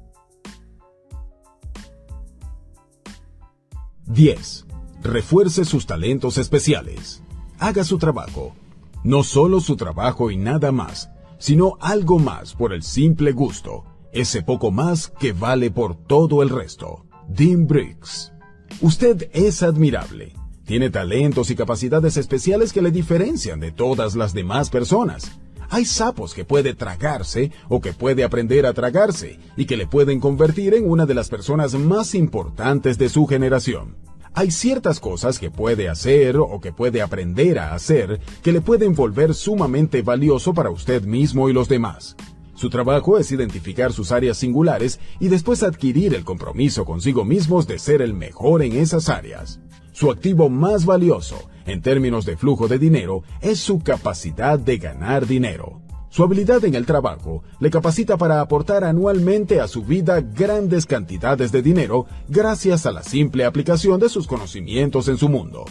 10. 4.06 4.66
Refuerce 5.02 5.66
sus 5.66 5.86
talentos 5.86 6.38
especiales. 6.38 7.22
Haga 7.60 7.84
su 7.84 7.98
trabajo. 7.98 8.56
No 9.04 9.24
solo 9.24 9.60
su 9.60 9.76
trabajo 9.76 10.32
y 10.32 10.38
nada 10.38 10.72
más, 10.72 11.10
sino 11.38 11.78
algo 11.82 12.20
más 12.20 12.54
por 12.56 12.74
el 12.74 12.84
simple 12.84 13.32
gusto 13.32 13.86
ese 14.14 14.44
poco 14.44 14.70
más 14.70 15.12
que 15.20 15.34
vale 15.34 15.72
por 15.72 15.96
todo 15.96 16.44
el 16.44 16.50
resto. 16.50 17.04
Dean 17.28 17.66
Briggs. 17.66 18.32
Usted 18.80 19.30
es 19.34 19.64
admirable. 19.64 20.34
Tiene 20.66 20.92
talentos 20.92 21.50
y 21.50 21.56
capacidades 21.56 22.16
especiales 22.18 22.72
que 22.72 22.82
le 22.82 22.92
diferencian 22.92 23.60
de 23.60 23.72
todas 23.72 24.16
las 24.16 24.34
demás 24.34 24.70
personas. 24.70 25.32
Hay 25.70 25.86
sapos 25.86 26.36
que 26.36 26.46
puede 26.46 26.76
tragarse 26.76 27.52
o 27.70 27.82
que 27.82 27.94
puede 27.94 28.24
aprender 28.24 28.68
a 28.68 28.74
tragarse 28.74 29.40
y 29.58 29.66
que 29.66 29.78
le 29.78 29.88
pueden 29.88 30.20
convertir 30.20 30.76
en 30.76 30.90
una 30.90 31.08
de 31.08 31.16
las 31.16 31.30
personas 31.30 31.74
más 31.74 32.14
importantes 32.14 33.00
de 33.00 33.10
su 33.10 33.26
generación. 33.26 33.96
Hay 34.36 34.50
ciertas 34.50 35.00
cosas 35.00 35.38
que 35.38 35.52
puede 35.52 35.90
hacer 35.90 36.38
o 36.38 36.60
que 36.60 36.74
puede 36.74 37.04
aprender 37.04 37.60
a 37.60 37.76
hacer 37.76 38.20
que 38.42 38.52
le 38.52 38.62
pueden 38.62 38.96
volver 38.96 39.36
sumamente 39.36 40.02
valioso 40.02 40.56
para 40.56 40.72
usted 40.72 41.04
mismo 41.04 41.50
y 41.50 41.54
los 41.54 41.70
demás. 41.70 42.16
Su 42.56 42.72
trabajo 42.72 43.20
es 43.20 43.32
identificar 43.32 43.94
sus 43.94 44.12
áreas 44.12 44.38
singulares 44.38 45.00
y 45.20 45.28
después 45.28 45.62
adquirir 45.62 46.16
el 46.16 46.24
compromiso 46.24 46.84
consigo 46.84 47.24
mismos 47.26 47.68
de 47.68 47.78
ser 47.78 48.02
el 48.02 48.16
mejor 48.16 48.64
en 48.64 48.74
esas 48.74 49.08
áreas. 49.08 49.60
Su 49.92 50.10
activo 50.10 50.50
más 50.50 50.88
valioso, 50.88 51.38
en 51.68 51.84
términos 51.84 52.26
de 52.26 52.36
flujo 52.36 52.68
de 52.68 52.80
dinero, 52.80 53.22
es 53.40 53.60
su 53.60 53.84
capacidad 53.84 54.58
de 54.58 54.80
ganar 54.80 55.28
dinero. 55.28 55.83
Su 56.14 56.22
habilidad 56.22 56.64
en 56.64 56.76
el 56.76 56.86
trabajo 56.86 57.42
le 57.60 57.72
capacita 57.72 58.18
para 58.18 58.40
aportar 58.40 58.84
anualmente 58.84 59.60
a 59.60 59.68
su 59.68 59.82
vida 59.82 60.22
grandes 60.22 60.86
cantidades 60.86 61.52
de 61.52 61.64
dinero 61.64 62.06
gracias 62.28 62.86
a 62.86 62.92
la 62.92 63.02
simple 63.02 63.46
aplicación 63.46 64.00
de 64.00 64.10
sus 64.10 64.28
conocimientos 64.28 65.08
en 65.08 65.18
su 65.18 65.28
mundo. 65.28 65.66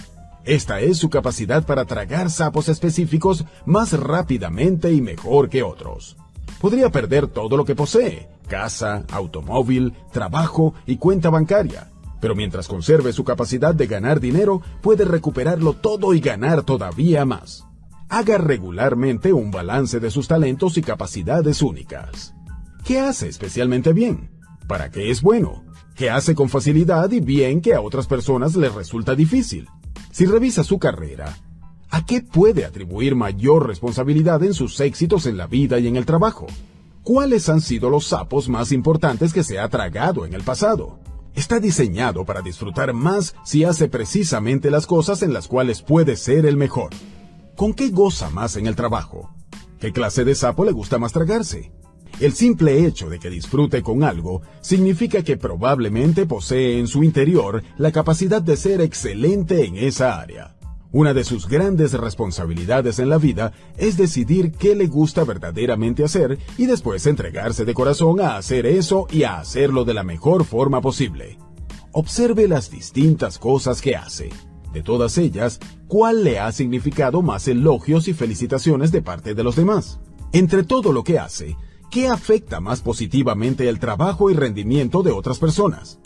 Esta 0.44 0.81
es 0.81 0.98
su 0.98 1.10
capacidad 1.10 1.64
para 1.64 1.85
tragar 1.85 2.28
sapos 2.28 2.69
específicos 2.69 3.44
más 3.66 3.93
rápidamente 3.93 4.93
y 4.93 5.01
mejor 5.01 5.48
que 5.48 5.62
otros. 5.62 6.16
Podría 6.60 6.90
perder 6.90 7.28
todo 7.28 7.56
lo 7.56 7.64
que 7.64 7.77
posee, 7.77 8.28
casa, 8.48 9.05
automóvil, 9.12 9.93
trabajo 10.10 10.74
y 10.86 10.97
cuenta 10.97 11.31
bancaria, 11.31 11.89
pero 12.20 12.35
mientras 12.35 12.66
conserve 12.66 13.12
su 13.12 13.23
capacidad 13.23 13.77
de 13.77 13.86
ganar 13.86 14.19
dinero, 14.19 14.60
puede 14.81 15.05
recuperarlo 15.05 15.74
todo 15.74 16.14
y 16.14 16.19
ganar 16.19 16.64
todavía 16.64 17.24
más. 17.24 17.64
Haga 18.12 18.36
regularmente 18.36 19.32
un 19.32 19.51
balance 19.51 19.98
de 19.98 20.10
sus 20.10 20.28
talentos 20.28 20.76
y 20.76 20.82
capacidades 20.82 21.62
únicas. 21.62 22.34
¿Qué 22.84 23.01
hace 23.01 23.26
especialmente 23.26 23.94
bien? 23.94 24.28
¿Para 24.68 24.90
qué 24.90 25.10
es 25.10 25.22
bueno? 25.22 25.64
¿Qué 25.97 26.10
hace 26.10 26.34
con 26.34 26.51
facilidad 26.51 27.10
y 27.10 27.20
bien 27.20 27.62
que 27.62 27.72
a 27.72 27.80
otras 27.80 28.06
personas 28.06 28.55
les 28.55 28.74
resulta 28.74 29.14
difícil? 29.14 29.66
Si 30.10 30.26
revisa 30.26 30.62
su 30.62 30.78
carrera, 30.78 31.39
¿a 31.89 32.05
qué 32.05 32.20
puede 32.20 32.66
atribuir 32.66 33.14
mayor 33.14 33.66
responsabilidad 33.66 34.43
en 34.43 34.52
sus 34.52 34.78
éxitos 34.80 35.24
en 35.24 35.39
la 35.39 35.47
vida 35.47 35.78
y 35.78 35.89
en 35.89 35.97
el 35.97 36.05
trabajo? 36.05 36.47
¿Cuáles 37.02 37.48
han 37.48 37.62
sido 37.62 37.89
los 37.89 38.09
sapos 38.09 38.47
más 38.47 38.72
importantes 38.72 39.32
que 39.32 39.43
se 39.43 39.59
ha 39.59 39.70
tragado 39.70 40.26
en 40.26 40.34
el 40.34 40.43
pasado? 40.43 40.98
Está 41.34 41.60
diseñado 41.60 42.26
para 42.26 42.43
disfrutar 42.43 42.93
más 42.93 43.34
si 43.43 43.64
hace 43.64 43.89
precisamente 43.89 44.70
las 44.70 44.86
cosas 44.86 45.22
en 45.22 45.32
las 45.32 45.48
cuales 45.48 45.80
puede 45.80 46.16
ser 46.16 46.44
el 46.44 46.59
mejor. 46.59 46.90
¿Con 47.56 47.74
qué 47.74 47.90
goza 47.90 48.30
más 48.30 48.56
en 48.56 48.66
el 48.66 48.76
trabajo? 48.76 49.30
¿Qué 49.78 49.92
clase 49.92 50.24
de 50.24 50.34
sapo 50.34 50.64
le 50.64 50.72
gusta 50.72 50.98
más 50.98 51.12
tragarse? 51.12 51.70
El 52.18 52.32
simple 52.32 52.86
hecho 52.86 53.10
de 53.10 53.18
que 53.18 53.30
disfrute 53.30 53.82
con 53.82 54.04
algo 54.04 54.42
significa 54.60 55.22
que 55.22 55.36
probablemente 55.36 56.24
posee 56.24 56.78
en 56.78 56.86
su 56.86 57.04
interior 57.04 57.62
la 57.76 57.92
capacidad 57.92 58.40
de 58.40 58.56
ser 58.56 58.80
excelente 58.80 59.64
en 59.64 59.76
esa 59.76 60.18
área. 60.18 60.56
Una 60.92 61.14
de 61.14 61.24
sus 61.24 61.48
grandes 61.48 61.92
responsabilidades 61.92 62.98
en 62.98 63.08
la 63.08 63.18
vida 63.18 63.52
es 63.76 63.96
decidir 63.96 64.52
qué 64.52 64.74
le 64.74 64.86
gusta 64.86 65.24
verdaderamente 65.24 66.04
hacer 66.04 66.38
y 66.56 66.66
después 66.66 67.06
entregarse 67.06 67.64
de 67.64 67.74
corazón 67.74 68.20
a 68.20 68.36
hacer 68.36 68.66
eso 68.66 69.06
y 69.10 69.24
a 69.24 69.38
hacerlo 69.38 69.84
de 69.84 69.94
la 69.94 70.04
mejor 70.04 70.44
forma 70.44 70.80
posible. 70.80 71.38
Observe 71.92 72.48
las 72.48 72.70
distintas 72.70 73.38
cosas 73.38 73.82
que 73.82 73.96
hace. 73.96 74.30
De 74.72 74.82
todas 74.82 75.18
ellas, 75.18 75.60
¿cuál 75.93 76.24
le 76.24 76.39
ha 76.39 76.51
significado 76.52 77.20
más 77.20 77.47
elogios 77.48 78.09
y 78.09 78.14
felicitaciones 78.14 78.93
de 78.93 79.02
parte 79.02 79.35
de 79.35 79.43
los 79.43 79.56
demás? 79.56 80.01
Entre 80.32 80.62
todo 80.62 80.90
lo 80.90 81.05
que 81.05 81.19
hace, 81.19 81.55
¿qué 81.90 82.09
afecta 82.09 82.60
más 82.60 82.81
positivamente 82.81 83.69
el 83.69 83.78
trabajo 83.78 84.31
y 84.31 84.35
rendimiento 84.35 85.02
de 85.02 85.10
otras 85.10 85.39
personas? 85.39 85.98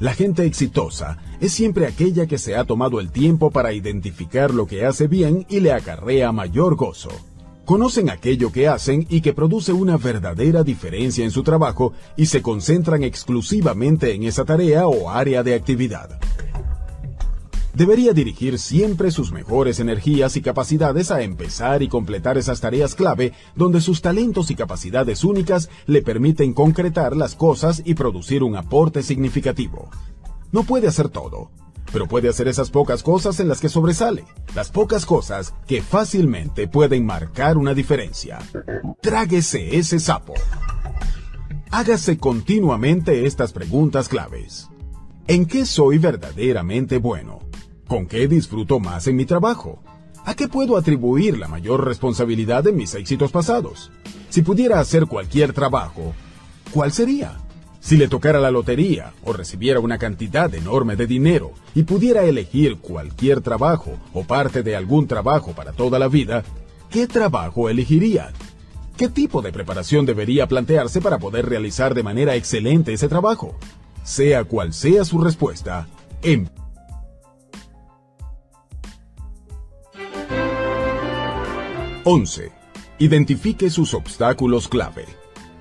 La 0.00 0.14
gente 0.14 0.44
exitosa 0.44 1.18
es 1.40 1.52
siempre 1.52 1.86
aquella 1.86 2.26
que 2.26 2.38
se 2.38 2.56
ha 2.56 2.64
tomado 2.64 2.98
el 2.98 3.12
tiempo 3.12 3.52
para 3.52 3.72
identificar 3.72 4.52
lo 4.52 4.66
que 4.66 4.84
hace 4.84 5.06
bien 5.06 5.46
y 5.48 5.60
le 5.60 5.70
acarrea 5.70 6.32
mayor 6.32 6.74
gozo. 6.74 7.10
Conocen 7.64 8.10
aquello 8.10 8.50
que 8.50 8.66
hacen 8.66 9.06
y 9.08 9.20
que 9.20 9.32
produce 9.32 9.72
una 9.72 9.96
verdadera 9.96 10.64
diferencia 10.64 11.24
en 11.24 11.30
su 11.30 11.44
trabajo 11.44 11.92
y 12.16 12.26
se 12.26 12.42
concentran 12.42 13.04
exclusivamente 13.04 14.12
en 14.12 14.24
esa 14.24 14.44
tarea 14.44 14.88
o 14.88 15.08
área 15.08 15.44
de 15.44 15.54
actividad 15.54 16.18
debería 17.74 18.12
dirigir 18.12 18.58
siempre 18.58 19.10
sus 19.10 19.32
mejores 19.32 19.80
energías 19.80 20.36
y 20.36 20.42
capacidades 20.42 21.10
a 21.10 21.22
empezar 21.22 21.82
y 21.82 21.88
completar 21.88 22.38
esas 22.38 22.60
tareas 22.60 22.94
clave 22.94 23.32
donde 23.54 23.80
sus 23.80 24.00
talentos 24.00 24.50
y 24.50 24.54
capacidades 24.54 25.24
únicas 25.24 25.68
le 25.86 26.02
permiten 26.02 26.54
concretar 26.54 27.16
las 27.16 27.34
cosas 27.34 27.82
y 27.84 27.94
producir 27.94 28.42
un 28.42 28.56
aporte 28.56 29.02
significativo. 29.02 29.90
No 30.52 30.62
puede 30.62 30.86
hacer 30.86 31.08
todo, 31.08 31.50
pero 31.92 32.06
puede 32.06 32.28
hacer 32.28 32.48
esas 32.48 32.70
pocas 32.70 33.02
cosas 33.02 33.40
en 33.40 33.48
las 33.48 33.60
que 33.60 33.68
sobresale, 33.68 34.24
las 34.54 34.70
pocas 34.70 35.06
cosas 35.06 35.54
que 35.66 35.82
fácilmente 35.82 36.68
pueden 36.68 37.04
marcar 37.04 37.56
una 37.56 37.74
diferencia. 37.74 38.38
Tráguese 39.00 39.76
ese 39.76 39.98
sapo. 39.98 40.34
Hágase 41.70 42.18
continuamente 42.18 43.26
estas 43.26 43.52
preguntas 43.52 44.08
claves. 44.08 44.68
¿En 45.26 45.46
qué 45.46 45.66
soy 45.66 45.98
verdaderamente 45.98 46.98
bueno? 46.98 47.43
¿Con 47.94 48.06
qué 48.06 48.26
disfruto 48.26 48.80
más 48.80 49.06
en 49.06 49.14
mi 49.14 49.24
trabajo? 49.24 49.80
¿A 50.24 50.34
qué 50.34 50.48
puedo 50.48 50.76
atribuir 50.76 51.38
la 51.38 51.46
mayor 51.46 51.84
responsabilidad 51.84 52.64
de 52.64 52.72
mis 52.72 52.92
éxitos 52.96 53.30
pasados? 53.30 53.92
Si 54.30 54.42
pudiera 54.42 54.80
hacer 54.80 55.06
cualquier 55.06 55.52
trabajo, 55.52 56.12
¿cuál 56.72 56.90
sería? 56.90 57.36
Si 57.78 57.96
le 57.96 58.08
tocara 58.08 58.40
la 58.40 58.50
lotería 58.50 59.12
o 59.22 59.32
recibiera 59.32 59.78
una 59.78 59.96
cantidad 59.96 60.52
enorme 60.52 60.96
de 60.96 61.06
dinero 61.06 61.52
y 61.72 61.84
pudiera 61.84 62.24
elegir 62.24 62.78
cualquier 62.78 63.42
trabajo 63.42 63.92
o 64.12 64.24
parte 64.24 64.64
de 64.64 64.74
algún 64.74 65.06
trabajo 65.06 65.52
para 65.52 65.70
toda 65.70 66.00
la 66.00 66.08
vida, 66.08 66.42
¿qué 66.90 67.06
trabajo 67.06 67.68
elegiría? 67.68 68.32
¿Qué 68.96 69.08
tipo 69.08 69.40
de 69.40 69.52
preparación 69.52 70.04
debería 70.04 70.48
plantearse 70.48 71.00
para 71.00 71.20
poder 71.20 71.48
realizar 71.48 71.94
de 71.94 72.02
manera 72.02 72.34
excelente 72.34 72.92
ese 72.92 73.06
trabajo? 73.06 73.54
Sea 74.02 74.42
cual 74.42 74.72
sea 74.72 75.04
su 75.04 75.20
respuesta, 75.20 75.86
en 76.22 76.50
11. 82.06 82.52
Identifique 82.98 83.70
sus 83.70 83.94
obstáculos 83.94 84.68
clave. 84.68 85.06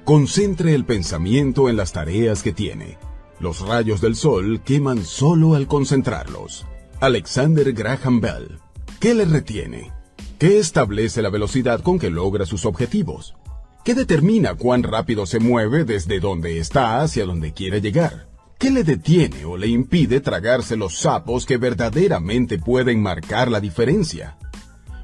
Concentre 0.03 0.75
el 0.75 0.83
pensamiento 0.83 1.69
en 1.69 1.77
las 1.77 1.93
tareas 1.93 2.43
que 2.43 2.51
tiene. 2.51 2.97
Los 3.39 3.61
rayos 3.61 4.01
del 4.01 4.17
sol 4.17 4.61
queman 4.61 5.05
solo 5.05 5.55
al 5.55 5.67
concentrarlos. 5.67 6.65
Alexander 6.99 7.71
Graham 7.71 8.19
Bell. 8.19 8.59
¿Qué 8.99 9.13
le 9.13 9.23
retiene? 9.23 9.93
¿Qué 10.37 10.59
establece 10.59 11.21
la 11.21 11.29
velocidad 11.29 11.81
con 11.81 11.97
que 11.97 12.09
logra 12.09 12.45
sus 12.45 12.65
objetivos? 12.65 13.35
¿Qué 13.85 13.95
determina 13.95 14.55
cuán 14.55 14.83
rápido 14.83 15.25
se 15.25 15.39
mueve 15.39 15.85
desde 15.85 16.19
donde 16.19 16.59
está 16.59 17.01
hacia 17.01 17.25
donde 17.25 17.53
quiere 17.53 17.79
llegar? 17.79 18.27
¿Qué 18.59 18.69
le 18.69 18.83
detiene 18.83 19.45
o 19.45 19.55
le 19.55 19.67
impide 19.67 20.19
tragarse 20.19 20.75
los 20.75 20.97
sapos 20.97 21.45
que 21.45 21.55
verdaderamente 21.55 22.59
pueden 22.59 23.01
marcar 23.01 23.49
la 23.49 23.61
diferencia? 23.61 24.37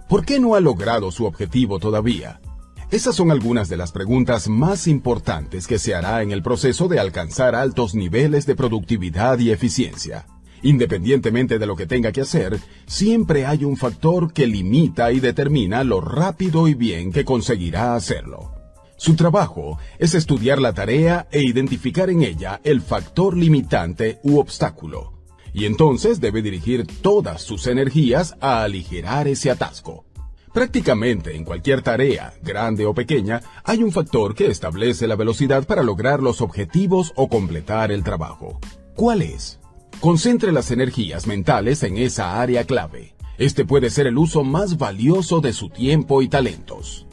¿Por 0.09 0.25
qué 0.25 0.39
no 0.39 0.55
ha 0.55 0.59
logrado 0.59 1.11
su 1.11 1.25
objetivo 1.25 1.77
todavía? 1.77 2.41
Esas 2.89 3.15
son 3.15 3.29
algunas 3.29 3.69
de 3.69 3.77
las 3.77 3.91
preguntas 3.91 4.49
más 4.49 4.87
importantes 4.87 5.67
que 5.67 5.77
se 5.77 5.93
hará 5.93 6.23
en 6.23 6.31
el 6.31 6.41
proceso 6.41 6.87
de 6.87 6.99
alcanzar 6.99 7.53
altos 7.53 7.93
niveles 7.93 8.47
de 8.47 8.55
productividad 8.55 9.37
y 9.37 9.51
eficiencia. 9.51 10.25
Independientemente 10.63 11.59
de 11.59 11.67
lo 11.67 11.75
que 11.75 11.85
tenga 11.85 12.11
que 12.11 12.21
hacer, 12.21 12.59
siempre 12.87 13.45
hay 13.45 13.63
un 13.63 13.77
factor 13.77 14.33
que 14.33 14.47
limita 14.47 15.11
y 15.11 15.19
determina 15.19 15.83
lo 15.83 16.01
rápido 16.01 16.67
y 16.67 16.73
bien 16.73 17.11
que 17.11 17.23
conseguirá 17.23 17.93
hacerlo. 17.93 18.55
Su 18.97 19.15
trabajo 19.15 19.77
es 19.99 20.15
estudiar 20.15 20.57
la 20.57 20.73
tarea 20.73 21.27
e 21.31 21.43
identificar 21.43 22.09
en 22.09 22.23
ella 22.23 22.61
el 22.63 22.81
factor 22.81 23.37
limitante 23.37 24.19
u 24.23 24.39
obstáculo 24.39 25.18
y 25.53 25.65
entonces 25.65 26.19
debe 26.19 26.41
dirigir 26.41 26.85
todas 27.01 27.41
sus 27.41 27.67
energías 27.67 28.35
a 28.41 28.63
aligerar 28.63 29.27
ese 29.27 29.51
atasco. 29.51 30.05
Prácticamente 30.53 31.35
en 31.35 31.45
cualquier 31.45 31.81
tarea, 31.81 32.33
grande 32.41 32.85
o 32.85 32.93
pequeña, 32.93 33.41
hay 33.63 33.83
un 33.83 33.91
factor 33.91 34.33
que 34.33 34.47
establece 34.47 35.07
la 35.07 35.15
velocidad 35.15 35.65
para 35.65 35.83
lograr 35.83 36.23
los 36.23 36.41
objetivos 36.41 37.13
o 37.15 37.29
completar 37.29 37.91
el 37.91 38.03
trabajo. 38.03 38.59
¿Cuál 38.95 39.21
es? 39.21 39.59
Concentre 39.99 40.51
las 40.51 40.71
energías 40.71 41.27
mentales 41.27 41.83
en 41.83 41.97
esa 41.97 42.41
área 42.41 42.63
clave. 42.63 43.13
Este 43.37 43.63
puede 43.63 43.89
ser 43.89 44.07
el 44.07 44.17
uso 44.17 44.43
más 44.43 44.77
valioso 44.77 45.39
de 45.39 45.53
su 45.53 45.69
tiempo 45.69 46.21
y 46.21 46.29
talentos. 46.29 47.05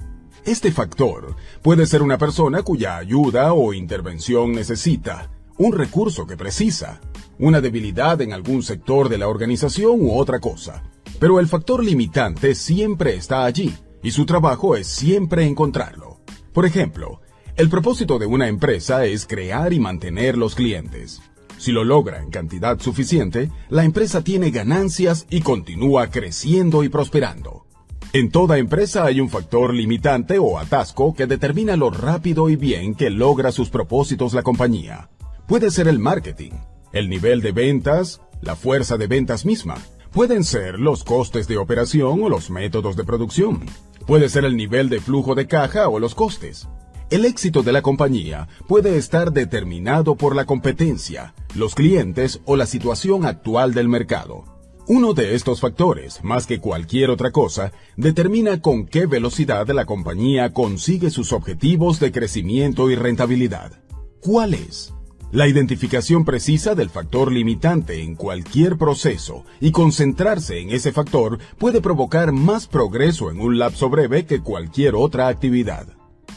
Este 0.45 0.73
factor 0.73 1.37
puede 1.63 1.87
ser 1.87 2.03
una 2.03 2.19
persona 2.19 2.63
cuya 2.63 2.97
ayuda 2.97 3.53
o 3.53 3.75
intervención 3.75 4.53
necesita, 4.53 5.31
un 5.59 5.73
recurso 5.73 6.27
que 6.27 6.37
precisa, 6.37 7.01
una 7.39 7.61
debilidad 7.61 8.20
en 8.20 8.33
algún 8.33 8.62
sector 8.62 9.09
de 9.09 9.19
la 9.19 9.28
organización 9.28 10.01
u 10.01 10.12
otra 10.12 10.39
cosa. 10.39 10.83
Pero 11.19 11.41
el 11.41 11.49
factor 11.49 11.85
limitante 11.85 12.55
siempre 12.55 13.15
está 13.15 13.45
allí 13.45 13.74
y 14.03 14.11
su 14.11 14.27
trabajo 14.27 14.77
es 14.77 14.87
siempre 14.87 15.47
encontrarlo. 15.47 16.20
Por 16.53 16.66
ejemplo, 16.66 17.20
el 17.57 17.69
propósito 17.69 18.19
de 18.19 18.27
una 18.27 18.49
empresa 18.49 19.07
es 19.07 19.27
crear 19.27 19.73
y 19.73 19.81
mantener 19.81 20.37
los 20.37 20.55
clientes. 20.55 21.23
Si 21.59 21.73
lo 21.73 21.85
logra 21.85 22.23
en 22.23 22.31
cantidad 22.31 22.78
suficiente, 22.78 23.51
la 23.70 23.85
empresa 23.85 24.23
tiene 24.23 24.51
ganancias 24.51 25.27
y 25.31 25.41
continúa 25.41 26.11
creciendo 26.11 26.85
y 26.85 26.91
prosperando. 26.91 27.65
En 28.12 28.31
toda 28.31 28.59
empresa 28.59 29.05
hay 29.05 29.20
un 29.20 29.31
factor 29.31 29.74
limitante 29.74 30.39
o 30.39 30.59
atasco 30.59 31.15
que 31.15 31.27
determina 31.27 31.77
lo 31.77 31.91
rápido 31.91 32.51
y 32.51 32.57
bien 32.57 32.95
que 32.95 33.11
logra 33.11 33.53
sus 33.53 33.70
propósitos 33.70 34.35
la 34.35 34.43
compañía. 34.43 35.09
Puede 35.47 35.70
ser 35.70 35.86
el 35.86 36.01
marketing, 36.01 36.51
el 36.93 37.09
nivel 37.09 37.40
de 37.40 37.52
ventas, 37.52 38.20
la 38.40 38.56
fuerza 38.56 38.97
de 38.97 39.06
ventas 39.06 39.44
misma. 39.44 39.77
Pueden 40.10 40.43
ser 40.43 40.81
los 40.81 41.05
costes 41.05 41.47
de 41.47 41.56
operación 41.56 42.20
o 42.24 42.28
los 42.28 42.51
métodos 42.51 42.97
de 42.97 43.05
producción. 43.05 43.64
Puede 44.09 44.28
ser 44.28 44.44
el 44.44 44.56
nivel 44.56 44.89
de 44.89 45.01
flujo 45.01 45.36
de 45.36 45.47
caja 45.47 45.89
o 45.89 46.01
los 46.01 46.16
costes. 46.16 46.66
El 47.10 47.24
éxito 47.24 47.62
de 47.62 47.70
la 47.70 47.81
compañía 47.81 48.48
puede 48.66 48.97
estar 48.97 49.32
determinado 49.32 50.16
por 50.16 50.35
la 50.35 50.47
competencia, 50.47 51.32
los 51.55 51.77
clientes 51.77 52.40
o 52.44 52.56
la 52.56 52.66
situación 52.66 53.24
actual 53.24 53.73
del 53.73 53.89
mercado. 53.89 54.43
Uno 54.89 55.14
de 55.14 55.36
estos 55.36 55.60
factores, 55.60 56.24
más 56.24 56.48
que 56.48 56.59
cualquier 56.59 57.09
otra 57.10 57.31
cosa, 57.31 57.70
determina 57.97 58.60
con 58.60 58.85
qué 58.85 59.06
velocidad 59.06 59.68
la 59.68 59.85
compañía 59.85 60.52
consigue 60.52 61.10
sus 61.10 61.32
objetivos 61.32 62.01
de 62.01 62.10
crecimiento 62.10 62.90
y 62.90 62.97
rentabilidad. 62.97 63.81
¿Cuál 64.20 64.55
es? 64.55 64.95
La 65.37 65.47
identificación 65.47 66.25
precisa 66.25 66.75
del 66.75 66.89
factor 66.89 67.31
limitante 67.31 68.03
en 68.03 68.15
cualquier 68.15 68.79
proceso 68.79 69.45
y 69.61 69.71
concentrarse 69.71 70.61
en 70.61 70.71
ese 70.71 70.93
factor 70.93 71.39
puede 71.59 71.83
provocar 71.83 72.33
más 72.33 72.67
progreso 72.67 73.31
en 73.31 73.41
un 73.41 73.59
lapso 73.59 73.91
breve 73.91 74.25
que 74.25 74.41
cualquier 74.41 74.95
otra 74.95 75.29
actividad. 75.29 75.89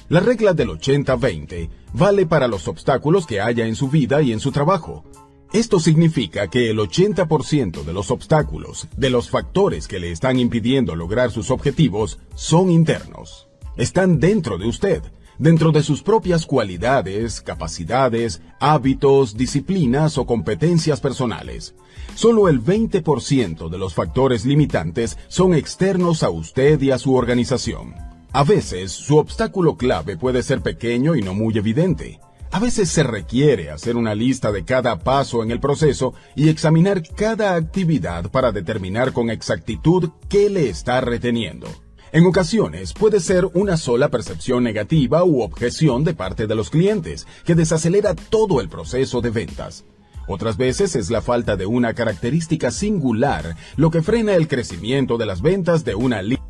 La 0.09 0.19
regla 0.19 0.53
del 0.53 0.67
80-20 0.71 1.69
vale 1.93 2.25
para 2.25 2.49
los 2.49 2.67
obstáculos 2.67 3.25
que 3.25 3.39
haya 3.39 3.67
en 3.67 3.75
su 3.75 3.87
vida 3.87 4.21
y 4.21 4.33
en 4.33 4.41
su 4.41 4.51
trabajo. 4.51 5.05
Esto 5.53 5.79
significa 5.79 6.49
que 6.49 6.69
el 6.69 6.77
80% 6.77 7.85
de 7.85 7.93
los 7.93 8.11
obstáculos, 8.11 8.89
de 8.97 9.09
los 9.09 9.29
factores 9.29 9.87
que 9.87 10.01
le 10.01 10.11
están 10.11 10.37
impidiendo 10.39 10.97
lograr 10.97 11.31
sus 11.31 11.51
objetivos, 11.51 12.19
son 12.35 12.69
internos. 12.69 13.47
Están 13.77 14.19
dentro 14.19 14.57
de 14.57 14.67
usted 14.67 15.03
dentro 15.39 15.71
de 15.71 15.81
sus 15.81 16.03
propias 16.03 16.45
cualidades, 16.45 17.41
capacidades, 17.41 18.41
hábitos, 18.59 19.35
disciplinas 19.35 20.17
o 20.17 20.25
competencias 20.25 20.99
personales. 20.99 21.73
Solo 22.13 22.49
el 22.49 22.63
20% 22.63 23.69
de 23.69 23.77
los 23.77 23.93
factores 23.95 24.45
limitantes 24.45 25.17
son 25.29 25.55
externos 25.55 26.21
a 26.21 26.29
usted 26.29 26.79
y 26.81 26.91
a 26.91 26.99
su 26.99 27.15
organización. 27.15 27.95
A 28.31 28.43
veces, 28.43 28.91
su 28.91 29.17
obstáculo 29.17 29.77
clave 29.77 30.17
puede 30.17 30.43
ser 30.43 30.61
pequeño 30.61 31.15
y 31.15 31.21
no 31.21 31.33
muy 31.33 31.57
evidente. 31.57 32.19
A 32.51 32.59
veces 32.59 32.89
se 32.89 33.03
requiere 33.03 33.69
hacer 33.69 33.95
una 33.95 34.15
lista 34.15 34.51
de 34.51 34.65
cada 34.65 34.99
paso 34.99 35.43
en 35.43 35.51
el 35.51 35.59
proceso 35.59 36.13
y 36.35 36.49
examinar 36.49 37.03
cada 37.15 37.55
actividad 37.55 38.29
para 38.31 38.51
determinar 38.51 39.13
con 39.13 39.29
exactitud 39.29 40.09
qué 40.27 40.49
le 40.49 40.69
está 40.69 40.99
reteniendo. 40.99 41.67
En 42.11 42.25
ocasiones 42.25 42.93
puede 42.93 43.19
ser 43.19 43.45
una 43.53 43.77
sola 43.77 44.09
percepción 44.09 44.63
negativa 44.63 45.23
u 45.23 45.41
objeción 45.41 46.03
de 46.03 46.15
parte 46.15 46.47
de 46.47 46.55
los 46.55 46.71
clientes, 46.71 47.27
que 47.45 47.53
desacelera 47.53 48.15
todo 48.15 48.61
el 48.61 48.69
proceso 48.69 49.21
de 49.21 49.29
ventas. 49.29 49.85
Otras 50.27 50.57
veces 50.57 50.95
es 50.95 51.11
la 51.11 51.21
falta 51.21 51.55
de 51.55 51.67
una 51.67 51.93
característica 51.93 52.71
singular 52.71 53.55
lo 53.75 53.91
que 53.91 54.01
frena 54.01 54.33
el 54.33 54.47
crecimiento 54.47 55.17
de 55.17 55.27
las 55.27 55.41
ventas 55.43 55.85
de 55.85 55.93
una 55.93 56.23
línea. 56.23 56.43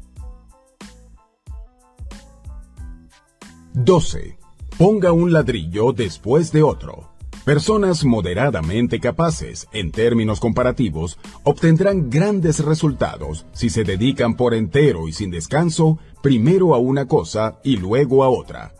12. 3.73 4.37
Ponga 4.77 5.11
un 5.11 5.33
ladrillo 5.33 5.91
después 5.91 6.53
de 6.53 6.63
otro. 6.63 7.18
Personas 7.49 8.05
moderadamente 8.05 8.99
capaces, 8.99 9.67
en 9.73 9.91
términos 9.91 10.39
comparativos, 10.39 11.17
obtendrán 11.41 12.11
grandes 12.11 12.63
resultados 12.63 13.47
si 13.53 13.71
se 13.71 13.83
dedican 13.83 14.35
por 14.35 14.53
entero 14.53 15.07
y 15.07 15.13
sin 15.13 15.31
descanso 15.31 15.97
primero 16.21 16.75
a 16.75 16.77
una 16.77 17.07
cosa 17.07 17.59
y 17.63 17.77
luego 17.77 18.23
a 18.23 18.29
otra. 18.29 18.75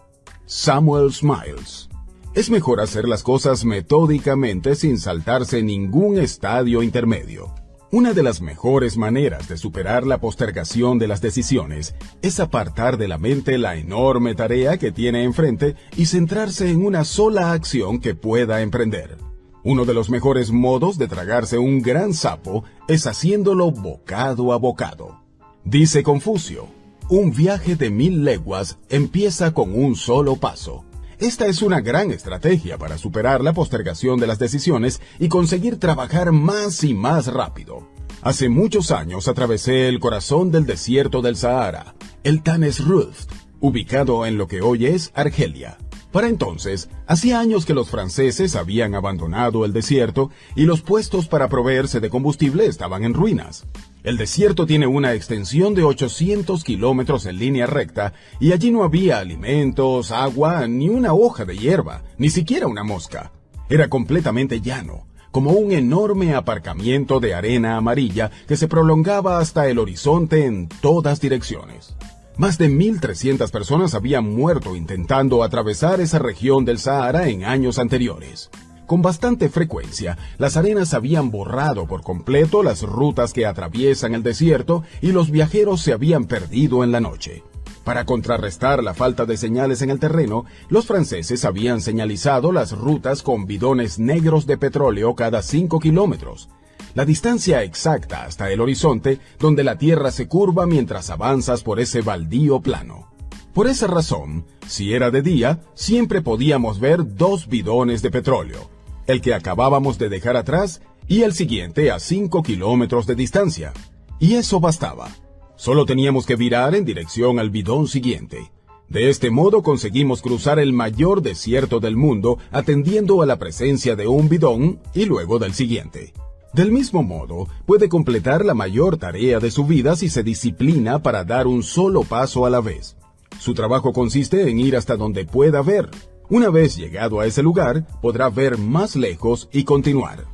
Samuel 0.46 1.12
Smiles. 1.12 1.90
Es 2.36 2.52
mejor 2.52 2.80
hacer 2.80 3.08
las 3.08 3.24
cosas 3.24 3.66
metódicamente 3.66 4.76
sin 4.76 5.00
saltarse 5.00 5.64
ningún 5.64 6.20
estadio 6.20 6.84
intermedio. 6.84 7.59
Una 7.92 8.14
de 8.14 8.22
las 8.22 8.40
mejores 8.40 8.98
maneras 8.98 9.50
de 9.50 9.58
superar 9.58 10.06
la 10.06 10.20
postergación 10.20 11.00
de 11.00 11.08
las 11.08 11.22
decisiones 11.22 11.96
es 12.22 12.40
apartar 12.40 12.98
de 12.98 13.08
la 13.08 13.18
mente 13.18 13.58
la 13.58 13.78
enorme 13.78 14.36
tarea 14.36 14.78
que 14.78 14.92
tiene 14.92 15.24
enfrente 15.24 15.76
y 15.98 16.06
centrarse 16.06 16.70
en 16.70 16.86
una 16.86 17.04
sola 17.04 17.52
acción 17.52 18.00
que 18.00 18.14
pueda 18.14 18.62
emprender. 18.62 19.18
Uno 19.64 19.86
de 19.86 19.96
los 19.96 20.12
mejores 20.12 20.52
modos 20.52 21.00
de 21.00 21.08
tragarse 21.08 21.58
un 21.58 21.82
gran 21.82 22.14
sapo 22.14 22.64
es 22.88 23.08
haciéndolo 23.08 23.72
bocado 23.72 24.54
a 24.54 24.58
bocado. 24.58 25.24
Dice 25.64 26.04
Confucio, 26.04 26.68
un 27.10 27.34
viaje 27.34 27.76
de 27.76 27.90
mil 27.90 28.24
leguas 28.24 28.78
empieza 28.90 29.52
con 29.56 29.74
un 29.74 29.96
solo 29.96 30.36
paso. 30.36 30.86
Esta 31.20 31.48
es 31.48 31.62
una 31.62 31.82
gran 31.82 32.12
estrategia 32.12 32.78
para 32.78 32.98
superar 32.98 33.44
la 33.44 33.52
postergación 33.52 34.22
de 34.22 34.28
las 34.28 34.40
decisiones 34.40 35.02
y 35.20 35.28
conseguir 35.28 35.78
trabajar 35.78 36.32
más 36.32 36.82
y 36.86 36.94
más 36.94 37.28
rápido. 37.28 37.90
Hace 38.22 38.48
muchos 38.48 38.90
años 38.92 39.28
atravesé 39.28 39.90
el 39.90 40.00
corazón 40.00 40.50
del 40.50 40.66
desierto 40.66 41.22
del 41.22 41.36
Sahara, 41.36 41.94
el 42.24 42.42
Tanes 42.42 42.86
Ruft, 42.86 43.28
ubicado 43.60 44.26
en 44.26 44.38
lo 44.38 44.48
que 44.48 44.62
hoy 44.62 44.86
es 44.86 45.12
Argelia. 45.14 45.78
Para 46.14 46.30
entonces, 46.30 46.90
hacía 47.06 47.42
años 47.42 47.66
que 47.66 47.74
los 47.74 47.90
franceses 47.90 48.56
habían 48.56 48.96
abandonado 48.96 49.66
el 49.66 49.74
desierto 49.74 50.32
y 50.56 50.64
los 50.64 50.82
puestos 50.82 51.28
para 51.28 51.50
proveerse 51.50 52.00
de 52.00 52.10
combustible 52.10 52.66
estaban 52.66 53.04
en 53.04 53.14
ruinas. 53.14 53.68
El 54.02 54.16
desierto 54.16 54.66
tiene 54.66 54.88
una 54.88 55.14
extensión 55.14 55.76
de 55.76 55.84
800 55.84 56.64
kilómetros 56.64 57.26
en 57.26 57.38
línea 57.38 57.68
recta 57.68 58.14
y 58.40 58.54
allí 58.54 58.72
no 58.72 58.84
había 58.84 59.20
alimentos, 59.20 60.12
agua, 60.12 60.68
ni 60.68 60.88
una 60.88 61.14
hoja 61.14 61.44
de 61.44 61.58
hierba, 61.58 62.04
ni 62.18 62.30
siquiera 62.30 62.68
una 62.68 62.84
mosca. 62.84 63.34
Era 63.70 63.90
completamente 63.90 64.62
llano, 64.62 65.06
como 65.32 65.52
un 65.52 65.74
enorme 65.74 66.34
aparcamiento 66.34 67.20
de 67.20 67.34
arena 67.34 67.76
amarilla 67.76 68.32
que 68.48 68.56
se 68.56 68.70
prolongaba 68.70 69.38
hasta 69.40 69.68
el 69.68 69.78
horizonte 69.78 70.46
en 70.46 70.70
todas 70.70 71.20
direcciones. 71.20 71.94
Más 72.38 72.58
de 72.58 72.70
1.300 72.70 73.52
personas 73.52 73.96
habían 73.96 74.34
muerto 74.34 74.78
intentando 74.78 75.44
atravesar 75.44 76.00
esa 76.00 76.20
región 76.20 76.64
del 76.64 76.80
Sahara 76.80 77.28
en 77.28 77.44
años 77.44 77.78
anteriores. 77.78 78.50
Con 78.90 79.04
bastante 79.04 79.50
frecuencia, 79.50 80.18
las 80.40 80.58
arenas 80.58 80.96
habían 80.96 81.30
borrado 81.30 81.86
por 81.86 82.02
completo 82.02 82.64
las 82.64 82.82
rutas 82.82 83.34
que 83.34 83.46
atraviesan 83.46 84.16
el 84.16 84.24
desierto 84.24 84.82
y 85.00 85.12
los 85.12 85.30
viajeros 85.30 85.82
se 85.82 85.94
habían 85.94 86.26
perdido 86.26 86.84
en 86.84 86.92
la 86.92 87.00
noche. 87.00 87.44
Para 87.84 88.06
contrarrestar 88.06 88.84
la 88.84 88.96
falta 88.96 89.28
de 89.28 89.38
señales 89.38 89.84
en 89.84 89.92
el 89.92 90.00
terreno, 90.00 90.46
los 90.70 90.88
franceses 90.88 91.46
habían 91.46 91.82
señalizado 91.82 92.52
las 92.52 92.72
rutas 92.72 93.22
con 93.22 93.46
bidones 93.46 94.00
negros 94.00 94.48
de 94.48 94.58
petróleo 94.58 95.14
cada 95.14 95.44
5 95.44 95.80
kilómetros, 95.80 96.50
la 96.96 97.06
distancia 97.06 97.62
exacta 97.62 98.24
hasta 98.24 98.50
el 98.50 98.60
horizonte 98.60 99.20
donde 99.38 99.64
la 99.64 99.78
Tierra 99.78 100.10
se 100.10 100.28
curva 100.28 100.66
mientras 100.66 101.12
avanzas 101.12 101.62
por 101.62 101.80
ese 101.80 102.02
baldío 102.02 102.60
plano. 102.60 103.12
Por 103.54 103.68
esa 103.68 103.86
razón, 103.86 104.46
si 104.66 104.96
era 104.96 105.12
de 105.12 105.22
día, 105.22 105.60
siempre 105.76 106.24
podíamos 106.24 106.80
ver 106.80 107.16
dos 107.16 107.48
bidones 107.48 108.02
de 108.02 108.10
petróleo, 108.10 108.79
el 109.10 109.22
que 109.22 109.34
acabábamos 109.34 109.98
de 109.98 110.08
dejar 110.08 110.38
atrás 110.38 110.82
y 111.08 111.24
el 111.24 111.34
siguiente 111.34 111.90
a 111.90 112.00
5 112.00 112.44
kilómetros 112.44 113.08
de 113.08 113.16
distancia. 113.16 113.74
Y 114.20 114.36
eso 114.36 114.60
bastaba. 114.60 115.10
Solo 115.56 115.88
teníamos 115.88 116.28
que 116.28 116.36
virar 116.36 116.76
en 116.76 116.86
dirección 116.86 117.40
al 117.40 117.50
bidón 117.50 117.88
siguiente. 117.88 118.52
De 118.88 119.10
este 119.10 119.32
modo 119.32 119.64
conseguimos 119.64 120.22
cruzar 120.22 120.60
el 120.60 120.74
mayor 120.74 121.24
desierto 121.24 121.80
del 121.80 121.98
mundo 121.98 122.38
atendiendo 122.52 123.24
a 123.24 123.26
la 123.26 123.40
presencia 123.40 123.96
de 123.96 124.08
un 124.08 124.30
bidón 124.30 124.80
y 124.94 125.06
luego 125.06 125.40
del 125.40 125.56
siguiente. 125.56 126.14
Del 126.54 126.72
mismo 126.72 127.02
modo, 127.02 127.48
puede 127.66 127.90
completar 127.90 128.46
la 128.46 128.54
mayor 128.54 128.98
tarea 128.98 129.40
de 129.40 129.50
su 129.50 129.66
vida 129.66 129.96
si 129.96 130.10
se 130.10 130.22
disciplina 130.22 131.02
para 131.02 131.24
dar 131.24 131.48
un 131.48 131.64
solo 131.64 132.04
paso 132.04 132.46
a 132.46 132.52
la 132.52 132.62
vez. 132.62 132.96
Su 133.40 133.56
trabajo 133.56 133.92
consiste 133.92 134.48
en 134.50 134.60
ir 134.60 134.76
hasta 134.76 134.98
donde 134.98 135.26
pueda 135.26 135.64
ver, 135.64 135.90
una 136.30 136.50
vez 136.50 136.76
llegado 136.76 137.20
a 137.20 137.26
ese 137.26 137.42
lugar, 137.42 137.86
podrá 138.02 138.30
ver 138.30 138.58
más 138.58 138.96
lejos 138.96 139.50
y 139.52 139.64
continuar. 139.64 140.26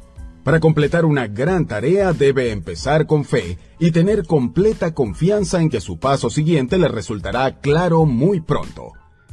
Para 0.43 0.59
completar 0.59 1.05
una 1.05 1.27
gran 1.27 1.65
tarea 1.65 2.13
debe 2.13 2.51
empezar 2.51 3.07
con 3.07 3.25
fe 3.25 3.57
y 3.79 3.91
tener 3.91 4.27
completa 4.27 4.93
confianza 4.93 5.59
en 5.59 5.69
que 5.69 5.81
su 5.81 5.97
paso 5.97 6.29
siguiente 6.29 6.77
le 6.77 6.87
resultará 6.87 7.59
claro 7.61 8.05
muy 8.05 8.41
pronto. 8.41 8.91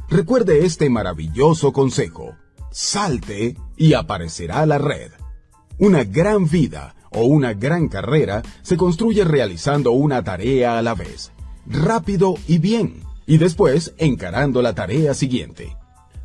Recuerde 0.09 0.65
este 0.65 0.89
maravilloso 0.89 1.71
consejo. 1.71 2.35
Salte 2.71 3.55
y 3.77 3.93
aparecerá 3.93 4.65
la 4.65 4.79
red. 4.79 5.11
Una 5.77 6.03
gran 6.03 6.49
vida 6.49 6.95
o 7.11 7.25
una 7.25 7.53
gran 7.53 7.89
carrera 7.89 8.41
se 8.63 8.77
construye 8.77 9.23
realizando 9.23 9.91
una 9.91 10.23
tarea 10.23 10.79
a 10.79 10.81
la 10.81 10.95
vez, 10.95 11.31
rápido 11.67 12.35
y 12.47 12.57
bien, 12.57 13.03
y 13.27 13.37
después 13.37 13.93
encarando 13.97 14.61
la 14.61 14.73
tarea 14.73 15.13
siguiente. 15.13 15.75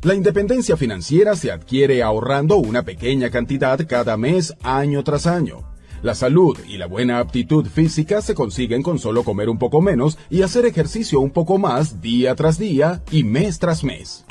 La 0.01 0.15
independencia 0.15 0.77
financiera 0.77 1.35
se 1.35 1.51
adquiere 1.51 2.01
ahorrando 2.01 2.55
una 2.55 2.83
pequeña 2.83 3.29
cantidad 3.29 3.85
cada 3.85 4.15
mes 4.15 4.53
año 4.63 5.03
tras 5.03 5.27
año. 5.27 5.65
La 6.01 6.15
salud 6.15 6.57
y 6.69 6.77
la 6.77 6.85
buena 6.85 7.19
aptitud 7.19 7.65
física 7.65 8.21
se 8.21 8.33
consiguen 8.33 8.81
con 8.81 8.97
solo 8.97 9.25
comer 9.25 9.49
un 9.49 9.57
poco 9.57 9.81
menos 9.81 10.17
y 10.29 10.43
hacer 10.43 10.65
ejercicio 10.65 11.19
un 11.19 11.31
poco 11.31 11.57
más 11.57 11.99
día 12.01 12.33
tras 12.35 12.57
día 12.57 13.03
y 13.11 13.25
mes 13.25 13.59
tras 13.59 13.83
mes 13.83 14.23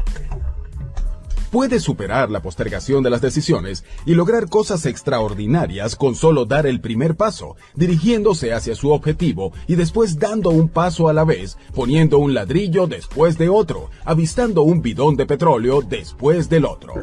puede 1.50 1.80
superar 1.80 2.30
la 2.30 2.42
postergación 2.42 3.02
de 3.02 3.10
las 3.10 3.20
decisiones 3.20 3.84
y 4.06 4.14
lograr 4.14 4.48
cosas 4.48 4.86
extraordinarias 4.86 5.96
con 5.96 6.14
solo 6.14 6.44
dar 6.44 6.66
el 6.66 6.80
primer 6.80 7.16
paso, 7.16 7.56
dirigiéndose 7.74 8.52
hacia 8.52 8.74
su 8.74 8.90
objetivo 8.90 9.52
y 9.66 9.74
después 9.74 10.18
dando 10.18 10.50
un 10.50 10.68
paso 10.68 11.08
a 11.08 11.12
la 11.12 11.24
vez, 11.24 11.56
poniendo 11.74 12.18
un 12.18 12.34
ladrillo 12.34 12.86
después 12.86 13.38
de 13.38 13.48
otro, 13.48 13.90
avistando 14.04 14.62
un 14.62 14.82
bidón 14.82 15.16
de 15.16 15.26
petróleo 15.26 15.82
después 15.82 16.48
del 16.48 16.64
otro. 16.64 16.94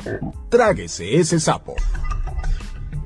Tráguese 0.50 1.18
ese 1.18 1.40
sapo. 1.40 1.76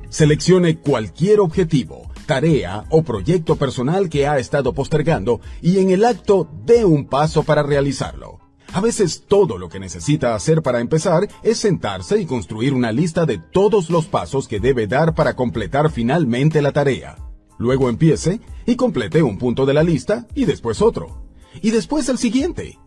Seleccione 0.08 0.78
cualquier 0.78 1.38
objetivo, 1.38 2.10
tarea 2.26 2.84
o 2.90 3.02
proyecto 3.02 3.56
personal 3.56 4.08
que 4.08 4.26
ha 4.26 4.38
estado 4.38 4.72
postergando 4.72 5.40
y 5.62 5.78
en 5.78 5.90
el 5.90 6.04
acto 6.04 6.48
dé 6.64 6.84
un 6.84 7.06
paso 7.06 7.44
para 7.44 7.62
realizarlo. 7.62 8.39
A 8.72 8.80
veces 8.80 9.24
todo 9.26 9.58
lo 9.58 9.68
que 9.68 9.80
necesita 9.80 10.34
hacer 10.36 10.62
para 10.62 10.80
empezar 10.80 11.28
es 11.42 11.58
sentarse 11.58 12.20
y 12.20 12.26
construir 12.26 12.72
una 12.72 12.92
lista 12.92 13.26
de 13.26 13.38
todos 13.38 13.90
los 13.90 14.06
pasos 14.06 14.46
que 14.46 14.60
debe 14.60 14.86
dar 14.86 15.14
para 15.14 15.34
completar 15.34 15.90
finalmente 15.90 16.62
la 16.62 16.70
tarea. 16.70 17.16
Luego 17.58 17.88
empiece 17.88 18.40
y 18.66 18.76
complete 18.76 19.24
un 19.24 19.38
punto 19.38 19.66
de 19.66 19.74
la 19.74 19.82
lista 19.82 20.28
y 20.36 20.44
después 20.44 20.82
otro. 20.82 21.24
Y 21.60 21.72
después 21.72 22.08
el 22.08 22.18
siguiente. 22.18 22.78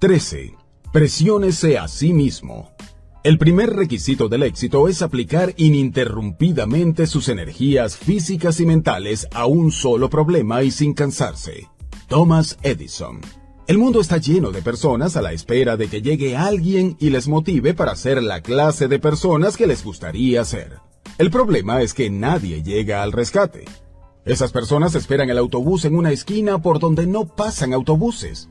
13. 0.00 0.56
Presiónese 0.92 1.78
a 1.78 1.86
sí 1.86 2.12
mismo. 2.12 2.72
El 3.22 3.38
primer 3.38 3.70
requisito 3.70 4.28
del 4.28 4.42
éxito 4.42 4.88
es 4.88 5.00
aplicar 5.00 5.54
ininterrumpidamente 5.56 7.06
sus 7.06 7.28
energías 7.28 7.96
físicas 7.96 8.58
y 8.60 8.66
mentales 8.66 9.28
a 9.32 9.46
un 9.46 9.70
solo 9.70 10.10
problema 10.10 10.62
y 10.62 10.72
sin 10.72 10.92
cansarse. 10.92 11.68
Thomas 12.14 12.56
Edison. 12.62 13.20
El 13.66 13.76
mundo 13.76 14.00
está 14.00 14.18
lleno 14.18 14.52
de 14.52 14.62
personas 14.62 15.16
a 15.16 15.20
la 15.20 15.32
espera 15.32 15.76
de 15.76 15.88
que 15.88 16.00
llegue 16.00 16.36
alguien 16.36 16.96
y 17.00 17.10
les 17.10 17.26
motive 17.26 17.74
para 17.74 17.96
ser 17.96 18.22
la 18.22 18.40
clase 18.40 18.86
de 18.86 19.00
personas 19.00 19.56
que 19.56 19.66
les 19.66 19.82
gustaría 19.82 20.44
ser. 20.44 20.78
El 21.18 21.32
problema 21.32 21.82
es 21.82 21.92
que 21.92 22.10
nadie 22.10 22.62
llega 22.62 23.02
al 23.02 23.10
rescate. 23.10 23.64
Esas 24.24 24.52
personas 24.52 24.94
esperan 24.94 25.28
el 25.28 25.38
autobús 25.38 25.84
en 25.86 25.96
una 25.96 26.12
esquina 26.12 26.62
por 26.62 26.78
donde 26.78 27.04
no 27.08 27.26
pasan 27.26 27.74
autobuses. 27.74 28.48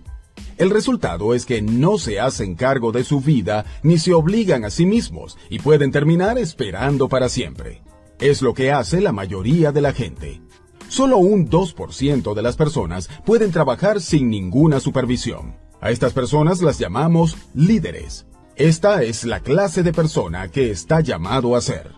El 0.57 0.69
resultado 0.69 1.34
es 1.34 1.45
que 1.45 1.61
no 1.61 1.98
se 1.99 2.19
hacen 2.19 2.56
cargo 2.56 2.91
de 2.91 3.06
su 3.06 3.22
vida 3.22 3.64
ni 3.81 3.98
se 3.98 4.14
obligan 4.14 4.65
a 4.65 4.72
sí 4.72 4.85
mismos 4.85 5.38
y 5.49 5.60
pueden 5.60 5.94
terminar 5.94 6.38
esperando 6.38 7.07
para 7.07 7.30
siempre. 7.30 7.81
Es 8.19 8.41
lo 8.41 8.53
que 8.53 8.73
hace 8.73 8.99
la 8.99 9.14
mayoría 9.14 9.72
de 9.72 9.80
la 9.80 9.94
gente. 9.94 10.41
Solo 10.93 11.17
un 11.17 11.49
2% 11.49 12.35
de 12.35 12.41
las 12.43 12.55
personas 12.55 13.09
pueden 13.25 13.51
trabajar 13.51 13.99
sin 13.99 14.29
ninguna 14.29 14.79
supervisión. 14.79 15.55
A 15.81 15.89
estas 15.89 16.13
personas 16.13 16.61
las 16.61 16.77
llamamos 16.77 17.35
líderes. 17.55 18.27
Esta 18.57 19.01
es 19.01 19.23
la 19.23 19.39
clase 19.39 19.81
de 19.81 19.91
persona 19.91 20.49
que 20.49 20.69
está 20.69 21.01
llamado 21.01 21.55
a 21.55 21.61
ser. 21.61 21.93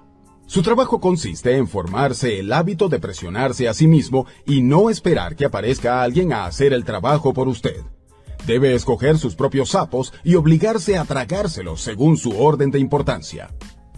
Su 0.46 0.62
trabajo 0.62 1.02
consiste 1.02 1.58
en 1.58 1.68
formarse 1.68 2.40
el 2.40 2.54
hábito 2.54 2.88
de 2.88 3.00
presionarse 3.00 3.68
a 3.68 3.74
sí 3.74 3.86
mismo 3.86 4.28
y 4.46 4.62
no 4.62 4.90
esperar 4.90 5.36
que 5.36 5.44
aparezca 5.44 6.02
alguien 6.02 6.32
a 6.32 6.46
hacer 6.46 6.72
el 6.72 6.86
trabajo 6.86 7.34
por 7.34 7.50
usted. 7.50 7.84
Debe 8.48 8.76
escoger 8.76 9.18
sus 9.18 9.36
propios 9.36 9.72
sapos 9.72 10.14
y 10.24 10.36
obligarse 10.36 10.98
a 10.98 11.04
tragárselos 11.04 11.82
según 11.82 12.16
su 12.16 12.42
orden 12.42 12.72
de 12.72 12.80
importancia. 12.80 13.50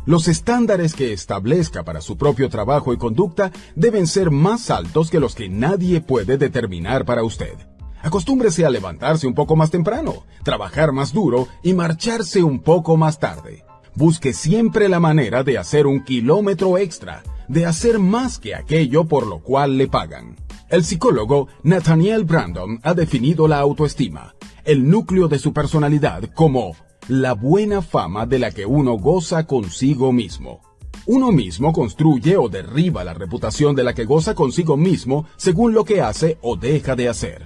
Los 0.08 0.30
estándares 0.30 0.94
que 0.94 1.12
establezca 1.12 1.84
para 1.84 2.00
su 2.00 2.16
propio 2.16 2.48
trabajo 2.48 2.94
y 2.94 2.98
conducta 2.98 3.52
deben 3.76 4.08
ser 4.08 4.32
más 4.32 4.72
altos 4.72 5.10
que 5.10 5.20
los 5.20 5.36
que 5.36 5.50
nadie 5.50 6.00
puede 6.00 6.38
determinar 6.38 7.04
para 7.04 7.26
usted. 7.26 7.56
Acostúmbrese 8.02 8.66
a 8.66 8.70
levantarse 8.70 9.28
un 9.28 9.34
poco 9.34 9.58
más 9.58 9.70
temprano, 9.70 10.24
trabajar 10.46 10.94
más 10.94 11.12
duro 11.12 11.50
y 11.62 11.74
marcharse 11.74 12.42
un 12.42 12.62
poco 12.62 12.96
más 12.96 13.20
tarde. 13.20 13.66
Busque 13.96 14.32
siempre 14.32 14.88
la 14.88 15.02
manera 15.02 15.44
de 15.44 15.58
hacer 15.58 15.86
un 15.88 16.06
kilómetro 16.06 16.78
extra, 16.78 17.22
de 17.50 17.66
hacer 17.66 18.00
más 18.00 18.40
que 18.40 18.56
aquello 18.56 19.10
por 19.10 19.28
lo 19.28 19.40
cual 19.40 19.78
le 19.78 19.90
pagan. 19.90 20.38
El 20.70 20.86
psicólogo 20.86 21.50
Nathaniel 21.64 22.24
Brandon 22.24 22.80
ha 22.82 22.94
definido 22.94 23.50
la 23.50 23.60
autoestima, 23.60 24.36
el 24.64 24.90
núcleo 24.90 25.28
de 25.28 25.38
su 25.38 25.52
personalidad, 25.52 26.24
como 26.34 26.78
la 27.08 27.34
buena 27.34 27.82
fama 27.82 28.26
de 28.26 28.38
la 28.38 28.52
que 28.52 28.66
uno 28.66 28.98
goza 28.98 29.48
consigo 29.48 30.12
mismo. 30.12 30.60
Uno 31.06 31.32
mismo 31.32 31.72
construye 31.72 32.36
o 32.36 32.50
derriba 32.50 33.06
la 33.06 33.14
reputación 33.14 33.76
de 33.76 33.86
la 33.86 33.94
que 33.94 34.04
goza 34.04 34.36
consigo 34.36 34.76
mismo 34.76 35.26
según 35.38 35.74
lo 35.74 35.86
que 35.86 36.02
hace 36.02 36.38
o 36.42 36.58
deja 36.58 36.98
de 36.98 37.08
hacer. 37.08 37.44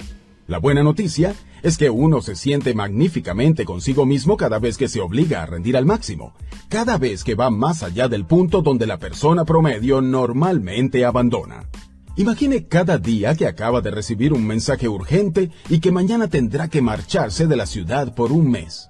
La 0.47 0.57
buena 0.57 0.81
noticia 0.81 1.35
es 1.61 1.77
que 1.77 1.91
uno 1.91 2.23
se 2.23 2.35
siente 2.35 2.73
magníficamente 2.73 3.63
consigo 3.63 4.03
mismo 4.03 4.35
cada 4.35 4.57
vez 4.57 4.77
que 4.77 4.87
se 4.87 4.99
obliga 4.99 5.43
a 5.43 5.45
rendir 5.45 5.77
al 5.77 5.85
máximo, 5.85 6.33
cada 6.67 6.97
vez 6.97 7.23
que 7.23 7.35
va 7.35 7.51
más 7.51 7.83
allá 7.83 8.07
del 8.07 8.25
punto 8.25 8.63
donde 8.63 8.87
la 8.87 8.97
persona 8.97 9.45
promedio 9.45 10.01
normalmente 10.01 11.05
abandona. 11.05 11.69
Imagine 12.15 12.65
cada 12.65 12.97
día 12.97 13.35
que 13.35 13.45
acaba 13.45 13.79
de 13.81 13.91
recibir 13.91 14.33
un 14.33 14.45
mensaje 14.45 14.89
urgente 14.89 15.51
y 15.69 15.79
que 15.79 15.91
mañana 15.91 16.27
tendrá 16.29 16.67
que 16.67 16.81
marcharse 16.81 17.45
de 17.45 17.55
la 17.55 17.67
ciudad 17.67 18.15
por 18.15 18.31
un 18.31 18.49
mes. 18.49 18.89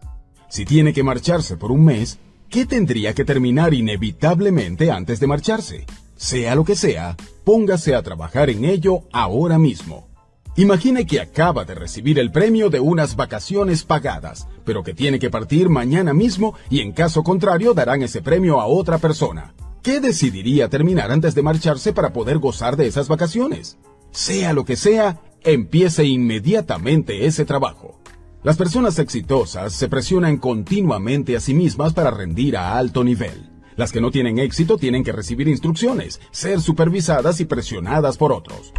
Si 0.52 0.66
tiene 0.66 0.92
que 0.92 1.02
marcharse 1.02 1.56
por 1.56 1.72
un 1.72 1.86
mes, 1.86 2.20
¿qué 2.50 2.66
tendría 2.66 3.14
que 3.14 3.24
terminar 3.24 3.74
inevitablemente 3.74 4.92
antes 4.92 5.22
de 5.22 5.28
marcharse? 5.28 5.86
Sea 6.18 6.56
lo 6.56 6.66
que 6.66 6.76
sea, 6.76 7.16
póngase 7.46 7.96
a 7.96 8.02
trabajar 8.02 8.50
en 8.50 8.66
ello 8.66 9.04
ahora 9.14 9.58
mismo. 9.58 10.10
Imagine 10.58 11.06
que 11.06 11.22
acaba 11.22 11.64
de 11.64 11.74
recibir 11.74 12.20
el 12.20 12.34
premio 12.34 12.70
de 12.70 12.82
unas 12.82 13.16
vacaciones 13.16 13.86
pagadas, 13.86 14.46
pero 14.66 14.84
que 14.84 14.94
tiene 14.94 15.20
que 15.20 15.30
partir 15.30 15.70
mañana 15.70 16.14
mismo 16.14 16.54
y 16.70 16.82
en 16.82 16.92
caso 16.92 17.24
contrario 17.24 17.74
darán 17.74 18.02
ese 18.02 18.22
premio 18.22 18.60
a 18.60 18.66
otra 18.66 18.98
persona. 18.98 19.54
¿Qué 19.82 20.02
decidiría 20.02 20.68
terminar 20.68 21.14
antes 21.14 21.34
de 21.34 21.44
marcharse 21.44 21.94
para 21.94 22.12
poder 22.12 22.40
gozar 22.40 22.76
de 22.76 22.88
esas 22.88 23.08
vacaciones? 23.08 23.78
Sea 24.12 24.52
lo 24.52 24.66
que 24.66 24.76
sea, 24.76 25.22
empiece 25.46 26.04
inmediatamente 26.04 27.26
ese 27.26 27.46
trabajo. 27.46 28.01
Las 28.44 28.58
personas 28.58 28.98
exitosas 28.98 29.72
se 29.72 29.88
presionan 29.88 30.38
continuamente 30.38 31.36
a 31.36 31.40
sí 31.40 31.54
mismas 31.54 31.94
para 31.94 32.10
rendir 32.10 32.58
a 32.58 32.76
alto 32.76 33.04
nivel. 33.04 33.52
Las 33.76 33.92
que 33.92 34.02
no 34.02 34.10
tienen 34.10 34.40
éxito 34.40 34.78
tienen 34.78 35.04
que 35.04 35.12
recibir 35.12 35.48
instrucciones, 35.48 36.20
ser 36.32 36.60
supervisadas 36.60 37.40
y 37.40 37.46
presionadas 37.46 38.18
por 38.18 38.32
otros. 38.32 38.74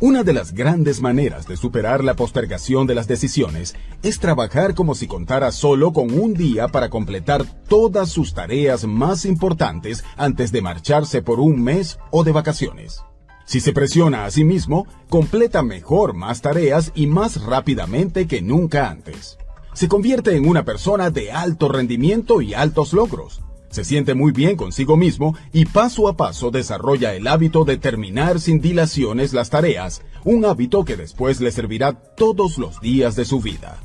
Una 0.00 0.24
de 0.24 0.32
las 0.32 0.52
grandes 0.52 1.00
maneras 1.00 1.46
de 1.46 1.56
superar 1.56 2.02
la 2.02 2.14
postergación 2.14 2.88
de 2.88 2.96
las 2.96 3.06
decisiones 3.06 3.76
es 4.02 4.18
trabajar 4.18 4.74
como 4.74 4.96
si 4.96 5.06
contara 5.06 5.52
solo 5.52 5.92
con 5.92 6.12
un 6.12 6.34
día 6.34 6.66
para 6.66 6.90
completar 6.90 7.44
todas 7.68 8.08
sus 8.08 8.34
tareas 8.34 8.84
más 8.84 9.26
importantes 9.26 10.04
antes 10.16 10.50
de 10.50 10.60
marcharse 10.60 11.22
por 11.22 11.38
un 11.38 11.62
mes 11.62 12.00
o 12.10 12.24
de 12.24 12.32
vacaciones. 12.32 13.00
Si 13.48 13.60
se 13.60 13.72
presiona 13.72 14.26
a 14.26 14.30
sí 14.30 14.44
mismo, 14.44 14.86
completa 15.08 15.62
mejor 15.62 16.14
más 16.14 16.42
tareas 16.42 16.92
y 16.94 17.08
más 17.08 17.42
rápidamente 17.42 18.28
que 18.28 18.42
nunca 18.42 18.90
antes. 18.90 19.38
Se 19.72 19.88
convierte 19.88 20.36
en 20.36 20.48
una 20.48 20.64
persona 20.64 21.10
de 21.10 21.32
alto 21.32 21.68
rendimiento 21.68 22.40
y 22.42 22.54
altos 22.54 22.92
logros 22.92 23.40
se 23.70 23.84
siente 23.84 24.14
muy 24.14 24.32
bien 24.32 24.56
consigo 24.56 24.96
mismo 24.96 25.36
y 25.52 25.66
paso 25.66 26.08
a 26.08 26.16
paso 26.16 26.50
desarrolla 26.50 27.14
el 27.14 27.26
hábito 27.26 27.64
de 27.64 27.76
terminar 27.76 28.40
sin 28.40 28.60
dilaciones 28.60 29.32
las 29.32 29.50
tareas, 29.50 30.02
un 30.24 30.44
hábito 30.44 30.84
que 30.84 30.96
después 30.96 31.40
le 31.40 31.52
servirá 31.52 31.92
todos 31.92 32.58
los 32.58 32.80
días 32.80 33.14
de 33.14 33.24
su 33.24 33.40
vida. 33.40 33.78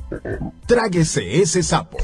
Tráguese 0.66 1.42
ese 1.42 1.62
sapo. 1.62 1.98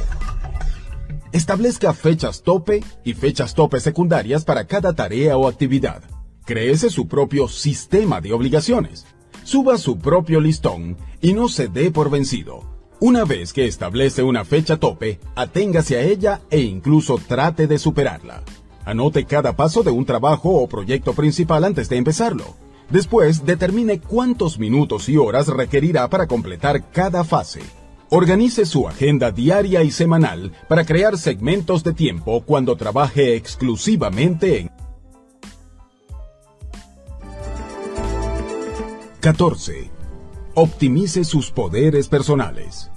Establezca 1.32 1.94
fechas 1.94 2.42
tope 2.42 2.82
y 3.04 3.14
fechas 3.14 3.54
tope 3.54 3.80
secundarias 3.80 4.44
para 4.44 4.66
cada 4.66 4.92
tarea 4.92 5.36
o 5.36 5.48
actividad. 5.48 6.02
Créese 6.50 6.90
su 6.90 7.06
propio 7.06 7.46
sistema 7.46 8.20
de 8.20 8.32
obligaciones. 8.32 9.06
Suba 9.44 9.78
su 9.78 10.00
propio 10.00 10.40
listón 10.40 10.96
y 11.20 11.32
no 11.32 11.46
se 11.46 11.68
dé 11.68 11.92
por 11.92 12.10
vencido. 12.10 12.64
Una 12.98 13.24
vez 13.24 13.52
que 13.52 13.66
establece 13.66 14.24
una 14.24 14.44
fecha 14.44 14.76
tope, 14.76 15.20
aténgase 15.36 15.96
a 15.96 16.02
ella 16.02 16.40
e 16.50 16.58
incluso 16.58 17.20
trate 17.24 17.68
de 17.68 17.78
superarla. 17.78 18.42
Anote 18.84 19.26
cada 19.26 19.54
paso 19.54 19.84
de 19.84 19.92
un 19.92 20.04
trabajo 20.04 20.50
o 20.50 20.68
proyecto 20.68 21.12
principal 21.12 21.62
antes 21.62 21.88
de 21.88 21.98
empezarlo. 21.98 22.56
Después, 22.90 23.46
determine 23.46 24.00
cuántos 24.00 24.58
minutos 24.58 25.08
y 25.08 25.18
horas 25.18 25.46
requerirá 25.46 26.10
para 26.10 26.26
completar 26.26 26.90
cada 26.90 27.22
fase. 27.22 27.60
Organice 28.08 28.66
su 28.66 28.88
agenda 28.88 29.30
diaria 29.30 29.84
y 29.84 29.92
semanal 29.92 30.50
para 30.68 30.84
crear 30.84 31.16
segmentos 31.16 31.84
de 31.84 31.92
tiempo 31.92 32.40
cuando 32.40 32.74
trabaje 32.74 33.36
exclusivamente 33.36 34.58
en 34.58 34.79
14. 39.20 39.90
Optimice 40.54 41.24
sus 41.24 41.50
poderes 41.50 42.08
personales. 42.08 42.90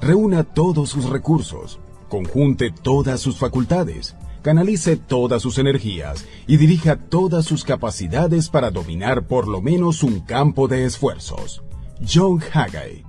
Reúna 0.00 0.44
todos 0.44 0.90
sus 0.90 1.10
recursos, 1.10 1.80
conjunte 2.08 2.70
todas 2.70 3.20
sus 3.20 3.38
facultades, 3.38 4.14
canalice 4.42 4.96
todas 4.96 5.42
sus 5.42 5.58
energías 5.58 6.24
y 6.46 6.58
dirija 6.58 6.94
todas 6.94 7.44
sus 7.44 7.64
capacidades 7.64 8.48
para 8.50 8.70
dominar 8.70 9.26
por 9.26 9.48
lo 9.48 9.60
menos 9.60 10.04
un 10.04 10.20
campo 10.20 10.68
de 10.68 10.84
esfuerzos. 10.84 11.64
John 12.08 12.40
Haggai. 12.52 13.04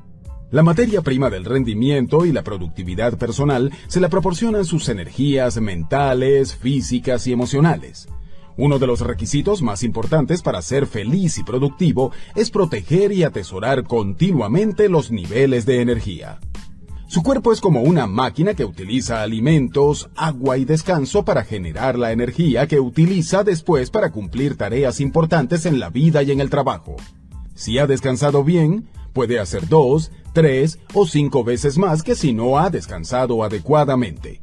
La 0.50 0.64
materia 0.64 1.04
prima 1.04 1.30
del 1.30 1.46
rendimiento 1.46 2.26
y 2.26 2.32
la 2.32 2.44
productividad 2.44 3.16
personal 3.20 3.72
se 3.88 4.00
la 4.00 4.10
proporcionan 4.10 4.66
sus 4.66 4.90
energías 4.90 5.62
mentales, 5.62 6.56
físicas 6.56 7.28
y 7.28 7.32
emocionales. 7.32 8.10
Uno 8.62 8.78
de 8.78 8.88
los 8.88 9.00
requisitos 9.00 9.62
más 9.62 9.84
importantes 9.84 10.42
para 10.42 10.62
ser 10.62 10.86
feliz 10.86 11.38
y 11.38 11.46
productivo 11.46 12.12
es 12.36 12.52
proteger 12.52 13.14
y 13.14 13.24
atesorar 13.24 13.86
continuamente 13.86 14.90
los 14.90 15.12
niveles 15.12 15.66
de 15.66 15.80
energía. 15.80 16.42
Su 17.08 17.24
cuerpo 17.24 17.54
es 17.54 17.62
como 17.62 17.84
una 17.84 18.06
máquina 18.06 18.56
que 18.56 18.66
utiliza 18.66 19.22
alimentos, 19.22 20.10
agua 20.14 20.58
y 20.58 20.66
descanso 20.66 21.24
para 21.24 21.46
generar 21.46 21.98
la 21.98 22.12
energía 22.12 22.68
que 22.68 22.82
utiliza 22.82 23.46
después 23.46 23.92
para 23.92 24.12
cumplir 24.12 24.58
tareas 24.58 25.00
importantes 25.00 25.66
en 25.66 25.80
la 25.80 25.90
vida 25.90 26.22
y 26.22 26.32
en 26.32 26.42
el 26.42 26.50
trabajo. 26.50 26.98
Si 27.56 27.80
ha 27.80 27.88
descansado 27.88 28.44
bien, 28.44 28.90
puede 29.14 29.40
hacer 29.40 29.70
dos, 29.70 30.12
tres 30.34 30.80
o 30.94 31.08
cinco 31.08 31.46
veces 31.46 31.78
más 31.78 32.04
que 32.04 32.14
si 32.14 32.34
no 32.34 32.60
ha 32.60 32.70
descansado 32.70 33.42
adecuadamente. 33.42 34.42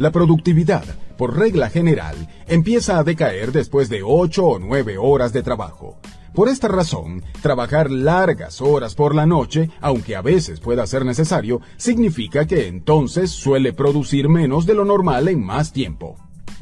La 0.00 0.10
productividad, 0.10 0.82
por 1.18 1.36
regla 1.36 1.68
general, 1.68 2.16
empieza 2.48 2.98
a 2.98 3.04
decaer 3.04 3.52
después 3.52 3.90
de 3.90 4.02
ocho 4.02 4.46
o 4.46 4.58
nueve 4.58 4.96
horas 4.96 5.34
de 5.34 5.42
trabajo, 5.42 5.98
por 6.32 6.48
esta 6.48 6.68
razón, 6.68 7.22
trabajar 7.42 7.90
largas 7.90 8.62
horas 8.62 8.94
por 8.94 9.14
la 9.14 9.26
noche, 9.26 9.68
aunque 9.82 10.16
a 10.16 10.22
veces 10.22 10.58
pueda 10.58 10.86
ser 10.86 11.04
necesario, 11.04 11.60
significa 11.76 12.46
que 12.46 12.66
entonces 12.66 13.30
suele 13.30 13.74
producir 13.74 14.30
menos 14.30 14.64
de 14.64 14.72
lo 14.72 14.86
normal 14.86 15.28
en 15.28 15.44
más 15.44 15.70
tiempo. 15.70 16.16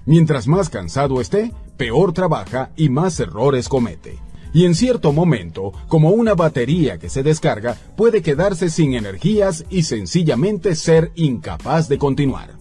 Mientras 0.04 0.48
más 0.48 0.68
cansado 0.68 1.20
esté, 1.20 1.52
peor 1.76 2.12
trabaja 2.12 2.72
y 2.74 2.88
más 2.88 3.20
errores 3.20 3.68
comete. 3.68 4.18
Y 4.52 4.64
en 4.64 4.74
cierto 4.74 5.12
momento, 5.12 5.72
como 5.86 6.10
una 6.10 6.34
batería 6.34 6.98
que 6.98 7.08
se 7.08 7.22
descarga, 7.22 7.76
puede 7.96 8.20
quedarse 8.20 8.68
sin 8.68 8.94
energías 8.94 9.64
y 9.70 9.84
sencillamente 9.84 10.74
ser 10.74 11.12
incapaz 11.14 11.88
de 11.88 11.98
continuar. 11.98 12.57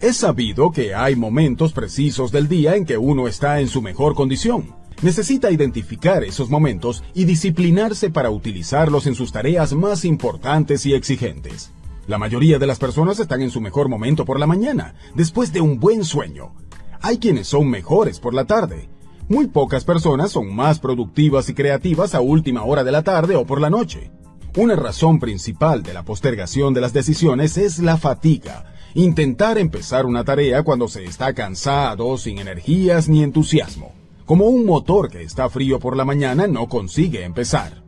Es 0.00 0.18
sabido 0.18 0.70
que 0.70 0.94
hay 0.94 1.16
momentos 1.16 1.72
precisos 1.72 2.30
del 2.30 2.48
día 2.48 2.76
en 2.76 2.84
que 2.84 2.98
uno 2.98 3.28
está 3.28 3.60
en 3.60 3.68
su 3.68 3.80
mejor 3.80 4.14
condición 4.14 4.74
Necesita 5.02 5.50
identificar 5.50 6.24
esos 6.24 6.48
momentos 6.48 7.02
y 7.14 7.24
disciplinarse 7.24 8.10
para 8.10 8.30
utilizarlos 8.30 9.06
en 9.06 9.14
sus 9.14 9.32
tareas 9.32 9.74
más 9.74 10.04
importantes 10.04 10.86
y 10.86 10.94
exigentes. 10.94 11.72
La 12.06 12.18
mayoría 12.18 12.58
de 12.58 12.66
las 12.66 12.78
personas 12.78 13.18
están 13.18 13.42
en 13.42 13.50
su 13.50 13.60
mejor 13.60 13.88
momento 13.88 14.24
por 14.24 14.38
la 14.38 14.46
mañana, 14.46 14.94
después 15.14 15.52
de 15.52 15.60
un 15.60 15.80
buen 15.80 16.04
sueño. 16.04 16.54
Hay 17.00 17.18
quienes 17.18 17.48
son 17.48 17.68
mejores 17.68 18.20
por 18.20 18.34
la 18.34 18.44
tarde. 18.44 18.88
Muy 19.28 19.46
pocas 19.46 19.84
personas 19.84 20.32
son 20.32 20.54
más 20.54 20.78
productivas 20.78 21.48
y 21.48 21.54
creativas 21.54 22.14
a 22.14 22.20
última 22.20 22.64
hora 22.64 22.84
de 22.84 22.92
la 22.92 23.02
tarde 23.02 23.36
o 23.36 23.44
por 23.44 23.60
la 23.60 23.70
noche. 23.70 24.10
Una 24.56 24.76
razón 24.76 25.18
principal 25.18 25.82
de 25.82 25.94
la 25.94 26.04
postergación 26.04 26.72
de 26.72 26.80
las 26.80 26.92
decisiones 26.92 27.58
es 27.58 27.78
la 27.78 27.96
fatiga. 27.96 28.73
Intentar 28.94 29.58
empezar 29.58 30.06
una 30.06 30.24
tarea 30.24 30.62
cuando 30.62 30.88
se 30.88 31.04
está 31.04 31.34
cansado, 31.34 32.16
sin 32.16 32.38
energías 32.38 33.08
ni 33.08 33.22
entusiasmo 33.22 33.92
como 34.24 34.46
un 34.46 34.64
motor 34.64 35.10
que 35.10 35.22
está 35.22 35.50
frío 35.50 35.78
por 35.78 35.96
la 35.96 36.04
mañana 36.04 36.46
no 36.46 36.68
consigue 36.68 37.24
empezar. 37.24 37.82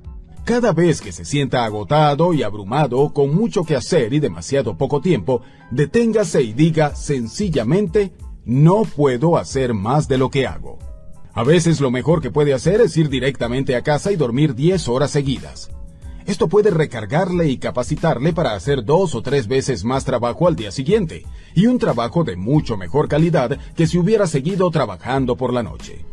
Cada 0.44 0.72
vez 0.72 1.00
que 1.00 1.12
se 1.12 1.24
sienta 1.24 1.64
agotado 1.64 2.34
y 2.34 2.42
abrumado 2.42 3.12
con 3.12 3.34
mucho 3.34 3.64
que 3.64 3.74
hacer 3.74 4.12
y 4.12 4.20
demasiado 4.20 4.76
poco 4.76 5.00
tiempo, 5.00 5.42
deténgase 5.70 6.42
y 6.42 6.52
diga 6.52 6.94
sencillamente, 6.94 8.12
no 8.44 8.82
puedo 8.82 9.38
hacer 9.38 9.74
más 9.74 10.06
de 10.08 10.18
lo 10.18 10.30
que 10.30 10.46
hago. 10.46 10.78
A 11.32 11.42
veces 11.42 11.80
lo 11.80 11.90
mejor 11.90 12.22
que 12.22 12.30
puede 12.30 12.54
hacer 12.54 12.80
es 12.80 12.96
ir 12.96 13.08
directamente 13.08 13.74
a 13.74 13.82
casa 13.82 14.12
y 14.12 14.16
dormir 14.16 14.54
10 14.54 14.88
horas 14.88 15.10
seguidas. 15.10 15.70
Esto 16.26 16.48
puede 16.48 16.70
recargarle 16.70 17.48
y 17.48 17.58
capacitarle 17.58 18.32
para 18.32 18.54
hacer 18.54 18.84
dos 18.84 19.14
o 19.14 19.22
tres 19.22 19.46
veces 19.46 19.84
más 19.84 20.04
trabajo 20.04 20.48
al 20.48 20.56
día 20.56 20.72
siguiente, 20.72 21.24
y 21.54 21.66
un 21.66 21.78
trabajo 21.78 22.24
de 22.24 22.34
mucho 22.34 22.76
mejor 22.76 23.08
calidad 23.08 23.58
que 23.76 23.86
si 23.86 23.96
hubiera 23.96 24.26
seguido 24.26 24.68
trabajando 24.72 25.36
por 25.36 25.52
la 25.52 25.62
noche. 25.62 26.04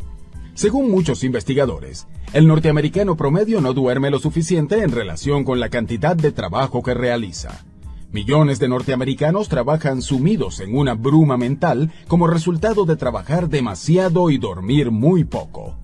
Según 0.53 0.91
muchos 0.91 1.23
investigadores, 1.23 2.05
el 2.31 2.47
norteamericano 2.47 3.17
promedio 3.17 3.59
no 3.59 3.73
duerme 3.73 4.11
lo 4.11 4.19
suficiente 4.19 4.83
en 4.83 4.91
relación 4.91 5.43
con 5.43 5.59
la 5.59 5.69
cantidad 5.69 6.15
de 6.15 6.31
trabajo 6.31 6.83
que 6.83 6.93
realiza. 6.93 7.65
Millones 8.11 8.59
de 8.59 8.67
norteamericanos 8.67 9.49
trabajan 9.49 10.03
sumidos 10.03 10.59
en 10.59 10.77
una 10.77 10.93
bruma 10.93 11.37
mental 11.37 11.91
como 12.07 12.27
resultado 12.27 12.85
de 12.85 12.95
trabajar 12.95 13.49
demasiado 13.49 14.29
y 14.29 14.37
dormir 14.37 14.91
muy 14.91 15.23
poco. 15.23 15.75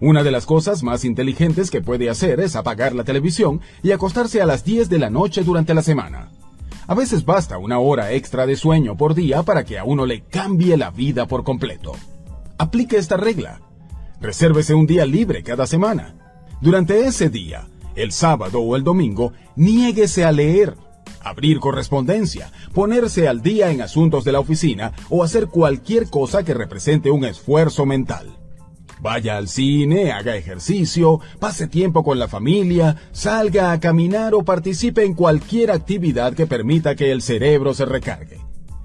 Una 0.00 0.22
de 0.22 0.30
las 0.30 0.46
cosas 0.46 0.82
más 0.82 1.04
inteligentes 1.04 1.70
que 1.70 1.82
puede 1.82 2.08
hacer 2.08 2.40
es 2.40 2.56
apagar 2.56 2.94
la 2.94 3.04
televisión 3.04 3.60
y 3.82 3.92
acostarse 3.92 4.40
a 4.40 4.46
las 4.46 4.64
10 4.64 4.88
de 4.88 4.98
la 4.98 5.10
noche 5.10 5.42
durante 5.44 5.74
la 5.74 5.82
semana. 5.82 6.30
A 6.86 6.94
veces 6.94 7.24
basta 7.24 7.58
una 7.58 7.78
hora 7.78 8.12
extra 8.12 8.46
de 8.46 8.56
sueño 8.56 8.96
por 8.96 9.14
día 9.14 9.42
para 9.42 9.64
que 9.64 9.78
a 9.78 9.84
uno 9.84 10.06
le 10.06 10.22
cambie 10.22 10.76
la 10.76 10.90
vida 10.90 11.26
por 11.26 11.44
completo. 11.44 11.92
Aplique 12.58 12.96
esta 12.96 13.16
regla 13.16 13.60
Resérvese 14.20 14.74
un 14.74 14.86
día 14.86 15.06
libre 15.06 15.42
cada 15.42 15.66
semana. 15.66 16.14
Durante 16.60 17.06
ese 17.06 17.30
día, 17.30 17.68
el 17.94 18.12
sábado 18.12 18.60
o 18.60 18.76
el 18.76 18.84
domingo, 18.84 19.32
niéguese 19.56 20.26
a 20.26 20.32
leer, 20.32 20.76
abrir 21.22 21.58
correspondencia, 21.58 22.52
ponerse 22.74 23.28
al 23.28 23.40
día 23.40 23.70
en 23.70 23.80
asuntos 23.80 24.24
de 24.24 24.32
la 24.32 24.40
oficina 24.40 24.92
o 25.08 25.24
hacer 25.24 25.46
cualquier 25.46 26.10
cosa 26.10 26.44
que 26.44 26.52
represente 26.52 27.10
un 27.10 27.24
esfuerzo 27.24 27.86
mental. 27.86 28.39
Vaya 29.02 29.38
al 29.38 29.48
cine, 29.48 30.12
haga 30.12 30.36
ejercicio, 30.36 31.20
pase 31.38 31.68
tiempo 31.68 32.04
con 32.04 32.18
la 32.18 32.28
familia, 32.28 32.96
salga 33.12 33.72
a 33.72 33.80
caminar 33.80 34.34
o 34.34 34.44
participe 34.44 35.04
en 35.04 35.14
cualquier 35.14 35.70
actividad 35.70 36.34
que 36.34 36.46
permita 36.46 36.94
que 36.94 37.10
el 37.10 37.22
cerebro 37.22 37.72
se 37.72 37.86
recargue. 37.86 38.38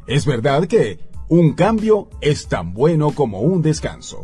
Es 0.07 0.25
verdad 0.25 0.67
que 0.67 0.99
un 1.27 1.53
cambio 1.53 2.09
es 2.21 2.47
tan 2.47 2.73
bueno 2.73 3.11
como 3.11 3.41
un 3.41 3.61
descanso. 3.61 4.23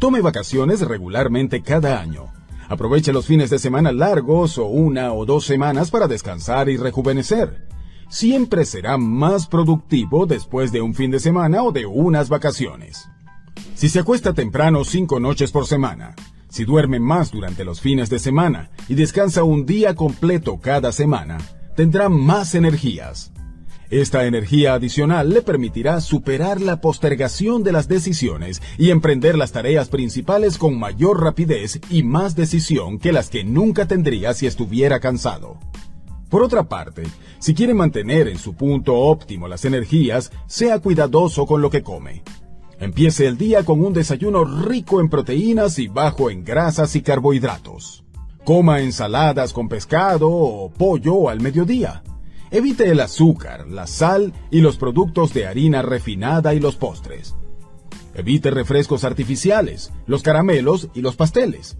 Tome 0.00 0.20
vacaciones 0.20 0.80
regularmente 0.80 1.62
cada 1.62 2.00
año. 2.00 2.32
Aproveche 2.68 3.12
los 3.12 3.26
fines 3.26 3.50
de 3.50 3.58
semana 3.58 3.92
largos 3.92 4.58
o 4.58 4.66
una 4.66 5.12
o 5.12 5.26
dos 5.26 5.44
semanas 5.44 5.90
para 5.90 6.08
descansar 6.08 6.68
y 6.68 6.76
rejuvenecer. 6.76 7.68
Siempre 8.08 8.64
será 8.64 8.96
más 8.96 9.46
productivo 9.46 10.26
después 10.26 10.72
de 10.72 10.80
un 10.80 10.94
fin 10.94 11.10
de 11.10 11.20
semana 11.20 11.62
o 11.62 11.72
de 11.72 11.86
unas 11.86 12.28
vacaciones. 12.28 13.08
Si 13.78 13.88
se 13.88 14.00
acuesta 14.00 14.32
temprano 14.34 14.82
cinco 14.82 15.20
noches 15.20 15.52
por 15.52 15.64
semana, 15.64 16.16
si 16.48 16.64
duerme 16.64 16.98
más 16.98 17.30
durante 17.30 17.64
los 17.64 17.80
fines 17.80 18.10
de 18.10 18.18
semana 18.18 18.70
y 18.88 18.96
descansa 18.96 19.44
un 19.44 19.66
día 19.66 19.94
completo 19.94 20.58
cada 20.60 20.90
semana, 20.90 21.38
tendrá 21.76 22.08
más 22.08 22.56
energías, 22.56 23.30
esta 23.88 24.26
energía 24.26 24.74
adicional 24.74 25.30
le 25.30 25.42
permitirá 25.42 26.00
superar 26.00 26.60
la 26.60 26.80
postergación 26.80 27.62
de 27.62 27.70
las 27.70 27.86
decisiones 27.86 28.60
y 28.78 28.90
emprender 28.90 29.38
las 29.38 29.52
tareas 29.52 29.88
principales 29.90 30.58
con 30.58 30.76
mayor 30.76 31.22
rapidez 31.22 31.78
y 31.88 32.02
más 32.02 32.34
decisión 32.34 32.98
que 32.98 33.12
las 33.12 33.30
que 33.30 33.44
nunca 33.44 33.86
tendría 33.86 34.34
si 34.34 34.48
estuviera 34.48 34.98
cansado. 34.98 35.56
Por 36.28 36.42
otra 36.42 36.64
parte, 36.64 37.04
si 37.38 37.54
quiere 37.54 37.74
mantener 37.74 38.26
en 38.26 38.38
su 38.38 38.54
punto 38.54 38.96
óptimo 38.96 39.46
las 39.46 39.64
energías, 39.64 40.32
sea 40.48 40.80
cuidadoso 40.80 41.46
con 41.46 41.62
lo 41.62 41.70
que 41.70 41.84
come. 41.84 42.24
Empiece 42.80 43.26
el 43.26 43.36
día 43.36 43.64
con 43.64 43.84
un 43.84 43.92
desayuno 43.92 44.44
rico 44.44 45.00
en 45.00 45.08
proteínas 45.08 45.80
y 45.80 45.88
bajo 45.88 46.30
en 46.30 46.44
grasas 46.44 46.94
y 46.94 47.02
carbohidratos. 47.02 48.04
Coma 48.44 48.80
ensaladas 48.80 49.52
con 49.52 49.68
pescado 49.68 50.30
o 50.30 50.70
pollo 50.70 51.28
al 51.28 51.40
mediodía. 51.40 52.04
Evite 52.52 52.88
el 52.88 53.00
azúcar, 53.00 53.66
la 53.66 53.88
sal 53.88 54.32
y 54.52 54.60
los 54.60 54.76
productos 54.76 55.34
de 55.34 55.46
harina 55.46 55.82
refinada 55.82 56.54
y 56.54 56.60
los 56.60 56.76
postres. 56.76 57.34
Evite 58.14 58.50
refrescos 58.50 59.02
artificiales, 59.02 59.92
los 60.06 60.22
caramelos 60.22 60.88
y 60.94 61.00
los 61.00 61.16
pasteles. 61.16 61.76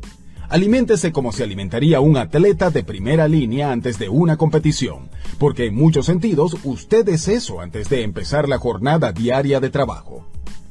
Aliméntese 0.49 1.13
como 1.13 1.31
se 1.33 1.45
alimentaría 1.45 2.01
un 2.01 2.17
atleta 2.17 2.71
de 2.71 2.83
primera 2.83 3.29
línea 3.29 3.71
antes 3.71 3.99
de 3.99 4.09
una 4.09 4.37
competición, 4.37 5.11
porque 5.39 5.67
en 5.67 5.75
muchos 5.75 6.07
sentidos 6.07 6.57
usted 6.65 7.09
es 7.09 7.29
eso 7.29 7.61
antes 7.61 7.89
de 7.89 8.03
empezar 8.03 8.49
la 8.49 8.59
jornada 8.59 9.13
diaria 9.13 9.61
de 9.61 9.71
trabajo. 9.71 10.27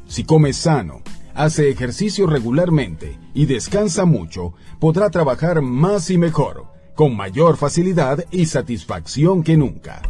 Si 0.07 0.23
come 0.23 0.53
sano, 0.53 1.01
hace 1.35 1.69
ejercicio 1.69 2.27
regularmente 2.27 3.19
y 3.33 3.45
descansa 3.45 4.05
mucho, 4.05 4.53
podrá 4.79 5.09
trabajar 5.09 5.61
más 5.61 6.09
y 6.09 6.17
mejor 6.17 6.65
con 6.95 7.15
mayor 7.15 7.57
facilidad 7.57 8.25
y 8.31 8.47
satisfacción 8.47 9.43
que 9.43 9.55
nunca. 9.55 10.01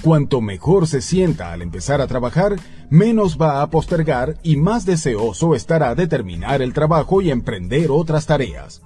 Cuanto 0.00 0.40
mejor 0.40 0.86
se 0.86 1.02
sienta 1.02 1.52
al 1.52 1.62
empezar 1.62 2.00
a 2.00 2.06
trabajar, 2.06 2.56
menos 2.90 3.38
va 3.40 3.60
a 3.60 3.70
postergar 3.70 4.38
y 4.42 4.56
más 4.56 4.86
deseoso 4.86 5.54
estará 5.54 5.94
de 5.94 6.06
terminar 6.06 6.62
el 6.62 6.72
trabajo 6.72 7.20
y 7.20 7.30
emprender 7.30 7.90
otras 7.90 8.24
tareas. 8.26 8.82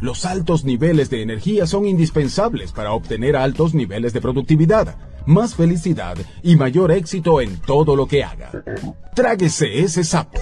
Los 0.00 0.24
altos 0.24 0.64
niveles 0.64 1.10
de 1.10 1.22
energía 1.22 1.66
son 1.66 1.84
indispensables 1.84 2.70
para 2.70 2.92
obtener 2.92 3.36
altos 3.36 3.74
niveles 3.74 4.12
de 4.12 4.20
productividad, 4.20 4.96
más 5.26 5.56
felicidad 5.56 6.16
y 6.42 6.54
mayor 6.54 6.92
éxito 6.92 7.40
en 7.40 7.56
todo 7.60 7.96
lo 7.96 8.06
que 8.06 8.22
haga. 8.22 8.50
Tráguese 9.14 9.80
ese 9.80 10.04
sapo. 10.04 10.38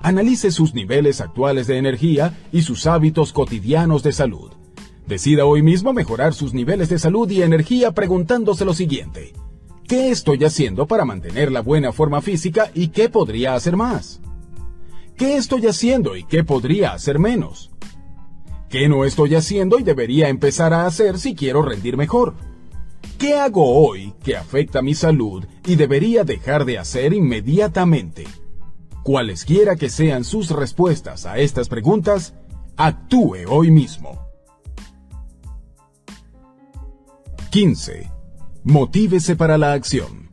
Analice 0.00 0.50
sus 0.50 0.72
niveles 0.72 1.20
actuales 1.20 1.66
de 1.66 1.76
energía 1.76 2.38
y 2.52 2.62
sus 2.62 2.86
hábitos 2.86 3.32
cotidianos 3.32 4.02
de 4.02 4.12
salud. 4.12 4.52
Decida 5.06 5.44
hoy 5.44 5.62
mismo 5.62 5.92
mejorar 5.92 6.32
sus 6.32 6.54
niveles 6.54 6.88
de 6.88 6.98
salud 6.98 7.30
y 7.30 7.42
energía 7.42 7.92
preguntándose 7.92 8.64
lo 8.64 8.72
siguiente. 8.72 9.34
¿Qué 9.86 10.10
estoy 10.10 10.42
haciendo 10.44 10.86
para 10.86 11.04
mantener 11.04 11.52
la 11.52 11.60
buena 11.60 11.92
forma 11.92 12.22
física 12.22 12.70
y 12.74 12.88
qué 12.88 13.08
podría 13.08 13.54
hacer 13.54 13.76
más? 13.76 14.20
¿Qué 15.16 15.36
estoy 15.36 15.66
haciendo 15.66 16.16
y 16.16 16.24
qué 16.24 16.44
podría 16.44 16.92
hacer 16.92 17.18
menos? 17.18 17.70
¿Qué 18.68 18.88
no 18.88 19.04
estoy 19.04 19.34
haciendo 19.36 19.78
y 19.78 19.84
debería 19.84 20.28
empezar 20.28 20.74
a 20.74 20.86
hacer 20.86 21.18
si 21.18 21.34
quiero 21.34 21.62
rendir 21.62 21.96
mejor? 21.96 22.34
¿Qué 23.18 23.34
hago 23.34 23.86
hoy 23.86 24.12
que 24.24 24.36
afecta 24.36 24.82
mi 24.82 24.94
salud 24.94 25.44
y 25.64 25.76
debería 25.76 26.24
dejar 26.24 26.64
de 26.64 26.78
hacer 26.78 27.12
inmediatamente? 27.12 28.24
Cualesquiera 29.04 29.76
que 29.76 29.88
sean 29.88 30.24
sus 30.24 30.50
respuestas 30.50 31.26
a 31.26 31.38
estas 31.38 31.68
preguntas, 31.68 32.34
actúe 32.76 33.46
hoy 33.48 33.70
mismo. 33.70 34.26
15. 37.50 38.10
Motívese 38.64 39.36
para 39.36 39.56
la 39.56 39.72
acción. 39.72 40.28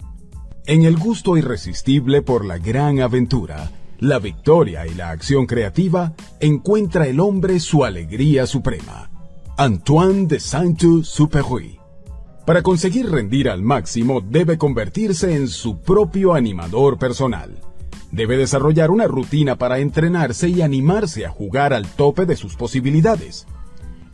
En 0.66 0.84
el 0.84 0.98
gusto 0.98 1.38
irresistible 1.38 2.22
por 2.22 2.46
la 2.46 2.58
gran 2.58 3.00
aventura, 3.00 3.70
la 4.04 4.20
victoria 4.20 4.86
y 4.86 4.94
la 4.96 5.12
acción 5.12 5.46
creativa, 5.46 6.14
encuentra 6.42 7.08
el 7.08 7.22
hombre 7.22 7.62
su 7.62 7.86
alegría 7.86 8.46
suprema. 8.46 9.10
Antoine 9.58 10.28
de 10.28 10.42
Saint-Exupéry. 10.42 11.80
Para 12.46 12.62
conseguir 12.64 13.10
rendir 13.10 13.48
al 13.48 13.62
máximo 13.62 14.20
debe 14.20 14.58
convertirse 14.58 15.36
en 15.36 15.48
su 15.48 15.80
propio 15.80 16.34
animador 16.34 17.00
personal. 17.00 17.62
Debe 18.12 18.36
desarrollar 18.36 18.92
una 18.92 19.08
rutina 19.08 19.56
para 19.56 19.80
entrenarse 19.80 20.50
y 20.50 20.62
animarse 20.62 21.26
a 21.26 21.30
jugar 21.30 21.72
al 21.72 21.88
tope 21.88 22.26
de 22.26 22.36
sus 22.36 22.58
posibilidades. 22.58 23.48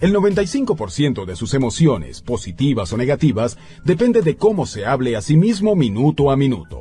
El 0.02 0.14
95% 0.14 1.26
de 1.26 1.36
sus 1.36 1.56
emociones, 1.56 2.22
positivas 2.22 2.94
o 2.94 2.98
negativas, 2.98 3.58
depende 3.84 4.22
de 4.22 4.38
cómo 4.38 4.68
se 4.68 4.86
hable 4.86 5.16
a 5.16 5.24
sí 5.24 5.36
mismo 5.36 5.76
minuto 5.76 6.30
a 6.30 6.38
minuto. 6.38 6.80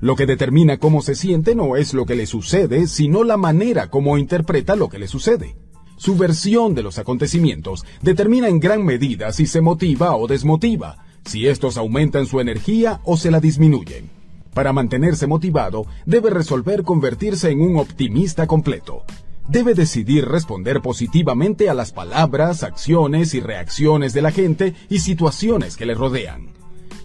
Lo 0.00 0.14
que 0.14 0.26
determina 0.26 0.78
cómo 0.78 1.02
se 1.02 1.14
siente 1.14 1.54
no 1.54 1.76
es 1.76 1.92
lo 1.94 2.06
que 2.06 2.14
le 2.14 2.26
sucede, 2.26 2.86
sino 2.86 3.24
la 3.24 3.36
manera 3.36 3.90
como 3.90 4.16
interpreta 4.16 4.76
lo 4.76 4.88
que 4.88 4.98
le 4.98 5.08
sucede. 5.08 5.56
Su 5.96 6.16
versión 6.16 6.74
de 6.74 6.84
los 6.84 6.98
acontecimientos 6.98 7.84
determina 8.02 8.48
en 8.48 8.60
gran 8.60 8.84
medida 8.84 9.32
si 9.32 9.46
se 9.46 9.60
motiva 9.60 10.14
o 10.16 10.28
desmotiva, 10.28 11.04
si 11.24 11.48
estos 11.48 11.76
aumentan 11.76 12.26
su 12.26 12.38
energía 12.38 13.00
o 13.04 13.16
se 13.16 13.32
la 13.32 13.40
disminuyen. 13.40 14.08
Para 14.54 14.72
mantenerse 14.72 15.26
motivado, 15.26 15.86
debe 16.06 16.30
resolver 16.30 16.84
convertirse 16.84 17.50
en 17.50 17.60
un 17.60 17.76
optimista 17.76 18.46
completo 18.46 19.04
debe 19.48 19.74
decidir 19.74 20.26
responder 20.26 20.80
positivamente 20.82 21.70
a 21.70 21.74
las 21.74 21.92
palabras, 21.92 22.62
acciones 22.62 23.34
y 23.34 23.40
reacciones 23.40 24.12
de 24.12 24.22
la 24.22 24.30
gente 24.30 24.74
y 24.90 24.98
situaciones 25.00 25.76
que 25.76 25.86
le 25.86 25.94
rodean. 25.94 26.57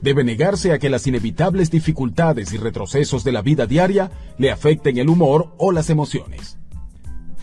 Debe 0.04 0.26
negarse 0.26 0.74
a 0.74 0.80
que 0.80 0.90
las 0.90 1.08
inevitables 1.08 1.72
dificultades 1.72 2.52
y 2.52 2.58
retrocesos 2.58 3.24
de 3.24 3.32
la 3.32 3.42
vida 3.42 3.68
diaria 3.68 4.12
le 4.38 4.52
afecten 4.52 4.98
el 4.98 5.08
humor 5.08 5.54
o 5.58 5.72
las 5.72 5.90
emociones. 5.90 6.58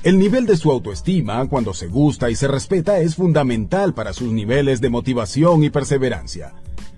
El 0.02 0.18
nivel 0.18 0.44
de 0.44 0.58
su 0.58 0.70
autoestima, 0.70 1.48
cuando 1.48 1.72
se 1.72 1.86
gusta 1.86 2.28
y 2.28 2.36
se 2.36 2.48
respeta, 2.48 3.00
es 3.00 3.14
fundamental 3.14 3.94
para 3.94 4.12
sus 4.12 4.30
niveles 4.30 4.82
de 4.82 4.90
motivación 4.90 5.64
y 5.64 5.70
perseverancia. 5.70 6.52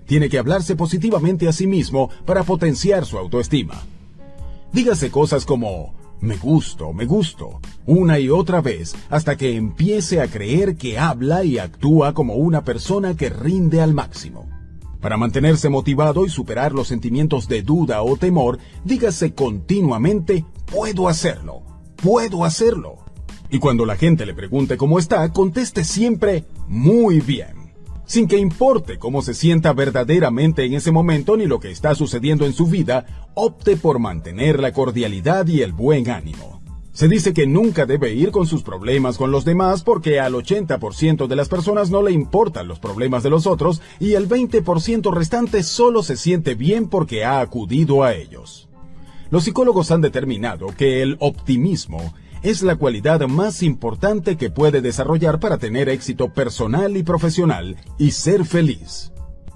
Tiene 0.05 0.27
que 0.27 0.37
hablarse 0.37 0.75
positivamente 0.75 1.47
a 1.47 1.53
sí 1.53 1.65
mismo 1.65 2.09
para 2.25 2.43
potenciar 2.43 3.05
su 3.05 3.17
autoestima. 3.17 3.83
Dígase 4.73 5.11
cosas 5.11 5.45
como, 5.45 5.93
me 6.19 6.35
gusto, 6.35 6.91
me 6.91 7.05
gusto, 7.05 7.61
una 7.85 8.19
y 8.19 8.29
otra 8.29 8.59
vez, 8.59 8.95
hasta 9.09 9.37
que 9.37 9.55
empiece 9.55 10.19
a 10.19 10.27
creer 10.27 10.75
que 10.75 10.99
habla 10.99 11.45
y 11.45 11.57
actúa 11.57 12.13
como 12.13 12.35
una 12.35 12.65
persona 12.65 13.15
que 13.15 13.29
rinde 13.29 13.79
al 13.79 13.93
máximo. 13.93 14.52
Para 15.03 15.17
mantenerse 15.17 15.67
motivado 15.67 16.25
y 16.25 16.29
superar 16.29 16.71
los 16.71 16.87
sentimientos 16.87 17.49
de 17.49 17.61
duda 17.61 18.01
o 18.03 18.15
temor, 18.15 18.59
dígase 18.85 19.33
continuamente, 19.33 20.45
puedo 20.65 21.09
hacerlo, 21.09 21.61
puedo 21.97 22.45
hacerlo. 22.45 22.99
Y 23.49 23.59
cuando 23.59 23.85
la 23.85 23.97
gente 23.97 24.25
le 24.25 24.33
pregunte 24.33 24.77
cómo 24.77 24.99
está, 24.99 25.27
conteste 25.33 25.83
siempre, 25.83 26.45
muy 26.69 27.19
bien 27.19 27.61
sin 28.05 28.27
que 28.27 28.37
importe 28.37 28.99
cómo 28.99 29.21
se 29.21 29.33
sienta 29.33 29.73
verdaderamente 29.73 30.65
en 30.65 30.73
ese 30.73 30.91
momento 30.91 31.37
ni 31.37 31.47
lo 31.47 31.59
que 31.59 31.71
está 31.71 31.95
sucediendo 31.95 32.45
en 32.45 32.53
su 32.53 32.67
vida, 32.67 33.05
opte 33.33 33.77
por 33.77 33.97
mantener 33.97 34.59
la 34.59 34.73
cordialidad 34.73 35.47
y 35.47 35.61
el 35.61 35.71
buen 35.71 36.09
ánimo. 36.09 36.62
Se 36.93 37.07
dice 37.07 37.33
que 37.33 37.47
nunca 37.47 37.87
debe 37.87 38.13
ir 38.13 38.29
con 38.29 38.45
sus 38.45 38.61
problemas 38.61 39.17
con 39.17 39.31
los 39.31 39.45
demás 39.45 39.83
porque 39.83 40.19
al 40.19 40.33
80% 40.33 41.25
de 41.25 41.35
las 41.35 41.49
personas 41.49 41.89
no 41.89 42.03
le 42.03 42.11
importan 42.11 42.67
los 42.67 42.77
problemas 42.77 43.23
de 43.23 43.31
los 43.31 43.47
otros 43.47 43.81
y 43.99 44.13
el 44.13 44.29
20% 44.29 45.11
restante 45.11 45.63
solo 45.63 46.03
se 46.03 46.17
siente 46.17 46.53
bien 46.53 46.87
porque 46.87 47.25
ha 47.25 47.39
acudido 47.39 48.03
a 48.03 48.13
ellos. 48.13 48.69
Los 49.31 49.45
psicólogos 49.45 49.89
han 49.89 50.01
determinado 50.01 50.67
que 50.67 51.01
el 51.01 51.17
optimismo 51.19 52.13
es 52.43 52.61
la 52.61 52.75
cualidad 52.75 53.21
más 53.21 53.63
importante 53.63 54.37
que 54.37 54.51
puede 54.51 54.81
desarrollar 54.81 55.39
para 55.39 55.57
tener 55.57 55.89
éxito 55.89 56.31
personal 56.31 56.95
y 56.95 57.01
profesional 57.01 57.75
y 57.97 58.11
ser 58.11 58.45
feliz. 58.45 59.11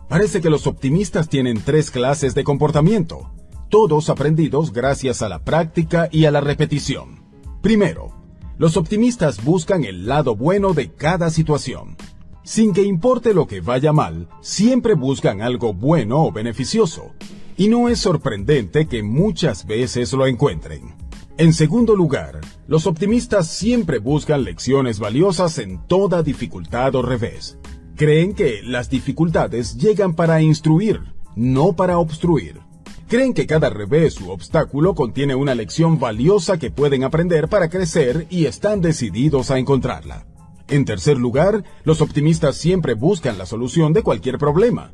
Parece 0.09 0.41
que 0.41 0.49
los 0.49 0.65
optimistas 0.65 1.29
tienen 1.29 1.61
tres 1.63 1.91
clases 1.91 2.33
de 2.33 2.43
comportamiento, 2.43 3.29
todos 3.69 4.09
aprendidos 4.09 4.73
gracias 4.73 5.21
a 5.21 5.29
la 5.29 5.43
práctica 5.43 6.09
y 6.11 6.25
a 6.25 6.31
la 6.31 6.41
repetición. 6.41 7.26
Primero, 7.67 8.13
los 8.57 8.77
optimistas 8.77 9.43
buscan 9.43 9.83
el 9.83 10.07
lado 10.07 10.37
bueno 10.37 10.73
de 10.73 10.93
cada 10.93 11.29
situación. 11.29 11.97
Sin 12.41 12.71
que 12.71 12.81
importe 12.81 13.33
lo 13.33 13.45
que 13.45 13.59
vaya 13.59 13.91
mal, 13.91 14.29
siempre 14.39 14.93
buscan 14.93 15.41
algo 15.41 15.73
bueno 15.73 16.23
o 16.23 16.31
beneficioso. 16.31 17.11
Y 17.57 17.67
no 17.67 17.89
es 17.89 17.99
sorprendente 17.99 18.87
que 18.87 19.03
muchas 19.03 19.67
veces 19.67 20.13
lo 20.13 20.27
encuentren. 20.27 20.95
En 21.37 21.51
segundo 21.51 21.93
lugar, 21.93 22.39
los 22.67 22.87
optimistas 22.87 23.49
siempre 23.49 23.99
buscan 23.99 24.45
lecciones 24.45 24.99
valiosas 24.99 25.57
en 25.57 25.85
toda 25.87 26.23
dificultad 26.23 26.95
o 26.95 27.01
revés. 27.01 27.57
Creen 27.97 28.33
que 28.33 28.61
las 28.63 28.89
dificultades 28.89 29.75
llegan 29.75 30.15
para 30.15 30.41
instruir, 30.41 31.01
no 31.35 31.73
para 31.73 31.97
obstruir. 31.97 32.61
Creen 33.07 33.33
que 33.33 33.47
cada 33.47 33.69
revés 33.69 34.19
u 34.19 34.31
obstáculo 34.31 34.93
contiene 34.93 35.33
una 35.33 35.55
lección 35.55 35.97
valiosa 35.97 36.57
que 36.59 36.71
pueden 36.71 37.05
aprender 37.05 37.47
para 37.47 37.69
crecer 37.69 38.27
y 38.29 38.47
están 38.47 38.81
decididos 38.81 39.49
a 39.49 39.57
encontrarla. 39.57 40.25
En 40.67 40.83
tercer 40.83 41.17
lugar, 41.17 41.63
los 41.85 42.01
optimistas 42.01 42.57
siempre 42.57 42.95
buscan 42.95 43.37
la 43.37 43.45
solución 43.45 43.93
de 43.93 44.03
cualquier 44.03 44.37
problema. 44.37 44.91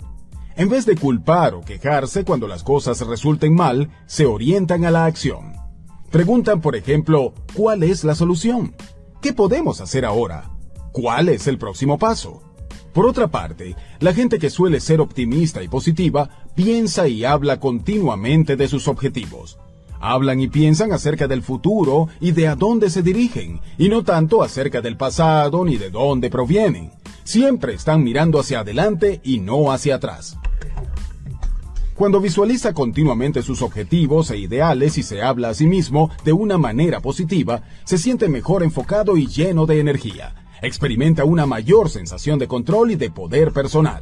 En 0.56 0.69
vez 0.69 0.85
de 0.85 0.95
culpar 0.95 1.56
o 1.56 1.61
quejarse 1.61 2.23
cuando 2.23 2.48
las 2.48 2.61
cosas 2.61 3.02
resulten 3.02 3.56
mal, 3.56 3.90
se 4.06 4.27
orientan 4.27 4.85
a 4.85 4.91
la 4.91 5.06
acción. 5.06 5.53
Preguntan, 6.11 6.61
por 6.61 6.76
ejemplo, 6.76 7.34
¿cuál 7.56 7.81
es 7.81 8.03
la 8.03 8.14
solución? 8.14 8.76
¿Qué 9.23 9.34
podemos 9.34 9.81
hacer 9.81 10.06
ahora? 10.06 10.52
¿Cuál 10.91 11.30
es 11.30 11.48
el 11.48 11.57
próximo 11.57 11.98
paso? 11.98 12.52
Por 12.94 13.07
otra 13.07 13.28
parte, 13.28 13.76
la 13.99 14.14
gente 14.14 14.38
que 14.38 14.52
suele 14.52 14.80
ser 14.80 15.02
optimista 15.02 15.64
y 15.64 15.68
positiva 15.68 16.30
piensa 16.53 17.07
y 17.07 17.26
habla 17.26 17.60
continuamente 17.60 18.56
de 18.56 18.68
sus 18.68 18.88
objetivos. 18.88 19.57
Hablan 19.99 20.40
y 20.40 20.48
piensan 20.48 20.91
acerca 20.91 21.28
del 21.28 21.41
futuro 21.41 22.10
y 22.20 22.34
de 22.34 22.48
a 22.48 22.56
dónde 22.56 22.90
se 22.90 23.02
dirigen, 23.02 23.61
y 23.78 23.90
no 23.90 24.03
tanto 24.03 24.44
acerca 24.44 24.82
del 24.82 24.95
pasado 24.95 25.65
ni 25.65 25.78
de 25.78 25.90
dónde 25.90 26.30
provienen. 26.30 26.91
Siempre 27.24 27.74
están 27.74 28.03
mirando 28.03 28.40
hacia 28.40 28.60
adelante 28.60 29.22
y 29.24 29.40
no 29.40 29.72
hacia 29.72 29.95
atrás. 29.95 30.38
Cuando 31.95 32.20
visualiza 32.20 32.74
continuamente 32.74 33.41
sus 33.41 33.61
objetivos 33.61 34.30
e 34.30 34.38
ideales 34.38 34.98
y 34.98 35.03
se 35.03 35.22
habla 35.22 35.49
a 35.49 35.53
sí 35.53 35.65
mismo 35.65 36.11
de 36.26 36.34
una 36.34 36.57
manera 36.57 36.99
positiva, 36.99 37.64
se 37.86 37.98
siente 37.98 38.30
mejor 38.30 38.61
enfocado 38.61 39.15
y 39.15 39.28
lleno 39.28 39.65
de 39.65 39.80
energía. 39.80 40.43
Experimenta 40.64 41.26
una 41.26 41.45
mayor 41.45 41.90
sensación 41.90 42.40
de 42.40 42.48
control 42.48 42.91
y 42.91 42.95
de 42.95 43.11
poder 43.11 43.52
personal. 43.52 43.99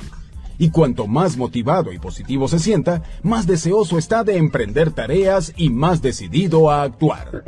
Y 0.60 0.70
cuanto 0.70 1.08
más 1.08 1.36
motivado 1.36 1.92
y 1.92 1.98
positivo 1.98 2.48
se 2.48 2.60
sienta, 2.60 3.02
más 3.24 3.48
deseoso 3.48 3.98
está 3.98 4.24
de 4.24 4.38
emprender 4.38 4.92
tareas 4.92 5.54
y 5.58 5.72
más 5.72 6.04
decidido 6.04 6.70
a 6.70 6.84
actuar. 6.84 7.44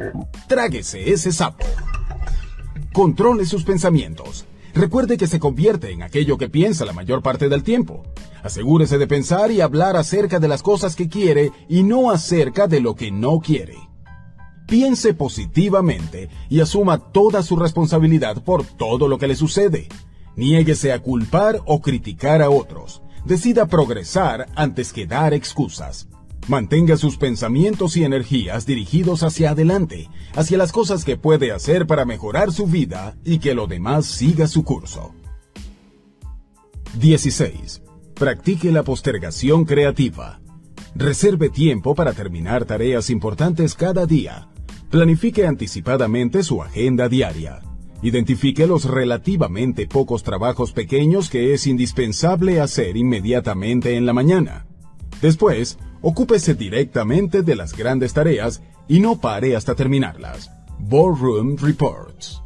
Tráguese 0.48 1.12
ese 1.12 1.32
sapo. 1.32 1.64
Controle 2.92 3.46
sus 3.46 3.64
pensamientos. 3.64 4.46
Recuerde 4.74 5.16
que 5.16 5.28
se 5.28 5.40
convierte 5.40 5.92
en 5.92 6.02
aquello 6.02 6.40
que 6.40 6.50
piensa 6.50 6.84
la 6.84 6.94
mayor 6.94 7.22
parte 7.22 7.50
del 7.50 7.62
tiempo. 7.62 8.02
Asegúrese 8.42 8.98
de 8.98 9.06
pensar 9.06 9.52
y 9.52 9.62
hablar 9.62 9.96
acerca 9.96 10.40
de 10.40 10.48
las 10.48 10.64
cosas 10.64 10.96
que 10.96 11.08
quiere 11.08 11.52
y 11.70 11.84
no 11.84 12.10
acerca 12.10 12.66
de 12.68 12.80
lo 12.80 12.96
que 12.96 13.12
no 13.12 13.42
quiere. 13.42 13.78
Piense 14.68 15.14
positivamente 15.14 16.30
y 16.50 16.62
asuma 16.62 16.98
toda 17.12 17.44
su 17.44 17.56
responsabilidad 17.56 18.44
por 18.44 18.66
todo 18.66 19.08
lo 19.08 19.18
que 19.18 19.28
le 19.28 19.36
sucede. 19.36 19.88
Niéguese 20.36 20.94
a 20.94 21.00
culpar 21.00 21.62
o 21.66 21.82
criticar 21.82 22.42
a 22.42 22.50
otros. 22.50 23.02
Decida 23.26 23.68
progresar 23.68 24.48
antes 24.56 24.92
que 24.92 25.06
dar 25.06 25.34
excusas. 25.34 26.08
Mantenga 26.48 26.98
sus 26.98 27.18
pensamientos 27.18 27.96
y 27.96 28.04
energías 28.04 28.66
dirigidos 28.66 29.24
hacia 29.24 29.52
adelante, 29.52 30.10
hacia 30.36 30.58
las 30.58 30.74
cosas 30.74 31.06
que 31.06 31.16
puede 31.16 31.54
hacer 31.54 31.88
para 31.88 32.04
mejorar 32.04 32.52
su 32.52 32.68
vida 32.68 33.16
y 33.24 33.40
que 33.40 33.54
lo 33.54 33.68
demás 33.68 34.06
siga 34.06 34.48
su 34.48 34.64
curso. 34.64 35.14
16. 37.00 37.82
Practique 38.14 38.72
la 38.72 38.84
postergación 38.84 39.64
creativa. 39.66 40.42
Reserve 40.96 41.50
tiempo 41.50 41.96
para 41.96 42.14
terminar 42.14 42.66
tareas 42.66 43.10
importantes 43.10 43.74
cada 43.74 44.06
día. 44.06 44.50
Planifique 44.94 45.48
anticipadamente 45.48 46.44
su 46.44 46.62
agenda 46.62 47.10
diaria. 47.10 47.64
Identifique 48.04 48.68
los 48.68 48.86
relativamente 48.86 49.88
pocos 49.88 50.22
trabajos 50.22 50.72
pequeños 50.72 51.32
que 51.32 51.56
es 51.56 51.66
indispensable 51.66 52.62
hacer 52.62 52.96
inmediatamente 52.96 53.96
en 53.96 54.06
la 54.06 54.14
mañana. 54.14 54.68
Después, 55.20 55.80
ocúpese 56.04 56.54
directamente 56.54 57.42
de 57.42 57.56
las 57.56 57.76
grandes 57.76 58.14
tareas 58.14 58.62
y 58.88 59.00
no 59.00 59.20
pare 59.20 59.56
hasta 59.56 59.74
terminarlas. 59.74 60.52
Boardroom 60.78 61.58
Reports. 61.58 62.44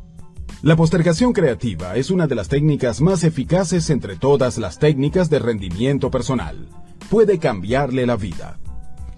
La 0.61 0.77
postergación 0.77 1.33
creativa 1.33 1.97
es 1.97 2.11
una 2.11 2.27
de 2.27 2.35
las 2.35 2.47
técnicas 2.47 3.01
más 3.01 3.25
eficaces 3.25 3.89
entre 3.89 4.15
todas 4.15 4.57
las 4.57 4.79
técnicas 4.79 5.29
de 5.29 5.39
rendimiento 5.39 6.09
personal. 6.09 6.69
Puede 7.09 7.39
cambiarle 7.39 8.05
la 8.05 8.15
vida. 8.15 8.57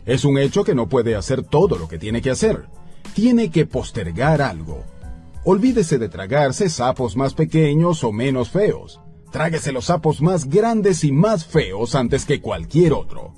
Es 0.07 0.25
un 0.25 0.39
hecho 0.39 0.63
que 0.63 0.73
no 0.73 0.89
puede 0.89 1.15
hacer 1.15 1.43
todo 1.43 1.77
lo 1.77 1.87
que 1.87 1.99
tiene 1.99 2.23
que 2.23 2.31
hacer. 2.31 2.65
Tiene 3.13 3.49
que 3.49 3.65
postergar 3.65 4.41
algo. 4.41 4.83
Olvídese 5.43 5.97
de 5.97 6.09
tragarse 6.09 6.69
sapos 6.69 7.15
más 7.15 7.33
pequeños 7.33 8.03
o 8.03 8.11
menos 8.11 8.49
feos. 8.49 8.99
Tráguese 9.31 9.71
los 9.71 9.85
sapos 9.85 10.21
más 10.21 10.49
grandes 10.49 11.03
y 11.03 11.11
más 11.11 11.45
feos 11.45 11.95
antes 11.95 12.25
que 12.25 12.41
cualquier 12.41 12.93
otro. 12.93 13.33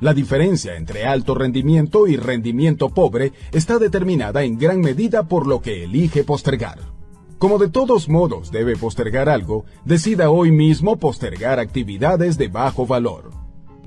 La 0.00 0.14
diferencia 0.14 0.76
entre 0.76 1.04
alto 1.04 1.34
rendimiento 1.34 2.08
y 2.08 2.16
rendimiento 2.16 2.88
pobre 2.88 3.32
está 3.52 3.78
determinada 3.78 4.42
en 4.42 4.58
gran 4.58 4.80
medida 4.80 5.28
por 5.28 5.46
lo 5.46 5.60
que 5.62 5.84
elige 5.84 6.24
postergar. 6.24 6.78
Como 7.38 7.58
de 7.58 7.68
todos 7.68 8.08
modos 8.08 8.50
debe 8.50 8.76
postergar 8.76 9.28
algo, 9.28 9.64
decida 9.84 10.30
hoy 10.30 10.52
mismo 10.52 10.96
postergar 10.96 11.58
actividades 11.58 12.38
de 12.38 12.48
bajo 12.48 12.86
valor. 12.86 13.41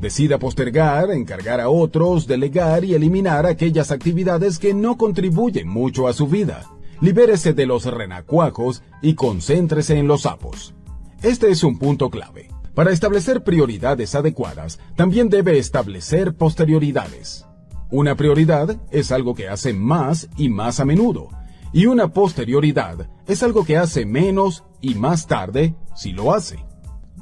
Decida 0.06 0.38
postergar, 0.38 1.10
encargar 1.10 1.60
a 1.60 1.70
otros, 1.70 2.28
delegar 2.28 2.86
y 2.86 2.94
eliminar 2.94 3.48
aquellas 3.48 3.90
actividades 3.90 4.60
que 4.60 4.72
no 4.72 4.98
contribuyen 4.98 5.68
mucho 5.68 6.08
a 6.08 6.14
su 6.14 6.28
vida. 6.28 6.70
Libérese 7.02 7.54
de 7.54 7.66
los 7.66 7.86
renacuajos 7.86 8.84
y 9.02 9.16
concéntrese 9.16 9.98
en 9.98 10.08
los 10.08 10.22
sapos. 10.22 10.76
Este 11.24 11.50
es 11.50 11.64
un 11.64 11.80
punto 11.80 12.12
clave. 12.12 12.52
Para 12.76 12.92
establecer 12.92 13.44
prioridades 13.44 14.14
adecuadas, 14.14 14.78
también 14.96 15.28
debe 15.28 15.58
establecer 15.58 16.36
posterioridades. 16.36 17.48
Una 17.90 18.14
prioridad 18.14 18.78
es 18.92 19.12
algo 19.12 19.34
que 19.34 19.50
hace 19.50 19.74
más 19.74 20.30
y 20.38 20.50
más 20.50 20.80
a 20.80 20.86
menudo, 20.86 21.30
y 21.74 21.88
una 21.88 22.10
posterioridad 22.10 23.10
es 23.26 23.42
algo 23.42 23.66
que 23.66 23.78
hace 23.78 24.06
menos 24.06 24.66
y 24.82 24.94
más 24.94 25.26
tarde 25.26 25.74
si 25.96 26.12
lo 26.12 26.32
hace. 26.32 26.64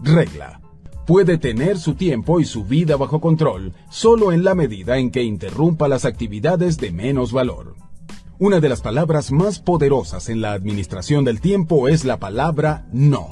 Regla. 0.04 0.63
Puede 1.06 1.38
tener 1.38 1.78
su 1.80 1.96
tiempo 1.96 2.40
y 2.40 2.46
su 2.46 2.64
vida 2.64 2.96
bajo 2.96 3.20
control 3.20 3.74
solo 3.90 4.32
en 4.32 4.46
la 4.46 4.56
medida 4.56 4.98
en 4.98 5.12
que 5.12 5.24
interrumpa 5.24 5.90
las 5.90 6.06
actividades 6.06 6.78
de 6.78 6.92
menos 6.92 7.34
valor. 7.34 7.76
Una 8.40 8.62
de 8.62 8.70
las 8.70 8.82
palabras 8.82 9.32
más 9.32 9.60
poderosas 9.60 10.30
en 10.30 10.42
la 10.42 10.54
administración 10.54 11.26
del 11.26 11.42
tiempo 11.42 11.90
es 11.90 12.06
la 12.06 12.20
palabra 12.20 12.88
no. 12.94 13.28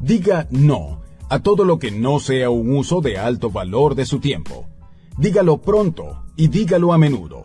Diga 0.00 0.46
no 0.50 1.02
a 1.28 1.40
todo 1.40 1.64
lo 1.64 1.78
que 1.78 1.90
no 1.90 2.18
sea 2.18 2.48
un 2.48 2.74
uso 2.74 3.02
de 3.02 3.18
alto 3.18 3.50
valor 3.50 3.94
de 3.94 4.06
su 4.06 4.18
tiempo. 4.18 4.66
Dígalo 5.18 5.58
pronto 5.58 6.22
y 6.34 6.48
dígalo 6.48 6.94
a 6.94 6.98
menudo. 6.98 7.44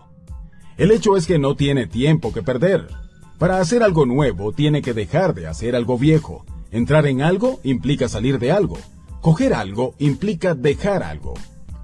El 0.78 0.92
hecho 0.92 1.18
es 1.18 1.28
que 1.28 1.40
no 1.40 1.56
tiene 1.56 1.88
tiempo 1.88 2.32
que 2.32 2.42
perder. 2.42 2.88
Para 3.38 3.60
hacer 3.60 3.84
algo 3.84 4.06
nuevo 4.06 4.54
tiene 4.54 4.82
que 4.82 4.94
dejar 4.94 5.34
de 5.34 5.48
hacer 5.48 5.76
algo 5.76 5.98
viejo. 5.98 6.46
Entrar 6.72 7.06
en 7.06 7.22
algo 7.22 7.60
implica 7.64 8.08
salir 8.08 8.40
de 8.40 8.54
algo. 8.54 8.78
Coger 9.22 9.54
algo 9.54 9.94
implica 10.00 10.56
dejar 10.56 11.04
algo. 11.04 11.36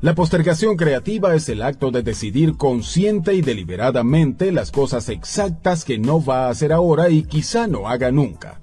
La 0.02 0.16
postergación 0.16 0.76
creativa 0.76 1.36
es 1.36 1.48
el 1.50 1.62
acto 1.62 1.92
de 1.92 2.02
decidir 2.02 2.58
consciente 2.58 3.36
y 3.36 3.42
deliberadamente 3.42 4.52
las 4.52 4.72
cosas 4.72 5.08
exactas 5.10 5.86
que 5.86 6.00
no 6.00 6.24
va 6.24 6.48
a 6.48 6.50
hacer 6.50 6.74
ahora 6.74 7.10
y 7.10 7.24
quizá 7.24 7.68
no 7.68 7.88
haga 7.88 8.12
nunca. 8.12 8.60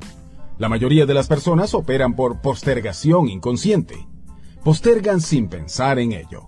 La 0.59 0.68
mayoría 0.68 1.06
de 1.06 1.14
las 1.14 1.28
personas 1.28 1.72
operan 1.72 2.16
por 2.16 2.40
postergación 2.40 3.28
inconsciente. 3.28 4.09
Postergan 4.64 5.20
sin 5.20 5.48
pensar 5.48 6.01
en 6.01 6.12
ello. 6.12 6.46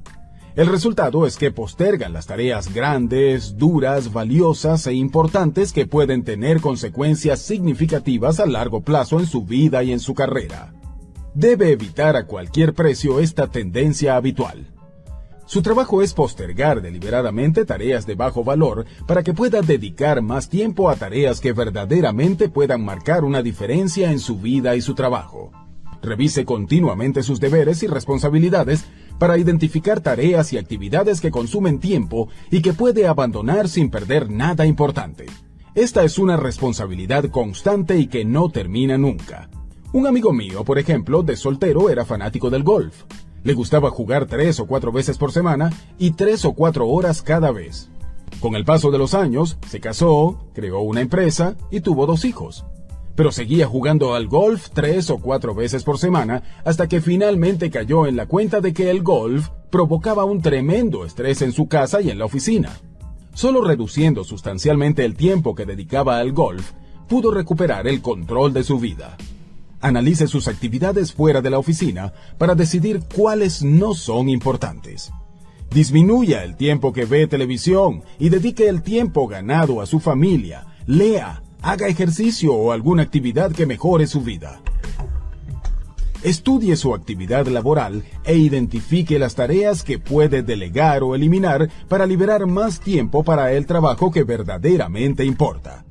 El 0.56 0.66
resultado 0.66 1.26
es 1.26 1.36
que 1.36 1.52
postergan 1.52 2.12
las 2.12 2.26
tareas 2.26 2.74
grandes, 2.74 3.56
duras, 3.56 4.12
valiosas 4.12 4.86
e 4.88 4.94
importantes 4.94 5.72
que 5.72 5.86
pueden 5.86 6.24
tener 6.24 6.60
consecuencias 6.60 7.40
significativas 7.40 8.40
a 8.40 8.46
largo 8.46 8.80
plazo 8.80 9.20
en 9.20 9.26
su 9.26 9.44
vida 9.44 9.84
y 9.84 9.92
en 9.92 10.00
su 10.00 10.14
carrera. 10.14 10.72
Debe 11.36 11.70
evitar 11.70 12.16
a 12.16 12.24
cualquier 12.24 12.72
precio 12.72 13.20
esta 13.20 13.48
tendencia 13.48 14.16
habitual. 14.16 14.68
Su 15.44 15.60
trabajo 15.60 16.00
es 16.00 16.14
postergar 16.14 16.80
deliberadamente 16.80 17.66
tareas 17.66 18.06
de 18.06 18.14
bajo 18.14 18.42
valor 18.42 18.86
para 19.06 19.22
que 19.22 19.34
pueda 19.34 19.60
dedicar 19.60 20.22
más 20.22 20.48
tiempo 20.48 20.88
a 20.88 20.96
tareas 20.96 21.42
que 21.42 21.52
verdaderamente 21.52 22.48
puedan 22.48 22.82
marcar 22.82 23.22
una 23.22 23.42
diferencia 23.42 24.10
en 24.10 24.18
su 24.18 24.38
vida 24.38 24.76
y 24.76 24.80
su 24.80 24.94
trabajo. 24.94 25.52
Revise 26.00 26.46
continuamente 26.46 27.22
sus 27.22 27.38
deberes 27.38 27.82
y 27.82 27.86
responsabilidades 27.86 28.86
para 29.18 29.36
identificar 29.36 30.00
tareas 30.00 30.54
y 30.54 30.56
actividades 30.56 31.20
que 31.20 31.30
consumen 31.30 31.80
tiempo 31.80 32.30
y 32.50 32.62
que 32.62 32.72
puede 32.72 33.06
abandonar 33.06 33.68
sin 33.68 33.90
perder 33.90 34.30
nada 34.30 34.64
importante. 34.64 35.26
Esta 35.74 36.02
es 36.02 36.18
una 36.18 36.38
responsabilidad 36.38 37.26
constante 37.26 37.98
y 37.98 38.06
que 38.06 38.24
no 38.24 38.48
termina 38.48 38.96
nunca. 38.96 39.50
Un 39.96 40.06
amigo 40.06 40.30
mío, 40.30 40.62
por 40.62 40.78
ejemplo, 40.78 41.22
de 41.22 41.36
soltero 41.36 41.88
era 41.88 42.04
fanático 42.04 42.50
del 42.50 42.62
golf. 42.62 43.04
Le 43.44 43.54
gustaba 43.54 43.90
jugar 43.90 44.26
tres 44.26 44.60
o 44.60 44.66
cuatro 44.66 44.92
veces 44.92 45.16
por 45.16 45.32
semana 45.32 45.72
y 45.98 46.10
tres 46.10 46.44
o 46.44 46.52
cuatro 46.52 46.86
horas 46.86 47.22
cada 47.22 47.50
vez. 47.50 47.88
Con 48.40 48.56
el 48.56 48.66
paso 48.66 48.90
de 48.90 48.98
los 48.98 49.14
años, 49.14 49.56
se 49.66 49.80
casó, 49.80 50.50
creó 50.52 50.80
una 50.80 51.00
empresa 51.00 51.56
y 51.70 51.80
tuvo 51.80 52.04
dos 52.04 52.26
hijos. 52.26 52.66
Pero 53.14 53.32
seguía 53.32 53.66
jugando 53.68 54.14
al 54.14 54.26
golf 54.26 54.68
tres 54.74 55.08
o 55.08 55.16
cuatro 55.16 55.54
veces 55.54 55.82
por 55.82 55.96
semana 55.96 56.42
hasta 56.66 56.88
que 56.88 57.00
finalmente 57.00 57.70
cayó 57.70 58.06
en 58.06 58.16
la 58.16 58.26
cuenta 58.26 58.60
de 58.60 58.74
que 58.74 58.90
el 58.90 59.02
golf 59.02 59.48
provocaba 59.70 60.26
un 60.26 60.42
tremendo 60.42 61.06
estrés 61.06 61.40
en 61.40 61.52
su 61.52 61.68
casa 61.68 62.02
y 62.02 62.10
en 62.10 62.18
la 62.18 62.26
oficina. 62.26 62.80
Solo 63.32 63.62
reduciendo 63.62 64.24
sustancialmente 64.24 65.06
el 65.06 65.16
tiempo 65.16 65.54
que 65.54 65.64
dedicaba 65.64 66.18
al 66.18 66.32
golf, 66.32 66.72
pudo 67.08 67.30
recuperar 67.30 67.88
el 67.88 68.02
control 68.02 68.52
de 68.52 68.62
su 68.62 68.78
vida. 68.78 69.16
Analice 69.86 70.26
sus 70.26 70.48
actividades 70.48 71.12
fuera 71.12 71.40
de 71.40 71.48
la 71.48 71.60
oficina 71.60 72.12
para 72.38 72.56
decidir 72.56 73.04
cuáles 73.14 73.62
no 73.62 73.94
son 73.94 74.28
importantes. 74.28 75.12
Disminuya 75.70 76.42
el 76.42 76.56
tiempo 76.56 76.92
que 76.92 77.04
ve 77.04 77.28
televisión 77.28 78.02
y 78.18 78.28
dedique 78.28 78.68
el 78.68 78.82
tiempo 78.82 79.28
ganado 79.28 79.80
a 79.80 79.86
su 79.86 80.00
familia. 80.00 80.66
Lea, 80.86 81.40
haga 81.62 81.86
ejercicio 81.86 82.52
o 82.52 82.72
alguna 82.72 83.04
actividad 83.04 83.52
que 83.52 83.64
mejore 83.64 84.08
su 84.08 84.22
vida. 84.22 84.60
Estudie 86.24 86.74
su 86.74 86.92
actividad 86.92 87.46
laboral 87.46 88.02
e 88.24 88.34
identifique 88.34 89.20
las 89.20 89.36
tareas 89.36 89.84
que 89.84 90.00
puede 90.00 90.42
delegar 90.42 91.04
o 91.04 91.14
eliminar 91.14 91.70
para 91.86 92.06
liberar 92.06 92.44
más 92.46 92.80
tiempo 92.80 93.22
para 93.22 93.52
el 93.52 93.66
trabajo 93.66 94.10
que 94.10 94.24
verdaderamente 94.24 95.24
importa. 95.24 95.84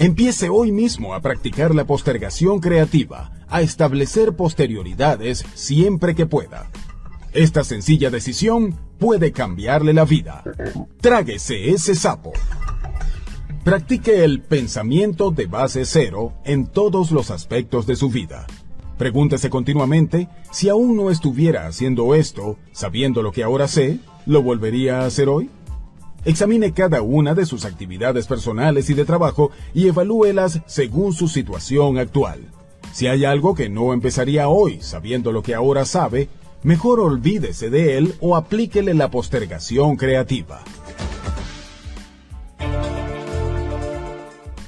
Empiece 0.00 0.48
hoy 0.48 0.72
mismo 0.72 1.12
a 1.12 1.20
practicar 1.20 1.74
la 1.74 1.84
postergación 1.84 2.58
creativa, 2.60 3.32
a 3.50 3.60
establecer 3.60 4.32
posterioridades 4.32 5.44
siempre 5.52 6.14
que 6.14 6.24
pueda. 6.24 6.70
Esta 7.34 7.64
sencilla 7.64 8.08
decisión 8.08 8.78
puede 8.98 9.30
cambiarle 9.30 9.92
la 9.92 10.06
vida. 10.06 10.42
Tráguese 11.02 11.72
ese 11.72 11.94
sapo. 11.94 12.32
Practique 13.62 14.24
el 14.24 14.40
pensamiento 14.40 15.32
de 15.32 15.44
base 15.44 15.84
cero 15.84 16.32
en 16.46 16.66
todos 16.66 17.10
los 17.10 17.30
aspectos 17.30 17.86
de 17.86 17.96
su 17.96 18.08
vida. 18.08 18.46
Pregúntese 18.96 19.50
continuamente 19.50 20.30
si 20.50 20.70
aún 20.70 20.96
no 20.96 21.10
estuviera 21.10 21.66
haciendo 21.66 22.14
esto, 22.14 22.56
sabiendo 22.72 23.20
lo 23.22 23.32
que 23.32 23.42
ahora 23.42 23.68
sé, 23.68 24.00
¿lo 24.24 24.42
volvería 24.42 25.02
a 25.02 25.04
hacer 25.04 25.28
hoy? 25.28 25.50
Examine 26.24 26.72
cada 26.72 27.00
una 27.00 27.34
de 27.34 27.46
sus 27.46 27.64
actividades 27.64 28.26
personales 28.26 28.90
y 28.90 28.94
de 28.94 29.06
trabajo 29.06 29.50
y 29.72 29.88
evalúelas 29.88 30.60
según 30.66 31.14
su 31.14 31.28
situación 31.28 31.98
actual. 31.98 32.40
Si 32.92 33.06
hay 33.06 33.24
algo 33.24 33.54
que 33.54 33.70
no 33.70 33.94
empezaría 33.94 34.48
hoy 34.48 34.80
sabiendo 34.82 35.32
lo 35.32 35.42
que 35.42 35.54
ahora 35.54 35.84
sabe, 35.86 36.28
mejor 36.62 37.00
olvídese 37.00 37.70
de 37.70 37.96
él 37.96 38.14
o 38.20 38.36
aplíquele 38.36 38.92
la 38.92 39.10
postergación 39.10 39.96
creativa. 39.96 40.60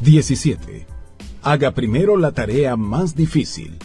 17. 0.01 0.87
Haga 1.43 1.73
primero 1.73 2.17
la 2.17 2.33
tarea 2.33 2.77
más 2.77 3.15
difícil. 3.15 3.77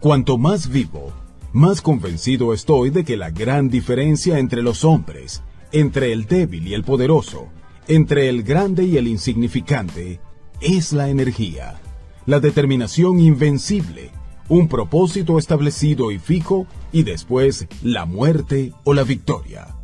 Cuanto 0.00 0.36
más 0.36 0.68
vivo, 0.68 1.12
más 1.52 1.80
convencido 1.80 2.52
estoy 2.52 2.90
de 2.90 3.04
que 3.04 3.16
la 3.16 3.30
gran 3.30 3.70
diferencia 3.70 4.38
entre 4.38 4.62
los 4.62 4.84
hombres 4.84 5.42
entre 5.72 6.12
el 6.12 6.26
débil 6.26 6.66
y 6.66 6.74
el 6.74 6.84
poderoso, 6.84 7.48
entre 7.88 8.28
el 8.28 8.42
grande 8.42 8.84
y 8.84 8.96
el 8.96 9.08
insignificante, 9.08 10.20
es 10.60 10.92
la 10.92 11.08
energía, 11.08 11.80
la 12.24 12.40
determinación 12.40 13.20
invencible, 13.20 14.10
un 14.48 14.68
propósito 14.68 15.38
establecido 15.38 16.10
y 16.10 16.18
fijo, 16.18 16.66
y 16.92 17.02
después 17.02 17.66
la 17.82 18.06
muerte 18.06 18.72
o 18.84 18.94
la 18.94 19.04
victoria. 19.04 19.76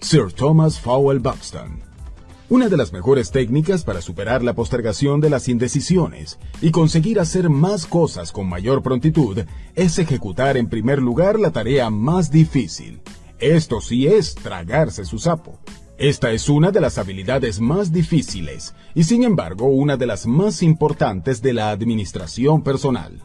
Sir 0.00 0.32
Thomas 0.32 0.78
Fowell 0.78 1.20
Buxton 1.20 1.80
Una 2.48 2.68
de 2.68 2.76
las 2.76 2.92
mejores 2.92 3.30
técnicas 3.30 3.82
para 3.82 4.00
superar 4.00 4.42
la 4.42 4.54
postergación 4.54 5.20
de 5.20 5.30
las 5.30 5.48
indecisiones 5.48 6.38
y 6.60 6.70
conseguir 6.70 7.18
hacer 7.18 7.48
más 7.50 7.86
cosas 7.86 8.32
con 8.32 8.48
mayor 8.48 8.82
prontitud 8.82 9.38
es 9.74 9.98
ejecutar 9.98 10.56
en 10.56 10.68
primer 10.68 11.00
lugar 11.00 11.40
la 11.40 11.50
tarea 11.50 11.90
más 11.90 12.30
difícil. 12.30 13.00
Esto 13.38 13.82
sí 13.82 14.06
es 14.06 14.34
tragarse 14.34 15.04
su 15.04 15.18
sapo. 15.18 15.58
Esta 15.98 16.32
es 16.32 16.48
una 16.48 16.70
de 16.70 16.80
las 16.80 16.96
habilidades 16.96 17.60
más 17.60 17.92
difíciles 17.92 18.74
y 18.94 19.04
sin 19.04 19.24
embargo 19.24 19.66
una 19.66 19.98
de 19.98 20.06
las 20.06 20.26
más 20.26 20.62
importantes 20.62 21.42
de 21.42 21.52
la 21.52 21.70
administración 21.70 22.62
personal. 22.62 23.22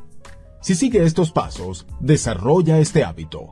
Si 0.62 0.76
sigue 0.76 1.04
estos 1.04 1.32
pasos, 1.32 1.88
desarrolla 2.02 2.80
este 2.80 3.04
hábito. 3.04 3.50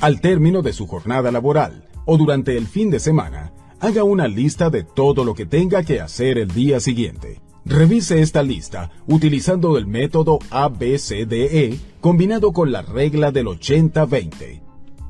Al 0.00 0.20
término 0.20 0.62
de 0.62 0.72
su 0.72 0.86
jornada 0.86 1.30
laboral 1.30 1.84
o 2.06 2.16
durante 2.16 2.56
el 2.56 2.66
fin 2.66 2.90
de 2.90 2.98
semana, 2.98 3.52
haga 3.78 4.02
una 4.02 4.28
lista 4.28 4.70
de 4.70 4.84
todo 4.84 5.24
lo 5.24 5.34
que 5.34 5.44
tenga 5.44 5.82
que 5.82 6.00
hacer 6.00 6.38
el 6.38 6.48
día 6.48 6.80
siguiente. 6.80 7.40
Revise 7.64 8.22
esta 8.22 8.42
lista 8.42 8.90
utilizando 9.06 9.76
el 9.76 9.86
método 9.86 10.38
ABCDE 10.50 11.78
combinado 12.00 12.52
con 12.52 12.72
la 12.72 12.82
regla 12.82 13.30
del 13.30 13.46
80-20. 13.46 14.61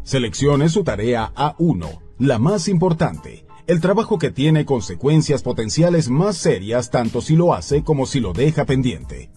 Seleccione 0.05 0.69
su 0.69 0.83
tarea 0.83 1.33
A1, 1.37 2.01
la 2.19 2.41
más 2.41 2.67
importante, 2.67 3.47
el 3.69 3.81
trabajo 3.81 4.19
que 4.19 4.33
tiene 4.33 4.65
consecuencias 4.65 5.43
potenciales 5.43 6.11
más 6.11 6.37
serias 6.37 6.91
tanto 6.91 7.21
si 7.21 7.37
lo 7.37 7.55
hace 7.55 7.85
como 7.85 8.07
si 8.07 8.19
lo 8.19 8.33
deja 8.33 8.65
pendiente. 8.65 9.31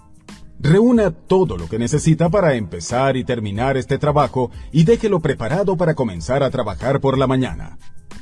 Reúna 0.59 1.11
todo 1.11 1.57
lo 1.57 1.67
que 1.67 1.77
necesita 1.77 2.29
para 2.29 2.55
empezar 2.55 3.15
y 3.15 3.23
terminar 3.23 3.77
este 3.77 3.99
trabajo 3.99 4.49
y 4.71 4.85
déjelo 4.85 5.19
preparado 5.19 5.77
para 5.77 5.93
comenzar 5.93 6.41
a 6.41 6.49
trabajar 6.49 6.99
por 6.99 7.19
la 7.19 7.27
mañana. 7.27 7.77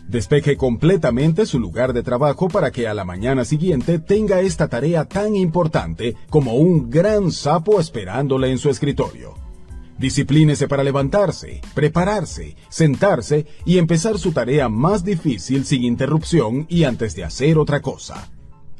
Despeje 0.09 0.57
completamente 0.57 1.45
su 1.45 1.59
lugar 1.59 1.93
de 1.93 2.03
trabajo 2.03 2.49
para 2.49 2.71
que 2.71 2.89
a 2.89 2.93
la 2.93 3.05
mañana 3.05 3.45
siguiente 3.45 3.99
tenga 3.99 4.41
esta 4.41 4.67
tarea 4.67 5.05
tan 5.05 5.33
importante 5.37 6.17
como 6.29 6.55
un 6.55 6.89
gran 6.89 7.31
sapo 7.31 7.79
esperándole 7.79 8.51
en 8.51 8.57
su 8.57 8.69
escritorio. 8.69 9.52
Disciplínese 9.97 10.67
para 10.67 10.83
levantarse, 10.83 11.61
prepararse, 11.73 12.55
sentarse 12.69 13.45
y 13.65 13.77
empezar 13.77 14.17
su 14.17 14.31
tarea 14.31 14.69
más 14.69 15.03
difícil 15.03 15.65
sin 15.65 15.83
interrupción 15.83 16.65
y 16.69 16.83
antes 16.83 17.15
de 17.15 17.23
hacer 17.23 17.57
otra 17.57 17.81
cosa. 17.81 18.29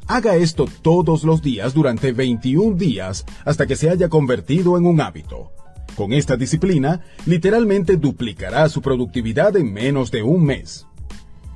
Haga 0.06 0.36
esto 0.36 0.66
todos 0.82 1.24
los 1.24 1.40
días 1.40 1.72
durante 1.72 2.12
21 2.12 2.76
días 2.76 3.24
hasta 3.44 3.66
que 3.66 3.76
se 3.76 3.88
haya 3.88 4.08
convertido 4.08 4.76
en 4.76 4.86
un 4.86 5.00
hábito. 5.00 5.50
Con 5.96 6.12
esta 6.12 6.36
disciplina, 6.36 7.02
literalmente 7.24 7.96
duplicará 7.96 8.68
su 8.68 8.82
productividad 8.82 9.56
en 9.56 9.72
menos 9.72 10.10
de 10.10 10.22
un 10.22 10.44
mes. 10.44 10.86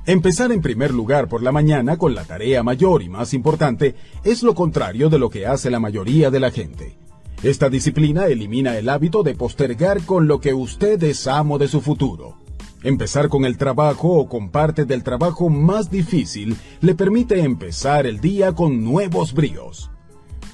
Empezar 0.05 0.51
en 0.51 0.61
primer 0.61 0.91
lugar 0.91 1.27
por 1.27 1.43
la 1.43 1.51
mañana 1.51 1.97
con 1.97 2.15
la 2.15 2.23
tarea 2.23 2.63
mayor 2.63 3.03
y 3.03 3.09
más 3.09 3.33
importante 3.33 3.95
es 4.23 4.41
lo 4.41 4.55
contrario 4.55 5.09
de 5.09 5.19
lo 5.19 5.29
que 5.29 5.45
hace 5.45 5.69
la 5.69 5.79
mayoría 5.79 6.31
de 6.31 6.39
la 6.39 6.49
gente. 6.49 6.97
Esta 7.41 7.69
disciplina 7.69 8.25
elimina 8.25 8.77
el 8.77 8.89
hábito 8.89 9.23
de 9.23 9.33
postergar 9.33 10.01
con 10.01 10.27
lo 10.27 10.41
que 10.41 10.53
usted 10.53 11.01
es 11.03 11.25
amo 11.25 11.57
de 11.57 11.69
su 11.69 11.79
futuro. 11.79 12.35
Empezar 12.83 13.29
con 13.29 13.45
el 13.45 13.57
trabajo 13.57 14.09
o 14.09 14.27
con 14.27 14.49
parte 14.49 14.83
del 14.83 15.03
trabajo 15.03 15.47
más 15.47 15.89
difícil 15.89 16.57
le 16.81 16.95
permite 16.95 17.39
empezar 17.39 18.05
el 18.05 18.19
día 18.19 18.51
con 18.51 18.83
nuevos 18.83 19.33
bríos. 19.33 19.89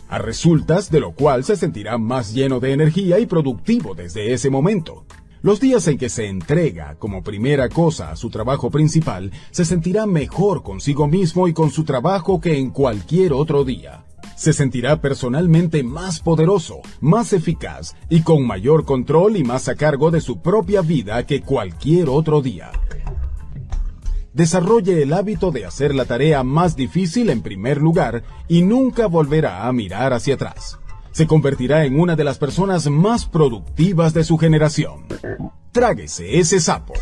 A 0.10 0.20
resultas 0.20 0.92
de 0.92 1.00
lo 1.00 1.14
cual 1.14 1.44
se 1.44 1.56
sentirá 1.56 1.98
más 1.98 2.36
lleno 2.36 2.60
de 2.60 2.74
energía 2.74 3.18
y 3.18 3.26
productivo 3.26 3.96
desde 3.96 4.34
ese 4.34 4.52
momento. 4.52 5.06
Los 5.42 5.60
días 5.60 5.88
en 5.88 5.98
que 5.98 6.10
se 6.10 6.28
entrega 6.28 6.98
como 7.00 7.24
primera 7.24 7.68
cosa 7.68 8.12
a 8.12 8.16
su 8.16 8.30
trabajo 8.30 8.70
principal, 8.70 9.32
se 9.50 9.66
sentirá 9.66 10.06
mejor 10.06 10.62
consigo 10.62 11.08
mismo 11.08 11.48
y 11.48 11.54
con 11.54 11.72
su 11.72 11.84
trabajo 11.84 12.40
que 12.40 12.60
en 12.60 12.70
cualquier 12.70 13.34
otro 13.34 13.66
día. 13.66 14.06
Se 14.36 14.54
sentirá 14.54 15.02
personalmente 15.02 15.84
más 15.84 16.20
poderoso, 16.20 16.82
más 17.02 17.34
eficaz 17.34 17.96
y 18.10 18.22
con 18.22 18.46
mayor 18.46 18.86
control 18.86 19.38
y 19.38 19.44
más 19.44 19.68
a 19.70 19.76
cargo 19.76 20.12
de 20.12 20.22
su 20.22 20.42
propia 20.42 20.82
vida 20.82 21.26
que 21.26 21.42
cualquier 21.42 22.10
otro 22.10 22.42
día. 22.42 22.72
Desarrolle 24.34 25.02
el 25.02 25.14
hábito 25.14 25.52
de 25.52 25.66
hacer 25.66 25.96
la 25.96 26.06
tarea 26.06 26.44
más 26.44 26.76
difícil 26.76 27.30
en 27.30 27.42
primer 27.42 27.82
lugar 27.82 28.24
y 28.50 28.64
nunca 28.64 29.08
volverá 29.08 29.68
a 29.68 29.72
mirar 29.72 30.12
hacia 30.14 30.36
atrás 30.36 30.80
se 31.16 31.28
convertirá 31.28 31.86
en 31.86 31.98
una 31.98 32.18
de 32.18 32.26
las 32.26 32.38
personas 32.38 32.90
más 32.90 33.26
productivas 33.26 34.14
de 34.14 34.26
su 34.26 34.38
generación. 34.38 35.06
Tráguese 35.72 36.40
ese 36.40 36.60
sapo. 36.60 36.94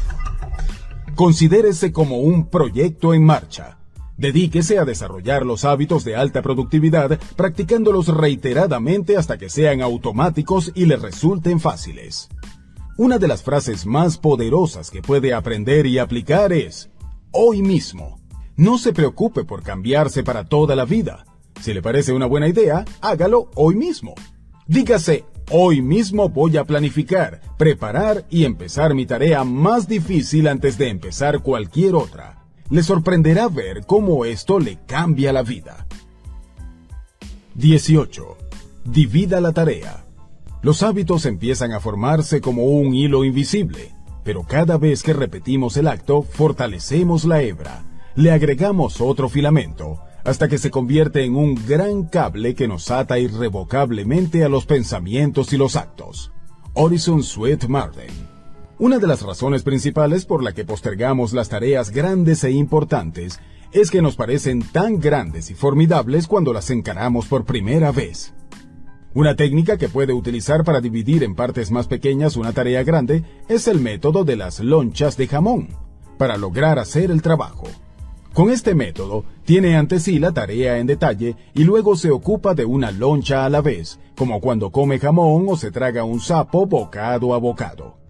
Considérese 1.15 1.91
como 1.91 2.19
un 2.19 2.47
proyecto 2.47 3.15
en 3.15 3.25
marcha. 3.25 3.79
Dedíquese 4.17 4.79
a 4.79 4.85
desarrollar 4.85 5.45
los 5.45 5.65
hábitos 5.65 6.03
de 6.03 6.15
alta 6.15 6.41
productividad 6.41 7.19
practicándolos 7.35 8.07
reiteradamente 8.07 9.17
hasta 9.17 9.37
que 9.37 9.49
sean 9.49 9.81
automáticos 9.81 10.71
y 10.75 10.85
le 10.85 10.97
resulten 10.97 11.59
fáciles. 11.59 12.29
Una 12.97 13.17
de 13.17 13.27
las 13.27 13.43
frases 13.43 13.85
más 13.85 14.17
poderosas 14.17 14.91
que 14.91 15.01
puede 15.01 15.33
aprender 15.33 15.85
y 15.87 15.97
aplicar 15.97 16.53
es, 16.53 16.89
hoy 17.31 17.61
mismo. 17.61 18.19
No 18.55 18.77
se 18.77 18.93
preocupe 18.93 19.43
por 19.45 19.63
cambiarse 19.63 20.23
para 20.23 20.45
toda 20.45 20.75
la 20.75 20.85
vida 20.85 21.25
si 21.63 21.73
le 21.73 21.81
parece 21.81 22.11
una 22.11 22.25
buena 22.25 22.49
idea, 22.49 22.83
hágalo 22.99 23.49
hoy 23.55 23.75
mismo. 23.75 24.15
Dígase, 24.67 25.23
hoy 25.49 25.81
mismo 25.81 26.27
voy 26.27 26.57
a 26.57 26.65
planificar, 26.65 27.39
preparar 27.57 28.25
y 28.29 28.43
empezar 28.43 28.93
mi 28.93 29.05
tarea 29.05 29.45
más 29.45 29.87
difícil 29.87 30.49
antes 30.49 30.77
de 30.77 30.89
empezar 30.89 31.39
cualquier 31.39 31.95
otra. 31.95 32.42
Le 32.73 32.81
sorprenderá 32.81 33.49
ver 33.49 33.85
cómo 33.85 34.25
esto 34.25 34.57
le 34.57 34.79
cambia 34.87 35.31
la 35.31 35.43
vida. 35.43 35.85
18. 37.53 38.35
Divida 38.83 39.39
la 39.41 39.51
tarea. 39.51 40.05
Los 40.63 40.81
hábitos 40.81 41.27
empiezan 41.27 41.71
a 41.73 41.79
formarse 41.79 42.41
como 42.41 42.63
un 42.63 42.95
hilo 42.95 43.25
invisible, 43.25 43.91
pero 44.23 44.41
cada 44.41 44.79
vez 44.79 45.03
que 45.03 45.13
repetimos 45.13 45.77
el 45.77 45.87
acto, 45.87 46.23
fortalecemos 46.23 47.25
la 47.25 47.43
hebra, 47.43 47.83
le 48.15 48.31
agregamos 48.31 49.01
otro 49.01 49.29
filamento, 49.29 49.99
hasta 50.23 50.47
que 50.47 50.57
se 50.57 50.71
convierte 50.71 51.23
en 51.25 51.35
un 51.35 51.53
gran 51.67 52.05
cable 52.05 52.55
que 52.55 52.67
nos 52.67 52.89
ata 52.89 53.19
irrevocablemente 53.19 54.43
a 54.43 54.49
los 54.49 54.65
pensamientos 54.65 55.53
y 55.53 55.57
los 55.57 55.75
actos. 55.75 56.31
Horizon 56.73 57.21
Sweet 57.21 57.65
Marden. 57.65 58.32
Una 58.79 58.97
de 58.97 59.05
las 59.05 59.21
razones 59.21 59.61
principales 59.61 60.25
por 60.25 60.41
la 60.41 60.51
que 60.53 60.65
postergamos 60.65 61.31
las 61.31 61.47
tareas 61.47 61.91
grandes 61.91 62.43
e 62.43 62.49
importantes 62.49 63.39
es 63.71 63.91
que 63.91 64.01
nos 64.01 64.15
parecen 64.15 64.63
tan 64.63 64.99
grandes 64.99 65.51
y 65.51 65.53
formidables 65.53 66.25
cuando 66.25 66.53
las 66.53 66.71
encaramos 66.71 67.27
por 67.27 67.45
primera 67.45 67.91
vez. 67.91 68.33
Una 69.13 69.35
técnica 69.35 69.77
que 69.77 69.89
puede 69.89 70.13
utilizar 70.13 70.63
para 70.63 70.81
dividir 70.81 71.23
en 71.23 71.35
partes 71.35 71.69
más 71.69 71.87
pequeñas 71.87 72.35
una 72.35 72.51
tarea 72.51 72.83
grande 72.83 73.23
es 73.47 73.67
el 73.67 73.79
método 73.79 74.23
de 74.23 74.37
las 74.37 74.59
lonchas 74.59 75.17
de 75.17 75.27
jamón, 75.27 75.67
para 76.17 76.35
lograr 76.35 76.79
hacer 76.79 77.11
el 77.11 77.21
trabajo. 77.21 77.67
Con 78.33 78.49
este 78.49 78.73
método, 78.73 79.23
tiene 79.45 79.77
ante 79.77 79.99
sí 79.99 80.17
la 80.17 80.31
tarea 80.31 80.79
en 80.79 80.87
detalle 80.87 81.35
y 81.53 81.63
luego 81.63 81.95
se 81.95 82.09
ocupa 82.09 82.55
de 82.55 82.65
una 82.65 82.89
loncha 82.89 83.45
a 83.45 83.49
la 83.49 83.61
vez, 83.61 83.99
como 84.15 84.41
cuando 84.41 84.71
come 84.71 84.97
jamón 84.97 85.45
o 85.47 85.57
se 85.57 85.69
traga 85.69 86.03
un 86.03 86.19
sapo 86.19 86.65
bocado 86.65 87.35
a 87.35 87.37
bocado. 87.37 88.02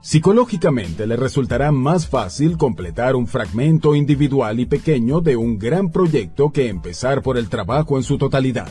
Psicológicamente 0.00 1.06
le 1.06 1.16
resultará 1.16 1.72
más 1.72 2.06
fácil 2.06 2.56
completar 2.56 3.16
un 3.16 3.26
fragmento 3.26 3.94
individual 3.94 4.60
y 4.60 4.66
pequeño 4.66 5.20
de 5.20 5.36
un 5.36 5.58
gran 5.58 5.90
proyecto 5.90 6.50
que 6.50 6.68
empezar 6.68 7.22
por 7.22 7.36
el 7.36 7.48
trabajo 7.48 7.96
en 7.96 8.04
su 8.04 8.16
totalidad. 8.16 8.70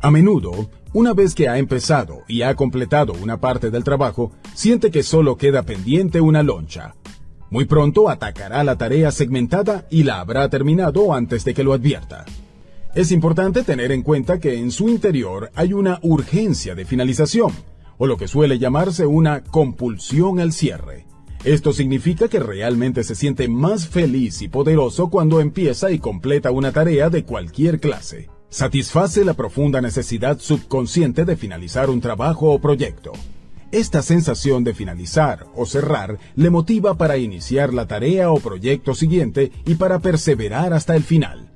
A 0.00 0.10
menudo, 0.10 0.70
una 0.92 1.12
vez 1.12 1.34
que 1.34 1.48
ha 1.48 1.58
empezado 1.58 2.22
y 2.28 2.42
ha 2.42 2.54
completado 2.54 3.14
una 3.14 3.40
parte 3.40 3.70
del 3.70 3.84
trabajo, 3.84 4.32
siente 4.54 4.90
que 4.90 5.02
solo 5.02 5.36
queda 5.36 5.62
pendiente 5.62 6.20
una 6.20 6.42
loncha, 6.42 6.94
muy 7.54 7.66
pronto 7.66 8.08
atacará 8.08 8.64
la 8.64 8.76
tarea 8.76 9.12
segmentada 9.12 9.86
y 9.88 10.02
la 10.02 10.18
habrá 10.18 10.48
terminado 10.48 11.14
antes 11.14 11.44
de 11.44 11.54
que 11.54 11.62
lo 11.62 11.72
advierta. 11.72 12.24
Es 12.96 13.12
importante 13.12 13.62
tener 13.62 13.92
en 13.92 14.02
cuenta 14.02 14.40
que 14.40 14.58
en 14.58 14.72
su 14.72 14.88
interior 14.88 15.52
hay 15.54 15.72
una 15.72 16.00
urgencia 16.02 16.74
de 16.74 16.84
finalización, 16.84 17.52
o 17.98 18.06
lo 18.06 18.16
que 18.16 18.28
suele 18.28 18.58
llamarse 18.58 19.06
una 19.06 19.42
compulsión 19.42 20.40
al 20.40 20.52
cierre. 20.52 21.06
Esto 21.44 21.74
significa 21.74 22.28
que 22.28 22.40
realmente 22.40 23.04
se 23.04 23.14
siente 23.14 23.48
más 23.48 23.86
feliz 23.86 24.40
y 24.40 24.48
poderoso 24.48 25.10
cuando 25.10 25.40
empieza 25.40 25.90
y 25.90 25.98
completa 25.98 26.50
una 26.50 26.72
tarea 26.72 27.10
de 27.10 27.24
cualquier 27.24 27.80
clase. 27.80 28.30
Satisface 28.48 29.24
la 29.24 29.34
profunda 29.34 29.80
necesidad 29.80 30.38
subconsciente 30.38 31.24
de 31.24 31.36
finalizar 31.36 31.90
un 31.90 32.00
trabajo 32.00 32.52
o 32.52 32.60
proyecto. 32.60 33.12
Esta 33.72 34.02
sensación 34.02 34.62
de 34.62 34.72
finalizar 34.72 35.46
o 35.56 35.66
cerrar 35.66 36.18
le 36.36 36.48
motiva 36.48 36.96
para 36.96 37.16
iniciar 37.18 37.74
la 37.74 37.88
tarea 37.88 38.30
o 38.30 38.38
proyecto 38.38 38.94
siguiente 38.94 39.50
y 39.66 39.74
para 39.74 39.98
perseverar 39.98 40.72
hasta 40.72 40.94
el 40.94 41.02
final. 41.02 41.50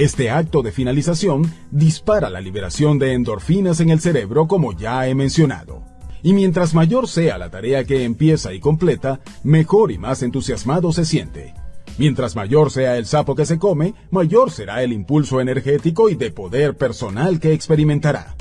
Este 0.00 0.30
acto 0.30 0.62
de 0.62 0.72
finalización 0.72 1.52
dispara 1.70 2.30
la 2.30 2.40
liberación 2.40 2.98
de 2.98 3.12
endorfinas 3.12 3.80
en 3.80 3.90
el 3.90 4.00
cerebro 4.00 4.48
como 4.48 4.72
ya 4.72 5.06
he 5.06 5.14
mencionado. 5.14 5.82
Y 6.22 6.32
mientras 6.32 6.72
mayor 6.72 7.06
sea 7.06 7.36
la 7.36 7.50
tarea 7.50 7.84
que 7.84 8.04
empieza 8.04 8.54
y 8.54 8.60
completa, 8.60 9.20
mejor 9.44 9.92
y 9.92 9.98
más 9.98 10.22
entusiasmado 10.22 10.90
se 10.94 11.04
siente. 11.04 11.52
Mientras 11.98 12.34
mayor 12.34 12.70
sea 12.70 12.96
el 12.96 13.04
sapo 13.04 13.34
que 13.34 13.44
se 13.44 13.58
come, 13.58 13.92
mayor 14.10 14.50
será 14.50 14.82
el 14.82 14.94
impulso 14.94 15.38
energético 15.38 16.08
y 16.08 16.14
de 16.14 16.30
poder 16.30 16.78
personal 16.78 17.38
que 17.38 17.52
experimentará. 17.52 18.36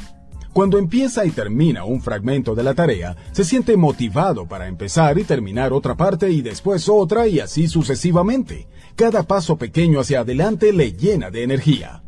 Cuando 0.53 0.77
empieza 0.77 1.25
y 1.25 1.31
termina 1.31 1.83
un 1.83 2.01
fragmento 2.01 2.55
de 2.55 2.63
la 2.63 2.73
tarea, 2.73 3.17
se 3.33 3.43
siente 3.43 3.75
motivado 3.75 4.47
para 4.47 4.67
empezar 4.67 5.19
y 5.19 5.25
terminar 5.25 5.73
otra 5.73 5.95
parte 5.95 6.31
y 6.31 6.41
después 6.41 6.87
otra 6.87 7.27
y 7.27 7.41
así 7.41 7.67
sucesivamente. 7.67 8.67
Cada 8.99 9.23
paso 9.23 9.55
pequeño 9.57 10.01
hacia 10.01 10.19
adelante 10.19 10.73
le 10.73 10.91
llena 10.91 11.31
de 11.31 11.43
energía. 11.43 12.03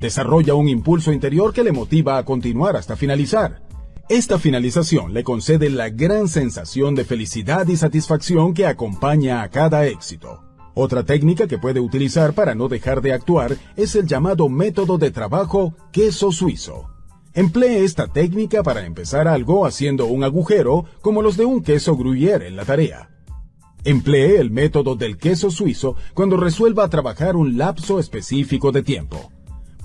Desarrolla 0.00 0.54
un 0.54 0.70
impulso 0.70 1.12
interior 1.12 1.52
que 1.52 1.62
le 1.62 1.70
motiva 1.70 2.16
a 2.16 2.24
continuar 2.24 2.76
hasta 2.76 2.96
finalizar. 2.96 3.60
Esta 4.08 4.38
finalización 4.38 5.12
le 5.12 5.22
concede 5.22 5.68
la 5.68 5.90
gran 5.90 6.28
sensación 6.28 6.94
de 6.94 7.04
felicidad 7.04 7.68
y 7.68 7.76
satisfacción 7.76 8.54
que 8.54 8.64
acompaña 8.64 9.42
a 9.42 9.50
cada 9.50 9.84
éxito. 9.84 10.42
Otra 10.72 11.04
técnica 11.04 11.46
que 11.46 11.58
puede 11.58 11.78
utilizar 11.78 12.32
para 12.32 12.54
no 12.54 12.68
dejar 12.68 13.02
de 13.02 13.12
actuar 13.12 13.58
es 13.76 13.94
el 13.94 14.06
llamado 14.06 14.48
método 14.48 14.96
de 14.96 15.10
trabajo 15.10 15.74
queso 15.92 16.32
suizo. 16.32 16.86
Emplee 17.34 17.84
esta 17.84 18.06
técnica 18.06 18.62
para 18.62 18.86
empezar 18.86 19.28
algo 19.28 19.66
haciendo 19.66 20.06
un 20.06 20.24
agujero 20.24 20.86
como 21.02 21.20
los 21.20 21.36
de 21.36 21.44
un 21.44 21.62
queso 21.62 21.96
gruyere 21.96 22.48
en 22.48 22.56
la 22.56 22.64
tarea. 22.64 23.10
Emplee 23.84 24.38
el 24.38 24.50
método 24.50 24.94
del 24.94 25.16
queso 25.16 25.50
suizo 25.50 25.96
cuando 26.12 26.36
resuelva 26.36 26.88
trabajar 26.90 27.34
un 27.34 27.56
lapso 27.56 27.98
específico 27.98 28.72
de 28.72 28.82
tiempo. 28.82 29.32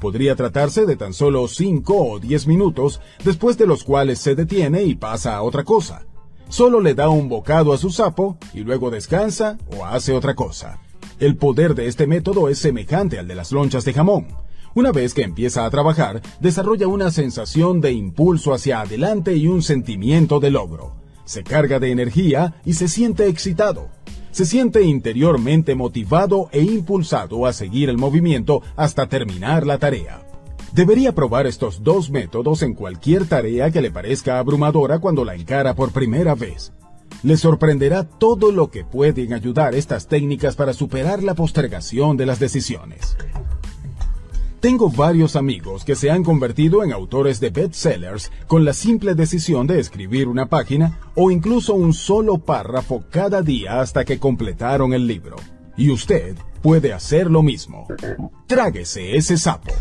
Podría 0.01 0.35
tratarse 0.35 0.85
de 0.85 0.97
tan 0.97 1.13
solo 1.13 1.47
5 1.47 1.95
o 1.95 2.19
10 2.19 2.47
minutos, 2.47 2.99
después 3.23 3.57
de 3.57 3.67
los 3.67 3.85
cuales 3.85 4.19
se 4.19 4.35
detiene 4.35 4.83
y 4.83 4.95
pasa 4.95 5.37
a 5.37 5.43
otra 5.43 5.63
cosa. 5.63 6.05
Solo 6.49 6.81
le 6.81 6.93
da 6.93 7.07
un 7.07 7.29
bocado 7.29 7.71
a 7.71 7.77
su 7.77 7.89
sapo 7.89 8.37
y 8.53 8.59
luego 8.59 8.91
descansa 8.91 9.57
o 9.77 9.85
hace 9.85 10.11
otra 10.11 10.35
cosa. 10.35 10.79
El 11.19 11.37
poder 11.37 11.73
de 11.73 11.87
este 11.87 12.05
método 12.05 12.49
es 12.49 12.59
semejante 12.59 13.17
al 13.17 13.27
de 13.29 13.35
las 13.35 13.53
lonchas 13.53 13.85
de 13.85 13.93
jamón. 13.93 14.27
Una 14.75 14.91
vez 14.91 15.13
que 15.13 15.23
empieza 15.23 15.65
a 15.65 15.69
trabajar, 15.69 16.21
desarrolla 16.41 16.89
una 16.89 17.09
sensación 17.11 17.79
de 17.79 17.93
impulso 17.93 18.53
hacia 18.53 18.81
adelante 18.81 19.37
y 19.37 19.47
un 19.47 19.61
sentimiento 19.61 20.41
de 20.41 20.51
logro. 20.51 21.04
Se 21.25 21.43
carga 21.43 21.79
de 21.79 21.91
energía 21.91 22.55
y 22.63 22.73
se 22.73 22.87
siente 22.87 23.27
excitado 23.27 23.89
se 24.35 24.45
siente 24.45 24.81
interiormente 24.81 25.75
motivado 25.75 26.49
e 26.51 26.61
impulsado 26.61 27.45
a 27.45 27.53
seguir 27.53 27.87
el 27.87 27.97
movimiento 27.97 28.61
hasta 28.75 29.07
terminar 29.07 29.65
la 29.65 29.77
tarea. 29.77 30.27
Debería 30.73 31.15
probar 31.15 31.47
estos 31.47 31.83
dos 31.83 32.09
métodos 32.09 32.61
en 32.61 32.73
cualquier 32.73 33.27
tarea 33.27 33.71
que 33.71 33.79
le 33.79 33.91
parezca 33.91 34.37
abrumadora 34.37 34.99
cuando 34.99 35.23
la 35.23 35.35
encara 35.35 35.73
por 35.73 35.93
primera 35.93 36.35
vez. 36.35 36.73
Le 37.23 37.37
sorprenderá 37.37 38.03
todo 38.03 38.51
lo 38.51 38.71
que 38.71 38.83
pueden 38.83 39.31
ayudar 39.31 39.73
estas 39.73 40.09
técnicas 40.09 40.57
para 40.57 40.73
superar 40.73 41.23
la 41.23 41.33
postergación 41.33 42.17
de 42.17 42.25
las 42.25 42.37
decisiones. 42.37 43.15
Tengo 44.65 44.89
varios 44.89 45.35
amigos 45.35 45.85
que 45.85 45.93
se 45.93 46.09
han 46.09 46.23
convertido 46.23 46.83
en 46.83 46.91
autores 46.91 47.39
de 47.39 47.51
bestsellers 47.51 48.31
con 48.47 48.65
la 48.65 48.73
simple 48.73 49.13
decisión 49.13 49.67
de 49.67 49.79
escribir 49.79 50.27
una 50.27 50.47
página 50.47 50.99
o 51.13 51.29
incluso 51.29 51.75
un 51.75 51.93
solo 51.93 52.39
párrafo 52.39 53.03
cada 53.11 53.43
día 53.43 53.79
hasta 53.79 54.03
que 54.05 54.17
completaron 54.17 54.95
el 54.95 55.05
libro. 55.05 55.35
Y 55.77 55.91
usted 55.91 56.35
puede 56.63 56.93
hacer 56.93 57.29
lo 57.29 57.43
mismo. 57.43 57.85
Tráguese 58.47 59.15
ese 59.15 59.37
sapo. 59.37 59.71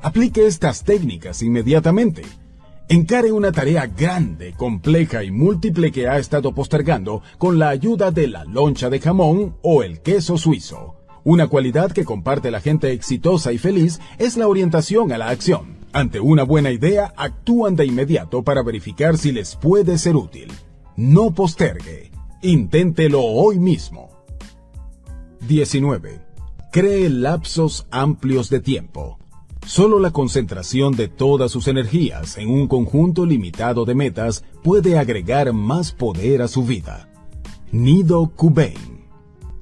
Aplique 0.00 0.46
estas 0.46 0.82
técnicas 0.82 1.42
inmediatamente. 1.42 2.22
Encare 2.88 3.32
una 3.32 3.52
tarea 3.52 3.84
grande, 3.84 4.54
compleja 4.56 5.24
y 5.24 5.30
múltiple 5.30 5.92
que 5.92 6.08
ha 6.08 6.16
estado 6.16 6.54
postergando 6.54 7.20
con 7.36 7.58
la 7.58 7.68
ayuda 7.68 8.12
de 8.12 8.28
la 8.28 8.46
loncha 8.46 8.88
de 8.88 8.98
jamón 8.98 9.56
o 9.60 9.82
el 9.82 10.00
queso 10.00 10.38
suizo. 10.38 10.97
Una 11.30 11.46
cualidad 11.46 11.92
que 11.92 12.06
comparte 12.06 12.50
la 12.50 12.58
gente 12.58 12.90
exitosa 12.90 13.52
y 13.52 13.58
feliz 13.58 14.00
es 14.16 14.38
la 14.38 14.48
orientación 14.48 15.12
a 15.12 15.18
la 15.18 15.28
acción. 15.28 15.76
Ante 15.92 16.20
una 16.20 16.42
buena 16.42 16.70
idea, 16.70 17.12
actúan 17.18 17.76
de 17.76 17.84
inmediato 17.84 18.42
para 18.42 18.62
verificar 18.62 19.18
si 19.18 19.30
les 19.30 19.54
puede 19.54 19.98
ser 19.98 20.16
útil. 20.16 20.50
No 20.96 21.34
postergue. 21.34 22.12
Inténtelo 22.40 23.20
hoy 23.22 23.58
mismo. 23.58 24.08
19. 25.46 26.18
Cree 26.72 27.10
lapsos 27.10 27.86
amplios 27.90 28.48
de 28.48 28.60
tiempo. 28.60 29.18
Solo 29.66 30.00
la 30.00 30.12
concentración 30.12 30.96
de 30.96 31.08
todas 31.08 31.52
sus 31.52 31.68
energías 31.68 32.38
en 32.38 32.48
un 32.48 32.68
conjunto 32.68 33.26
limitado 33.26 33.84
de 33.84 33.94
metas 33.94 34.44
puede 34.62 34.98
agregar 34.98 35.52
más 35.52 35.92
poder 35.92 36.40
a 36.40 36.48
su 36.48 36.64
vida. 36.64 37.10
Nido 37.70 38.32
Kubain 38.34 38.97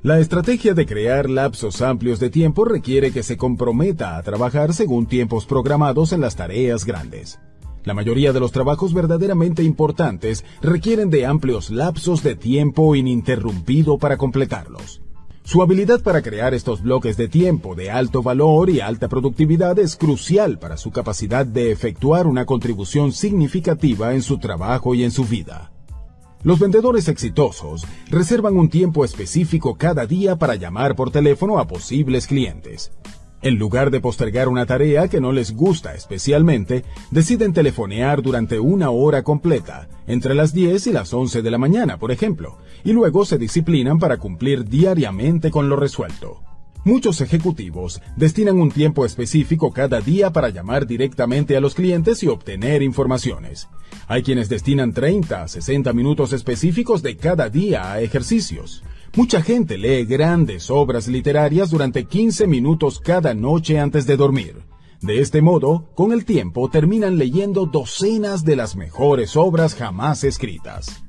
la 0.06 0.20
estrategia 0.20 0.72
de 0.72 0.86
crear 0.86 1.28
lapsos 1.28 1.82
amplios 1.82 2.20
de 2.20 2.30
tiempo 2.30 2.64
requiere 2.64 3.10
que 3.10 3.24
se 3.24 3.36
comprometa 3.36 4.16
a 4.16 4.22
trabajar 4.22 4.72
según 4.72 5.06
tiempos 5.06 5.46
programados 5.46 6.12
en 6.12 6.20
las 6.20 6.36
tareas 6.36 6.84
grandes. 6.84 7.40
La 7.82 7.92
mayoría 7.92 8.32
de 8.32 8.38
los 8.38 8.52
trabajos 8.52 8.94
verdaderamente 8.94 9.64
importantes 9.64 10.44
requieren 10.62 11.10
de 11.10 11.26
amplios 11.26 11.70
lapsos 11.70 12.22
de 12.22 12.36
tiempo 12.36 12.94
ininterrumpido 12.94 13.98
para 13.98 14.16
completarlos. 14.16 15.02
Su 15.42 15.60
habilidad 15.60 16.00
para 16.04 16.22
crear 16.22 16.54
estos 16.54 16.82
bloques 16.82 17.16
de 17.16 17.26
tiempo 17.26 17.74
de 17.74 17.90
alto 17.90 18.22
valor 18.22 18.70
y 18.70 18.78
alta 18.78 19.08
productividad 19.08 19.76
es 19.80 19.96
crucial 19.96 20.60
para 20.60 20.76
su 20.76 20.92
capacidad 20.92 21.44
de 21.44 21.72
efectuar 21.72 22.28
una 22.28 22.44
contribución 22.44 23.10
significativa 23.10 24.14
en 24.14 24.22
su 24.22 24.38
trabajo 24.38 24.94
y 24.94 25.02
en 25.02 25.10
su 25.10 25.24
vida. 25.24 25.72
Los 26.46 26.60
vendedores 26.60 27.08
exitosos 27.08 27.84
reservan 28.08 28.56
un 28.56 28.68
tiempo 28.68 29.04
específico 29.04 29.74
cada 29.74 30.06
día 30.06 30.36
para 30.36 30.54
llamar 30.54 30.94
por 30.94 31.10
teléfono 31.10 31.58
a 31.58 31.66
posibles 31.66 32.28
clientes. 32.28 32.92
En 33.42 33.58
lugar 33.58 33.90
de 33.90 33.98
postergar 33.98 34.46
una 34.46 34.64
tarea 34.64 35.08
que 35.08 35.20
no 35.20 35.32
les 35.32 35.56
gusta 35.56 35.94
especialmente, 35.94 36.84
deciden 37.10 37.52
telefonear 37.52 38.22
durante 38.22 38.60
una 38.60 38.90
hora 38.90 39.24
completa, 39.24 39.88
entre 40.06 40.36
las 40.36 40.54
10 40.54 40.86
y 40.86 40.92
las 40.92 41.12
11 41.12 41.42
de 41.42 41.50
la 41.50 41.58
mañana, 41.58 41.98
por 41.98 42.12
ejemplo, 42.12 42.58
y 42.84 42.92
luego 42.92 43.24
se 43.24 43.38
disciplinan 43.38 43.98
para 43.98 44.18
cumplir 44.18 44.68
diariamente 44.68 45.50
con 45.50 45.68
lo 45.68 45.74
resuelto. 45.74 46.42
Muchos 46.86 47.20
ejecutivos 47.20 48.00
destinan 48.14 48.60
un 48.60 48.70
tiempo 48.70 49.04
específico 49.04 49.72
cada 49.72 50.00
día 50.00 50.32
para 50.32 50.50
llamar 50.50 50.86
directamente 50.86 51.56
a 51.56 51.60
los 51.60 51.74
clientes 51.74 52.22
y 52.22 52.28
obtener 52.28 52.80
informaciones. 52.80 53.68
Hay 54.06 54.22
quienes 54.22 54.48
destinan 54.48 54.92
30 54.92 55.42
a 55.42 55.48
60 55.48 55.92
minutos 55.92 56.32
específicos 56.32 57.02
de 57.02 57.16
cada 57.16 57.48
día 57.48 57.90
a 57.90 58.00
ejercicios. 58.00 58.84
Mucha 59.16 59.42
gente 59.42 59.78
lee 59.78 60.04
grandes 60.04 60.70
obras 60.70 61.08
literarias 61.08 61.70
durante 61.70 62.04
15 62.04 62.46
minutos 62.46 63.00
cada 63.00 63.34
noche 63.34 63.80
antes 63.80 64.06
de 64.06 64.16
dormir. 64.16 64.62
De 65.02 65.18
este 65.18 65.42
modo, 65.42 65.90
con 65.96 66.12
el 66.12 66.24
tiempo 66.24 66.70
terminan 66.70 67.18
leyendo 67.18 67.66
docenas 67.66 68.44
de 68.44 68.54
las 68.54 68.76
mejores 68.76 69.36
obras 69.36 69.74
jamás 69.74 70.22
escritas. 70.22 71.05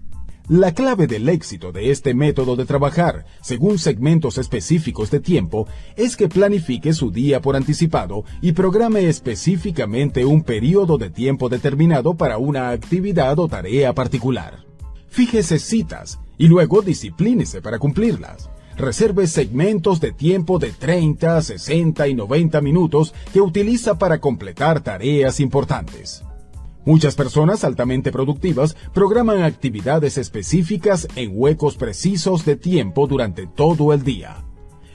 La 0.49 0.73
clave 0.73 1.07
del 1.07 1.27
éxito 1.27 1.73
de 1.73 1.91
este 1.91 2.13
método 2.13 2.55
de 2.55 2.63
trabajar, 2.63 3.25
según 3.41 3.77
segmentos 3.77 4.37
específicos 4.37 5.11
de 5.11 5.19
tiempo, 5.19 5.67
es 5.97 6.15
que 6.15 6.29
planifique 6.29 6.93
su 6.93 7.11
día 7.11 7.41
por 7.41 7.57
anticipado 7.57 8.23
y 8.41 8.53
programe 8.53 9.09
específicamente 9.09 10.23
un 10.23 10.43
periodo 10.43 10.97
de 10.97 11.09
tiempo 11.09 11.49
determinado 11.49 12.13
para 12.13 12.37
una 12.37 12.69
actividad 12.69 13.37
o 13.39 13.49
tarea 13.49 13.91
particular. 13.93 14.63
Fíjese 15.09 15.59
citas 15.59 16.17
y 16.37 16.47
luego 16.47 16.81
disciplínese 16.81 17.61
para 17.61 17.77
cumplirlas. 17.77 18.49
Reserve 18.77 19.27
segmentos 19.27 19.99
de 19.99 20.13
tiempo 20.13 20.59
de 20.59 20.71
30, 20.71 21.41
60 21.41 22.07
y 22.07 22.13
90 22.13 22.61
minutos 22.61 23.13
que 23.33 23.41
utiliza 23.41 23.97
para 23.97 24.19
completar 24.19 24.79
tareas 24.79 25.41
importantes. 25.41 26.23
Muchas 26.87 27.15
personas 27.15 27.65
altamente 27.65 28.13
productivas 28.13 28.77
programan 28.93 29.41
actividades 29.41 30.17
específicas 30.17 31.05
en 31.17 31.31
huecos 31.33 31.75
precisos 31.75 32.45
de 32.45 32.55
tiempo 32.55 33.07
durante 33.07 33.45
todo 33.45 33.91
el 33.91 34.05
día. 34.05 34.45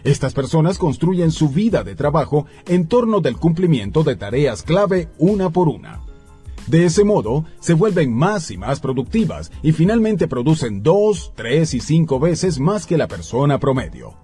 Estas 0.02 0.32
personas 0.32 0.78
construyen 0.78 1.30
su 1.30 1.50
vida 1.50 1.84
de 1.84 1.94
trabajo 1.94 2.46
en 2.66 2.86
torno 2.88 3.20
del 3.20 3.36
cumplimiento 3.36 4.04
de 4.04 4.16
tareas 4.16 4.62
clave 4.62 5.10
una 5.18 5.50
por 5.50 5.68
una. 5.68 6.00
De 6.66 6.86
ese 6.86 7.04
modo, 7.04 7.44
se 7.60 7.74
vuelven 7.74 8.10
más 8.10 8.50
y 8.50 8.56
más 8.56 8.80
productivas 8.80 9.52
y 9.62 9.72
finalmente 9.72 10.28
producen 10.28 10.82
dos, 10.82 11.34
tres 11.36 11.74
y 11.74 11.80
cinco 11.80 12.18
veces 12.18 12.58
más 12.58 12.86
que 12.86 12.96
la 12.96 13.06
persona 13.06 13.60
promedio. 13.60 14.21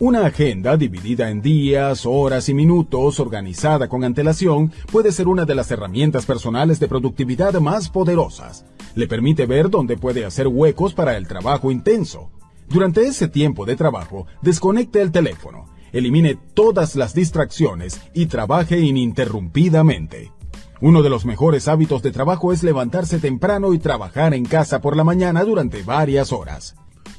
Una 0.00 0.26
agenda 0.26 0.76
dividida 0.76 1.28
en 1.28 1.42
días, 1.42 2.06
horas 2.06 2.48
y 2.48 2.54
minutos, 2.54 3.18
organizada 3.18 3.88
con 3.88 4.04
antelación, 4.04 4.70
puede 4.92 5.10
ser 5.10 5.26
una 5.26 5.44
de 5.44 5.56
las 5.56 5.72
herramientas 5.72 6.24
personales 6.24 6.78
de 6.78 6.86
productividad 6.86 7.54
más 7.54 7.88
poderosas. 7.88 8.64
Le 8.94 9.08
permite 9.08 9.44
ver 9.46 9.70
dónde 9.70 9.96
puede 9.96 10.24
hacer 10.24 10.46
huecos 10.46 10.94
para 10.94 11.16
el 11.16 11.26
trabajo 11.26 11.72
intenso. 11.72 12.30
Durante 12.68 13.08
ese 13.08 13.26
tiempo 13.26 13.66
de 13.66 13.74
trabajo, 13.74 14.28
desconecte 14.40 15.02
el 15.02 15.10
teléfono, 15.10 15.64
elimine 15.90 16.38
todas 16.54 16.94
las 16.94 17.12
distracciones 17.12 18.00
y 18.14 18.26
trabaje 18.26 18.78
ininterrumpidamente. 18.78 20.30
Uno 20.80 21.02
de 21.02 21.10
los 21.10 21.24
mejores 21.24 21.66
hábitos 21.66 22.04
de 22.04 22.12
trabajo 22.12 22.52
es 22.52 22.62
levantarse 22.62 23.18
temprano 23.18 23.74
y 23.74 23.80
trabajar 23.80 24.32
en 24.32 24.44
casa 24.44 24.80
por 24.80 24.96
la 24.96 25.02
mañana 25.02 25.42
durante 25.42 25.82
varias 25.82 26.32
horas. 26.32 26.76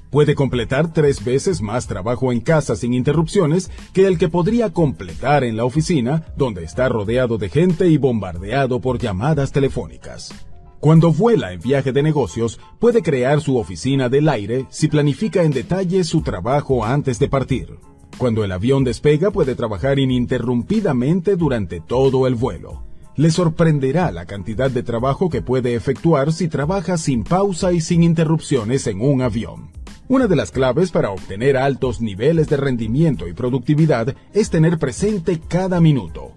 Puede 0.10 0.34
completar 0.34 0.92
tres 0.92 1.24
veces 1.24 1.62
más 1.62 1.86
trabajo 1.86 2.32
en 2.32 2.40
casa 2.42 2.76
sin 2.76 2.96
interrupciones 2.96 3.70
que 3.94 4.08
el 4.08 4.18
que 4.18 4.28
podría 4.28 4.72
completar 4.72 5.44
en 5.44 5.56
la 5.56 5.66
oficina, 5.66 6.24
donde 6.36 6.64
está 6.64 6.90
rodeado 6.90 7.38
de 7.38 7.50
gente 7.50 7.88
y 7.90 7.98
bombardeado 7.98 8.82
por 8.82 8.98
llamadas 8.98 9.52
telefónicas. 9.52 10.34
Cuando 10.80 11.12
vuela 11.12 11.54
en 11.54 11.60
viaje 11.60 11.92
de 11.92 12.02
negocios, 12.02 12.60
puede 12.80 13.04
crear 13.04 13.42
su 13.42 13.58
oficina 13.58 14.10
del 14.10 14.30
aire 14.30 14.66
si 14.70 14.88
planifica 14.88 15.44
en 15.44 15.52
detalle 15.52 16.04
su 16.04 16.22
trabajo 16.22 16.84
antes 16.84 17.20
de 17.20 17.28
partir. 17.28 17.78
Cuando 18.18 18.44
el 18.44 18.52
avión 18.52 18.84
despega, 18.84 19.30
puede 19.30 19.54
trabajar 19.54 20.00
ininterrumpidamente 20.00 21.36
durante 21.36 21.82
todo 21.82 22.26
el 22.26 22.34
vuelo. 22.34 22.84
Le 23.16 23.30
sorprenderá 23.30 24.12
la 24.12 24.26
cantidad 24.26 24.72
de 24.72 24.82
trabajo 24.82 25.30
que 25.30 25.42
puede 25.42 25.76
efectuar 25.76 26.34
si 26.34 26.48
trabaja 26.48 26.98
sin 26.98 27.24
pausa 27.24 27.74
y 27.74 27.82
sin 27.82 28.02
interrupciones 28.02 28.88
en 28.88 29.02
un 29.02 29.22
avión. 29.22 29.70
Una 30.12 30.26
de 30.26 30.36
las 30.36 30.50
claves 30.50 30.90
para 30.90 31.12
obtener 31.12 31.56
altos 31.56 32.02
niveles 32.02 32.50
de 32.50 32.58
rendimiento 32.58 33.28
y 33.28 33.34
productividad 33.34 34.16
es 34.34 34.50
tener 34.50 34.80
presente 34.80 35.40
cada 35.40 35.80
minuto. 35.80 36.32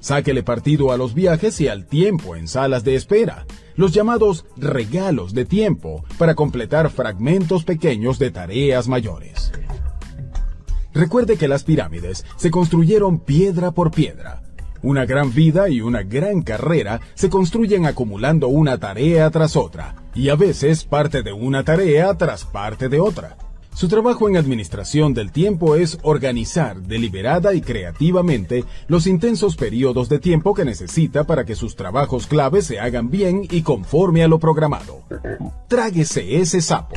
Sáquele 0.00 0.42
partido 0.42 0.92
a 0.92 0.96
los 0.96 1.12
viajes 1.12 1.60
y 1.60 1.68
al 1.68 1.84
tiempo 1.84 2.36
en 2.36 2.48
salas 2.48 2.84
de 2.84 2.94
espera, 2.94 3.44
los 3.76 3.92
llamados 3.92 4.46
regalos 4.56 5.34
de 5.34 5.44
tiempo 5.44 6.06
para 6.16 6.34
completar 6.34 6.88
fragmentos 6.88 7.64
pequeños 7.64 8.18
de 8.18 8.30
tareas 8.30 8.88
mayores. 8.88 9.52
Recuerde 10.94 11.36
que 11.36 11.48
las 11.48 11.64
pirámides 11.64 12.24
se 12.36 12.50
construyeron 12.50 13.20
piedra 13.20 13.72
por 13.72 13.90
piedra. 13.90 14.40
Una 14.80 15.04
gran 15.04 15.34
vida 15.34 15.68
y 15.68 15.82
una 15.82 16.02
gran 16.02 16.40
carrera 16.40 17.02
se 17.12 17.28
construyen 17.28 17.84
acumulando 17.84 18.48
una 18.48 18.78
tarea 18.78 19.28
tras 19.30 19.54
otra, 19.54 19.96
y 20.18 20.30
a 20.30 20.34
veces 20.34 20.82
parte 20.82 21.22
de 21.22 21.32
una 21.32 21.62
tarea 21.62 22.12
tras 22.14 22.44
parte 22.44 22.88
de 22.88 22.98
otra. 22.98 23.36
Su 23.72 23.86
trabajo 23.86 24.28
en 24.28 24.36
administración 24.36 25.14
del 25.14 25.30
tiempo 25.30 25.76
es 25.76 26.00
organizar 26.02 26.82
deliberada 26.82 27.54
y 27.54 27.60
creativamente 27.60 28.64
los 28.88 29.06
intensos 29.06 29.54
periodos 29.54 30.08
de 30.08 30.18
tiempo 30.18 30.54
que 30.54 30.64
necesita 30.64 31.22
para 31.22 31.44
que 31.44 31.54
sus 31.54 31.76
trabajos 31.76 32.26
claves 32.26 32.66
se 32.66 32.80
hagan 32.80 33.10
bien 33.10 33.46
y 33.48 33.62
conforme 33.62 34.24
a 34.24 34.28
lo 34.28 34.40
programado. 34.40 35.04
Tráguese 35.68 36.38
ese 36.38 36.62
sapo. 36.62 36.96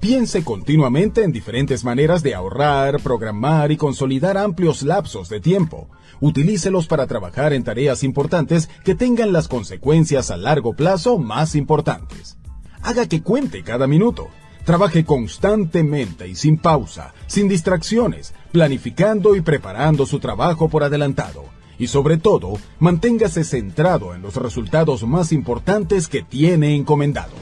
Piense 0.00 0.42
continuamente 0.42 1.22
en 1.22 1.32
diferentes 1.32 1.84
maneras 1.84 2.22
de 2.22 2.34
ahorrar, 2.34 2.98
programar 3.00 3.72
y 3.72 3.76
consolidar 3.76 4.38
amplios 4.38 4.82
lapsos 4.82 5.28
de 5.28 5.40
tiempo. 5.40 5.88
Utilícelos 6.20 6.86
para 6.86 7.06
trabajar 7.06 7.52
en 7.52 7.64
tareas 7.64 8.04
importantes 8.04 8.68
que 8.84 8.94
tengan 8.94 9.32
las 9.32 9.48
consecuencias 9.48 10.30
a 10.30 10.36
largo 10.36 10.74
plazo 10.74 11.18
más 11.18 11.54
importantes. 11.54 12.38
Haga 12.82 13.06
que 13.06 13.22
cuente 13.22 13.62
cada 13.62 13.86
minuto. 13.86 14.28
Trabaje 14.64 15.04
constantemente 15.04 16.26
y 16.26 16.34
sin 16.34 16.56
pausa, 16.56 17.12
sin 17.26 17.48
distracciones, 17.48 18.34
planificando 18.50 19.36
y 19.36 19.42
preparando 19.42 20.06
su 20.06 20.20
trabajo 20.20 20.68
por 20.68 20.84
adelantado. 20.84 21.44
Y 21.78 21.88
sobre 21.88 22.16
todo, 22.16 22.54
manténgase 22.78 23.44
centrado 23.44 24.14
en 24.14 24.22
los 24.22 24.36
resultados 24.36 25.02
más 25.04 25.32
importantes 25.32 26.08
que 26.08 26.22
tiene 26.22 26.74
encomendado. 26.76 27.32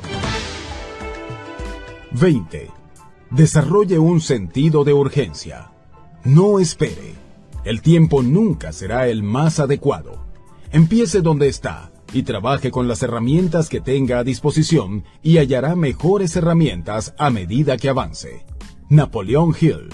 20. 2.12 2.70
Desarrolle 3.30 3.98
un 3.98 4.20
sentido 4.20 4.84
de 4.84 4.92
urgencia. 4.92 5.70
No 6.24 6.58
espere. 6.58 7.21
El 7.64 7.80
tiempo 7.80 8.22
nunca 8.24 8.72
será 8.72 9.06
el 9.06 9.22
más 9.22 9.60
adecuado. 9.60 10.26
Empiece 10.72 11.20
donde 11.20 11.46
está 11.46 11.92
y 12.12 12.24
trabaje 12.24 12.72
con 12.72 12.88
las 12.88 13.02
herramientas 13.04 13.68
que 13.68 13.80
tenga 13.80 14.18
a 14.18 14.24
disposición 14.24 15.04
y 15.22 15.38
hallará 15.38 15.76
mejores 15.76 16.34
herramientas 16.34 17.14
a 17.18 17.30
medida 17.30 17.76
que 17.76 17.88
avance. 17.88 18.44
Napoleón 18.88 19.54
Hill. 19.58 19.90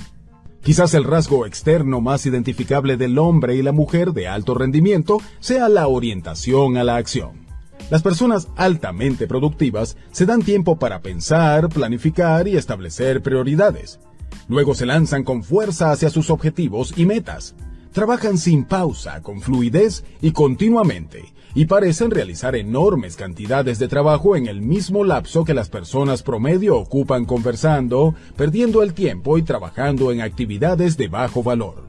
Quizás 0.62 0.94
el 0.94 1.04
rasgo 1.04 1.44
externo 1.44 2.00
más 2.00 2.24
identificable 2.24 2.96
del 2.96 3.18
hombre 3.18 3.54
y 3.54 3.62
la 3.62 3.72
mujer 3.72 4.12
de 4.12 4.28
alto 4.28 4.54
rendimiento 4.54 5.18
sea 5.38 5.68
la 5.68 5.88
orientación 5.88 6.78
a 6.78 6.84
la 6.84 6.96
acción. 6.96 7.46
Las 7.90 8.02
personas 8.02 8.48
altamente 8.56 9.26
productivas 9.26 9.96
se 10.10 10.24
dan 10.24 10.42
tiempo 10.42 10.78
para 10.78 11.00
pensar, 11.00 11.68
planificar 11.68 12.48
y 12.48 12.56
establecer 12.56 13.22
prioridades. 13.22 14.00
Luego 14.48 14.74
se 14.74 14.86
lanzan 14.86 15.24
con 15.24 15.42
fuerza 15.42 15.90
hacia 15.90 16.10
sus 16.10 16.30
objetivos 16.30 16.94
y 16.96 17.06
metas. 17.06 17.54
Trabajan 17.92 18.38
sin 18.38 18.64
pausa, 18.64 19.22
con 19.22 19.40
fluidez 19.40 20.04
y 20.20 20.32
continuamente, 20.32 21.32
y 21.54 21.64
parecen 21.64 22.10
realizar 22.10 22.54
enormes 22.54 23.16
cantidades 23.16 23.78
de 23.78 23.88
trabajo 23.88 24.36
en 24.36 24.46
el 24.46 24.60
mismo 24.60 25.04
lapso 25.04 25.44
que 25.44 25.54
las 25.54 25.68
personas 25.68 26.22
promedio 26.22 26.76
ocupan 26.76 27.24
conversando, 27.24 28.14
perdiendo 28.36 28.82
el 28.82 28.94
tiempo 28.94 29.38
y 29.38 29.42
trabajando 29.42 30.12
en 30.12 30.20
actividades 30.20 30.96
de 30.96 31.08
bajo 31.08 31.42
valor. 31.42 31.88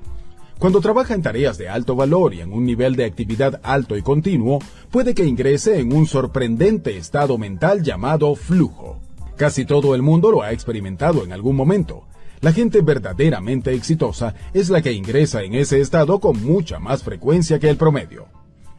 Cuando 0.60 0.82
trabaja 0.82 1.14
en 1.14 1.22
tareas 1.22 1.58
de 1.58 1.70
alto 1.70 1.96
valor 1.96 2.34
y 2.34 2.42
en 2.42 2.52
un 2.52 2.66
nivel 2.66 2.98
de 2.98 3.06
actividad 3.06 3.62
alto 3.64 3.96
y 3.96 4.02
continuo, 4.02 4.60
puede 4.92 5.14
que 5.14 5.26
ingrese 5.26 5.80
en 5.80 5.94
un 5.94 6.06
sorprendente 6.06 6.98
estado 6.98 7.38
mental 7.38 7.82
llamado 7.82 8.36
flujo. 8.36 9.00
Casi 9.38 9.64
todo 9.64 9.96
el 9.96 10.02
mundo 10.02 10.32
lo 10.32 10.42
ha 10.42 10.52
experimentado 10.52 11.24
en 11.24 11.32
algún 11.32 11.56
momento. 11.56 12.04
La 12.42 12.54
gente 12.54 12.82
verdaderamente 12.82 13.74
exitosa 13.74 14.34
es 14.54 14.70
la 14.70 14.82
que 14.82 14.94
ingresa 14.94 15.44
en 15.44 15.56
ese 15.56 15.82
estado 15.82 16.20
con 16.20 16.42
mucha 16.42 16.80
más 16.80 17.04
frecuencia 17.04 17.60
que 17.60 17.70
el 17.70 17.76
promedio. 17.76 18.28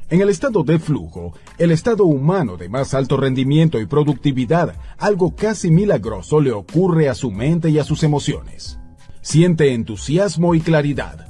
En 0.09 0.23
el 0.23 0.31
estado 0.31 0.65
de 0.65 0.79
flujo, 0.79 1.35
el 1.59 1.71
estado 1.71 2.05
humano 2.05 2.57
de 2.57 2.69
más 2.69 2.95
alto 2.95 3.17
rendimiento 3.17 3.79
y 3.79 3.87
productividad, 3.87 4.75
algo 4.99 5.37
casi 5.37 5.71
milagroso 5.71 6.41
le 6.41 6.53
ocurre 6.53 7.09
a 7.09 7.15
su 7.15 7.31
mente 7.31 7.69
y 7.69 7.79
a 7.79 7.85
sus 7.85 8.03
emociones. 8.03 8.79
Siente 9.21 9.75
entusiasmo 9.75 10.55
y 10.55 10.61
claridad, 10.61 11.29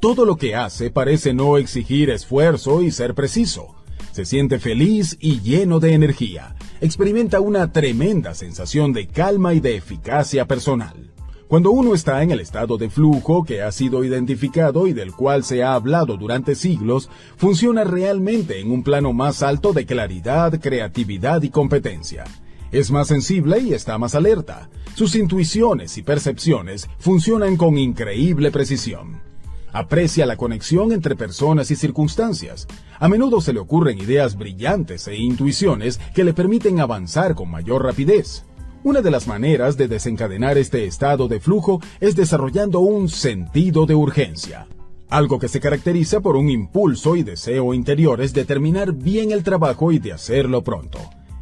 todo 0.00 0.24
lo 0.24 0.36
que 0.36 0.54
hace 0.54 0.90
parece 0.90 1.34
no 1.34 1.58
exigir 1.58 2.10
esfuerzo 2.10 2.82
y 2.82 2.90
ser 2.90 3.14
preciso. 3.14 3.74
Se 4.12 4.24
siente 4.24 4.58
feliz 4.58 5.16
y 5.20 5.40
lleno 5.40 5.80
de 5.80 5.92
energía. 5.92 6.54
Experimenta 6.80 7.40
una 7.40 7.72
tremenda 7.72 8.34
sensación 8.34 8.92
de 8.92 9.08
calma 9.08 9.54
y 9.54 9.60
de 9.60 9.76
eficacia 9.76 10.46
personal. 10.46 11.12
Cuando 11.48 11.70
uno 11.70 11.94
está 11.94 12.22
en 12.22 12.30
el 12.30 12.40
estado 12.40 12.76
de 12.76 12.90
flujo 12.90 13.42
que 13.42 13.62
ha 13.62 13.72
sido 13.72 14.04
identificado 14.04 14.86
y 14.86 14.92
del 14.92 15.14
cual 15.14 15.44
se 15.44 15.62
ha 15.62 15.72
hablado 15.72 16.18
durante 16.18 16.54
siglos, 16.54 17.08
funciona 17.38 17.84
realmente 17.84 18.60
en 18.60 18.70
un 18.70 18.82
plano 18.82 19.14
más 19.14 19.42
alto 19.42 19.72
de 19.72 19.86
claridad, 19.86 20.60
creatividad 20.60 21.42
y 21.42 21.48
competencia. 21.48 22.24
Es 22.70 22.90
más 22.90 23.08
sensible 23.08 23.60
y 23.60 23.72
está 23.72 23.96
más 23.96 24.14
alerta. 24.14 24.68
Sus 24.94 25.14
intuiciones 25.14 25.96
y 25.96 26.02
percepciones 26.02 26.86
funcionan 26.98 27.56
con 27.56 27.78
increíble 27.78 28.50
precisión. 28.50 29.22
Aprecia 29.72 30.26
la 30.26 30.36
conexión 30.36 30.92
entre 30.92 31.16
personas 31.16 31.70
y 31.70 31.76
circunstancias. 31.76 32.66
A 32.98 33.08
menudo 33.08 33.40
se 33.40 33.54
le 33.54 33.60
ocurren 33.60 33.98
ideas 33.98 34.36
brillantes 34.36 35.08
e 35.08 35.16
intuiciones 35.16 35.98
que 36.14 36.24
le 36.24 36.34
permiten 36.34 36.80
avanzar 36.80 37.34
con 37.34 37.50
mayor 37.50 37.84
rapidez. 37.84 38.44
Una 38.84 39.02
de 39.02 39.10
las 39.10 39.26
maneras 39.26 39.76
de 39.76 39.88
desencadenar 39.88 40.56
este 40.56 40.84
estado 40.84 41.26
de 41.26 41.40
flujo 41.40 41.80
es 42.00 42.14
desarrollando 42.14 42.78
un 42.78 43.08
sentido 43.08 43.86
de 43.86 43.96
urgencia. 43.96 44.68
Algo 45.10 45.40
que 45.40 45.48
se 45.48 45.58
caracteriza 45.58 46.20
por 46.20 46.36
un 46.36 46.48
impulso 46.48 47.16
y 47.16 47.24
deseo 47.24 47.74
interiores 47.74 48.32
de 48.32 48.44
terminar 48.44 48.92
bien 48.92 49.32
el 49.32 49.42
trabajo 49.42 49.90
y 49.90 49.98
de 49.98 50.12
hacerlo 50.12 50.62
pronto. 50.62 51.00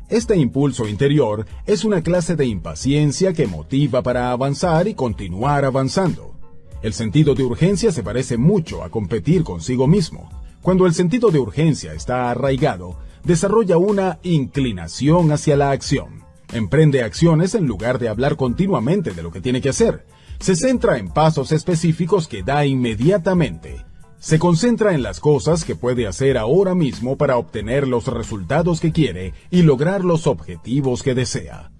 Este 0.09 0.37
impulso 0.37 0.89
interior 0.89 1.47
es 1.67 1.85
una 1.85 2.01
clase 2.01 2.37
de 2.37 2.47
impaciencia 2.47 3.35
que 3.35 3.47
motiva 3.47 4.03
para 4.03 4.31
avanzar 4.31 4.89
y 4.89 4.95
continuar 4.95 5.67
avanzando. 5.67 6.37
El 6.81 6.95
sentido 6.95 7.35
de 7.35 7.43
urgencia 7.43 7.93
se 7.93 8.03
parece 8.03 8.39
mucho 8.39 8.83
a 8.83 8.89
competir 8.89 9.45
consigo 9.45 9.87
mismo. 9.87 10.31
Cuando 10.63 10.87
el 10.87 10.95
sentido 10.95 11.31
de 11.31 11.39
urgencia 11.39 11.93
está 11.93 12.31
arraigado, 12.31 12.97
desarrolla 13.25 13.77
una 13.77 14.21
inclinación 14.23 15.33
hacia 15.33 15.57
la 15.57 15.71
acción. 15.71 16.26
Emprende 16.53 17.03
acciones 17.03 17.55
en 17.55 17.67
lugar 17.67 17.99
de 17.99 18.09
hablar 18.09 18.37
continuamente 18.37 19.13
de 19.13 19.23
lo 19.23 19.31
que 19.31 19.41
tiene 19.41 19.61
que 19.61 19.71
hacer. 19.71 20.07
Se 20.39 20.55
centra 20.55 20.99
en 20.99 21.09
pasos 21.09 21.53
específicos 21.53 22.29
que 22.29 22.43
da 22.43 22.67
inmediatamente. 22.67 23.85
Se 24.19 24.39
concentra 24.39 24.95
en 24.95 25.03
las 25.03 25.21
cosas 25.21 25.65
que 25.65 25.77
puede 25.77 26.07
hacer 26.07 26.39
ahora 26.39 26.75
mismo 26.75 27.17
para 27.17 27.37
obtener 27.37 27.87
los 27.87 28.07
resultados 28.07 28.81
que 28.81 28.93
quiere 28.93 29.35
y 29.51 29.63
lograr 29.63 30.05
los 30.05 30.27
objetivos 30.27 31.03
que 31.03 31.15
desea. 31.15 31.71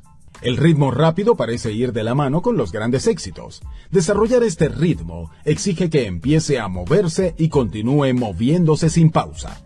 El 0.43 0.59
ritmo 0.59 0.91
rápido 0.91 1.35
parece 1.35 1.73
ir 1.73 1.93
de 1.93 2.05
la 2.05 2.15
mano 2.15 2.43
con 2.43 2.57
los 2.57 2.71
grandes 2.71 3.07
éxitos. 3.07 3.63
Desarrollar 3.91 4.43
este 4.43 4.69
ritmo 4.69 5.31
exige 5.45 5.89
que 5.89 6.07
empiece 6.07 6.59
a 6.59 6.69
moverse 6.69 7.35
y 7.39 7.49
continúe 7.49 8.13
moviéndose 8.13 8.91
sin 8.91 9.11
pausa. 9.11 9.66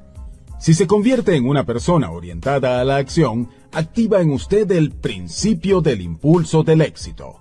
Si 0.60 0.74
se 0.74 0.86
convierte 0.86 1.36
en 1.36 1.48
una 1.48 1.64
persona 1.64 2.10
orientada 2.10 2.82
a 2.82 2.84
la 2.84 2.96
acción, 2.96 3.48
activa 3.72 4.20
en 4.20 4.30
usted 4.30 4.70
el 4.72 4.90
principio 4.90 5.80
del 5.80 6.02
impulso 6.02 6.62
del 6.62 6.82
éxito. 6.82 7.40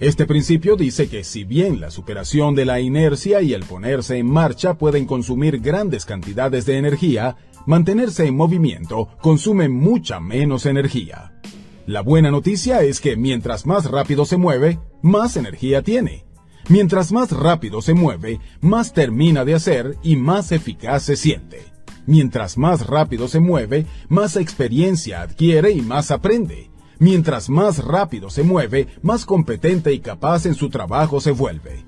Este 0.00 0.26
principio 0.26 0.74
dice 0.74 1.08
que 1.08 1.22
si 1.22 1.44
bien 1.44 1.80
la 1.80 1.92
superación 1.92 2.56
de 2.56 2.64
la 2.64 2.80
inercia 2.80 3.40
y 3.40 3.54
el 3.54 3.62
ponerse 3.62 4.18
en 4.18 4.28
marcha 4.28 4.74
pueden 4.74 5.06
consumir 5.06 5.60
grandes 5.60 6.04
cantidades 6.04 6.66
de 6.66 6.76
energía, 6.76 7.36
mantenerse 7.66 8.26
en 8.26 8.36
movimiento 8.36 9.10
consume 9.22 9.68
mucha 9.68 10.18
menos 10.18 10.66
energía. 10.66 11.40
La 11.86 12.00
buena 12.00 12.32
noticia 12.32 12.82
es 12.82 13.00
que 13.00 13.16
mientras 13.16 13.64
más 13.64 13.88
rápido 13.88 14.24
se 14.24 14.38
mueve, 14.38 14.80
más 15.02 15.36
energía 15.36 15.82
tiene. 15.82 16.24
Mientras 16.68 17.12
más 17.12 17.30
rápido 17.30 17.80
se 17.80 17.94
mueve, 17.94 18.40
más 18.60 18.92
termina 18.92 19.44
de 19.44 19.54
hacer 19.54 19.96
y 20.02 20.16
más 20.16 20.50
eficaz 20.50 21.04
se 21.04 21.14
siente. 21.14 21.75
Mientras 22.06 22.56
más 22.56 22.86
rápido 22.86 23.26
se 23.26 23.40
mueve, 23.40 23.86
más 24.08 24.36
experiencia 24.36 25.22
adquiere 25.22 25.72
y 25.72 25.82
más 25.82 26.12
aprende. 26.12 26.70
Mientras 26.98 27.50
más 27.50 27.84
rápido 27.84 28.30
se 28.30 28.44
mueve, 28.44 28.86
más 29.02 29.26
competente 29.26 29.92
y 29.92 29.98
capaz 29.98 30.46
en 30.46 30.54
su 30.54 30.70
trabajo 30.70 31.20
se 31.20 31.32
vuelve. 31.32 31.84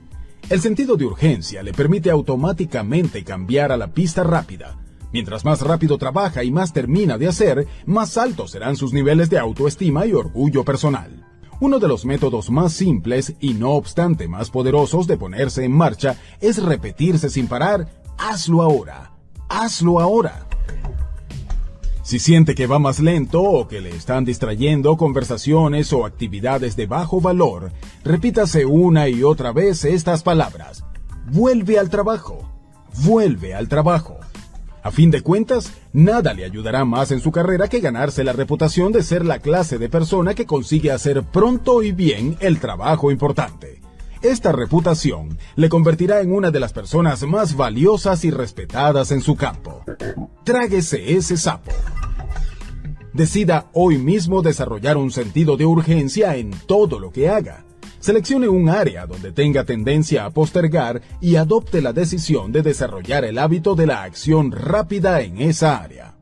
El 0.51 0.61
sentido 0.61 0.97
de 0.97 1.05
urgencia 1.05 1.63
le 1.63 1.73
permite 1.73 2.11
automáticamente 2.11 3.23
cambiar 3.23 3.71
a 3.71 3.77
la 3.77 3.93
pista 3.93 4.25
rápida. 4.25 4.77
Mientras 5.13 5.45
más 5.45 5.63
rápido 5.63 5.97
trabaja 5.99 6.43
y 6.43 6.51
más 6.51 6.73
termina 6.73 7.17
de 7.17 7.29
hacer, 7.29 7.67
más 7.87 8.19
altos 8.19 8.51
serán 8.51 8.77
sus 8.77 8.93
niveles 8.93 9.31
de 9.31 9.39
autoestima 9.39 10.05
y 10.05 10.13
orgullo 10.13 10.65
personal. 10.65 11.25
Uno 11.61 11.79
de 11.79 11.89
los 11.89 12.05
métodos 12.05 12.51
más 12.51 12.73
simples 12.73 13.35
y 13.41 13.55
no 13.55 13.73
obstante 13.73 14.29
más 14.29 14.51
poderosos 14.51 15.07
de 15.07 15.17
ponerse 15.17 15.65
en 15.65 15.73
marcha 15.73 16.17
es 16.41 16.63
repetirse 16.63 17.31
sin 17.31 17.47
parar, 17.47 17.89
hazlo 18.17 18.63
ahora, 18.63 19.18
hazlo 19.49 20.01
ahora. 20.01 20.47
Si 22.03 22.19
siente 22.19 22.55
que 22.55 22.67
va 22.67 22.79
más 22.79 23.01
lento 23.01 23.43
o 23.43 23.69
que 23.69 23.83
le 23.83 23.91
están 23.91 24.25
distrayendo 24.25 24.97
conversaciones 24.97 25.93
o 25.93 26.07
actividades 26.07 26.75
de 26.75 26.87
bajo 26.87 27.21
valor, 27.21 27.71
repítase 28.03 28.65
una 28.65 29.09
y 29.09 29.23
otra 29.23 29.53
vez 29.53 29.85
estas 29.85 30.23
palabras. 30.23 30.85
Vuelve 31.31 31.79
al 31.79 31.91
trabajo. 31.91 32.49
Vuelve 33.03 33.55
al 33.55 33.69
trabajo. 33.69 34.17
A 34.83 34.91
fin 34.91 35.11
de 35.11 35.21
cuentas, 35.21 35.73
nada 35.93 36.33
le 36.33 36.47
ayudará 36.47 36.87
más 36.87 37.11
en 37.11 37.21
su 37.21 37.31
carrera 37.31 37.69
que 37.69 37.81
ganarse 37.81 38.25
la 38.25 38.33
reputación 38.33 38.91
de 38.91 39.03
ser 39.03 39.27
la 39.27 39.41
clase 39.41 39.77
de 39.77 39.91
persona 39.91 40.33
que 40.33 40.47
consigue 40.47 40.91
hacer 40.91 41.25
pronto 41.25 41.83
y 41.83 41.93
bien 41.93 42.39
el 42.41 42.59
trabajo 42.59 43.11
importante. 43.11 43.83
Esta 44.23 44.51
reputación 44.51 45.39
le 45.55 45.69
convertirá 45.69 46.21
en 46.21 46.33
una 46.33 46.51
de 46.51 46.59
las 46.59 46.73
personas 46.73 47.23
más 47.23 47.57
valiosas 47.57 48.25
y 48.25 48.33
respetadas 48.33 49.13
en 49.13 49.21
su 49.21 49.37
campo. 49.37 49.85
Tráguese 50.43 51.15
ese 51.15 51.37
sapo. 51.37 51.71
Decida 53.13 53.69
hoy 53.75 53.99
mismo 53.99 54.43
desarrollar 54.43 54.97
un 54.97 55.13
sentido 55.13 55.57
de 55.57 55.67
urgencia 55.67 56.35
en 56.37 56.51
todo 56.67 56.99
lo 56.99 57.13
que 57.13 57.29
haga. 57.29 57.65
Seleccione 58.01 58.49
un 58.49 58.69
área 58.69 59.07
donde 59.07 59.31
tenga 59.31 59.65
tendencia 59.65 60.25
a 60.25 60.31
postergar 60.31 61.01
y 61.21 61.37
adopte 61.37 61.81
la 61.81 61.93
decisión 61.93 62.51
de 62.51 62.63
desarrollar 62.63 63.25
el 63.25 63.39
hábito 63.39 63.77
de 63.77 63.87
la 63.87 64.03
acción 64.03 64.51
rápida 64.51 65.21
en 65.21 65.41
esa 65.41 65.79
área. 65.79 66.17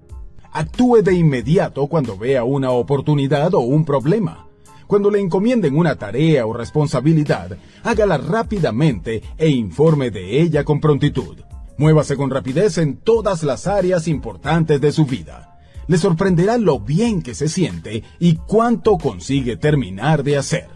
Actúe 0.53 1.03
de 1.03 1.15
inmediato 1.15 1.87
cuando 1.87 2.19
vea 2.19 2.45
una 2.45 2.71
oportunidad 2.71 3.55
o 3.55 3.61
un 3.61 3.85
problema. 3.85 4.46
Cuando 4.87 5.11
le 5.11 5.21
encomienden 5.21 5.77
una 5.77 5.97
tarea 5.97 6.47
o 6.47 6.53
responsabilidad, 6.53 7.57
hágala 7.83 8.19
rápidamente 8.19 9.23
e 9.37 9.49
informe 9.49 10.11
de 10.11 10.41
ella 10.41 10.65
con 10.65 10.81
prontitud. 10.81 11.39
Muévase 11.77 12.17
con 12.17 12.31
rapidez 12.31 12.79
en 12.79 12.97
todas 12.97 13.43
las 13.43 13.67
áreas 13.67 14.09
importantes 14.09 14.81
de 14.81 14.93
su 14.93 15.05
vida 15.05 15.57
le 15.89 15.99
sorprenderá 15.99 16.59
lo 16.59 16.81
bien 16.81 17.23
que 17.23 17.35
se 17.35 17.49
siente 17.49 18.03
y 18.19 18.37
cuánto 18.37 18.99
consigue 18.99 19.57
terminar 19.57 20.23
de 20.23 20.37
hacer. 20.37 20.69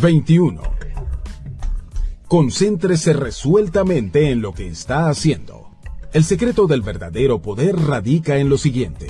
21. 0.00 0.62
Concéntrese 2.26 3.12
resueltamente 3.12 4.30
en 4.30 4.40
lo 4.40 4.52
que 4.54 4.68
está 4.68 5.08
haciendo. 5.08 5.68
El 6.12 6.24
secreto 6.24 6.66
del 6.66 6.82
verdadero 6.82 7.40
poder 7.40 7.76
radica 7.76 8.38
en 8.38 8.48
lo 8.48 8.58
siguiente. 8.58 9.08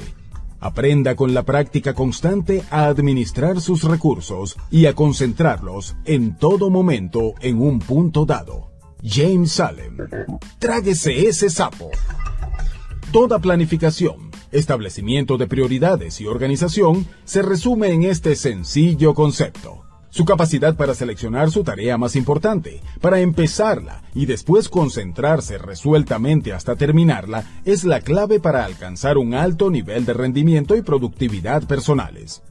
Aprenda 0.61 1.17
con 1.17 1.33
la 1.33 1.43
práctica 1.45 1.95
constante 1.95 2.63
a 2.71 2.85
administrar 2.85 3.61
sus 3.63 3.85
recursos 3.85 4.57
y 4.71 4.87
a 4.87 4.95
concentrarlos 4.95 5.97
en 6.05 6.37
todo 6.37 6.69
momento 6.69 7.33
en 7.41 7.63
un 7.63 7.79
punto 7.79 8.27
dado. 8.27 8.71
James 9.03 9.53
Salem. 9.53 9.97
Tráguese 10.59 11.27
ese 11.29 11.49
sapo. 11.49 11.91
Toda 13.11 13.39
planificación, 13.39 14.31
establecimiento 14.53 15.39
de 15.39 15.47
prioridades 15.47 16.21
y 16.21 16.27
organización 16.27 17.07
se 17.25 17.41
resume 17.41 17.93
en 17.93 18.03
este 18.03 18.37
sencillo 18.37 19.15
concepto. 19.15 19.90
Su 20.11 20.25
capacidad 20.25 20.75
para 20.75 20.95
seleccionar 20.95 21.53
su 21.53 21.63
tarea 21.63 21.97
más 21.97 22.17
importante, 22.17 22.81
para 23.01 23.21
empezarla 23.21 24.03
y 24.13 24.27
después 24.27 24.69
concentrarse 24.69 25.57
resueltamente 25.57 26.53
hasta 26.53 26.75
terminarla 26.75 27.45
es 27.65 27.85
la 27.85 28.01
clave 28.01 28.41
para 28.41 28.65
alcanzar 28.65 29.19
un 29.19 29.35
alto 29.35 29.71
nivel 29.71 30.05
de 30.05 30.13
rendimiento 30.13 30.75
y 30.75 30.83
productividad 30.83 31.63
personales. 31.63 32.43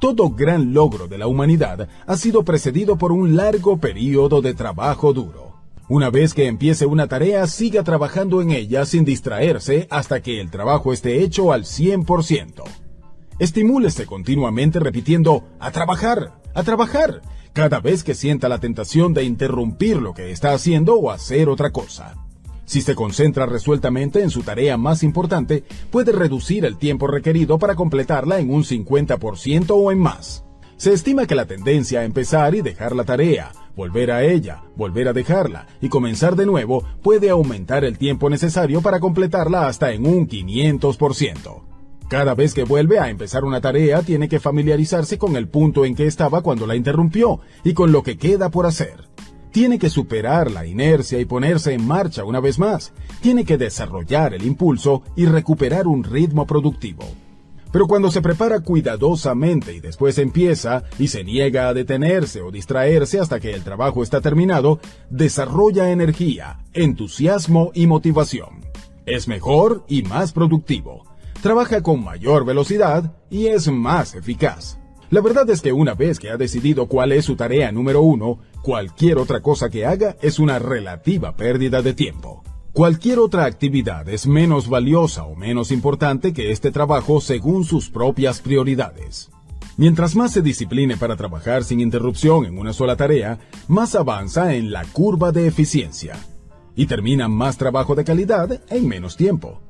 Todo 0.00 0.30
gran 0.30 0.72
logro 0.72 1.06
de 1.06 1.18
la 1.18 1.26
humanidad 1.26 1.86
ha 2.06 2.16
sido 2.16 2.44
precedido 2.44 2.96
por 2.96 3.12
un 3.12 3.36
largo 3.36 3.76
periodo 3.76 4.40
de 4.40 4.54
trabajo 4.54 5.12
duro. 5.12 5.52
Una 5.88 6.08
vez 6.08 6.32
que 6.32 6.46
empiece 6.46 6.86
una 6.86 7.08
tarea, 7.08 7.46
siga 7.46 7.84
trabajando 7.84 8.40
en 8.40 8.52
ella 8.52 8.86
sin 8.86 9.04
distraerse 9.04 9.86
hasta 9.90 10.22
que 10.22 10.40
el 10.40 10.50
trabajo 10.50 10.94
esté 10.94 11.22
hecho 11.22 11.52
al 11.52 11.64
100%. 11.64 12.81
Estimúlese 13.42 14.06
continuamente 14.06 14.78
repitiendo 14.78 15.42
a 15.58 15.72
trabajar, 15.72 16.38
a 16.54 16.62
trabajar, 16.62 17.22
cada 17.52 17.80
vez 17.80 18.04
que 18.04 18.14
sienta 18.14 18.48
la 18.48 18.58
tentación 18.58 19.14
de 19.14 19.24
interrumpir 19.24 19.96
lo 19.96 20.14
que 20.14 20.30
está 20.30 20.52
haciendo 20.52 20.94
o 20.94 21.10
hacer 21.10 21.48
otra 21.48 21.72
cosa. 21.72 22.14
Si 22.66 22.82
se 22.82 22.94
concentra 22.94 23.46
resueltamente 23.46 24.22
en 24.22 24.30
su 24.30 24.44
tarea 24.44 24.76
más 24.76 25.02
importante, 25.02 25.64
puede 25.90 26.12
reducir 26.12 26.64
el 26.64 26.78
tiempo 26.78 27.08
requerido 27.08 27.58
para 27.58 27.74
completarla 27.74 28.38
en 28.38 28.48
un 28.48 28.62
50% 28.62 29.70
o 29.70 29.90
en 29.90 29.98
más. 29.98 30.44
Se 30.76 30.92
estima 30.92 31.26
que 31.26 31.34
la 31.34 31.46
tendencia 31.46 31.98
a 31.98 32.04
empezar 32.04 32.54
y 32.54 32.62
dejar 32.62 32.94
la 32.94 33.02
tarea 33.02 33.50
volver 33.74 34.12
a 34.12 34.22
ella, 34.22 34.62
volver 34.76 35.08
a 35.08 35.12
dejarla 35.12 35.66
y 35.80 35.88
comenzar 35.88 36.36
de 36.36 36.46
nuevo 36.46 36.84
puede 37.02 37.30
aumentar 37.30 37.84
el 37.84 37.98
tiempo 37.98 38.30
necesario 38.30 38.82
para 38.82 39.00
completarla 39.00 39.66
hasta 39.66 39.90
en 39.90 40.06
un 40.06 40.28
500%. 40.28 41.71
Cada 42.12 42.34
vez 42.34 42.52
que 42.52 42.64
vuelve 42.64 42.98
a 42.98 43.08
empezar 43.08 43.42
una 43.42 43.62
tarea 43.62 44.02
tiene 44.02 44.28
que 44.28 44.38
familiarizarse 44.38 45.16
con 45.16 45.34
el 45.34 45.48
punto 45.48 45.86
en 45.86 45.94
que 45.94 46.06
estaba 46.06 46.42
cuando 46.42 46.66
la 46.66 46.76
interrumpió 46.76 47.40
y 47.64 47.72
con 47.72 47.90
lo 47.90 48.02
que 48.02 48.18
queda 48.18 48.50
por 48.50 48.66
hacer. 48.66 49.08
Tiene 49.50 49.78
que 49.78 49.88
superar 49.88 50.50
la 50.50 50.66
inercia 50.66 51.18
y 51.20 51.24
ponerse 51.24 51.72
en 51.72 51.86
marcha 51.86 52.24
una 52.24 52.38
vez 52.38 52.58
más. 52.58 52.92
Tiene 53.22 53.46
que 53.46 53.56
desarrollar 53.56 54.34
el 54.34 54.44
impulso 54.44 55.02
y 55.16 55.24
recuperar 55.24 55.86
un 55.86 56.04
ritmo 56.04 56.46
productivo. 56.46 57.02
Pero 57.72 57.86
cuando 57.86 58.10
se 58.10 58.20
prepara 58.20 58.60
cuidadosamente 58.60 59.72
y 59.72 59.80
después 59.80 60.18
empieza 60.18 60.82
y 60.98 61.08
se 61.08 61.24
niega 61.24 61.68
a 61.68 61.72
detenerse 61.72 62.42
o 62.42 62.50
distraerse 62.50 63.20
hasta 63.20 63.40
que 63.40 63.54
el 63.54 63.64
trabajo 63.64 64.02
está 64.02 64.20
terminado, 64.20 64.80
desarrolla 65.08 65.90
energía, 65.90 66.58
entusiasmo 66.74 67.70
y 67.72 67.86
motivación. 67.86 68.66
Es 69.06 69.28
mejor 69.28 69.86
y 69.88 70.02
más 70.02 70.34
productivo. 70.34 71.11
Trabaja 71.42 71.82
con 71.82 72.04
mayor 72.04 72.44
velocidad 72.44 73.16
y 73.28 73.48
es 73.48 73.66
más 73.66 74.14
eficaz. 74.14 74.78
La 75.10 75.20
verdad 75.20 75.50
es 75.50 75.60
que 75.60 75.72
una 75.72 75.92
vez 75.94 76.20
que 76.20 76.30
ha 76.30 76.36
decidido 76.36 76.86
cuál 76.86 77.10
es 77.10 77.24
su 77.24 77.34
tarea 77.34 77.72
número 77.72 78.00
uno, 78.00 78.38
cualquier 78.62 79.18
otra 79.18 79.40
cosa 79.40 79.68
que 79.68 79.84
haga 79.84 80.16
es 80.22 80.38
una 80.38 80.60
relativa 80.60 81.34
pérdida 81.34 81.82
de 81.82 81.94
tiempo. 81.94 82.44
Cualquier 82.72 83.18
otra 83.18 83.44
actividad 83.44 84.08
es 84.08 84.28
menos 84.28 84.68
valiosa 84.68 85.24
o 85.24 85.34
menos 85.34 85.72
importante 85.72 86.32
que 86.32 86.52
este 86.52 86.70
trabajo 86.70 87.20
según 87.20 87.64
sus 87.64 87.90
propias 87.90 88.40
prioridades. 88.40 89.28
Mientras 89.76 90.14
más 90.14 90.30
se 90.30 90.42
discipline 90.42 90.96
para 90.96 91.16
trabajar 91.16 91.64
sin 91.64 91.80
interrupción 91.80 92.44
en 92.44 92.56
una 92.56 92.72
sola 92.72 92.94
tarea, 92.94 93.40
más 93.66 93.96
avanza 93.96 94.54
en 94.54 94.70
la 94.70 94.84
curva 94.84 95.32
de 95.32 95.48
eficiencia 95.48 96.16
y 96.76 96.86
termina 96.86 97.26
más 97.26 97.56
trabajo 97.56 97.96
de 97.96 98.04
calidad 98.04 98.62
en 98.70 98.86
menos 98.86 99.16
tiempo. 99.16 99.60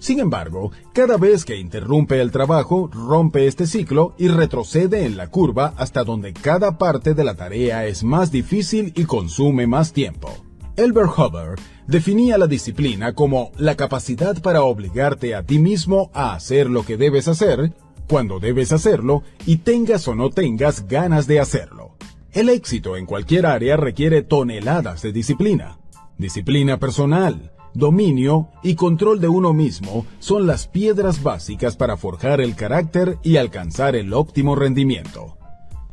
Sin 0.00 0.18
embargo, 0.18 0.72
cada 0.94 1.18
vez 1.18 1.44
que 1.44 1.58
interrumpe 1.58 2.22
el 2.22 2.30
trabajo, 2.30 2.88
rompe 2.90 3.46
este 3.46 3.66
ciclo 3.66 4.14
y 4.18 4.28
retrocede 4.28 5.04
en 5.04 5.18
la 5.18 5.28
curva 5.28 5.74
hasta 5.76 6.04
donde 6.04 6.32
cada 6.32 6.78
parte 6.78 7.12
de 7.12 7.22
la 7.22 7.34
tarea 7.34 7.84
es 7.84 8.02
más 8.02 8.32
difícil 8.32 8.94
y 8.96 9.04
consume 9.04 9.66
más 9.66 9.92
tiempo. 9.92 10.32
Elbert 10.76 11.10
Hubbard 11.18 11.60
definía 11.86 12.38
la 12.38 12.46
disciplina 12.46 13.12
como 13.12 13.52
la 13.58 13.76
capacidad 13.76 14.40
para 14.40 14.62
obligarte 14.62 15.34
a 15.34 15.42
ti 15.42 15.58
mismo 15.58 16.10
a 16.14 16.32
hacer 16.32 16.70
lo 16.70 16.82
que 16.82 16.96
debes 16.96 17.28
hacer, 17.28 17.74
cuando 18.08 18.40
debes 18.40 18.72
hacerlo 18.72 19.22
y 19.44 19.58
tengas 19.58 20.08
o 20.08 20.14
no 20.14 20.30
tengas 20.30 20.88
ganas 20.88 21.26
de 21.26 21.40
hacerlo. 21.40 21.96
El 22.32 22.48
éxito 22.48 22.96
en 22.96 23.04
cualquier 23.04 23.44
área 23.44 23.76
requiere 23.76 24.22
toneladas 24.22 25.02
de 25.02 25.12
disciplina. 25.12 25.78
Disciplina 26.16 26.78
personal, 26.78 27.52
dominio 27.74 28.48
y 28.62 28.74
control 28.74 29.20
de 29.20 29.28
uno 29.28 29.52
mismo 29.52 30.06
son 30.18 30.46
las 30.46 30.66
piedras 30.66 31.22
básicas 31.22 31.76
para 31.76 31.96
forjar 31.96 32.40
el 32.40 32.54
carácter 32.54 33.18
y 33.22 33.36
alcanzar 33.36 33.96
el 33.96 34.12
óptimo 34.12 34.56
rendimiento. 34.56 35.36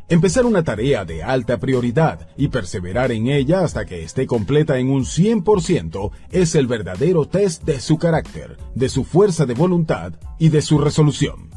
Empezar 0.09 0.45
una 0.45 0.63
tarea 0.63 1.03
de 1.03 1.21
alta 1.21 1.57
prioridad 1.57 2.29
y 2.37 2.47
perseverar 2.47 3.11
en 3.11 3.27
ella 3.27 3.65
hasta 3.65 3.85
que 3.85 4.03
esté 4.03 4.25
completa 4.25 4.77
en 4.77 4.89
un 4.89 5.03
100% 5.03 6.11
es 6.31 6.55
el 6.55 6.65
verdadero 6.65 7.27
test 7.27 7.63
de 7.65 7.81
su 7.81 7.97
carácter, 7.97 8.57
de 8.73 8.87
su 8.87 9.03
fuerza 9.03 9.45
de 9.45 9.53
voluntad 9.53 10.13
y 10.39 10.47
de 10.47 10.61
su 10.61 10.77
resolución. 10.77 11.49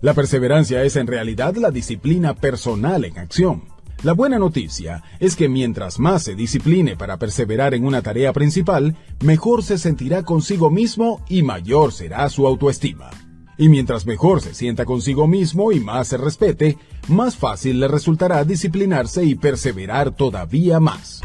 La 0.00 0.14
perseverancia 0.14 0.84
es 0.84 0.94
en 0.94 1.08
realidad 1.08 1.56
la 1.56 1.72
disciplina 1.72 2.34
personal 2.34 3.04
en 3.04 3.18
acción. 3.18 3.64
La 4.04 4.12
buena 4.12 4.38
noticia 4.38 5.02
es 5.18 5.34
que 5.34 5.48
mientras 5.48 5.98
más 5.98 6.22
se 6.22 6.36
discipline 6.36 6.96
para 6.96 7.18
perseverar 7.18 7.74
en 7.74 7.84
una 7.84 8.00
tarea 8.00 8.32
principal, 8.32 8.96
mejor 9.24 9.64
se 9.64 9.76
sentirá 9.76 10.22
consigo 10.22 10.70
mismo 10.70 11.24
y 11.28 11.42
mayor 11.42 11.92
será 11.92 12.28
su 12.28 12.46
autoestima. 12.46 13.10
Y 13.56 13.68
mientras 13.68 14.06
mejor 14.06 14.40
se 14.40 14.54
sienta 14.54 14.84
consigo 14.84 15.26
mismo 15.26 15.72
y 15.72 15.80
más 15.80 16.06
se 16.06 16.16
respete, 16.16 16.78
más 17.08 17.34
fácil 17.36 17.80
le 17.80 17.88
resultará 17.88 18.44
disciplinarse 18.44 19.24
y 19.24 19.34
perseverar 19.34 20.14
todavía 20.14 20.78
más. 20.78 21.22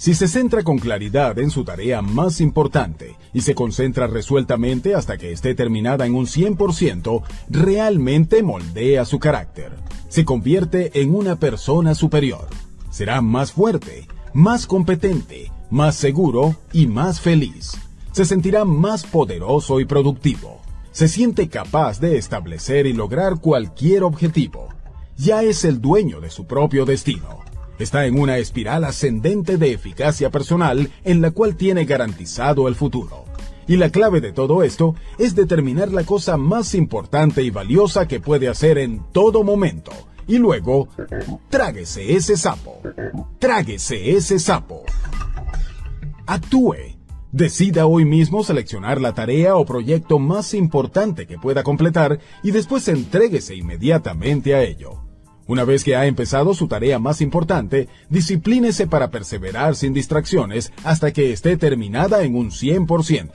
Si 0.00 0.14
se 0.14 0.28
centra 0.28 0.62
con 0.62 0.78
claridad 0.78 1.38
en 1.38 1.50
su 1.50 1.62
tarea 1.62 2.00
más 2.00 2.40
importante 2.40 3.16
y 3.34 3.42
se 3.42 3.54
concentra 3.54 4.06
resueltamente 4.06 4.94
hasta 4.94 5.18
que 5.18 5.30
esté 5.30 5.54
terminada 5.54 6.06
en 6.06 6.14
un 6.14 6.24
100%, 6.24 7.22
realmente 7.50 8.42
moldea 8.42 9.04
su 9.04 9.18
carácter. 9.18 9.72
Se 10.08 10.24
convierte 10.24 11.02
en 11.02 11.14
una 11.14 11.36
persona 11.36 11.94
superior. 11.94 12.48
Será 12.90 13.20
más 13.20 13.52
fuerte, 13.52 14.08
más 14.32 14.66
competente, 14.66 15.52
más 15.68 15.96
seguro 15.96 16.56
y 16.72 16.86
más 16.86 17.20
feliz. 17.20 17.72
Se 18.12 18.24
sentirá 18.24 18.64
más 18.64 19.04
poderoso 19.04 19.80
y 19.80 19.84
productivo. 19.84 20.62
Se 20.92 21.08
siente 21.08 21.50
capaz 21.50 22.00
de 22.00 22.16
establecer 22.16 22.86
y 22.86 22.94
lograr 22.94 23.38
cualquier 23.38 24.04
objetivo. 24.04 24.68
Ya 25.18 25.42
es 25.42 25.66
el 25.66 25.78
dueño 25.78 26.22
de 26.22 26.30
su 26.30 26.46
propio 26.46 26.86
destino 26.86 27.49
está 27.82 28.06
en 28.06 28.18
una 28.18 28.38
espiral 28.38 28.84
ascendente 28.84 29.56
de 29.56 29.72
eficacia 29.72 30.30
personal 30.30 30.90
en 31.04 31.20
la 31.20 31.30
cual 31.30 31.56
tiene 31.56 31.84
garantizado 31.84 32.68
el 32.68 32.74
futuro. 32.74 33.24
Y 33.66 33.76
la 33.76 33.90
clave 33.90 34.20
de 34.20 34.32
todo 34.32 34.62
esto 34.62 34.96
es 35.18 35.34
determinar 35.36 35.92
la 35.92 36.04
cosa 36.04 36.36
más 36.36 36.74
importante 36.74 37.42
y 37.42 37.50
valiosa 37.50 38.08
que 38.08 38.18
puede 38.18 38.48
hacer 38.48 38.78
en 38.78 39.02
todo 39.12 39.44
momento. 39.44 39.92
Y 40.26 40.38
luego, 40.38 40.88
tráguese 41.48 42.16
ese 42.16 42.36
sapo. 42.36 42.80
Tráguese 43.38 44.16
ese 44.16 44.38
sapo. 44.38 44.84
Actúe. 46.26 46.96
Decida 47.32 47.86
hoy 47.86 48.04
mismo 48.04 48.42
seleccionar 48.42 49.00
la 49.00 49.14
tarea 49.14 49.54
o 49.54 49.64
proyecto 49.64 50.18
más 50.18 50.52
importante 50.52 51.28
que 51.28 51.38
pueda 51.38 51.62
completar 51.62 52.18
y 52.42 52.50
después 52.50 52.88
entréguese 52.88 53.54
inmediatamente 53.54 54.54
a 54.56 54.62
ello. 54.62 55.09
Una 55.50 55.64
vez 55.64 55.82
que 55.82 55.96
ha 55.96 56.06
empezado 56.06 56.54
su 56.54 56.68
tarea 56.68 57.00
más 57.00 57.20
importante, 57.20 57.88
disciplínese 58.08 58.86
para 58.86 59.10
perseverar 59.10 59.74
sin 59.74 59.92
distracciones 59.92 60.72
hasta 60.84 61.12
que 61.12 61.32
esté 61.32 61.56
terminada 61.56 62.22
en 62.22 62.36
un 62.36 62.52
100%. 62.52 63.32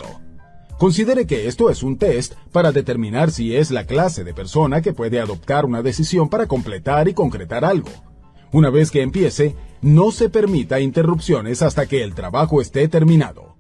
Considere 0.78 1.28
que 1.28 1.48
esto 1.48 1.70
es 1.70 1.84
un 1.84 1.98
test 1.98 2.36
para 2.54 2.72
determinar 2.72 3.32
si 3.32 3.54
es 3.58 3.70
la 3.70 3.86
clase 3.86 4.24
de 4.24 4.34
persona 4.34 4.82
que 4.82 4.94
puede 4.94 5.20
adoptar 5.20 5.66
una 5.66 5.82
decisión 5.82 6.30
para 6.30 6.48
completar 6.48 7.10
y 7.10 7.14
concretar 7.14 7.66
algo. 7.66 7.90
Una 8.54 8.70
vez 8.70 8.92
que 8.92 9.02
empiece, 9.02 9.54
no 9.82 10.12
se 10.12 10.30
permita 10.30 10.80
interrupciones 10.80 11.62
hasta 11.62 11.86
que 11.86 12.02
el 12.02 12.16
trabajo 12.16 12.62
esté 12.62 12.88
terminado. 12.88 13.58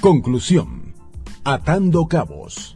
Conclusión. 0.00 0.96
Atando 1.44 2.08
cabos. 2.08 2.71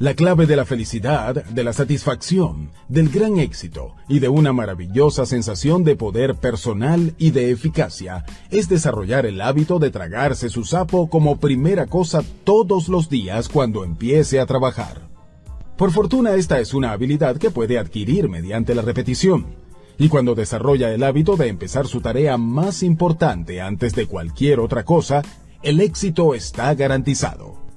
La 0.00 0.14
clave 0.14 0.46
de 0.46 0.56
la 0.56 0.64
felicidad, 0.64 1.44
de 1.44 1.62
la 1.62 1.74
satisfacción, 1.74 2.70
del 2.88 3.10
gran 3.10 3.38
éxito 3.38 3.96
y 4.08 4.20
de 4.20 4.30
una 4.30 4.50
maravillosa 4.50 5.26
sensación 5.26 5.84
de 5.84 5.94
poder 5.94 6.36
personal 6.36 7.14
y 7.18 7.32
de 7.32 7.50
eficacia 7.50 8.24
es 8.50 8.70
desarrollar 8.70 9.26
el 9.26 9.42
hábito 9.42 9.78
de 9.78 9.90
tragarse 9.90 10.48
su 10.48 10.64
sapo 10.64 11.10
como 11.10 11.38
primera 11.38 11.86
cosa 11.86 12.22
todos 12.44 12.88
los 12.88 13.10
días 13.10 13.50
cuando 13.50 13.84
empiece 13.84 14.40
a 14.40 14.46
trabajar. 14.46 15.02
Por 15.76 15.90
fortuna 15.90 16.32
esta 16.32 16.60
es 16.60 16.72
una 16.72 16.92
habilidad 16.92 17.36
que 17.36 17.50
puede 17.50 17.78
adquirir 17.78 18.30
mediante 18.30 18.74
la 18.74 18.80
repetición. 18.80 19.48
Y 19.98 20.08
cuando 20.08 20.34
desarrolla 20.34 20.94
el 20.94 21.02
hábito 21.02 21.36
de 21.36 21.48
empezar 21.48 21.86
su 21.86 22.00
tarea 22.00 22.38
más 22.38 22.82
importante 22.82 23.60
antes 23.60 23.94
de 23.94 24.06
cualquier 24.06 24.60
otra 24.60 24.82
cosa, 24.82 25.20
el 25.62 25.78
éxito 25.78 26.34
está 26.34 26.74
garantizado. 26.74 27.69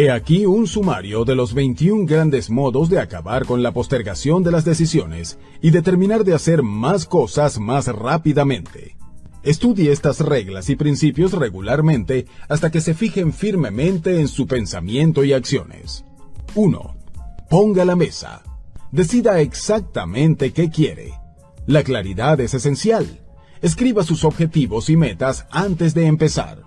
He 0.00 0.12
aquí 0.12 0.46
un 0.46 0.68
sumario 0.68 1.24
de 1.24 1.34
los 1.34 1.54
21 1.54 2.06
grandes 2.06 2.50
modos 2.50 2.88
de 2.88 3.00
acabar 3.00 3.44
con 3.46 3.64
la 3.64 3.72
postergación 3.72 4.44
de 4.44 4.52
las 4.52 4.64
decisiones 4.64 5.40
y 5.60 5.72
determinar 5.72 6.22
de 6.22 6.34
hacer 6.34 6.62
más 6.62 7.04
cosas 7.04 7.58
más 7.58 7.88
rápidamente. 7.88 8.96
Estudie 9.42 9.90
estas 9.90 10.20
reglas 10.20 10.70
y 10.70 10.76
principios 10.76 11.32
regularmente 11.32 12.26
hasta 12.48 12.70
que 12.70 12.80
se 12.80 12.94
fijen 12.94 13.32
firmemente 13.32 14.20
en 14.20 14.28
su 14.28 14.46
pensamiento 14.46 15.24
y 15.24 15.32
acciones. 15.32 16.04
1. 16.54 16.94
Ponga 17.50 17.84
la 17.84 17.96
mesa. 17.96 18.44
Decida 18.92 19.40
exactamente 19.40 20.52
qué 20.52 20.70
quiere. 20.70 21.14
La 21.66 21.82
claridad 21.82 22.38
es 22.38 22.54
esencial. 22.54 23.18
Escriba 23.62 24.04
sus 24.04 24.22
objetivos 24.22 24.90
y 24.90 24.96
metas 24.96 25.48
antes 25.50 25.92
de 25.92 26.06
empezar. 26.06 26.62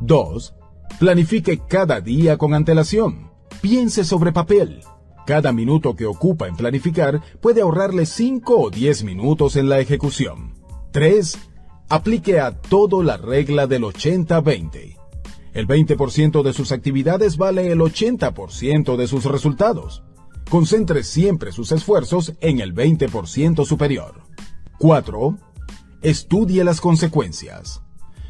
2. 0.00 0.56
Planifique 0.98 1.60
cada 1.68 2.00
día 2.00 2.38
con 2.38 2.54
antelación. 2.54 3.30
Piense 3.60 4.04
sobre 4.04 4.32
papel. 4.32 4.80
Cada 5.26 5.52
minuto 5.52 5.94
que 5.94 6.06
ocupa 6.06 6.46
en 6.46 6.56
planificar 6.56 7.20
puede 7.40 7.60
ahorrarle 7.60 8.06
5 8.06 8.58
o 8.58 8.70
10 8.70 9.04
minutos 9.04 9.56
en 9.56 9.68
la 9.68 9.80
ejecución. 9.80 10.54
3. 10.92 11.36
Aplique 11.88 12.40
a 12.40 12.52
todo 12.52 13.02
la 13.02 13.16
regla 13.16 13.66
del 13.66 13.82
80-20. 13.82 14.96
El 15.52 15.66
20% 15.66 16.42
de 16.42 16.52
sus 16.52 16.72
actividades 16.72 17.36
vale 17.36 17.72
el 17.72 17.80
80% 17.80 18.96
de 18.96 19.06
sus 19.06 19.24
resultados. 19.24 20.02
Concentre 20.48 21.02
siempre 21.02 21.50
sus 21.50 21.72
esfuerzos 21.72 22.34
en 22.40 22.60
el 22.60 22.74
20% 22.74 23.64
superior. 23.66 24.22
4. 24.78 25.38
Estudie 26.02 26.62
las 26.62 26.80
consecuencias. 26.80 27.82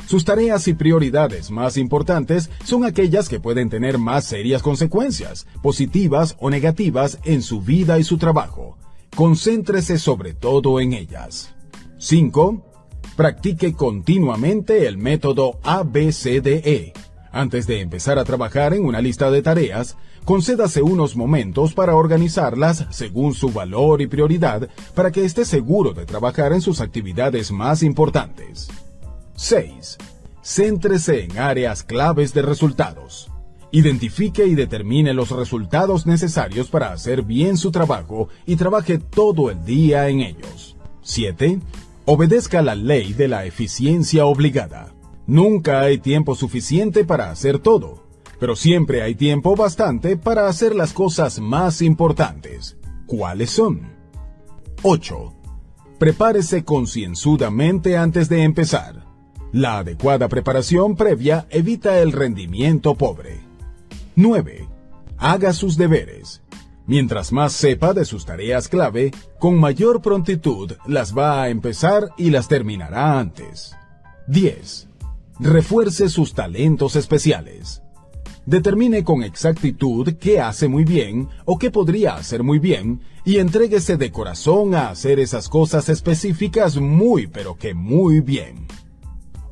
Sus 0.07 0.25
tareas 0.25 0.69
y 0.69 0.75
prioridades 0.75 1.51
más 1.51 1.77
importantes 1.77 2.49
son 2.65 2.85
aquellas 2.85 3.29
que 3.29 3.41
pueden 3.41 3.69
tener 3.69 3.99
más 3.99 4.25
serias 4.25 4.63
consecuencias, 4.63 5.49
positivas 5.63 6.37
o 6.39 6.49
negativas, 6.49 7.19
en 7.25 7.43
su 7.43 7.61
vida 7.61 7.99
y 7.99 8.05
su 8.05 8.17
trabajo. 8.17 8.79
Concéntrese 9.17 9.99
sobre 9.99 10.33
todo 10.33 10.79
en 10.79 10.93
ellas. 10.93 11.55
5. 11.99 12.63
Practique 13.17 13.73
continuamente 13.73 14.87
el 14.87 14.97
método 14.97 15.59
ABCDE. 15.65 16.93
Antes 17.33 17.67
de 17.67 17.81
empezar 17.81 18.19
a 18.21 18.25
trabajar 18.25 18.75
en 18.75 18.85
una 18.85 19.01
lista 19.01 19.31
de 19.33 19.43
tareas, 19.43 19.97
concédase 20.25 20.83
unos 20.83 21.17
momentos 21.17 21.75
para 21.75 21.97
organizarlas 21.97 22.87
según 22.91 23.35
su 23.35 23.51
valor 23.51 24.01
y 24.03 24.07
prioridad 24.07 24.69
para 24.95 25.11
que 25.11 25.25
esté 25.25 25.45
seguro 25.45 25.95
de 25.95 26.07
trabajar 26.07 26.53
en 26.53 26.61
sus 26.61 26.81
actividades 26.81 27.51
más 27.51 27.83
importantes. 27.83 28.69
6. 29.37 29.99
Céntrese 30.43 31.25
en 31.25 31.39
áreas 31.39 31.83
claves 31.83 32.33
de 32.33 32.43
resultados. 32.43 33.31
Identifique 33.71 34.47
y 34.47 34.55
determine 34.55 35.13
los 35.13 35.31
resultados 35.31 36.07
necesarios 36.07 36.69
para 36.69 36.93
hacer 36.93 37.23
bien 37.23 37.59
su 37.59 37.71
trabajo 37.71 38.29
y 38.47 38.57
trabaje 38.57 38.99
todo 38.99 39.51
el 39.51 39.65
día 39.65 40.09
en 40.09 40.21
ellos. 40.21 40.77
7. 41.03 41.61
Obedezca 42.07 42.63
la 42.63 42.75
ley 42.75 43.13
de 43.13 43.29
la 43.29 43.45
eficiencia 43.45 44.25
obligada. 44.25 44.95
Nunca 45.27 45.81
hay 45.81 45.99
tiempo 45.99 46.35
suficiente 46.35 47.05
para 47.05 47.31
hacer 47.31 47.59
todo, 47.59 48.05
pero 48.41 48.57
siempre 48.57 49.03
hay 49.03 49.15
tiempo 49.15 49.55
bastante 49.55 50.17
para 50.17 50.49
hacer 50.49 50.75
las 50.75 50.93
cosas 50.93 51.41
más 51.41 51.83
importantes. 51.83 52.79
¿Cuáles 53.07 53.51
son? 53.51 53.93
8. 54.83 55.35
Prepárese 55.99 56.65
concienzudamente 56.65 57.97
antes 57.97 58.29
de 58.29 58.43
empezar. 58.43 59.06
La 59.53 59.79
adecuada 59.79 60.29
preparación 60.29 60.97
previa 60.97 61.47
evita 61.51 62.01
el 62.01 62.13
rendimiento 62.13 62.95
pobre. 62.95 63.41
9. 64.17 64.69
Haga 65.19 65.53
sus 65.53 65.77
deberes. 65.77 66.43
Mientras 66.87 67.33
más 67.33 67.53
sepa 67.53 67.95
de 67.95 68.05
sus 68.05 68.27
tareas 68.27 68.69
clave, 68.69 69.13
con 69.39 69.59
mayor 69.59 70.03
prontitud 70.03 70.73
las 70.87 71.17
va 71.17 71.43
a 71.43 71.49
empezar 71.49 72.11
y 72.17 72.31
las 72.31 72.49
terminará 72.49 73.19
antes. 73.19 73.77
10. 74.27 74.89
Refuerce 75.39 76.09
sus 76.09 76.35
talentos 76.35 76.97
especiales. 76.97 77.83
Determine 78.47 79.05
con 79.05 79.23
exactitud 79.23 80.15
qué 80.21 80.41
hace 80.41 80.69
muy 80.69 80.85
bien 80.85 81.29
o 81.45 81.59
qué 81.59 81.71
podría 81.71 82.15
hacer 82.15 82.43
muy 82.43 82.59
bien 82.59 83.01
y 83.25 83.39
entréguese 83.39 83.97
de 83.97 84.13
corazón 84.13 84.75
a 84.75 84.91
hacer 84.91 85.19
esas 85.19 85.49
cosas 85.49 85.89
específicas 85.89 86.77
muy 86.79 87.27
pero 87.27 87.57
que 87.57 87.75
muy 87.75 88.21
bien. 88.21 88.67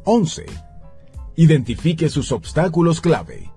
11. 0.06 0.44
Identifique 1.36 2.10
sus 2.10 2.30
obstáculos 2.30 3.00
clave. 3.00 3.50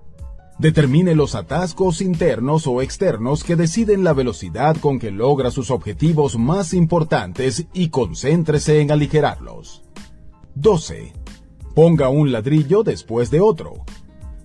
Determine 0.58 1.14
los 1.14 1.34
atascos 1.34 2.00
internos 2.00 2.66
o 2.66 2.80
externos 2.80 3.44
que 3.44 3.54
deciden 3.54 4.02
la 4.02 4.14
velocidad 4.14 4.76
con 4.78 4.98
que 4.98 5.10
logra 5.10 5.50
sus 5.50 5.70
objetivos 5.70 6.38
más 6.38 6.72
importantes 6.72 7.66
y 7.74 7.90
concéntrese 7.90 8.80
en 8.80 8.90
aligerarlos. 8.90 9.82
12. 10.54 11.12
Ponga 11.74 12.08
un 12.08 12.32
ladrillo 12.32 12.82
después 12.82 13.30
de 13.30 13.40
otro. 13.40 13.84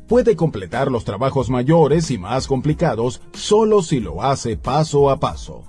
puede 0.07 0.35
completar 0.35 0.91
los 0.91 1.05
trabajos 1.05 1.49
mayores 1.49 2.11
y 2.11 2.17
más 2.17 2.45
complicados 2.45 3.21
solo 3.33 3.81
si 3.81 4.01
lo 4.01 4.21
hace 4.21 4.57
paso 4.57 5.09
a 5.09 5.19
paso. 5.19 5.63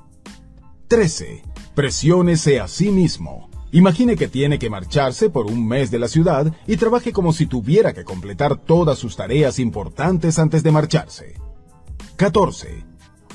13. 0.88 1.42
Presiónese 1.74 2.60
a 2.60 2.68
sí 2.68 2.90
mismo. 2.90 3.48
Imagine 3.74 4.14
que 4.14 4.28
tiene 4.28 4.60
que 4.60 4.70
marcharse 4.70 5.30
por 5.30 5.46
un 5.46 5.66
mes 5.66 5.90
de 5.90 5.98
la 5.98 6.06
ciudad 6.06 6.54
y 6.64 6.76
trabaje 6.76 7.12
como 7.12 7.32
si 7.32 7.46
tuviera 7.46 7.92
que 7.92 8.04
completar 8.04 8.56
todas 8.56 9.00
sus 9.00 9.16
tareas 9.16 9.58
importantes 9.58 10.38
antes 10.38 10.62
de 10.62 10.70
marcharse. 10.70 11.34
14. 12.14 12.84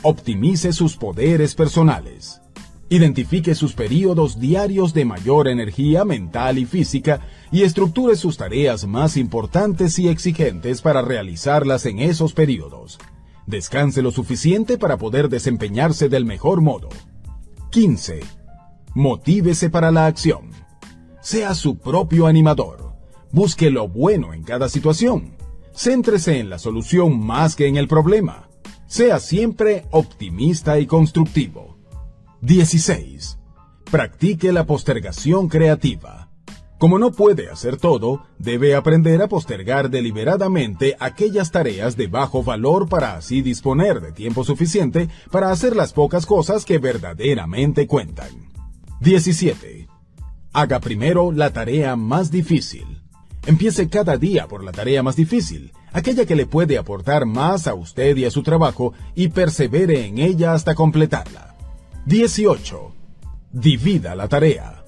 Optimice 0.02 0.72
sus 0.72 0.96
poderes 0.96 1.56
personales. 1.56 2.40
Identifique 2.88 3.54
sus 3.54 3.74
periodos 3.74 4.40
diarios 4.40 4.94
de 4.94 5.04
mayor 5.04 5.50
energía 5.50 6.06
mental 6.06 6.58
y 6.58 6.66
física 6.66 7.20
y 7.52 7.64
estructure 7.64 8.16
sus 8.16 8.38
tareas 8.38 8.88
más 8.88 9.18
importantes 9.18 10.00
y 10.00 10.08
exigentes 10.08 10.82
para 10.82 11.02
realizarlas 11.02 11.86
en 11.86 12.00
esos 12.00 12.32
periodos. 12.32 12.98
Descanse 13.46 14.02
lo 14.02 14.12
suficiente 14.12 14.78
para 14.78 14.96
poder 14.96 15.28
desempeñarse 15.28 16.08
del 16.08 16.24
mejor 16.24 16.62
modo. 16.62 16.88
15. 17.72 18.39
Motívese 18.96 19.70
para 19.70 19.92
la 19.92 20.08
acción. 20.08 20.50
Sea 21.22 21.54
su 21.54 21.78
propio 21.78 22.26
animador. 22.26 22.94
Busque 23.32 23.70
lo 23.70 23.88
bueno 23.88 24.34
en 24.34 24.44
cada 24.44 24.68
situación. 24.70 25.36
Céntrese 25.76 26.40
en 26.40 26.50
la 26.50 26.58
solución 26.58 27.20
más 27.20 27.56
que 27.56 27.68
en 27.68 27.78
el 27.78 27.88
problema. 27.88 28.50
Sea 28.88 29.20
siempre 29.20 29.86
optimista 29.92 30.80
y 30.80 30.88
constructivo. 30.88 31.78
16. 32.42 33.38
Practique 33.92 34.52
la 34.52 34.66
postergación 34.66 35.50
creativa. 35.50 36.30
Como 36.80 36.98
no 36.98 37.12
puede 37.12 37.50
hacer 37.50 37.78
todo, 37.78 38.24
debe 38.40 38.74
aprender 38.74 39.22
a 39.22 39.28
postergar 39.28 39.90
deliberadamente 39.90 40.96
aquellas 41.00 41.52
tareas 41.52 41.98
de 41.98 42.08
bajo 42.08 42.42
valor 42.42 42.88
para 42.88 43.16
así 43.16 43.42
disponer 43.42 44.00
de 44.00 44.14
tiempo 44.14 44.44
suficiente 44.44 45.10
para 45.30 45.52
hacer 45.52 45.76
las 45.76 45.94
pocas 45.94 46.26
cosas 46.26 46.66
que 46.66 46.78
verdaderamente 46.78 47.86
cuentan. 47.86 48.50
17. 49.02 49.88
Haga 50.54 50.80
primero 50.80 51.32
la 51.32 51.52
tarea 51.52 51.96
más 51.96 52.32
difícil. 52.32 53.02
Empiece 53.46 53.88
cada 53.90 54.18
día 54.18 54.48
por 54.48 54.64
la 54.64 54.72
tarea 54.72 55.04
más 55.04 55.16
difícil 55.16 55.72
aquella 55.92 56.26
que 56.26 56.36
le 56.36 56.46
puede 56.46 56.78
aportar 56.78 57.26
más 57.26 57.68
a 57.68 57.74
usted 57.74 58.16
y 58.18 58.26
a 58.26 58.32
su 58.32 58.44
trabajo 58.44 58.94
y 59.16 59.30
persevere 59.30 60.06
en 60.06 60.18
ella 60.18 60.54
hasta 60.54 60.76
completarla. 60.76 61.56
18. 62.06 62.96
Divida 63.52 64.16
la 64.16 64.28
tarea. 64.28 64.84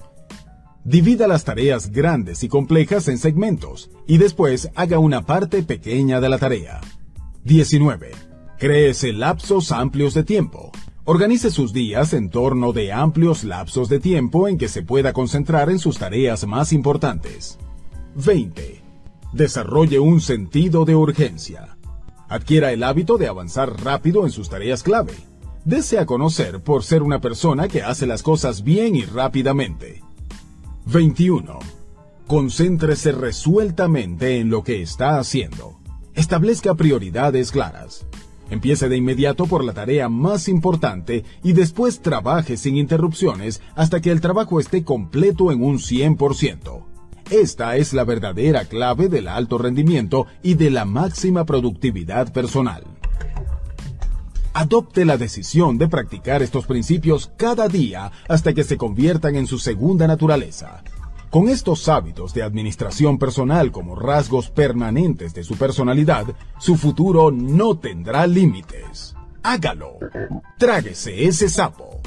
Divida 0.84 1.28
las 1.28 1.44
tareas 1.44 1.90
grandes 1.90 2.42
y 2.42 2.48
complejas 2.48 3.08
en 3.08 3.18
segmentos 3.18 3.90
y 4.06 4.18
después 4.18 4.70
haga 4.74 4.98
una 4.98 5.24
parte 5.24 5.62
pequeña 5.62 6.20
de 6.20 6.28
la 6.28 6.38
tarea. 6.38 6.80
19. 7.44 8.10
Créese 8.58 9.12
lapsos 9.12 9.72
amplios 9.72 10.14
de 10.14 10.24
tiempo. 10.24 10.72
Organice 11.04 11.50
sus 11.50 11.72
días 11.72 12.12
en 12.12 12.30
torno 12.30 12.72
de 12.72 12.92
amplios 12.92 13.42
lapsos 13.42 13.88
de 13.88 13.98
tiempo 13.98 14.46
en 14.46 14.56
que 14.56 14.68
se 14.68 14.84
pueda 14.84 15.12
concentrar 15.12 15.68
en 15.68 15.80
sus 15.80 15.98
tareas 15.98 16.46
más 16.46 16.72
importantes. 16.72 17.58
20. 18.14 18.80
Desarrolle 19.32 19.98
un 19.98 20.20
sentido 20.20 20.84
de 20.84 20.94
urgencia. 20.94 21.76
Adquiera 22.28 22.70
el 22.70 22.84
hábito 22.84 23.18
de 23.18 23.26
avanzar 23.26 23.82
rápido 23.82 24.24
en 24.26 24.30
sus 24.30 24.48
tareas 24.48 24.84
clave. 24.84 25.14
Dese 25.64 25.98
a 25.98 26.06
conocer 26.06 26.62
por 26.62 26.84
ser 26.84 27.02
una 27.02 27.20
persona 27.20 27.66
que 27.66 27.82
hace 27.82 28.06
las 28.06 28.22
cosas 28.22 28.62
bien 28.62 28.94
y 28.94 29.02
rápidamente. 29.02 30.04
21. 30.86 31.58
Concéntrese 32.28 33.10
resueltamente 33.10 34.38
en 34.38 34.50
lo 34.50 34.62
que 34.62 34.82
está 34.82 35.18
haciendo. 35.18 35.80
Establezca 36.14 36.76
prioridades 36.76 37.50
claras. 37.50 38.06
Empiece 38.52 38.90
de 38.90 38.98
inmediato 38.98 39.46
por 39.46 39.64
la 39.64 39.72
tarea 39.72 40.10
más 40.10 40.46
importante 40.46 41.24
y 41.42 41.54
después 41.54 42.02
trabaje 42.02 42.58
sin 42.58 42.76
interrupciones 42.76 43.62
hasta 43.74 44.02
que 44.02 44.10
el 44.10 44.20
trabajo 44.20 44.60
esté 44.60 44.84
completo 44.84 45.50
en 45.52 45.62
un 45.62 45.78
100%. 45.78 46.84
Esta 47.30 47.78
es 47.78 47.94
la 47.94 48.04
verdadera 48.04 48.66
clave 48.66 49.08
del 49.08 49.28
alto 49.28 49.56
rendimiento 49.56 50.26
y 50.42 50.52
de 50.52 50.68
la 50.68 50.84
máxima 50.84 51.46
productividad 51.46 52.30
personal. 52.30 52.84
Adopte 54.52 55.06
la 55.06 55.16
decisión 55.16 55.78
de 55.78 55.88
practicar 55.88 56.42
estos 56.42 56.66
principios 56.66 57.32
cada 57.38 57.68
día 57.68 58.12
hasta 58.28 58.52
que 58.52 58.64
se 58.64 58.76
conviertan 58.76 59.34
en 59.36 59.46
su 59.46 59.58
segunda 59.58 60.06
naturaleza. 60.06 60.84
Con 61.32 61.48
estos 61.48 61.88
hábitos 61.88 62.34
de 62.34 62.42
administración 62.42 63.16
personal 63.16 63.72
como 63.72 63.96
rasgos 63.96 64.50
permanentes 64.50 65.32
de 65.32 65.44
su 65.44 65.56
personalidad, 65.56 66.26
su 66.58 66.76
futuro 66.76 67.30
no 67.30 67.78
tendrá 67.78 68.26
límites. 68.26 69.16
Hágalo. 69.42 69.94
Tráguese 70.58 71.24
ese 71.24 71.48
sapo. 71.48 72.02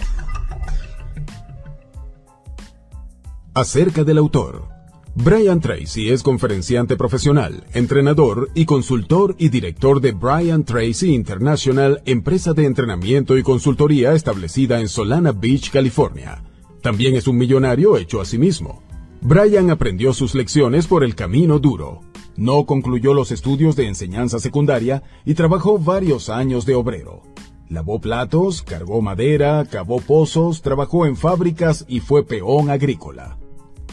Acerca 3.56 4.04
del 4.04 4.20
autor. 4.20 4.68
Brian 5.16 5.60
Tracy 5.60 6.12
es 6.12 6.22
conferenciante 6.22 6.96
profesional, 6.96 7.66
entrenador 7.74 8.52
y 8.54 8.66
consultor 8.66 9.36
y 9.40 9.50
director 9.50 10.02
de 10.02 10.12
Brian 10.12 10.66
Tracy 10.66 11.16
International, 11.16 12.00
empresa 12.06 12.54
de 12.54 12.66
entrenamiento 12.66 13.40
y 13.40 13.42
consultoría 13.42 14.14
establecida 14.14 14.82
en 14.82 14.88
Solana 14.88 15.32
Beach, 15.32 15.72
California. 15.72 16.44
También 16.84 17.16
es 17.16 17.28
un 17.28 17.38
millonario 17.38 17.98
hecho 17.98 18.22
a 18.22 18.26
sí 18.26 18.38
mismo. 18.38 18.86
Brian 19.22 19.70
aprendió 19.70 20.14
sus 20.14 20.36
lecciones 20.36 20.88
por 20.88 21.04
el 21.04 21.16
camino 21.16 21.60
duro. 21.60 22.02
No 22.38 22.66
concluyó 22.66 23.14
los 23.14 23.32
estudios 23.32 23.76
de 23.76 23.88
enseñanza 23.88 24.40
secundaria 24.40 25.04
y 25.26 25.34
trabajó 25.34 25.80
varios 25.80 26.30
años 26.30 26.66
de 26.66 26.76
obrero. 26.76 27.24
Lavó 27.70 28.00
platos, 28.00 28.62
cargó 28.62 29.02
madera, 29.02 29.66
cavó 29.66 30.00
pozos, 30.00 30.62
trabajó 30.62 31.06
en 31.06 31.16
fábricas 31.16 31.86
y 31.88 32.00
fue 32.00 32.24
peón 32.24 32.70
agrícola. 32.70 33.38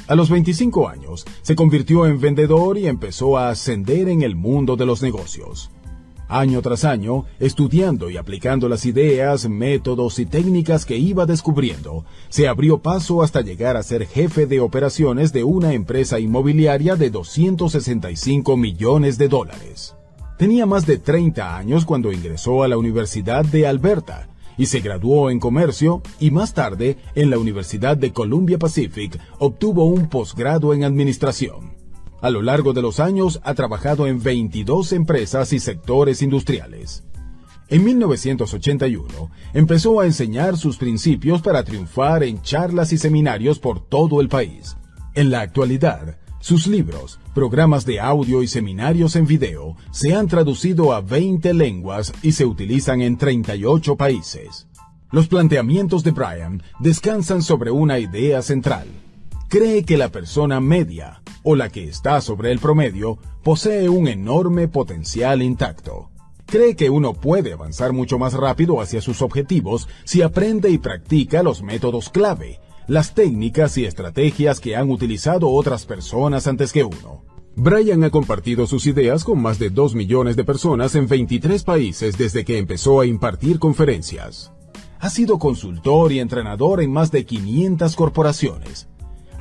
A 0.09 0.15
los 0.15 0.29
25 0.29 0.89
años, 0.89 1.25
se 1.43 1.55
convirtió 1.55 2.07
en 2.07 2.21
vendedor 2.21 2.77
y 2.77 2.87
empezó 2.87 3.39
a 3.39 3.49
ascender 3.49 4.09
en 4.09 4.23
el 4.23 4.37
mundo 4.37 4.77
de 4.77 4.85
los 4.85 5.01
negocios. 5.03 5.71
Año 6.33 6.63
tras 6.63 6.87
año, 6.87 7.27
estudiando 7.41 8.09
y 8.09 8.17
aplicando 8.17 8.67
las 8.67 8.87
ideas, 8.87 9.51
métodos 9.51 10.19
y 10.19 10.25
técnicas 10.25 10.87
que 10.87 10.97
iba 10.97 11.27
descubriendo, 11.27 12.07
se 12.31 12.49
abrió 12.49 12.79
paso 12.79 13.23
hasta 13.23 13.43
llegar 13.43 13.77
a 13.77 13.83
ser 13.83 14.07
jefe 14.07 14.47
de 14.47 14.59
operaciones 14.61 15.35
de 15.35 15.45
una 15.45 15.75
empresa 15.75 16.19
inmobiliaria 16.19 16.97
de 16.97 17.11
265 17.11 18.57
millones 18.57 19.19
de 19.19 19.29
dólares. 19.29 19.95
Tenía 20.39 20.65
más 20.65 20.87
de 20.87 20.97
30 20.97 21.55
años 21.55 21.85
cuando 21.85 22.11
ingresó 22.11 22.63
a 22.63 22.69
la 22.69 22.79
Universidad 22.79 23.45
de 23.45 23.67
Alberta, 23.67 24.31
y 24.57 24.65
se 24.65 24.81
graduó 24.81 25.29
en 25.29 25.39
comercio 25.39 26.01
y 26.19 26.31
más 26.31 26.55
tarde 26.55 26.97
en 27.15 27.29
la 27.29 27.37
Universidad 27.37 27.99
de 27.99 28.11
Columbia 28.15 28.59
Pacific 28.59 29.21
obtuvo 29.39 29.85
un 29.85 30.09
posgrado 30.09 30.73
en 30.73 30.85
administración. 30.85 31.72
A 32.23 32.31
lo 32.31 32.41
largo 32.41 32.73
de 32.73 32.83
los 32.83 33.01
años 33.01 33.41
ha 33.43 33.53
trabajado 33.55 34.07
en 34.07 34.23
22 34.23 34.93
empresas 34.93 35.53
y 35.53 35.59
sectores 35.59 36.23
industriales. 36.23 37.03
En 37.69 37.83
1981 37.83 39.09
empezó 39.55 39.99
a 39.99 40.07
enseñar 40.07 40.57
sus 40.57 40.77
principios 40.77 41.43
para 41.43 41.65
triunfar 41.65 42.23
en 42.23 42.41
charlas 42.41 42.93
y 42.93 42.99
seminarios 42.99 43.59
por 43.59 43.85
todo 43.85 44.21
el 44.21 44.29
país. 44.29 44.77
En 45.15 45.33
la 45.33 45.41
actualidad, 45.41 46.17
sus 46.39 46.69
libros, 46.69 47.19
programas 47.35 47.85
de 47.87 47.99
audio 47.99 48.45
y 48.45 48.47
seminarios 48.47 49.17
en 49.17 49.27
video 49.27 49.75
se 49.91 50.15
han 50.15 50.29
traducido 50.29 50.93
a 50.93 51.01
20 51.01 51.53
lenguas 51.55 52.13
y 52.23 52.31
se 52.31 52.47
utilizan 52.47 53.03
en 53.03 53.17
38 53.17 53.97
países. 53.97 54.69
Los 55.11 55.27
planteamientos 55.27 56.05
de 56.05 56.13
Brian 56.13 56.63
descansan 56.79 57.43
sobre 57.43 57.73
una 57.73 57.99
idea 57.99 58.43
central. 58.43 58.87
Cree 59.53 59.85
que 59.85 59.99
la 59.99 60.09
persona 60.09 60.63
media, 60.63 61.21
o 61.43 61.57
la 61.57 61.69
que 61.69 61.85
está 61.85 62.23
sobre 62.23 62.53
el 62.53 62.59
promedio, 62.59 63.19
posee 63.45 63.91
un 63.91 64.09
enorme 64.09 64.67
potencial 64.67 65.43
intacto. 65.43 66.09
Cree 66.47 66.75
que 66.75 66.89
uno 66.89 67.13
puede 67.13 67.53
avanzar 67.53 67.93
mucho 67.93 68.19
más 68.19 68.33
rápido 68.33 68.81
hacia 68.81 69.03
sus 69.03 69.21
objetivos 69.21 69.91
si 70.05 70.23
aprende 70.23 70.71
y 70.71 70.79
practica 70.79 71.43
los 71.43 71.63
métodos 71.63 72.09
clave, 72.09 72.61
las 72.87 73.15
técnicas 73.15 73.77
y 73.77 73.85
estrategias 73.85 74.59
que 74.59 74.75
han 74.75 74.91
utilizado 74.91 75.51
otras 75.51 75.85
personas 75.85 76.47
antes 76.47 76.73
que 76.73 76.85
uno. 76.85 77.23
Brian 77.55 78.05
ha 78.05 78.11
compartido 78.11 78.67
sus 78.67 78.87
ideas 78.87 79.23
con 79.23 79.43
más 79.43 79.59
de 79.59 79.69
2 79.69 79.95
millones 79.95 80.35
de 80.35 80.45
personas 80.45 80.95
en 80.95 81.09
23 81.09 81.63
países 81.63 82.17
desde 82.17 82.47
que 82.47 82.57
empezó 82.57 83.01
a 83.01 83.05
impartir 83.05 83.59
conferencias. 83.59 84.51
Ha 84.99 85.11
sido 85.11 85.39
consultor 85.39 86.11
y 86.11 86.21
entrenador 86.21 86.81
en 86.81 86.91
más 86.91 87.11
de 87.11 87.27
500 87.27 87.97
corporaciones. 87.97 88.89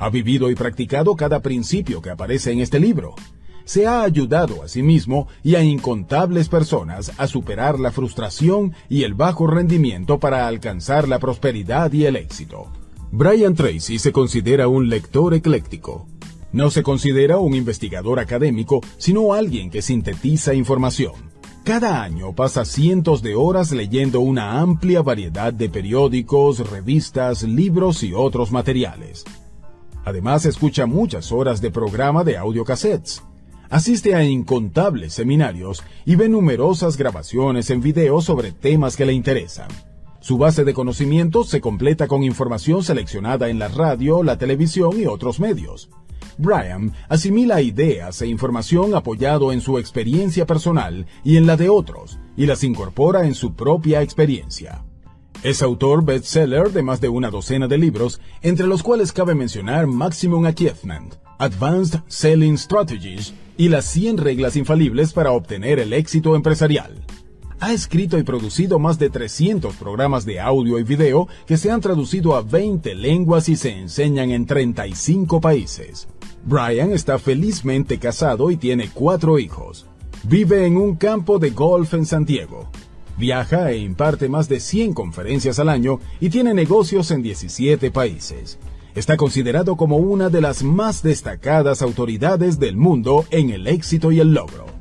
Ha 0.02 0.10
vivido 0.10 0.50
y 0.50 0.56
practicado 0.56 1.14
cada 1.14 1.38
principio 1.38 2.02
que 2.02 2.10
aparece 2.10 2.50
en 2.50 2.58
este 2.58 2.80
libro. 2.80 3.14
Se 3.64 3.86
ha 3.86 4.02
ayudado 4.02 4.64
a 4.64 4.66
sí 4.66 4.82
mismo 4.82 5.28
y 5.44 5.54
a 5.54 5.62
incontables 5.62 6.48
personas 6.48 7.12
a 7.18 7.28
superar 7.28 7.78
la 7.78 7.92
frustración 7.92 8.72
y 8.88 9.04
el 9.04 9.14
bajo 9.14 9.46
rendimiento 9.46 10.18
para 10.18 10.48
alcanzar 10.48 11.06
la 11.06 11.20
prosperidad 11.20 11.92
y 11.92 12.06
el 12.06 12.16
éxito. 12.16 12.66
Brian 13.12 13.54
Tracy 13.54 14.00
se 14.00 14.10
considera 14.10 14.66
un 14.66 14.88
lector 14.88 15.34
ecléctico. 15.34 16.08
No 16.50 16.72
se 16.72 16.82
considera 16.82 17.38
un 17.38 17.54
investigador 17.54 18.18
académico, 18.18 18.80
sino 18.98 19.34
alguien 19.34 19.70
que 19.70 19.82
sintetiza 19.82 20.52
información. 20.52 21.12
Cada 21.62 22.02
año 22.02 22.32
pasa 22.32 22.64
cientos 22.64 23.22
de 23.22 23.36
horas 23.36 23.70
leyendo 23.70 24.18
una 24.18 24.58
amplia 24.58 25.00
variedad 25.00 25.52
de 25.52 25.68
periódicos, 25.68 26.68
revistas, 26.68 27.44
libros 27.44 28.02
y 28.02 28.14
otros 28.14 28.50
materiales. 28.50 29.24
Además, 30.04 30.46
escucha 30.46 30.86
muchas 30.86 31.32
horas 31.32 31.60
de 31.60 31.70
programa 31.70 32.24
de 32.24 32.36
audiocassettes. 32.36 33.22
Asiste 33.70 34.14
a 34.14 34.24
incontables 34.24 35.14
seminarios 35.14 35.82
y 36.04 36.16
ve 36.16 36.28
numerosas 36.28 36.96
grabaciones 36.96 37.70
en 37.70 37.80
video 37.80 38.20
sobre 38.20 38.52
temas 38.52 38.96
que 38.96 39.06
le 39.06 39.12
interesan. 39.12 39.68
Su 40.20 40.38
base 40.38 40.64
de 40.64 40.74
conocimientos 40.74 41.48
se 41.48 41.60
completa 41.60 42.06
con 42.06 42.22
información 42.22 42.84
seleccionada 42.84 43.48
en 43.48 43.58
la 43.58 43.68
radio, 43.68 44.22
la 44.22 44.38
televisión 44.38 45.00
y 45.00 45.06
otros 45.06 45.40
medios. 45.40 45.90
Brian 46.38 46.92
asimila 47.08 47.60
ideas 47.60 48.20
e 48.22 48.26
información 48.26 48.94
apoyado 48.94 49.52
en 49.52 49.60
su 49.60 49.78
experiencia 49.78 50.46
personal 50.46 51.06
y 51.24 51.36
en 51.36 51.46
la 51.46 51.56
de 51.56 51.68
otros, 51.68 52.18
y 52.36 52.46
las 52.46 52.64
incorpora 52.64 53.26
en 53.26 53.34
su 53.34 53.54
propia 53.54 54.02
experiencia. 54.02 54.84
Es 55.42 55.60
autor 55.60 56.04
bestseller 56.04 56.70
de 56.70 56.84
más 56.84 57.00
de 57.00 57.08
una 57.08 57.28
docena 57.28 57.66
de 57.66 57.76
libros, 57.76 58.20
entre 58.42 58.68
los 58.68 58.84
cuales 58.84 59.10
cabe 59.10 59.34
mencionar 59.34 59.88
Maximum 59.88 60.46
Achievement, 60.46 61.16
Advanced 61.38 61.98
Selling 62.06 62.56
Strategies 62.56 63.34
y 63.56 63.68
las 63.68 63.86
100 63.86 64.18
reglas 64.18 64.54
infalibles 64.54 65.12
para 65.12 65.32
obtener 65.32 65.80
el 65.80 65.94
éxito 65.94 66.36
empresarial. 66.36 67.04
Ha 67.58 67.72
escrito 67.72 68.18
y 68.18 68.22
producido 68.22 68.78
más 68.78 69.00
de 69.00 69.10
300 69.10 69.74
programas 69.74 70.24
de 70.24 70.38
audio 70.38 70.78
y 70.78 70.84
video 70.84 71.26
que 71.44 71.56
se 71.56 71.72
han 71.72 71.80
traducido 71.80 72.36
a 72.36 72.42
20 72.42 72.94
lenguas 72.94 73.48
y 73.48 73.56
se 73.56 73.70
enseñan 73.70 74.30
en 74.30 74.46
35 74.46 75.40
países. 75.40 76.06
Brian 76.44 76.92
está 76.92 77.18
felizmente 77.18 77.98
casado 77.98 78.52
y 78.52 78.56
tiene 78.56 78.90
cuatro 78.94 79.40
hijos. 79.40 79.86
Vive 80.22 80.66
en 80.66 80.76
un 80.76 80.94
campo 80.94 81.40
de 81.40 81.50
golf 81.50 81.94
en 81.94 82.06
Santiago. 82.06 82.70
Viaja 83.16 83.70
e 83.70 83.78
imparte 83.78 84.28
más 84.28 84.48
de 84.48 84.60
100 84.60 84.94
conferencias 84.94 85.58
al 85.58 85.68
año 85.68 86.00
y 86.20 86.30
tiene 86.30 86.54
negocios 86.54 87.10
en 87.10 87.22
17 87.22 87.90
países 87.90 88.58
está 88.94 89.16
considerado 89.16 89.76
como 89.76 89.96
una 89.96 90.28
de 90.28 90.40
las 90.40 90.62
más 90.62 91.02
destacadas 91.02 91.82
autoridades 91.82 92.58
del 92.58 92.76
mundo 92.76 93.24
en 93.30 93.50
el 93.50 93.66
éxito 93.66 94.12
y 94.12 94.20
el 94.20 94.34
logro. 94.34 94.71